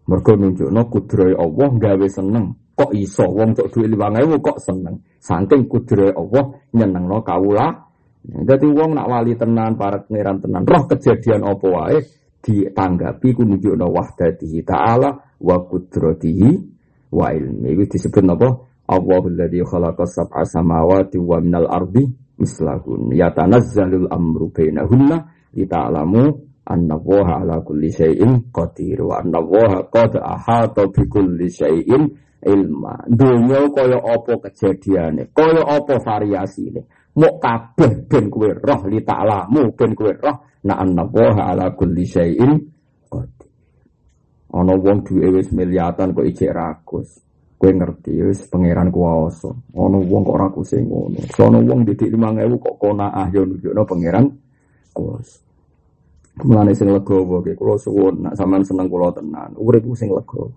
Mergo 0.07 0.39
nunjukno 0.39 0.83
kudrohe 0.87 1.35
Allah 1.35 1.71
gawe 1.75 2.07
seneng. 2.07 2.62
Kok 2.73 2.91
iso 2.97 3.29
wong 3.29 3.53
untuk 3.53 3.69
duit 3.69 3.89
lima 3.93 4.09
ribu 4.09 4.41
kok 4.41 4.59
seneng. 4.59 5.05
Saking 5.21 5.69
kudrohe 5.69 6.13
Allah 6.17 6.45
nyenengno 6.73 7.21
kawula 7.21 7.93
Jadi 8.23 8.71
wong 8.71 8.95
nak 8.95 9.11
wali 9.11 9.35
tenan, 9.35 9.75
para 9.75 9.99
pangeran 10.07 10.39
tenan, 10.39 10.63
roh 10.63 10.87
kejadian 10.87 11.43
apa 11.43 11.67
wae 11.67 11.99
ditanggapi 12.43 13.35
ku 13.35 13.43
nunjukno 13.43 13.87
wahdatihi 13.91 14.63
ta'ala 14.63 15.11
wa 15.43 15.57
qudratihi 15.67 16.51
wa 17.11 17.35
ilmi. 17.35 17.75
Iku 17.75 17.83
disebut 17.91 18.23
apa? 18.31 18.49
Allahul 18.95 19.35
ladzi 19.39 19.63
khalaqa 19.63 20.07
sab'a 20.07 20.43
samawati 20.47 21.19
wa 21.19 21.39
minal 21.43 21.67
ardi 21.71 22.07
mislahun. 22.39 23.11
Yatanazzalul 23.15 24.11
amru 24.11 24.55
bainahunna 24.55 25.19
lita'lamu 25.55 26.23
anna 26.67 26.95
Allaha 26.95 27.43
ala 27.43 27.57
kulli 27.67 27.91
syai'in 27.91 28.53
qadir 28.55 29.03
wa 29.03 29.19
anna 29.19 29.43
Allaha 29.43 29.87
qad 29.91 30.15
ahata 30.19 30.87
bi 30.91 31.03
kulli 31.11 31.51
syai'in 31.51 32.03
ilma. 32.43 33.07
Dunya 33.07 33.71
kaya 33.71 33.99
apa 33.99 34.33
kejadiane, 34.49 35.31
kaya 35.35 35.63
apa 35.63 35.95
variasine. 36.03 36.87
Mok 37.13 37.35
kabeh 37.45 38.09
ben 38.09 38.33
kowe 38.33 38.49
roh 38.49 38.81
li 38.89 39.05
ta'lamu 39.05 39.77
ben 39.77 39.93
kowe 39.93 40.13
roh 40.17 40.37
na 40.65 40.81
anna 40.81 41.05
ala 41.13 41.75
kulli 41.77 42.07
syai'in 42.09 42.53
qadir. 43.11 43.51
Ana 44.53 44.77
wong 44.77 45.05
duwe 45.05 45.29
wis 45.41 45.49
miliatan 45.53 46.13
kok 46.17 46.25
ijek 46.29 46.53
rakus. 46.53 47.21
Kowe 47.61 47.71
ngerti 47.73 48.17
wis 48.21 48.49
pangeran 48.49 48.89
kuwasa. 48.89 49.53
Ana 49.77 49.99
wong 50.01 50.23
kok 50.25 50.39
rakus 50.41 50.73
sing 50.73 50.89
ngono. 50.89 51.21
Sono 51.37 51.61
wong 51.61 51.85
didik 51.85 52.13
5000 52.17 52.61
kok 52.61 52.77
konaah 52.81 53.29
yo 53.29 53.45
nunjukno 53.45 53.83
pangeran 53.85 54.27
kuwasa. 54.97 55.52
Mulane 56.33 56.73
sing 56.73 56.89
legowo 56.89 57.45
ge 57.45 57.53
kula 57.53 57.77
suwun 57.77 58.25
nak 58.25 58.33
sampean 58.41 58.65
seneng 58.65 58.89
kula 58.89 59.13
tenan. 59.13 59.53
Urip 59.61 59.85
sing 59.93 60.09
legowo. 60.09 60.49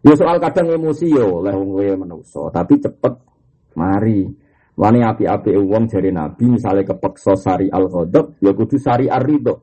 Ya 0.00 0.16
soal 0.16 0.40
kadang 0.40 0.74
emosi 0.74 1.12
yo 1.12 1.44
oleh 1.44 1.52
wong 1.52 1.76
kowe 1.76 1.88
menungso, 2.02 2.42
tapi 2.50 2.80
cepet 2.80 3.14
mari. 3.76 4.24
Wani 4.80 5.04
api-api 5.04 5.60
uang 5.60 5.92
jari 5.92 6.08
Nabi 6.08 6.56
misalnya 6.56 6.88
kepeksa 6.88 7.36
sari 7.36 7.68
al 7.68 7.84
ghadab 7.84 8.40
ya 8.40 8.56
kudu 8.56 8.80
sari 8.80 9.12
ar 9.12 9.20
ridho. 9.20 9.60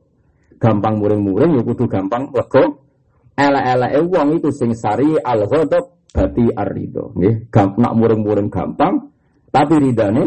Gampang 0.62 0.94
muring-muring 1.02 1.58
ya 1.58 1.62
kudu 1.66 1.90
gampang 1.90 2.30
lego. 2.30 2.86
Ela-ela 3.34 3.98
uang 3.98 4.38
itu 4.38 4.54
sing 4.54 4.78
sari 4.78 5.18
al 5.18 5.42
ghadab 5.50 6.06
berarti 6.14 6.54
ar 6.54 6.70
ridho. 6.70 7.18
Nggih, 7.18 7.50
nak 7.82 7.92
muring-muring 7.98 8.46
gampang 8.46 9.10
tapi 9.50 9.74
ridane 9.82 10.22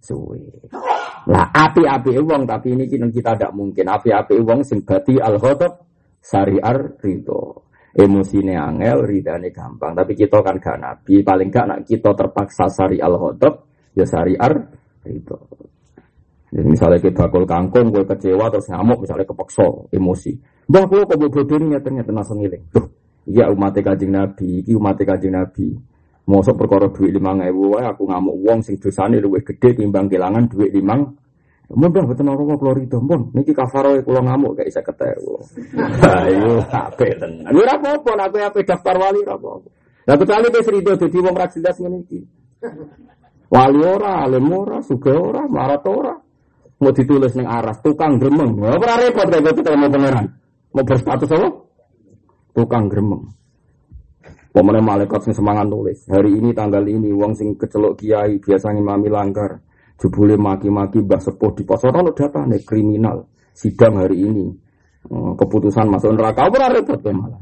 suwe. 0.00 0.40
Lah 1.26 1.50
api-api 1.50 2.14
uang 2.22 2.46
tapi 2.46 2.78
ini 2.78 2.86
kita 2.86 3.34
tidak 3.34 3.50
mungkin 3.50 3.86
api-api 3.90 4.38
uang 4.38 4.62
sing 4.62 4.86
berarti 4.86 5.18
al 5.18 5.42
ghadab 5.42 5.72
sari 6.22 6.58
ar 6.62 6.98
ridho. 7.02 7.66
Emosine 7.96 8.60
angel, 8.60 9.08
ridane 9.08 9.48
gampang. 9.48 9.96
Tapi 9.96 10.12
kita 10.12 10.44
kan 10.44 10.60
gak 10.60 10.76
nabi, 10.76 11.24
paling 11.24 11.48
gak 11.48 11.64
nak 11.64 11.80
kita 11.88 12.12
terpaksa 12.12 12.68
sari 12.68 13.00
al 13.00 13.16
ghadab 13.16 13.66
ya 13.96 14.04
syariar 14.04 14.52
itu. 15.08 15.38
Jadi 16.52 16.68
misalnya 16.68 17.00
kita 17.02 17.26
bakul 17.26 17.44
kangkung, 17.48 17.90
gue 17.90 18.06
kecewa 18.06 18.46
terus 18.52 18.70
ngamuk, 18.70 19.02
misalnya 19.02 19.26
kepeksa, 19.26 19.66
emosi. 19.90 20.32
Bah, 20.70 20.86
gue 20.86 21.02
kok 21.02 21.18
bodoh 21.18 21.42
ini 21.58 21.74
ternyata 21.82 22.14
langsung 22.14 22.38
ngiling. 22.38 22.70
Tuh, 22.70 22.86
iya 23.26 23.50
umat 23.50 23.74
kajing 23.74 24.14
Nabi, 24.14 24.62
iki 24.62 24.72
umat 24.78 24.96
kajing 24.96 25.34
Nabi. 25.34 25.74
Mosok 26.26 26.58
perkara 26.58 26.90
duit 26.90 27.14
limang 27.14 27.38
ewu, 27.46 27.78
aku 27.78 28.10
ngamuk 28.10 28.34
uang 28.42 28.58
sing 28.66 28.82
dosane 28.82 29.22
luwih 29.22 29.46
gede 29.46 29.78
timbang 29.78 30.10
kelangan 30.10 30.50
duit 30.50 30.74
limang. 30.74 31.14
Mudah 31.70 32.02
betul 32.06 32.30
orang 32.30 32.46
mau 32.46 32.58
keluar 32.58 32.78
itu, 32.78 32.98
pun. 32.98 33.30
Niki 33.34 33.50
kafaro 33.50 33.98
kalau 34.02 34.22
ngamuk 34.22 34.54
gak 34.58 34.70
bisa 34.70 34.82
ketemu. 34.86 35.34
Ayo, 36.02 36.62
apa 36.70 37.06
tenan. 37.18 37.50
Ini 37.50 37.62
apa-apa, 37.62 38.10
apa 38.26 38.38
apa 38.42 38.58
daftar 38.62 38.94
wali 38.98 39.22
apa-apa. 39.26 39.68
Nah 40.06 40.14
kecuali 40.14 40.46
dia 40.50 40.62
serido 40.62 40.92
jadi 40.94 41.18
wong 41.18 41.34
rajilas 41.34 41.76
ini. 41.82 42.22
Wali 43.50 43.80
ora, 43.82 44.26
alim 44.26 44.50
ora, 44.50 44.78
suga 44.82 45.14
ora, 45.14 45.42
marat 45.46 45.82
ora. 45.86 46.14
Mau 46.82 46.92
ditulis 46.94 47.34
neng 47.34 47.50
aras, 47.50 47.82
tukang 47.82 48.18
gremeng. 48.18 48.62
Ora 48.62 48.98
repot 48.98 49.26
kayak 49.26 49.54
gitu 49.54 49.70
mau 49.74 49.90
pangeran. 49.90 50.26
Mau 50.70 50.84
berstatus 50.86 51.30
apa? 51.34 51.48
Tukang 52.54 52.86
gremeng. 52.86 53.26
Pemenang 54.56 54.88
malaikat 54.88 55.20
sing 55.20 55.36
semangat 55.36 55.68
nulis. 55.68 56.08
Hari 56.08 56.32
ini 56.32 56.56
tanggal 56.56 56.80
ini 56.88 57.12
uang 57.12 57.36
sing 57.36 57.60
kecelok 57.60 58.00
kiai 58.00 58.40
biasanya 58.40 58.80
mami 58.80 59.12
langgar. 59.12 59.60
Jebule 60.00 60.40
maki-maki 60.40 61.04
mbah 61.04 61.20
sepuh 61.20 61.52
di 61.52 61.68
pos 61.68 61.84
ora 61.84 62.00
data 62.08 62.40
nih 62.48 62.64
kriminal. 62.64 63.28
Sidang 63.52 64.00
hari 64.00 64.24
ini. 64.24 64.48
Keputusan 65.12 65.92
masuk 65.92 66.16
neraka 66.16 66.48
ora 66.48 66.72
repot 66.72 67.04
malah. 67.04 67.36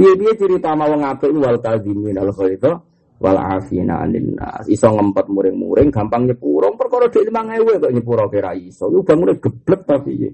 Piye-piye 0.00 0.32
cerita 0.40 0.72
mau 0.72 0.88
ngapik 0.88 1.28
wal 1.36 1.60
kadhimin 1.60 2.16
al 2.16 2.32
khairah 2.32 2.80
wal 3.20 3.36
afina 3.36 4.00
anin 4.00 4.32
Iso 4.64 4.88
ngempet 4.88 5.28
muring-muring 5.28 5.92
gampang 5.92 6.24
nyepurong 6.24 6.80
perkara 6.80 7.12
dhek 7.12 7.28
5000 7.28 7.84
kok 7.84 7.92
nyepuro 7.92 8.32
kira 8.32 8.56
iso. 8.56 8.88
Iku 8.88 9.04
bangunnya 9.04 9.36
geblek 9.36 9.84
tapi 9.84 10.24
ya. 10.24 10.32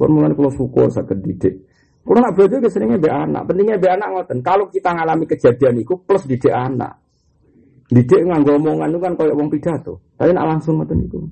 Kulo 0.00 0.08
mulane 0.16 0.32
kula 0.32 0.48
syukur 0.48 0.88
saged 0.88 1.20
didik. 1.20 1.69
Kulo 2.10 2.26
nak 2.26 2.34
bojo 2.34 2.58
seringnya 2.66 2.98
be 2.98 3.06
anak. 3.06 3.46
Pentingnya 3.46 3.78
be 3.78 3.86
anak 3.86 4.10
ngoten. 4.10 4.42
Kalau 4.42 4.66
kita 4.66 4.90
ngalami 4.98 5.30
kejadian 5.30 5.78
itu 5.78 5.94
plus 6.02 6.26
didik 6.26 6.50
anak. 6.50 6.98
Didik 7.86 8.26
nganggo 8.26 8.58
omongan 8.58 8.90
itu 8.90 8.98
kan 8.98 9.12
koyo 9.14 9.38
wong 9.38 9.46
pidato. 9.46 10.02
Tapi 10.18 10.34
nak 10.34 10.50
langsung 10.50 10.82
ngoten 10.82 11.06
niku. 11.06 11.22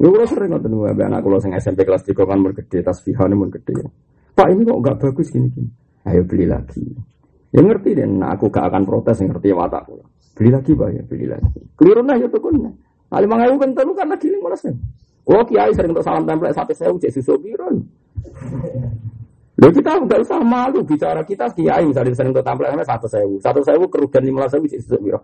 Yo 0.00 0.08
kulo 0.08 0.24
sering 0.24 0.56
ngoten 0.56 0.72
be 0.72 1.04
anak 1.04 1.20
kulo 1.20 1.36
sing 1.36 1.52
SMP 1.52 1.84
kelas 1.84 2.00
3 2.00 2.16
kan 2.16 2.40
mun 2.40 2.56
gede 2.56 2.80
tasbihane 2.80 3.36
mun 3.36 3.52
gede. 3.52 3.76
Pak 4.32 4.48
ini 4.56 4.64
kok 4.64 4.78
enggak 4.80 4.96
bagus 5.04 5.28
gini-gini. 5.28 5.68
Ayo 6.08 6.24
beli 6.24 6.48
lagi. 6.48 6.88
Ya 7.52 7.60
ngerti 7.60 7.92
deh, 7.92 8.08
nah 8.08 8.32
aku 8.32 8.48
gak 8.48 8.72
akan 8.72 8.88
protes 8.88 9.20
yang 9.20 9.36
ngerti 9.36 9.52
watakku. 9.52 10.00
Beli 10.32 10.48
lagi 10.48 10.72
pak 10.72 10.88
ya, 10.96 11.02
beli 11.04 11.26
lagi. 11.28 11.60
Keliru 11.76 12.00
nah 12.08 12.16
ya 12.16 12.24
tuh 12.32 12.40
kan. 12.40 12.56
Nah 12.56 13.18
lima 13.20 13.36
ribu 13.44 13.60
kan 13.60 13.76
terus 13.76 13.92
karena 13.92 14.16
giling 14.16 14.40
malas. 14.40 14.64
Oh 15.28 15.44
kiai 15.44 15.76
sering 15.76 15.92
untuk 15.92 16.08
salam 16.08 16.24
tempel 16.24 16.48
satu 16.56 16.72
saya 16.72 16.88
ucap 16.88 17.12
susu 17.12 17.36
biru. 17.36 17.84
Lalu 19.58 19.72
kita 19.82 19.90
nggak 19.98 20.22
usah 20.22 20.38
malu 20.38 20.86
bicara 20.86 21.20
kita 21.26 21.50
kiai 21.50 21.82
misalnya 21.82 22.14
sering 22.14 22.30
untuk 22.30 22.46
tampil 22.46 22.70
satu 22.86 23.10
sewu, 23.10 23.42
satu 23.42 23.58
sewu 23.66 23.90
kerugian 23.90 24.22
lima 24.22 24.46
belas 24.46 24.54
sewu 24.54 24.70
cek 24.70 24.80
susu 24.86 24.98
biru. 25.02 25.18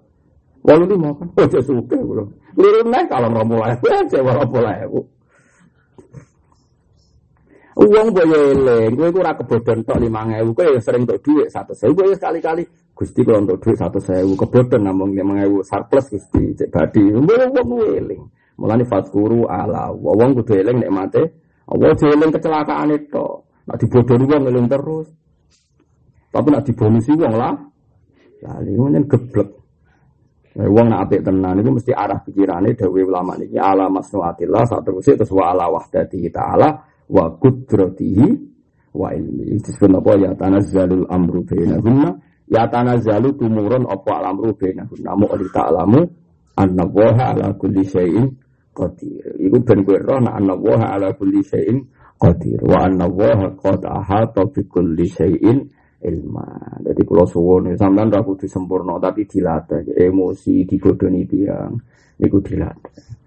Walau 0.64 0.88
lima 0.88 1.12
kan, 1.12 1.28
oh 1.28 1.44
jadi 1.44 1.60
suka 1.60 1.92
belum. 1.92 2.28
Keliru 2.56 2.80
nah 2.88 3.04
kalau 3.04 3.28
mulai, 3.44 3.76
cewek 4.08 4.24
mau 4.24 4.48
mulai. 4.48 4.80
Uang 7.84 8.08
boyo 8.14 8.38
eling, 8.54 8.96
gue 8.96 9.18
ora 9.18 9.34
kebodohan 9.36 9.82
tok 9.84 9.98
5000, 9.98 10.56
kowe 10.56 10.78
sering 10.78 11.04
untuk 11.04 11.20
duit 11.26 11.50
100.000 11.50 11.90
ya 11.90 12.14
sekali-kali. 12.16 12.64
Gusti 12.94 13.20
kalau 13.26 13.44
untuk 13.44 13.58
duit 13.60 13.76
100.000 13.76 14.24
kebodohan 14.40 14.80
namung 14.88 15.10
5000 15.12 15.68
surplus 15.68 16.06
Gusti 16.08 16.54
cek 16.56 16.70
badi. 16.72 17.02
Mbok 17.12 17.50
wong 17.50 17.82
eling. 17.84 18.22
Mulane 18.56 18.88
fatkuru 18.88 19.44
ala 19.44 19.92
wong 19.92 20.32
kudu 20.38 20.64
eling 20.64 20.80
nek 20.80 20.90
mate. 20.94 21.22
Allah 21.68 21.92
eling 21.92 22.30
kecelakaan 22.32 22.88
itu. 22.94 23.28
Nak 23.64 23.76
dibodohi 23.80 24.24
wong 24.28 24.42
eling 24.48 24.66
terus. 24.68 25.08
Tapi 26.28 26.48
nak 26.52 26.64
dibonusi 26.68 27.12
wong 27.16 27.34
lah. 27.34 27.54
Lali 28.44 28.72
ngono 28.76 29.00
geblek. 29.08 29.48
Nah, 30.54 30.70
wong 30.70 30.86
nak 30.86 31.10
apik 31.10 31.26
tenan 31.26 31.58
itu 31.58 31.70
mesti 31.74 31.90
arah 31.90 32.22
pikirane 32.22 32.78
dawe 32.78 33.00
ulama 33.02 33.34
niki 33.34 33.58
ala 33.58 33.90
masnuatillah 33.90 34.62
saat 34.62 34.86
terus 34.86 35.02
terus 35.02 35.32
wa 35.34 35.50
ala 35.50 35.66
wahdati 35.66 36.30
ta'ala 36.30 36.78
wa 37.10 37.24
kudratihi 37.42 38.26
wa 38.94 39.10
ilmi. 39.10 39.58
Disebut 39.58 39.98
apa 39.98 40.12
ya 40.14 40.30
tanazzalul 40.38 41.10
amru 41.10 41.42
bainahunna 41.42 42.10
ya 42.46 42.70
tanazzalu 42.70 43.34
tumurun 43.34 43.82
apa 43.90 44.30
amru 44.30 44.54
bainahunna 44.54 45.10
mu 45.18 45.26
ta'lamu 45.50 46.00
anna 46.54 46.84
waha 46.86 47.34
ala 47.34 47.50
kulli 47.58 47.82
syai'in 47.82 48.30
qadir. 48.70 49.34
Iku 49.42 49.58
ben 49.58 49.82
kowe 49.82 49.98
roh 49.98 50.22
nek 50.22 50.38
waha 50.62 50.86
ala 50.94 51.10
kulli 51.18 51.42
syai'in 51.42 51.82
qadir 52.24 52.60
wa 52.64 52.88
anna 52.88 53.04
waha 53.04 53.52
qad 53.60 53.84
ahata 53.84 54.48
bi 54.48 54.64
kulli 54.64 55.04
syai'in 55.04 55.60
ilma. 56.04 56.48
Jadi 56.80 57.02
kalau 57.04 57.28
suwon 57.28 57.76
sampean 57.76 58.12
ra 58.12 58.24
kudu 58.24 58.48
sempurna 58.48 58.96
tapi 58.96 59.28
dilatih. 59.28 59.92
Emosi 59.92 60.64
digodoni 60.64 61.28
tiang 61.28 61.76
niku 62.20 62.40
dilatih. 62.40 63.24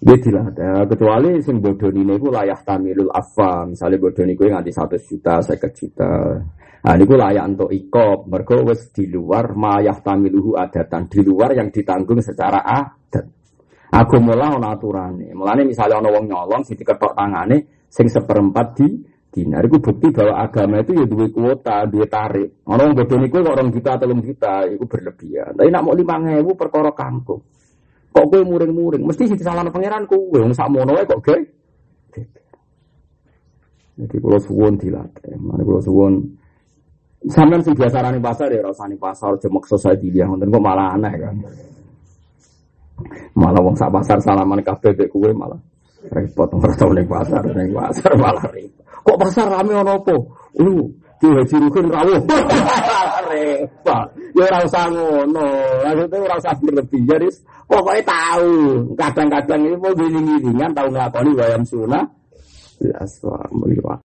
Dia 0.00 0.16
ada 0.16 0.88
kecuali 0.88 1.44
sing 1.44 1.60
ini 1.60 2.16
ku 2.16 2.32
layak 2.32 2.64
tamilul 2.64 3.12
afa 3.12 3.68
misalnya 3.68 4.00
bodoh 4.00 4.24
ini 4.24 4.32
nganti 4.32 4.72
satu 4.72 4.96
juta 4.96 5.44
saya 5.44 5.68
juta. 5.68 6.40
Nah 6.80 6.94
ini 6.96 7.04
layak 7.04 7.44
untuk 7.52 7.68
ikop. 7.68 8.24
Mereka 8.24 8.64
wes 8.64 8.88
di 8.96 9.12
luar 9.12 9.52
mayah 9.52 10.00
tamiluhu 10.00 10.56
adatan 10.56 11.04
di 11.04 11.20
luar 11.20 11.52
yang 11.52 11.68
ditanggung 11.68 12.24
secara 12.24 12.64
adat. 12.64 13.28
Aku 13.92 14.16
mulai 14.24 14.56
ono 14.56 14.72
aturannya 14.72 15.36
mulane 15.36 15.68
misalnya 15.68 16.00
ono 16.00 16.08
wong 16.14 16.24
nyolong 16.30 16.62
sing 16.64 16.80
diketok 16.80 17.12
tangane 17.12 17.79
sing 17.90 18.06
seperempat 18.06 18.66
di 18.78 18.88
dinar 19.30 19.66
itu 19.66 19.78
bukti 19.78 20.10
bahwa 20.10 20.42
agama 20.42 20.82
itu 20.82 20.94
ya 20.94 21.06
dua 21.06 21.26
kuota 21.30 21.86
dua 21.86 22.06
tarik 22.06 22.66
orang 22.66 22.94
bodoh 22.98 23.18
niku 23.18 23.42
kok 23.42 23.54
orang 23.54 23.70
juta 23.70 23.94
telung 23.98 24.22
juta 24.22 24.66
itu 24.66 24.82
berlebihan 24.86 25.54
tapi 25.54 25.70
nak 25.70 25.82
mau 25.86 25.94
lima 25.94 26.18
ngewu 26.18 26.58
perkara 26.58 26.90
kampung 26.90 27.38
Kok 28.10 28.26
gue 28.26 28.42
muring-muring? 28.42 29.06
Mesti 29.06 29.30
sih 29.30 29.38
salah 29.38 29.62
pangeran 29.70 30.02
gue. 30.10 30.42
Yang 30.42 30.58
sama 30.58 30.82
wae 30.82 31.06
kok 31.06 31.22
gue. 31.22 31.38
Jadi 34.00 34.16
kalau 34.16 34.40
suwon 34.40 34.74
dilatih, 34.80 35.36
mana 35.36 35.60
kalau 35.60 35.82
suwon 35.84 36.14
Sampeyan 37.20 37.60
sing 37.60 37.76
biasa 37.76 38.00
rani 38.00 38.16
pasar 38.16 38.48
ya 38.48 38.64
rasani 38.64 38.96
pasar 38.96 39.36
jemek 39.36 39.68
society 39.68 40.08
dia, 40.08 40.24
ngoten 40.24 40.48
kok 40.48 40.64
malah 40.64 40.96
aneh 40.96 41.14
kan. 41.20 41.36
Malah 43.36 43.60
wong 43.60 43.76
sak 43.76 43.92
pasar 43.92 44.24
salaman 44.24 44.64
kabeh 44.64 44.96
mek 44.96 45.12
kowe 45.12 45.28
malah 45.36 45.60
repot 46.08 46.48
ora 46.56 46.72
tau 46.72 46.90
ning 46.96 47.04
pasar 47.04 47.44
ning 47.52 47.70
pasar 47.76 48.12
malah 48.16 48.46
repot. 48.48 48.84
Kok 49.04 49.18
pasar 49.20 49.46
rame 49.52 49.72
ono 49.76 50.00
apa? 50.00 50.16
Uh, 50.56 50.84
Ki 51.20 51.28
Haji 51.28 51.56
Rukin 51.60 51.86
rawuh. 51.92 52.20
Repot. 53.28 54.06
Ya 54.32 54.44
ora 54.48 54.88
ngono. 54.88 55.46
Maksudnya 55.84 56.16
ora 56.24 56.34
usah 56.40 56.56
berlebih. 56.56 57.00
Jadi 57.04 57.28
pokoknya 57.68 58.02
tahu. 58.08 58.52
Kadang-kadang 58.96 59.60
ini 59.68 59.76
mau 59.76 59.92
giling-gilingan 59.92 60.72
tahu 60.72 60.88
nglakoni 60.88 61.30
wayang 61.36 61.64
sunah. 61.68 62.04
Ya. 62.80 63.04